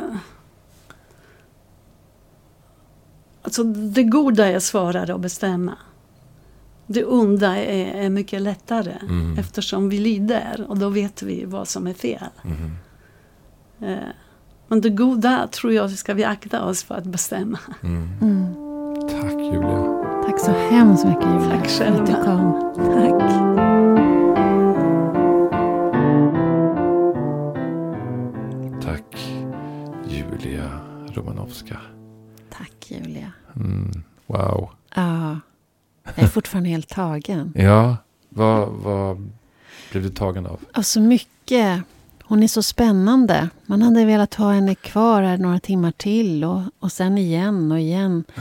Alltså 3.43 3.63
det 3.65 4.03
goda 4.03 4.47
är 4.47 4.59
svårare 4.59 5.15
att 5.15 5.21
bestämma. 5.21 5.73
Det 6.87 7.05
onda 7.05 7.57
är, 7.57 8.05
är 8.05 8.11
mycket 8.11 8.43
lättare 8.43 8.93
Mm. 9.03 9.39
eftersom 9.39 9.89
vi 9.89 9.99
lider 9.99 10.67
och 10.69 10.79
då 10.79 10.89
vet 10.89 11.23
vi 11.23 11.45
vad 11.45 11.69
som 11.69 11.87
är 11.87 11.95
fel. 11.95 12.25
Eh, 13.81 13.97
men 14.69 14.81
det 14.81 14.91
goda 14.91 15.49
tror 15.51 15.73
jag 15.73 15.91
ska 15.91 16.15
vi 16.15 16.25
akta 16.25 16.65
oss 16.65 16.85
för 16.85 16.95
att 16.95 17.05
bestämma. 17.05 17.59
Mm. 17.83 18.09
Mm. 18.21 18.55
Tack 19.09 19.33
Julia. 19.33 19.97
Tack 20.27 20.41
så 20.41 20.51
hemskt 20.53 21.05
mycket 21.05 21.25
Julia 21.25 21.51
Tack 21.51 21.69
för 21.69 21.85
att 21.85 22.07
du 22.07 22.13
själva. 22.13 22.25
kom. 22.25 22.73
Tack 22.95 23.60
Romanovska. 31.15 31.77
Tack 32.51 32.73
Julia. 32.89 33.33
Mm. 33.57 34.03
Wow. 34.27 34.71
Ja, 34.95 35.39
jag 36.05 36.19
är 36.25 36.27
fortfarande 36.27 36.69
helt 36.71 36.89
tagen. 36.89 37.53
Ja, 37.57 37.97
vad, 38.29 38.69
vad 38.69 39.29
blev 39.91 40.03
du 40.03 40.09
tagen 40.11 40.47
av? 40.47 40.61
Och 40.77 40.87
så 40.87 41.01
mycket. 41.01 41.83
Hon 42.23 42.43
är 42.43 42.49
så 42.49 42.63
spännande. 42.63 43.49
Man 43.67 43.83
hade 43.83 44.05
velat 44.05 44.35
ha 44.35 44.53
henne 44.53 44.75
kvar 44.75 45.23
här 45.23 45.39
några 45.39 45.59
timmar 45.61 45.91
till 45.93 46.45
och, 46.45 46.61
och 46.79 46.93
sen 46.93 47.19
igen 47.19 47.73
och 47.73 47.81
igen. 47.81 48.25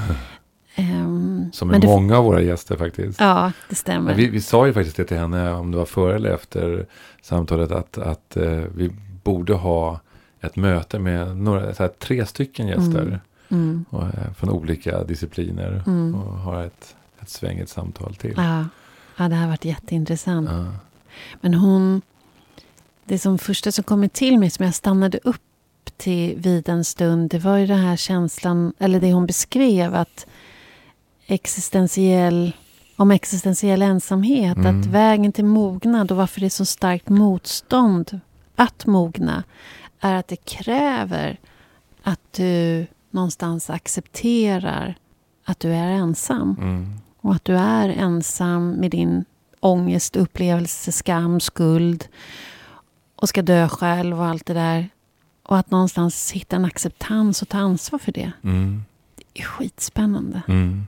Ehm, 0.75 1.49
Som 1.53 1.69
är 1.73 1.79
det- 1.79 1.87
många 1.87 2.17
av 2.17 2.23
våra 2.23 2.41
gäster 2.41 2.75
faktiskt. 2.77 3.19
Ja, 3.19 3.51
det 3.69 3.75
stämmer. 3.75 4.13
Vi, 4.15 4.29
vi 4.29 4.41
sa 4.41 4.67
ju 4.67 4.73
faktiskt 4.73 4.97
det 4.97 5.03
till 5.05 5.17
henne, 5.17 5.51
om 5.53 5.71
det 5.71 5.77
var 5.77 5.85
före 5.85 6.15
eller 6.15 6.29
efter 6.33 6.85
samtalet, 7.21 7.71
att, 7.71 7.97
att 7.97 8.37
eh, 8.37 8.49
vi 8.75 8.91
borde 9.23 9.53
ha 9.53 9.99
ett 10.41 10.55
möte 10.55 10.99
med 10.99 11.37
några, 11.37 11.73
så 11.73 11.83
här, 11.83 11.89
tre 11.89 12.25
stycken 12.25 12.67
gäster 12.67 13.01
Mm. 13.01 13.19
Mm. 13.51 13.85
och, 13.89 14.03
eh, 14.03 14.33
från 14.37 14.49
olika 14.49 15.03
discipliner 15.03 15.83
Mm. 15.87 16.15
och 16.15 16.33
ha 16.33 16.63
ett, 16.63 16.95
ett 17.21 17.29
svängigt 17.29 17.69
samtal 17.69 18.15
till. 18.15 18.33
Ja. 18.37 18.65
ja, 19.17 19.27
det 19.29 19.35
har 19.35 19.47
varit 19.47 19.65
jätteintressant. 19.65 20.49
Ja. 20.51 20.65
Men 21.41 21.53
hon... 21.53 22.01
Det 23.05 23.19
som 23.19 23.37
första 23.37 23.71
som 23.71 23.83
kommer 23.83 24.07
till 24.07 24.37
mig, 24.39 24.49
som 24.49 24.65
jag 24.65 24.75
stannade 24.75 25.19
upp 25.23 25.41
till 25.97 26.35
vid 26.37 26.69
en 26.69 26.85
stund, 26.85 27.29
det 27.29 27.39
var 27.39 27.57
ju 27.57 27.67
den 27.67 27.79
här 27.79 27.95
känslan, 27.95 28.73
eller 28.79 28.99
det 28.99 29.13
hon 29.13 29.25
beskrev, 29.25 29.95
att 29.95 30.25
existentiell, 31.33 32.51
om 32.95 33.11
existentiell 33.11 33.81
ensamhet, 33.81 34.57
Mm. 34.57 34.79
att 34.79 34.85
vägen 34.85 35.31
till 35.31 35.45
mognad 35.45 36.11
och 36.11 36.17
varför 36.17 36.39
det 36.39 36.45
är 36.45 36.49
så 36.49 36.65
starkt 36.65 37.09
motstånd 37.09 38.19
att 38.55 38.85
mogna, 38.85 39.43
är 39.99 40.15
att 40.15 40.27
det 40.27 40.45
kräver 40.45 41.39
att 42.03 42.33
du 42.33 42.87
någonstans 43.11 43.69
accepterar 43.69 44.95
att 45.45 45.59
du 45.59 45.69
är 45.73 45.89
ensam. 45.89 46.55
Mm. 46.59 46.93
Och 47.21 47.35
att 47.35 47.45
du 47.45 47.55
är 47.55 47.89
ensam 47.89 48.71
med 48.71 48.91
din 48.91 49.25
ångest, 49.59 50.15
upplevelse, 50.15 50.91
skam, 50.91 51.39
skuld 51.39 52.07
och 53.15 53.29
ska 53.29 53.41
dö 53.41 53.69
själv 53.69 54.19
och 54.19 54.25
allt 54.25 54.45
det 54.45 54.53
där. 54.53 54.89
Och 55.43 55.57
att 55.57 55.71
någonstans 55.71 56.31
hitta 56.31 56.55
en 56.55 56.65
acceptans 56.65 57.41
och 57.41 57.49
ta 57.49 57.57
ansvar 57.57 57.99
för 57.99 58.11
det. 58.11 58.31
Mm. 58.43 58.83
Det 59.15 59.41
är 59.41 59.43
skitspännande. 59.43 60.41
Mm. 60.47 60.87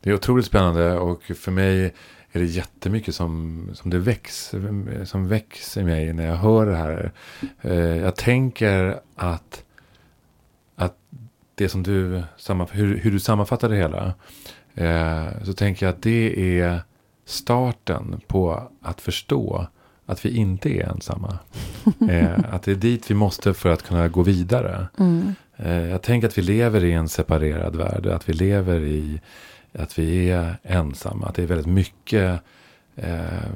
Det 0.00 0.10
är 0.10 0.14
otroligt 0.14 0.46
spännande 0.46 0.98
och 0.98 1.22
för 1.22 1.50
mig 1.50 1.94
är 2.38 2.40
det 2.40 2.46
jättemycket 2.46 3.14
som, 3.14 3.68
som 3.74 3.90
det 3.90 3.98
väcks, 3.98 4.54
som 5.04 5.28
väcks 5.28 5.76
i 5.76 5.82
mig 5.84 6.12
när 6.12 6.26
jag 6.26 6.36
hör 6.36 6.66
det 6.66 6.76
här. 6.76 7.12
Eh, 7.60 7.74
Jag 7.74 8.16
tänker 8.16 9.00
att, 9.16 9.64
att 10.76 10.96
det 11.54 11.68
som 11.68 11.82
du, 11.82 12.22
hur, 12.70 12.98
hur 12.98 13.10
du 13.10 13.20
sammanfattar 13.20 13.68
det 13.68 13.76
hela, 13.76 14.14
eh, 14.74 15.42
så 15.44 15.52
tänker 15.52 15.86
jag 15.86 15.92
att 15.94 16.02
det 16.02 16.60
är 16.60 16.80
starten 17.24 18.20
på 18.26 18.70
att 18.82 19.00
förstå 19.00 19.66
att 20.06 20.24
vi 20.24 20.36
inte 20.36 20.68
är 20.70 20.88
ensamma. 20.88 21.38
Eh, 22.10 22.54
Att 22.54 22.62
det 22.62 22.70
är 22.70 22.74
dit 22.76 23.10
vi 23.10 23.14
måste 23.14 23.54
för 23.54 23.68
att 23.68 23.82
kunna 23.82 24.08
gå 24.08 24.22
vidare. 24.22 24.88
Mm. 24.98 25.34
Jag 25.90 26.02
tänker 26.02 26.28
att 26.28 26.38
vi 26.38 26.42
lever 26.42 26.84
i 26.84 26.92
en 26.92 27.08
separerad 27.08 27.76
värld. 27.76 28.06
Att 28.06 28.28
vi 28.28 28.32
lever 28.32 28.80
i 28.80 29.20
att 29.78 29.98
vi 29.98 30.30
är 30.30 30.56
ensamma. 30.62 31.26
Att 31.26 31.34
det 31.34 31.42
är 31.42 31.46
väldigt 31.46 31.66
mycket. 31.66 32.40
Eh, 32.96 33.48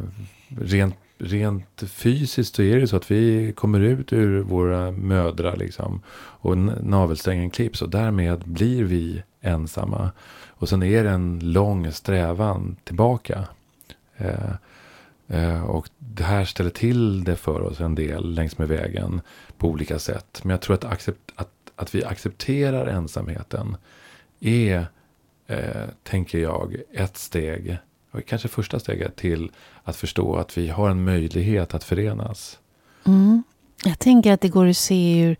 rent, 0.48 0.96
rent 1.18 1.82
fysiskt 1.86 2.54
så 2.54 2.62
är 2.62 2.80
det 2.80 2.86
så 2.86 2.96
att 2.96 3.10
vi 3.10 3.52
kommer 3.52 3.80
ut 3.80 4.12
ur 4.12 4.40
våra 4.40 4.90
mödrar. 4.90 5.56
Liksom, 5.56 6.02
och 6.16 6.58
navelsträngen 6.58 7.50
klipps. 7.50 7.82
Och 7.82 7.90
därmed 7.90 8.38
blir 8.44 8.84
vi 8.84 9.22
ensamma. 9.40 10.10
Och 10.48 10.68
sen 10.68 10.82
är 10.82 11.04
det 11.04 11.10
en 11.10 11.40
lång 11.52 11.92
strävan 11.92 12.76
tillbaka. 12.84 13.44
Eh, 14.16 14.52
eh, 15.28 15.64
och 15.64 15.88
det 15.98 16.24
här 16.24 16.44
ställer 16.44 16.70
till 16.70 17.24
det 17.24 17.36
för 17.36 17.60
oss 17.60 17.80
en 17.80 17.94
del 17.94 18.34
längs 18.34 18.58
med 18.58 18.68
vägen 18.68 19.20
på 19.58 19.68
olika 19.68 19.98
sätt. 19.98 20.40
Men 20.42 20.50
jag 20.50 20.60
tror 20.60 20.74
att, 20.74 20.84
accept, 20.84 21.32
att, 21.34 21.50
att 21.76 21.94
vi 21.94 22.04
accepterar 22.04 22.86
ensamheten 22.86 23.76
är, 24.40 24.86
eh, 25.48 25.88
tänker 26.02 26.38
jag, 26.38 26.76
ett 26.92 27.16
steg, 27.16 27.78
kanske 28.26 28.48
första 28.48 28.78
steget 28.78 29.16
till 29.16 29.50
att 29.84 29.96
förstå 29.96 30.36
att 30.36 30.58
vi 30.58 30.68
har 30.68 30.90
en 30.90 31.04
möjlighet 31.04 31.74
att 31.74 31.84
förenas. 31.84 32.58
Mm. 33.04 33.42
Jag 33.84 33.98
tänker 33.98 34.32
att 34.32 34.40
det 34.40 34.48
går 34.48 34.66
att 34.66 34.76
se 34.76 35.20
ur 35.20 35.36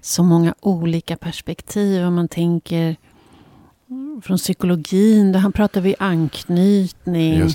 så 0.00 0.22
många 0.22 0.54
olika 0.60 1.16
perspektiv. 1.16 2.04
Om 2.04 2.14
man 2.14 2.28
tänker 2.28 2.96
från 4.22 4.36
psykologin, 4.36 5.32
där 5.32 5.40
han 5.40 5.52
pratar 5.52 5.80
vi 5.80 5.94
anknytning. 5.98 7.50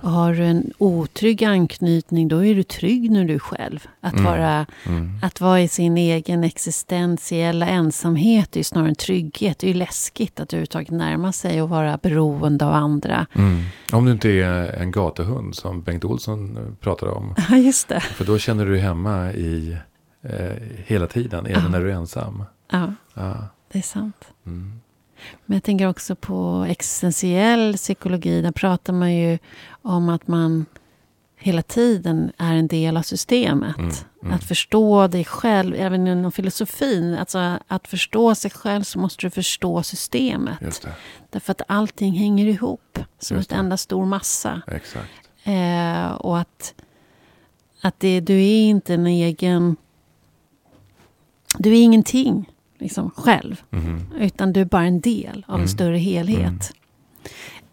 Och 0.00 0.10
har 0.10 0.34
du 0.34 0.44
en 0.44 0.72
otrygg 0.78 1.44
anknytning, 1.44 2.28
då 2.28 2.44
är 2.44 2.54
du 2.54 2.62
trygg 2.62 3.10
när 3.10 3.24
du 3.24 3.34
är 3.34 3.38
själv. 3.38 3.86
Att, 4.00 4.12
Mm. 4.12 4.24
vara, 4.24 4.66
Mm. 4.86 5.18
att 5.22 5.40
vara 5.40 5.60
i 5.60 5.68
sin 5.68 5.96
egen 5.98 6.44
existentiella 6.44 7.66
ensamhet 7.66 8.56
är 8.56 8.60
ju 8.60 8.64
snarare 8.64 8.88
en 8.88 8.94
trygghet. 8.94 9.58
Det 9.58 9.66
är 9.66 9.68
ju 9.68 9.74
läskigt 9.78 10.40
att 10.40 10.52
överhuvudtaget 10.52 10.90
närma 10.90 11.32
sig 11.32 11.62
och 11.62 11.68
vara 11.68 11.96
beroende 12.02 12.66
av 12.66 12.72
andra. 12.74 13.26
Mm. 13.34 13.62
Om 13.92 14.04
du 14.04 14.12
inte 14.12 14.28
är 14.30 14.72
en 14.72 14.90
gatuhund 14.90 15.54
som 15.54 15.82
Bengt 15.82 16.04
Olsson 16.04 16.56
eh, 16.56 16.74
pratade 16.80 17.12
om. 17.12 17.34
Ja, 17.50 17.56
just 17.56 17.88
det. 17.88 18.00
För 18.00 18.24
då 18.24 18.38
känner 18.38 18.64
du 18.66 18.70
dig 18.72 18.80
hemma 18.80 19.32
i 19.32 19.76
eh, 20.22 20.52
hela 20.86 21.06
tiden, 21.06 21.46
även 21.46 21.62
Ja. 21.62 21.68
när 21.68 21.80
du 21.80 21.90
är 21.90 21.94
ensam. 21.94 22.44
Ja, 22.72 22.92
Ja. 23.14 23.36
det 23.72 23.78
är 23.78 23.82
sant. 23.82 24.24
Mm. 24.46 24.80
Men 25.46 25.56
jag 25.56 25.62
tänker 25.62 25.88
också 25.88 26.16
på 26.16 26.66
existentiell 26.68 27.76
psykologi. 27.76 28.42
Där 28.42 28.52
pratar 28.52 28.92
man 28.92 29.14
ju 29.14 29.38
om 29.82 30.08
att 30.08 30.28
man 30.28 30.66
hela 31.38 31.62
tiden 31.62 32.32
är 32.38 32.54
en 32.54 32.66
del 32.66 32.96
av 32.96 33.02
systemet. 33.02 33.78
Mm, 33.78 33.90
mm. 34.22 34.34
Att 34.34 34.44
förstå 34.44 35.06
dig 35.06 35.24
själv, 35.24 35.74
även 35.74 36.06
inom 36.06 36.32
filosofin. 36.32 37.14
Alltså 37.14 37.58
att 37.68 37.88
förstå 37.88 38.34
sig 38.34 38.50
själv 38.50 38.82
så 38.82 38.98
måste 38.98 39.26
du 39.26 39.30
förstå 39.30 39.82
systemet. 39.82 40.86
Därför 41.30 41.50
att 41.50 41.62
allting 41.68 42.12
hänger 42.12 42.46
ihop 42.46 42.98
som 43.18 43.36
Just 43.36 43.50
ett 43.50 43.54
det. 43.56 43.60
enda 43.60 43.76
stor 43.76 44.06
massa. 44.06 44.62
Eh, 45.44 46.12
och 46.12 46.38
att, 46.38 46.74
att 47.80 48.00
det, 48.00 48.20
du 48.20 48.34
är 48.34 48.60
inte 48.60 48.94
en 48.94 49.06
egen... 49.06 49.76
Du 51.58 51.70
är 51.70 51.82
ingenting 51.82 52.50
liksom, 52.78 53.10
själv. 53.10 53.62
Mhm. 53.70 54.00
Utan 54.20 54.52
du 54.52 54.60
är 54.60 54.64
bara 54.64 54.84
en 54.84 55.00
del 55.00 55.44
av 55.48 55.54
Mm. 55.54 55.62
en 55.62 55.68
större 55.68 55.98
helhet. 55.98 56.40
Mm. 56.40 56.60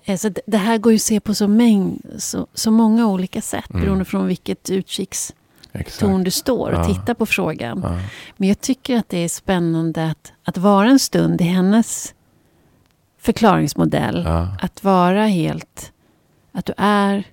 Eh, 0.06 0.18
Så 0.18 0.30
det- 0.48 0.58
här 0.58 0.78
går 0.78 0.92
ju 0.92 0.96
att 0.96 1.02
se 1.02 1.20
på 1.20 1.34
så, 1.34 1.48
mängd, 1.48 2.06
så, 2.18 2.48
så 2.54 2.72
många 2.72 3.08
olika 3.08 3.42
sätt. 3.42 3.70
Mm. 3.70 3.82
Beroende 3.82 4.06
från 4.06 4.28
vilket 4.28 4.70
utkikstorn 4.70 6.24
du 6.24 6.32
står 6.32 6.72
och 6.72 6.80
Ja. 6.80 6.86
tittar 6.94 7.14
på 7.14 7.26
frågan. 7.26 7.80
Ja. 7.84 8.00
Men 8.38 8.50
jag 8.50 8.62
tycker 8.62 8.98
att 8.98 9.10
det 9.10 9.18
är 9.18 9.30
spännande 9.30 10.06
att, 10.12 10.34
att 10.44 10.58
vara 10.58 10.90
en 10.90 11.00
stund 11.00 11.42
i 11.42 11.44
hennes 11.44 12.14
förklaringsmodell. 13.20 14.24
Ja. 14.26 14.48
Att 14.62 14.84
vara 14.84 15.26
helt... 15.26 15.92
Att 16.52 16.66
du 16.66 16.74
är... 16.78 17.24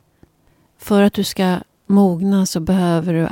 För 0.78 1.02
att 1.02 1.12
du 1.12 1.24
ska 1.24 1.58
mogna 1.86 2.46
så 2.46 2.60
behöver 2.60 3.14
du 3.14 3.28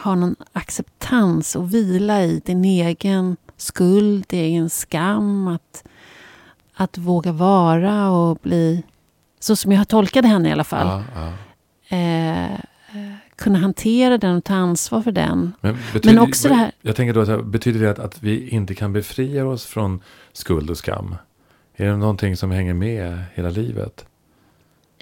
ac- 0.00 0.04
ha 0.04 0.14
någon 0.14 0.36
acceptans 0.52 1.56
och 1.56 1.74
vila 1.74 2.22
i 2.24 2.42
din 2.44 2.64
egen 2.64 3.36
skuld, 3.56 4.24
din 4.28 4.40
egen 4.40 4.70
skam. 4.70 5.48
Att, 5.48 5.84
att 6.74 6.98
våga 6.98 7.32
vara 7.32 8.10
och 8.10 8.38
bli... 8.42 8.82
Så 9.40 9.56
som 9.56 9.72
jag 9.72 9.88
tolkade 9.88 10.28
henne 10.28 10.48
i 10.48 10.52
alla 10.52 10.64
fall. 10.64 11.02
Ja, 11.14 11.32
ja. 11.90 11.96
Eh, 11.96 12.58
kunna 13.36 13.58
hantera 13.58 14.18
den 14.18 14.36
och 14.36 14.44
ta 14.44 14.54
ansvar 14.54 15.02
för 15.02 15.12
den. 15.12 15.52
Men, 15.60 15.76
betyder, 15.92 16.14
Men 16.14 16.22
också 16.28 16.48
det 16.48 16.54
här- 16.54 16.72
Jag 16.82 16.96
tänker 16.96 17.14
då, 17.14 17.20
att, 17.32 17.46
betyder 17.46 17.80
det 17.80 17.90
att, 17.90 17.98
att 17.98 18.22
vi 18.22 18.48
inte 18.48 18.74
kan 18.74 18.92
befria 18.92 19.46
oss 19.46 19.64
från 19.66 20.00
skuld 20.32 20.70
och 20.70 20.78
skam? 20.78 21.14
Är 21.76 21.86
det 21.86 21.96
någonting 21.96 22.36
som 22.36 22.50
hänger 22.50 22.74
med 22.74 23.22
hela 23.34 23.50
livet? 23.50 24.04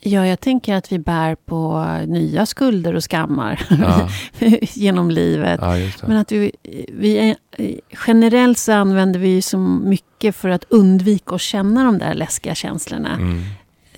Ja, 0.02 0.26
jag 0.26 0.40
tänker 0.40 0.74
att 0.74 0.92
vi 0.92 0.98
bär 0.98 1.34
på 1.34 1.84
nya 2.06 2.46
skulder 2.46 2.94
och 2.94 3.02
skammar 3.04 3.60
Ja, 3.70 4.08
genom 4.60 5.10
livet. 5.10 5.60
ja. 5.62 5.76
Men 6.08 6.16
att 6.16 6.32
vi, 6.32 6.52
vi 6.92 7.18
är, 7.18 7.36
generellt 8.06 8.58
så 8.58 8.72
använder 8.72 9.20
vi 9.20 9.42
så 9.42 9.58
mycket 9.58 10.36
för 10.36 10.48
att 10.48 10.64
undvika 10.68 11.34
att 11.34 11.40
känna 11.40 11.84
de 11.84 11.98
där 11.98 12.14
läskiga 12.14 12.54
känslorna. 12.54 13.14
Mm, 13.14 13.42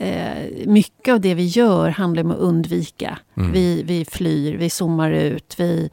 Eh, 0.03 0.67
mycket 0.67 1.13
av 1.15 1.21
det 1.21 1.35
vi 1.35 1.47
gör 1.47 1.89
handlar 1.89 2.25
om 2.25 2.31
att 2.31 2.39
undvika. 2.39 3.19
mm. 3.37 3.53
Vi, 3.53 3.83
vi 3.83 4.05
flyr, 4.05 4.57
vi 4.57 4.71
zoomar 4.71 5.11
ut, 5.11 5.55
vi, 5.59 5.91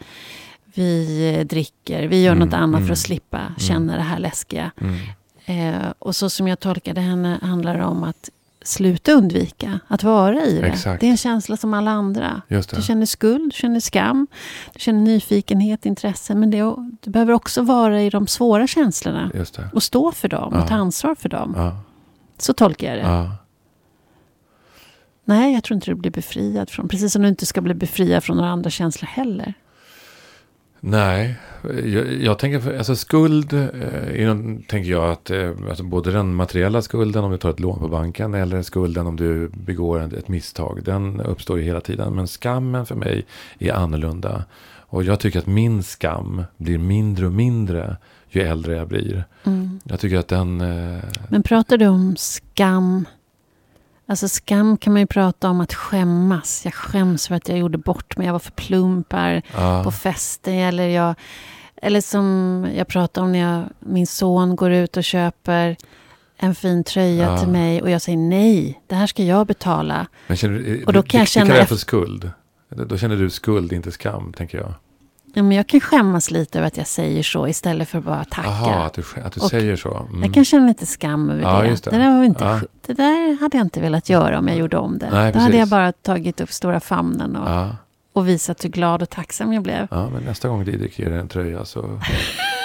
vi 0.73 1.29
eh, 1.39 1.45
dricker, 1.45 2.07
vi 2.07 2.23
gör 2.23 2.31
Mm, 2.31 2.45
något 2.47 2.53
annat 2.53 2.77
mm, 2.77 2.87
för 2.87 2.93
att 2.93 2.99
slippa 2.99 3.41
känna 3.57 3.95
det 3.95 4.01
här 4.01 4.19
läskiga. 4.19 4.71
Mm, 4.81 4.95
Eh, 5.49 5.91
och 5.99 6.15
så 6.15 6.29
som 6.29 6.47
jag 6.47 6.59
tolkade 6.59 7.01
henne 7.01 7.39
handlar 7.41 7.77
det 7.77 7.83
om 7.85 8.03
att 8.03 8.29
sluta 8.67 9.11
undvika, 9.11 9.79
att 9.87 10.03
vara 10.03 10.41
i 10.43 10.59
det. 10.61 10.67
Exakt. 10.67 11.01
Det 11.01 11.07
är 11.07 11.11
en 11.11 11.17
känsla 11.17 11.57
som 11.57 11.73
alla 11.73 11.91
andra. 11.91 12.41
Du 12.47 12.81
känner 12.81 13.05
skuld, 13.05 13.43
du 13.51 13.55
känner 13.57 13.79
skam, 13.79 14.27
du 14.73 14.79
känner 14.79 14.99
nyfikenhet, 15.01 15.85
intresse. 15.85 16.35
Men 16.35 16.51
det, 16.51 16.75
du 17.01 17.09
behöver 17.11 17.33
också 17.33 17.61
vara 17.61 18.01
i 18.01 18.09
de 18.09 18.27
svåra 18.27 18.67
känslorna. 18.67 19.31
Och 19.73 19.83
stå 19.83 20.11
för 20.11 20.27
dem 20.27 20.51
Ja. 20.53 20.61
och 20.61 20.67
ta 20.67 20.75
ansvar 20.75 21.15
för 21.15 21.29
dem. 21.29 21.53
Ja, 21.57 21.77
Så 22.37 22.53
tolkar 22.53 22.87
jag 22.87 22.97
det. 22.97 23.01
ja. 23.11 23.31
Nej, 25.25 25.53
jag 25.53 25.63
tror 25.63 25.75
inte 25.75 25.91
du 25.91 25.95
blir 25.95 26.11
befriad 26.11 26.69
från. 26.69 26.87
Precis 26.87 27.13
som 27.13 27.21
du 27.21 27.27
inte 27.27 27.45
ska 27.45 27.61
bli 27.61 27.73
befriad 27.73 28.23
från 28.23 28.37
några 28.37 28.49
andra 28.49 28.69
känslor 28.69 29.07
heller. 29.07 29.53
Nej, 30.79 31.35
jag, 31.85 32.13
jag 32.13 32.39
tänker, 32.39 32.77
alltså 32.77 32.95
skuld, 32.95 33.53
eh, 33.53 34.37
tänker 34.67 34.91
jag 34.91 35.11
att 35.11 35.29
eh, 35.29 35.51
alltså 35.69 35.83
både 35.83 36.11
den 36.11 36.35
materiella 36.35 36.81
skulden 36.81 37.23
om 37.23 37.31
du 37.31 37.37
tar 37.37 37.49
ett 37.49 37.59
lån 37.59 37.79
på 37.79 37.87
banken 37.87 38.33
eller 38.33 38.61
skulden 38.61 39.07
om 39.07 39.15
du 39.15 39.49
begår 39.49 39.99
ett, 39.99 40.13
ett 40.13 40.27
misstag, 40.27 40.83
den 40.83 41.21
uppstår 41.21 41.57
ju 41.59 41.63
hela 41.63 41.81
tiden. 41.81 42.15
Men 42.15 42.27
skammen 42.27 42.85
för 42.85 42.95
mig 42.95 43.25
är 43.59 43.73
annorlunda. 43.73 44.43
Och 44.89 45.03
jag 45.03 45.19
tycker 45.19 45.39
att 45.39 45.47
min 45.47 45.83
skam 45.83 46.43
blir 46.57 46.77
mindre 46.77 47.25
och 47.25 47.33
mindre 47.33 47.97
ju 48.29 48.41
äldre 48.41 48.75
jag 48.75 48.87
blir. 48.87 49.23
Mm. 49.43 49.79
Jag 49.83 49.99
tycker 49.99 50.17
att 50.17 50.27
den... 50.27 50.61
Eh, 50.61 51.03
Men 51.29 51.43
pratar 51.43 51.77
du 51.77 51.87
om 51.87 52.15
skam? 52.17 53.05
Alltså 54.09 54.27
skam 54.27 54.77
kan 54.77 54.93
man 54.93 54.99
ju 55.01 55.05
prata 55.07 55.49
om 55.49 55.61
att 55.61 55.73
skämmas. 55.73 56.61
Jag 56.65 56.73
skäms 56.73 57.27
för 57.27 57.35
att 57.35 57.49
jag 57.49 57.57
gjorde 57.57 57.77
bort 57.77 58.17
mig. 58.17 58.25
Jag 58.25 58.33
var 58.33 58.39
för 58.39 58.51
plumpar 58.51 59.41
ja, 59.55 59.81
på 59.83 59.91
fester. 59.91 60.53
Eller, 60.53 60.87
jag, 60.87 61.15
eller 61.81 62.01
som 62.01 62.67
jag 62.75 62.87
pratade 62.87 63.25
om 63.25 63.31
när 63.31 63.39
jag, 63.39 63.63
min 63.79 64.07
son 64.07 64.55
går 64.55 64.71
ut 64.71 64.97
och 64.97 65.03
köper 65.03 65.77
en 66.37 66.55
fin 66.55 66.83
tröja 66.83 67.23
Ja. 67.25 67.37
till 67.39 67.47
mig. 67.47 67.81
Och 67.81 67.89
jag 67.89 68.01
säger 68.01 68.17
nej, 68.17 68.81
det 68.87 68.95
här 68.95 69.07
ska 69.07 69.23
jag 69.23 69.47
betala. 69.47 70.07
men 70.27 70.37
känner, 70.37 70.83
och 70.87 70.93
då 70.93 71.03
kan 71.03 71.17
jag 71.17 71.25
det, 71.25 71.29
känna 71.31 71.45
det 71.45 71.49
kallar 71.49 71.59
jag 71.61 71.69
för 71.69 71.75
skuld. 71.75 72.31
Då 72.69 72.97
känner 72.97 73.15
du 73.15 73.29
skuld, 73.29 73.73
inte 73.73 73.91
skam, 73.91 74.33
tänker 74.33 74.57
jag. 74.57 74.73
Ja, 75.37 75.43
men 75.43 75.57
jag 75.57 75.67
kan 75.67 75.79
skämmas 75.79 76.31
lite 76.31 76.57
över 76.57 76.67
att 76.67 76.77
jag 76.77 76.87
säger 76.87 77.23
så 77.23 77.47
istället 77.47 77.89
för 77.89 77.97
att 77.97 78.03
bara 78.03 78.23
tacka. 78.25 78.49
Jaha, 78.49 78.85
att 78.85 78.93
du, 78.93 79.03
att 79.23 79.33
du 79.33 79.41
Och 79.41 79.49
säger 79.49 79.75
så. 79.75 79.97
Mm. 80.09 80.23
Jag 80.23 80.33
kan 80.33 80.45
känna 80.45 80.67
lite 80.67 80.85
skam 80.85 81.29
över 81.29 81.41
Ja, 81.41 81.61
det. 81.61 81.83
det. 81.83 81.89
Det. 81.91 81.97
där 81.97 82.23
inte, 82.23 82.43
Ja. 82.43 82.59
det 82.85 82.93
där 82.93 83.41
hade 83.41 83.57
jag 83.57 83.65
inte 83.65 83.81
velat 83.81 84.09
göra 84.09 84.39
om 84.39 84.47
jag 84.47 84.57
gjorde 84.57 84.77
om 84.77 84.97
det. 84.97 85.09
Nej, 85.11 85.33
Då 85.33 85.39
hade 85.39 85.57
jag 85.57 85.67
bara 85.69 85.91
tagit 85.91 86.41
upp 86.41 86.51
stora 86.51 86.79
famnen 86.79 87.35
och, 87.35 87.49
Ja. 87.49 87.75
och 88.13 88.27
visat 88.27 88.63
hur 88.65 88.69
glad 88.69 89.01
och 89.01 89.09
tacksam 89.09 89.53
jag 89.53 89.63
blev. 89.63 89.87
Ja, 89.91 90.09
men 90.09 90.23
nästa 90.23 90.47
gång 90.49 90.65
Didrik 90.65 90.99
ger 90.99 91.09
dig 91.09 91.19
en 91.19 91.27
tröja 91.27 91.65
så 91.65 91.81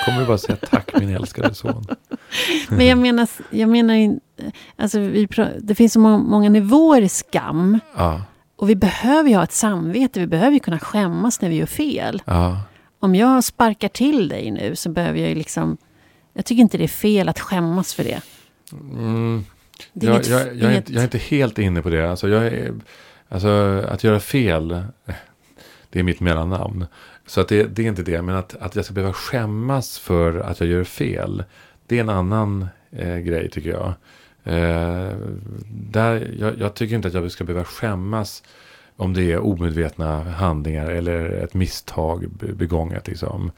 kommer 0.04 0.20
du 0.20 0.26
bara 0.26 0.38
säga 0.38 0.56
tack 0.70 0.90
min 1.00 1.16
älskade 1.16 1.54
son. 1.54 1.84
Men 2.68 2.86
jag 2.86 2.98
menar, 2.98 3.28
jag 3.50 3.68
menar 3.68 4.18
alltså 4.76 4.98
vi, 4.98 5.28
det 5.60 5.74
finns 5.74 5.92
så 5.92 6.00
må- 6.00 6.18
många 6.18 6.50
nivåer 6.50 7.02
i 7.02 7.08
skam. 7.08 7.80
Ja, 7.96 8.22
Och 8.62 8.68
vi 8.70 8.76
behöver 8.76 9.30
ju 9.30 9.36
ha 9.36 9.44
ett 9.44 9.52
samvete, 9.52 10.20
vi 10.20 10.26
behöver 10.26 10.52
ju 10.52 10.60
kunna 10.60 10.78
skämmas 10.78 11.40
när 11.40 11.48
vi 11.48 11.54
gör 11.56 11.66
fel. 11.66 12.22
ja, 12.24 12.60
Om 12.98 13.14
jag 13.14 13.44
sparkar 13.44 13.88
till 13.88 14.28
dig 14.28 14.50
nu 14.50 14.76
så 14.76 14.90
behöver 14.90 15.18
jag 15.18 15.28
ju 15.28 15.34
liksom... 15.34 15.76
Jag 16.32 16.44
tycker 16.44 16.60
inte 16.60 16.78
det 16.78 16.84
är 16.84 16.88
fel 16.88 17.28
att 17.28 17.40
skämmas 17.40 17.94
för 17.94 18.04
det. 18.04 18.20
mm, 18.72 19.44
det 19.92 20.06
jag, 20.06 20.14
inget- 20.14 20.28
jag, 20.28 20.56
jag, 20.56 20.72
är 20.72 20.76
inte, 20.76 20.92
jag 20.92 21.00
är 21.00 21.04
inte 21.04 21.18
helt 21.18 21.58
inne 21.58 21.82
på 21.82 21.90
det. 21.90 22.10
Alltså, 22.10 22.26
är, 22.28 22.74
alltså 23.28 23.48
att 23.88 24.04
göra 24.04 24.20
fel, 24.20 24.82
det 25.90 25.98
är 25.98 26.02
mitt 26.02 26.20
mellannamn. 26.20 26.86
Så 27.26 27.40
att 27.40 27.48
det, 27.48 27.64
det 27.64 27.82
är 27.82 27.86
inte 27.88 28.02
det, 28.02 28.22
men 28.22 28.36
att, 28.36 28.56
att 28.60 28.76
jag 28.76 28.84
ska 28.84 28.94
behöva 28.94 29.12
skämmas 29.12 29.98
för 29.98 30.38
att 30.38 30.60
jag 30.60 30.68
gör 30.68 30.84
fel, 30.84 31.44
det 31.86 31.96
är 31.96 32.00
en 32.00 32.08
annan 32.08 32.66
eh, 32.90 33.16
grej 33.16 33.50
tycker 33.50 33.70
jag. 33.70 33.92
Eh, 34.44 35.16
där, 35.70 36.34
jag. 36.38 36.58
Jag 36.58 36.74
tycker 36.74 36.96
inte 36.96 37.08
att 37.08 37.14
jag 37.14 37.30
ska 37.32 37.44
behöva 37.44 37.64
skämmas 37.64 38.42
om 38.96 39.14
det 39.14 39.32
är 39.32 39.38
omedvetna 39.38 40.22
handlingar 40.24 40.90
eller 40.90 41.24
ett 41.30 41.54
misstag 41.54 42.28
be- 42.30 42.52
begånget. 42.52 43.08
Liksom. 43.08 43.50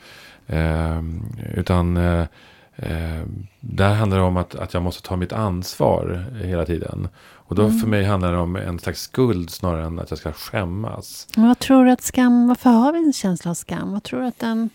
Eh, 0.47 1.03
utan 1.55 1.97
eh, 1.97 2.25
eh, 2.77 3.23
där 3.61 3.95
handlar 3.95 4.19
det 4.19 4.25
om 4.25 4.37
att, 4.37 4.55
att 4.55 4.75
jag 4.75 4.83
måste 4.83 5.03
ta 5.09 5.17
mitt 5.17 5.33
ansvar 5.33 6.25
hela 6.43 6.65
tiden. 6.67 7.09
Och 7.47 7.55
då 7.55 7.63
Mm. 7.65 7.79
för 7.79 7.89
mig 7.89 8.05
handlar 8.05 8.33
det 8.33 8.39
om 8.39 8.57
en 8.57 8.79
slags 8.79 9.01
skuld 9.03 9.51
snarare 9.51 9.85
än 9.87 9.99
att 9.99 10.11
jag 10.11 10.19
ska 10.19 10.33
skämmas. 10.33 11.29
Men 11.37 11.49
vad 11.49 11.59
tror 11.59 11.85
du 11.85 11.91
att 11.91 12.03
skam... 12.03 12.49
Varför 12.49 12.71
har 12.71 12.93
vi 12.93 12.99
en 12.99 13.13
känsla 13.13 13.51
av 13.51 13.55
skam? 13.55 13.93
Vad 13.93 14.03
tror 14.03 14.21
du 14.21 14.27
att 14.27 14.39
den... 14.39 14.71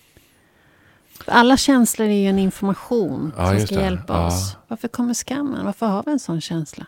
Alla 1.26 1.58
känslor 1.58 2.08
är 2.08 2.14
ju 2.22 2.28
en 2.28 2.40
information 2.40 3.34
Ja, 3.38 3.48
som 3.58 3.68
ska 3.68 3.76
det. 3.76 3.82
hjälpa 3.82 4.14
Ja. 4.14 4.28
oss. 4.28 4.58
Varför 4.68 4.88
kommer 4.88 5.14
skammen? 5.14 5.66
Varför 5.66 5.86
har 5.86 6.04
vi 6.06 6.12
en 6.12 6.20
sån 6.20 6.42
känsla? 6.42 6.86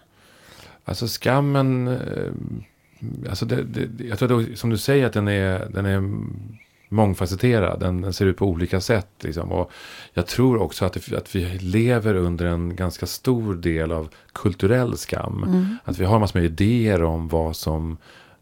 Alltså 0.86 1.08
skammen, 1.08 1.88
eh, 1.88 2.32
alltså 3.30 3.46
det, 3.46 3.64
det, 3.64 4.04
jag 4.06 4.20
tror 4.20 4.28
då, 4.30 4.56
som 4.56 4.70
du 4.70 4.78
säger 4.78 5.06
att 5.06 5.14
den 5.14 5.28
är, 5.28 5.68
den 5.74 5.86
är 5.86 6.04
mångfacetterad. 6.90 7.80
Den, 7.80 8.02
den 8.02 8.14
ser 8.14 8.26
ut 8.26 8.38
på 8.38 8.46
olika 8.46 8.82
sätt. 8.82 9.08
Liksom. 9.20 9.52
Och 9.52 9.72
jag 10.14 10.28
tror 10.28 10.62
också 10.62 10.86
att, 10.86 10.94
det, 10.94 11.18
att 11.18 11.36
vi 11.36 11.46
lever 11.60 12.16
under 12.16 12.46
en 12.46 12.76
ganska 12.76 13.06
stor 13.06 13.56
del 13.56 13.92
av 13.92 14.10
kulturell 14.34 14.98
skam. 14.98 15.44
Mm. 15.44 15.78
Att 15.84 15.98
vi 16.00 16.06
har 16.06 16.20
massor 16.20 16.40
med 16.40 16.46
idéer 16.46 17.04
om 17.04 17.28
vad 17.28 17.56
som, 17.56 17.98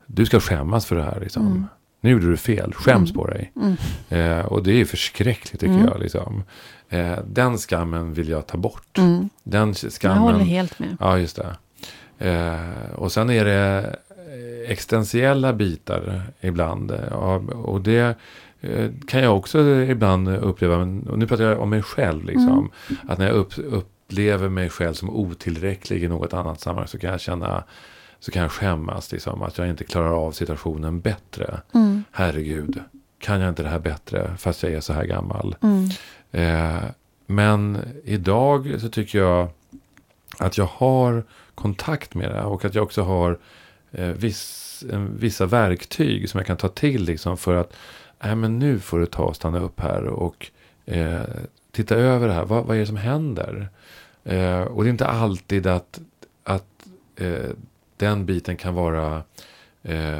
du 0.06 0.26
ska 0.26 0.40
skämmas 0.40 0.86
för 0.86 0.95
det 0.95 1.03
här. 1.03 1.20
Liksom. 1.20 1.48
Mm. 1.48 1.66
Nu 2.02 2.12
gjorde 2.12 2.28
du 2.28 2.38
fel, 2.38 2.74
skäms 2.74 3.10
Mm. 3.12 3.22
på 3.22 3.28
dig. 3.28 3.52
Mm. 3.56 3.76
Eh, 4.10 4.46
och 4.46 4.64
det 4.64 4.72
är 4.72 4.76
ju 4.76 4.86
förskräckligt 4.86 5.60
tycker 5.62 5.74
Mm. 5.74 5.86
jag. 5.86 6.00
Liksom. 6.00 6.44
Eh, 6.90 7.18
den 7.28 7.58
skammen 7.58 8.14
vill 8.14 8.30
jag 8.30 8.48
ta 8.48 8.58
bort. 8.58 8.98
Mm. 8.98 9.30
Den 9.44 9.68
Jag 9.84 9.92
skammen. 9.92 10.18
håller 10.18 10.40
helt 10.40 10.80
med. 10.80 10.98
Ja, 11.00 11.18
just 11.18 11.36
det. 11.36 11.56
Eh, 12.30 12.94
och 12.96 13.12
sen 13.12 13.30
är 13.30 13.46
det 13.46 13.96
eh, 14.10 14.72
existentiella 14.72 15.54
bitar 15.54 16.22
ibland. 16.42 16.92
och 17.52 17.82
det 17.82 18.18
eh, 18.62 18.90
kan 19.08 19.22
jag 19.24 19.38
också 19.38 19.60
ibland 19.70 20.30
uppleva. 20.30 20.76
Och 20.78 21.20
nu 21.20 21.28
pratar 21.28 21.44
jag 21.44 21.60
om 21.60 21.70
mig 21.70 21.82
själv. 21.82 22.24
Liksom, 22.26 22.72
Att 23.08 23.18
när 23.18 23.26
jag 23.28 23.36
upp, 23.36 23.54
upplever 23.58 24.50
mig 24.50 24.70
själv 24.70 24.94
som 24.94 25.10
otillräcklig 25.10 26.04
i 26.04 26.08
något 26.08 26.34
annat 26.34 26.60
sammanhang 26.62 26.88
så 26.88 26.98
kan 27.00 27.10
jag 27.12 27.20
känna 27.22 27.64
så 28.20 28.32
kan 28.32 28.41
jag 28.41 28.52
skämmas. 28.52 29.12
Liksom, 29.12 29.41
att 29.41 29.58
jag 29.58 29.70
inte 29.70 29.84
klarar 29.84 30.26
av 30.26 30.32
situationen 30.32 31.00
bättre. 31.00 31.62
Mm. 31.74 32.04
Herregud, 32.12 32.84
kan 33.20 33.41
jag 33.41 33.50
inte 33.50 33.64
det 33.64 33.70
här 33.70 33.80
bättre 33.80 34.32
fast 34.38 34.64
jag 34.64 34.72
är 34.72 34.82
så 34.82 34.94
här 34.94 35.06
gammal? 35.06 35.56
Mm. 35.62 35.90
Eh, 36.32 36.84
men 37.26 37.78
idag 38.04 38.76
så 38.82 38.90
tycker 38.90 39.20
jag 39.20 39.50
att 40.38 40.58
jag 40.58 40.66
har 40.66 41.24
kontakt 41.56 42.16
med 42.16 42.32
det. 42.32 42.44
Och 42.44 42.66
att 42.66 42.76
jag 42.76 42.84
också 42.84 43.02
har 43.02 43.40
eh, 43.91 44.08
viss, 44.08 44.84
vissa 45.16 45.46
verktyg 45.46 46.30
som 46.30 46.38
jag 46.38 46.48
kan 46.48 46.58
ta 46.58 46.68
till 46.68 47.04
liksom 47.04 47.38
för 47.38 47.56
att 47.56 47.74
Nej, 48.24 48.36
men 48.36 48.60
nu 48.60 48.80
får 48.80 49.00
du 49.00 49.06
ta 49.06 49.24
och 49.24 49.36
stanna 49.36 49.60
upp 49.60 49.80
här 49.80 50.04
och 50.04 50.52
eh, 50.86 51.22
titta 51.72 51.96
över 51.96 52.28
det 52.28 52.34
här. 52.34 52.46
Vad, 52.46 52.66
vad 52.66 52.76
är 52.76 52.80
det 52.80 52.88
som 52.88 52.98
händer? 52.98 53.70
Eh, 54.24 54.62
och 54.62 54.84
det 54.84 54.90
är 54.90 54.91
inte 54.91 55.08
alltid 55.08 55.68
att, 55.68 56.00
att 56.44 56.88
eh, 57.16 57.50
den 58.00 58.26
biten 58.26 58.58
kan 58.58 58.76
vara 58.76 59.24
eh, 59.84 60.20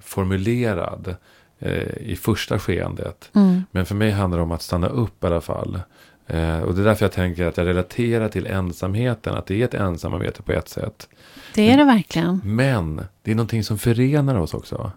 formulerad 0.00 1.16
eh, 1.58 1.96
i 2.00 2.16
första 2.16 2.58
skeendet. 2.58 3.30
Mm. 3.34 3.64
Men 3.70 3.86
för 3.86 3.94
mig 3.94 4.10
handlar 4.10 4.38
det 4.38 4.44
om 4.44 4.52
att 4.52 4.62
stanna 4.62 4.88
upp 4.88 5.24
i 5.24 5.26
alla 5.26 5.40
fall. 5.40 5.80
Eh, 6.26 6.58
och 6.58 6.74
det 6.74 6.80
är 6.80 6.84
därför 6.84 7.04
jag 7.04 7.12
tänker 7.12 7.46
att 7.46 7.56
jag 7.56 7.66
relaterar 7.66 8.28
till 8.28 8.46
ensamheten. 8.46 9.34
Att 9.34 9.46
det 9.46 9.60
är 9.60 9.64
ett 9.64 9.74
ensamarbete 9.74 10.42
på 10.42 10.52
ett 10.52 10.68
sätt. 10.68 11.08
Det 11.54 11.70
är 11.70 11.76
det 11.76 11.84
verkligen. 11.84 12.40
Men 12.44 13.04
det 13.22 13.30
är 13.30 13.34
någonting 13.34 13.64
som 13.64 13.78
förenar 13.78 14.34
oss 14.34 14.54
också. 14.54 14.92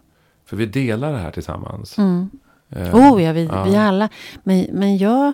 För 0.45 0.57
vi 0.57 0.65
delar 0.65 1.11
det 1.11 1.17
här 1.17 1.31
tillsammans. 1.31 1.97
Mm. 1.97 2.29
Eh, 2.69 2.95
Oh 2.95 3.23
ja, 3.23 3.31
vi, 3.31 3.45
ja. 3.45 3.63
vi 3.63 3.75
alla. 3.75 4.09
Men, 4.43 4.67
men 4.71 4.97
jag, 4.97 5.33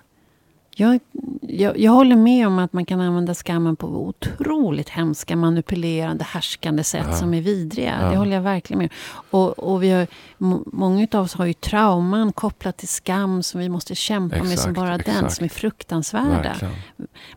jag, 0.76 1.00
jag, 1.42 1.80
jag 1.80 1.92
håller 1.92 2.16
med 2.16 2.48
om 2.48 2.60
att 2.60 2.74
man 2.74 2.86
kan 2.86 3.02
använda 3.02 3.34
skammen 3.34 3.76
på 3.76 3.88
otroligt 3.88 4.90
hemska, 4.90 5.36
manipulerande, 5.36 6.24
härskande 6.24 6.84
sätt 6.84 7.06
Ja. 7.08 7.14
som 7.16 7.34
är 7.34 7.42
vidriga. 7.42 7.98
Ja. 8.02 8.10
Det 8.10 8.18
håller 8.18 8.36
jag 8.36 8.42
verkligen 8.44 8.78
med 8.78 8.90
om. 9.14 9.40
och, 9.42 9.60
och 9.60 9.84
vi 9.84 9.90
har, 9.92 10.08
må- 10.38 10.64
Många 10.66 11.08
av 11.14 11.24
oss 11.24 11.34
har 11.34 11.46
ju 11.46 11.54
trauman 11.54 12.32
kopplat 12.34 12.78
till 12.78 12.88
skam 12.88 13.44
som 13.44 13.60
vi 13.60 13.70
måste 13.70 13.96
kämpa 13.96 14.36
med 14.36 14.46
som 14.46 14.52
Exakt, 14.54 14.76
bara 14.76 14.98
den, 14.98 15.00
exakt. 15.16 15.34
som 15.34 15.46
är 15.46 15.50
fruktansvärda. 15.50 16.42
Verkligen. 16.50 16.74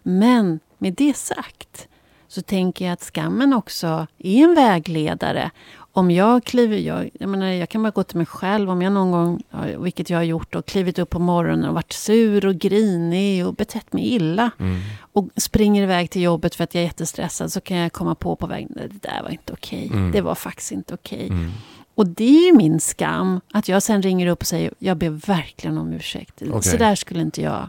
Men 0.03 0.61
med 0.79 0.95
det 0.95 1.17
sagt 1.17 1.89
så 2.29 2.43
tänker 2.43 2.85
jag 2.85 2.93
att 2.93 3.03
skammen 3.03 3.55
också 3.55 4.07
är 4.19 4.45
en 4.45 4.55
vägledare. 4.55 5.51
Om 5.97 6.11
jag 6.11 6.45
kliver, 6.45 6.77
jag, 6.77 7.11
jag, 7.21 7.29
menar, 7.29 7.47
jag 7.47 7.69
kan 7.69 7.83
bara 7.83 7.91
gå 7.91 8.03
till 8.03 8.17
mig 8.17 8.27
själv 8.27 8.71
om 8.71 8.83
jag 8.83 8.93
någon 8.93 9.11
gång, 9.11 9.43
vilket 9.79 10.11
jag 10.11 10.19
har 10.19 10.23
gjort, 10.23 10.55
och 10.55 10.67
klivit 10.67 10.99
upp 10.99 11.11
på 11.11 11.19
morgonen 11.19 11.69
och 11.69 11.75
varit 11.75 11.93
sur 11.93 12.47
och 12.47 12.55
grinig 12.55 13.47
och 13.47 13.55
betett 13.55 13.93
mig 13.93 14.05
illa 14.15 14.51
Mm. 14.59 14.81
och 15.13 15.29
springer 15.37 15.83
iväg 15.83 16.11
till 16.11 16.23
jobbet 16.23 16.55
för 16.55 16.65
att 16.65 16.75
jag 16.75 16.81
är 16.83 16.85
jättestressad 16.87 17.53
så 17.53 17.61
kan 17.61 17.77
jag 17.77 17.93
komma 17.93 18.15
på 18.15 18.37
på 18.37 18.47
vägen, 18.47 18.73
"Nej, 18.77 18.89
det 18.91 19.03
där 19.09 19.23
var 19.23 19.31
inte 19.31 19.53
okej. 19.53 19.87
Mm. 19.93 20.13
Det 20.13 20.21
var 20.21 20.35
faktiskt 20.35 20.73
inte 20.73 20.95
okej. 20.95 21.27
Mm. 21.29 21.51
Och 21.95 22.07
det 22.07 22.25
är 22.39 22.47
ju 22.47 22.53
min 22.57 22.81
skam, 22.81 23.41
att 23.53 23.69
jag 23.69 23.83
sen 23.83 24.03
ringer 24.03 24.27
upp 24.27 24.41
och 24.41 24.47
säger, 24.47 24.73
jag 24.79 24.97
ber 24.97 25.11
verkligen 25.11 25.79
om 25.79 25.93
ursäkt. 25.93 26.43
Okej. 26.49 26.63
Så 26.63 26.77
där 26.77 26.95
skulle 26.95 27.21
inte 27.21 27.43
jag 27.43 27.69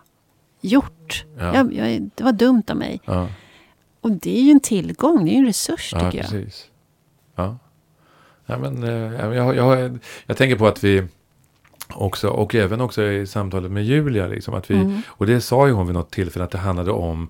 gjort. 0.61 1.25
Ja. 1.37 1.55
Jag, 1.55 1.73
jag, 1.73 2.09
det 2.15 2.23
var 2.23 2.31
dumt 2.31 2.63
av 2.67 2.77
mig. 2.77 3.01
Ja. 3.05 3.27
Och 4.01 4.11
det 4.11 4.37
är 4.37 4.41
ju 4.41 4.51
en 4.51 4.59
tillgång, 4.59 5.25
det 5.25 5.31
är 5.31 5.33
ju 5.33 5.39
en 5.39 5.45
resurs 5.45 5.89
Ja, 5.93 5.99
tycker 5.99 6.17
jag. 6.23 6.29
precis. 6.31 6.65
Ja. 7.35 7.57
Ja, 8.45 8.57
men, 8.57 8.83
eh, 8.83 9.35
jag, 9.35 9.55
jag, 9.55 9.99
jag 10.25 10.37
tänker 10.37 10.55
på 10.55 10.67
att 10.67 10.83
vi 10.83 11.03
också, 11.93 12.27
och 12.29 12.55
även 12.55 12.81
också 12.81 13.03
i 13.03 13.27
samtalet 13.27 13.71
med 13.71 13.85
Julia, 13.85 14.27
liksom, 14.27 14.53
att 14.53 14.71
vi, 14.71 14.75
Mm. 14.75 15.01
och 15.07 15.25
det 15.27 15.41
sa 15.41 15.67
ju 15.67 15.73
hon 15.73 15.87
vid 15.87 15.93
något 15.93 16.11
tillfälle, 16.11 16.45
att 16.45 16.51
det 16.51 16.57
handlade 16.57 16.91
om 16.91 17.29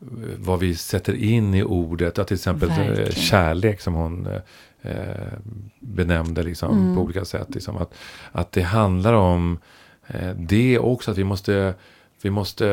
eh, 0.00 0.06
vad 0.38 0.58
vi 0.60 0.74
sätter 0.76 1.14
in 1.14 1.54
i 1.54 1.62
ordet. 1.62 2.18
Att 2.18 2.26
till 2.28 2.34
exempel 2.34 2.70
eh, 2.70 2.76
Verkligen. 2.76 3.12
kärlek 3.12 3.80
som 3.80 3.94
hon 3.94 4.26
eh, 4.26 4.90
eh, 4.90 5.32
benämnde 5.80 6.42
liksom, 6.42 6.78
Mm. 6.78 6.94
på 6.96 7.02
olika 7.02 7.24
sätt. 7.24 7.46
Liksom, 7.54 7.76
att, 7.76 7.94
att 8.32 8.52
det 8.52 8.62
handlar 8.62 9.12
om 9.12 9.58
eh, 10.06 10.30
det 10.36 10.78
också, 10.78 11.10
att 11.10 11.18
vi 11.18 11.24
måste, 11.24 11.74
vi 12.22 12.30
måste 12.30 12.68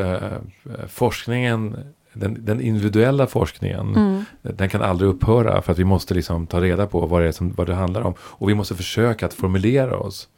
eh, 0.64 0.86
forskningen, 0.88 1.76
den, 2.12 2.44
den, 2.44 2.60
individuella 2.60 3.26
forskningen, 3.26 3.94
mm. 3.96 4.24
den 4.42 4.68
kan 4.68 4.82
aldrig 4.82 5.10
upphöra 5.10 5.62
för 5.62 5.72
att 5.72 5.78
vi 5.78 5.84
måste 5.84 6.14
liksom 6.14 6.46
ta 6.46 6.60
reda 6.60 6.86
på 6.86 7.06
vad 7.06 7.22
det, 7.22 7.28
är 7.28 7.32
som, 7.32 7.52
vad 7.52 7.66
det 7.66 7.74
handlar 7.74 8.00
om. 8.00 8.14
Och 8.18 8.48
vi 8.48 8.54
måste 8.54 8.74
försöka 8.74 9.26
att 9.26 9.34
formulera 9.34 9.96
oss. 9.96 10.28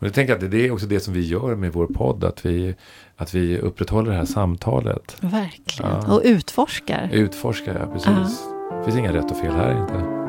Och 0.00 0.06
jag 0.06 0.14
tänker 0.14 0.34
att 0.34 0.50
det 0.50 0.66
är 0.66 0.70
också 0.70 0.86
det 0.86 1.00
som 1.00 1.14
vi 1.14 1.20
gör 1.20 1.54
med 1.54 1.72
vår 1.72 1.86
podd, 1.86 2.24
att 2.24 2.46
vi, 2.46 2.74
att 3.16 3.34
vi 3.34 3.58
upprätthåller 3.58 4.10
det 4.10 4.16
här 4.16 4.24
samtalet. 4.24 5.16
Verkligen, 5.20 5.90
ja. 5.90 6.14
och 6.14 6.20
utforskar. 6.24 7.08
Utforskar, 7.12 7.78
ja 7.80 7.92
precis. 7.92 8.08
Uh 8.08 8.14
-huh. 8.14 8.78
Det 8.78 8.84
finns 8.84 8.96
inga 8.96 9.12
rätt 9.12 9.30
och 9.30 9.36
fel 9.36 9.52
här 9.52 9.80
inte. 9.80 10.20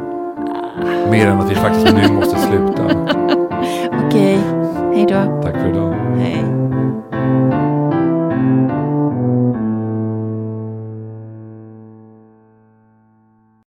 Mer 1.11 1.27
än 1.27 1.39
att 1.39 1.51
vi 1.51 1.55
faktiskt 1.55 1.93
nu 1.93 2.07
måste 2.07 2.39
sluta. 2.39 2.85
Okej, 4.05 4.37
okay. 4.37 4.95
hej 4.95 5.05
då. 5.09 5.41
Tack 5.43 5.61
för 5.61 5.69
idag. 5.69 5.90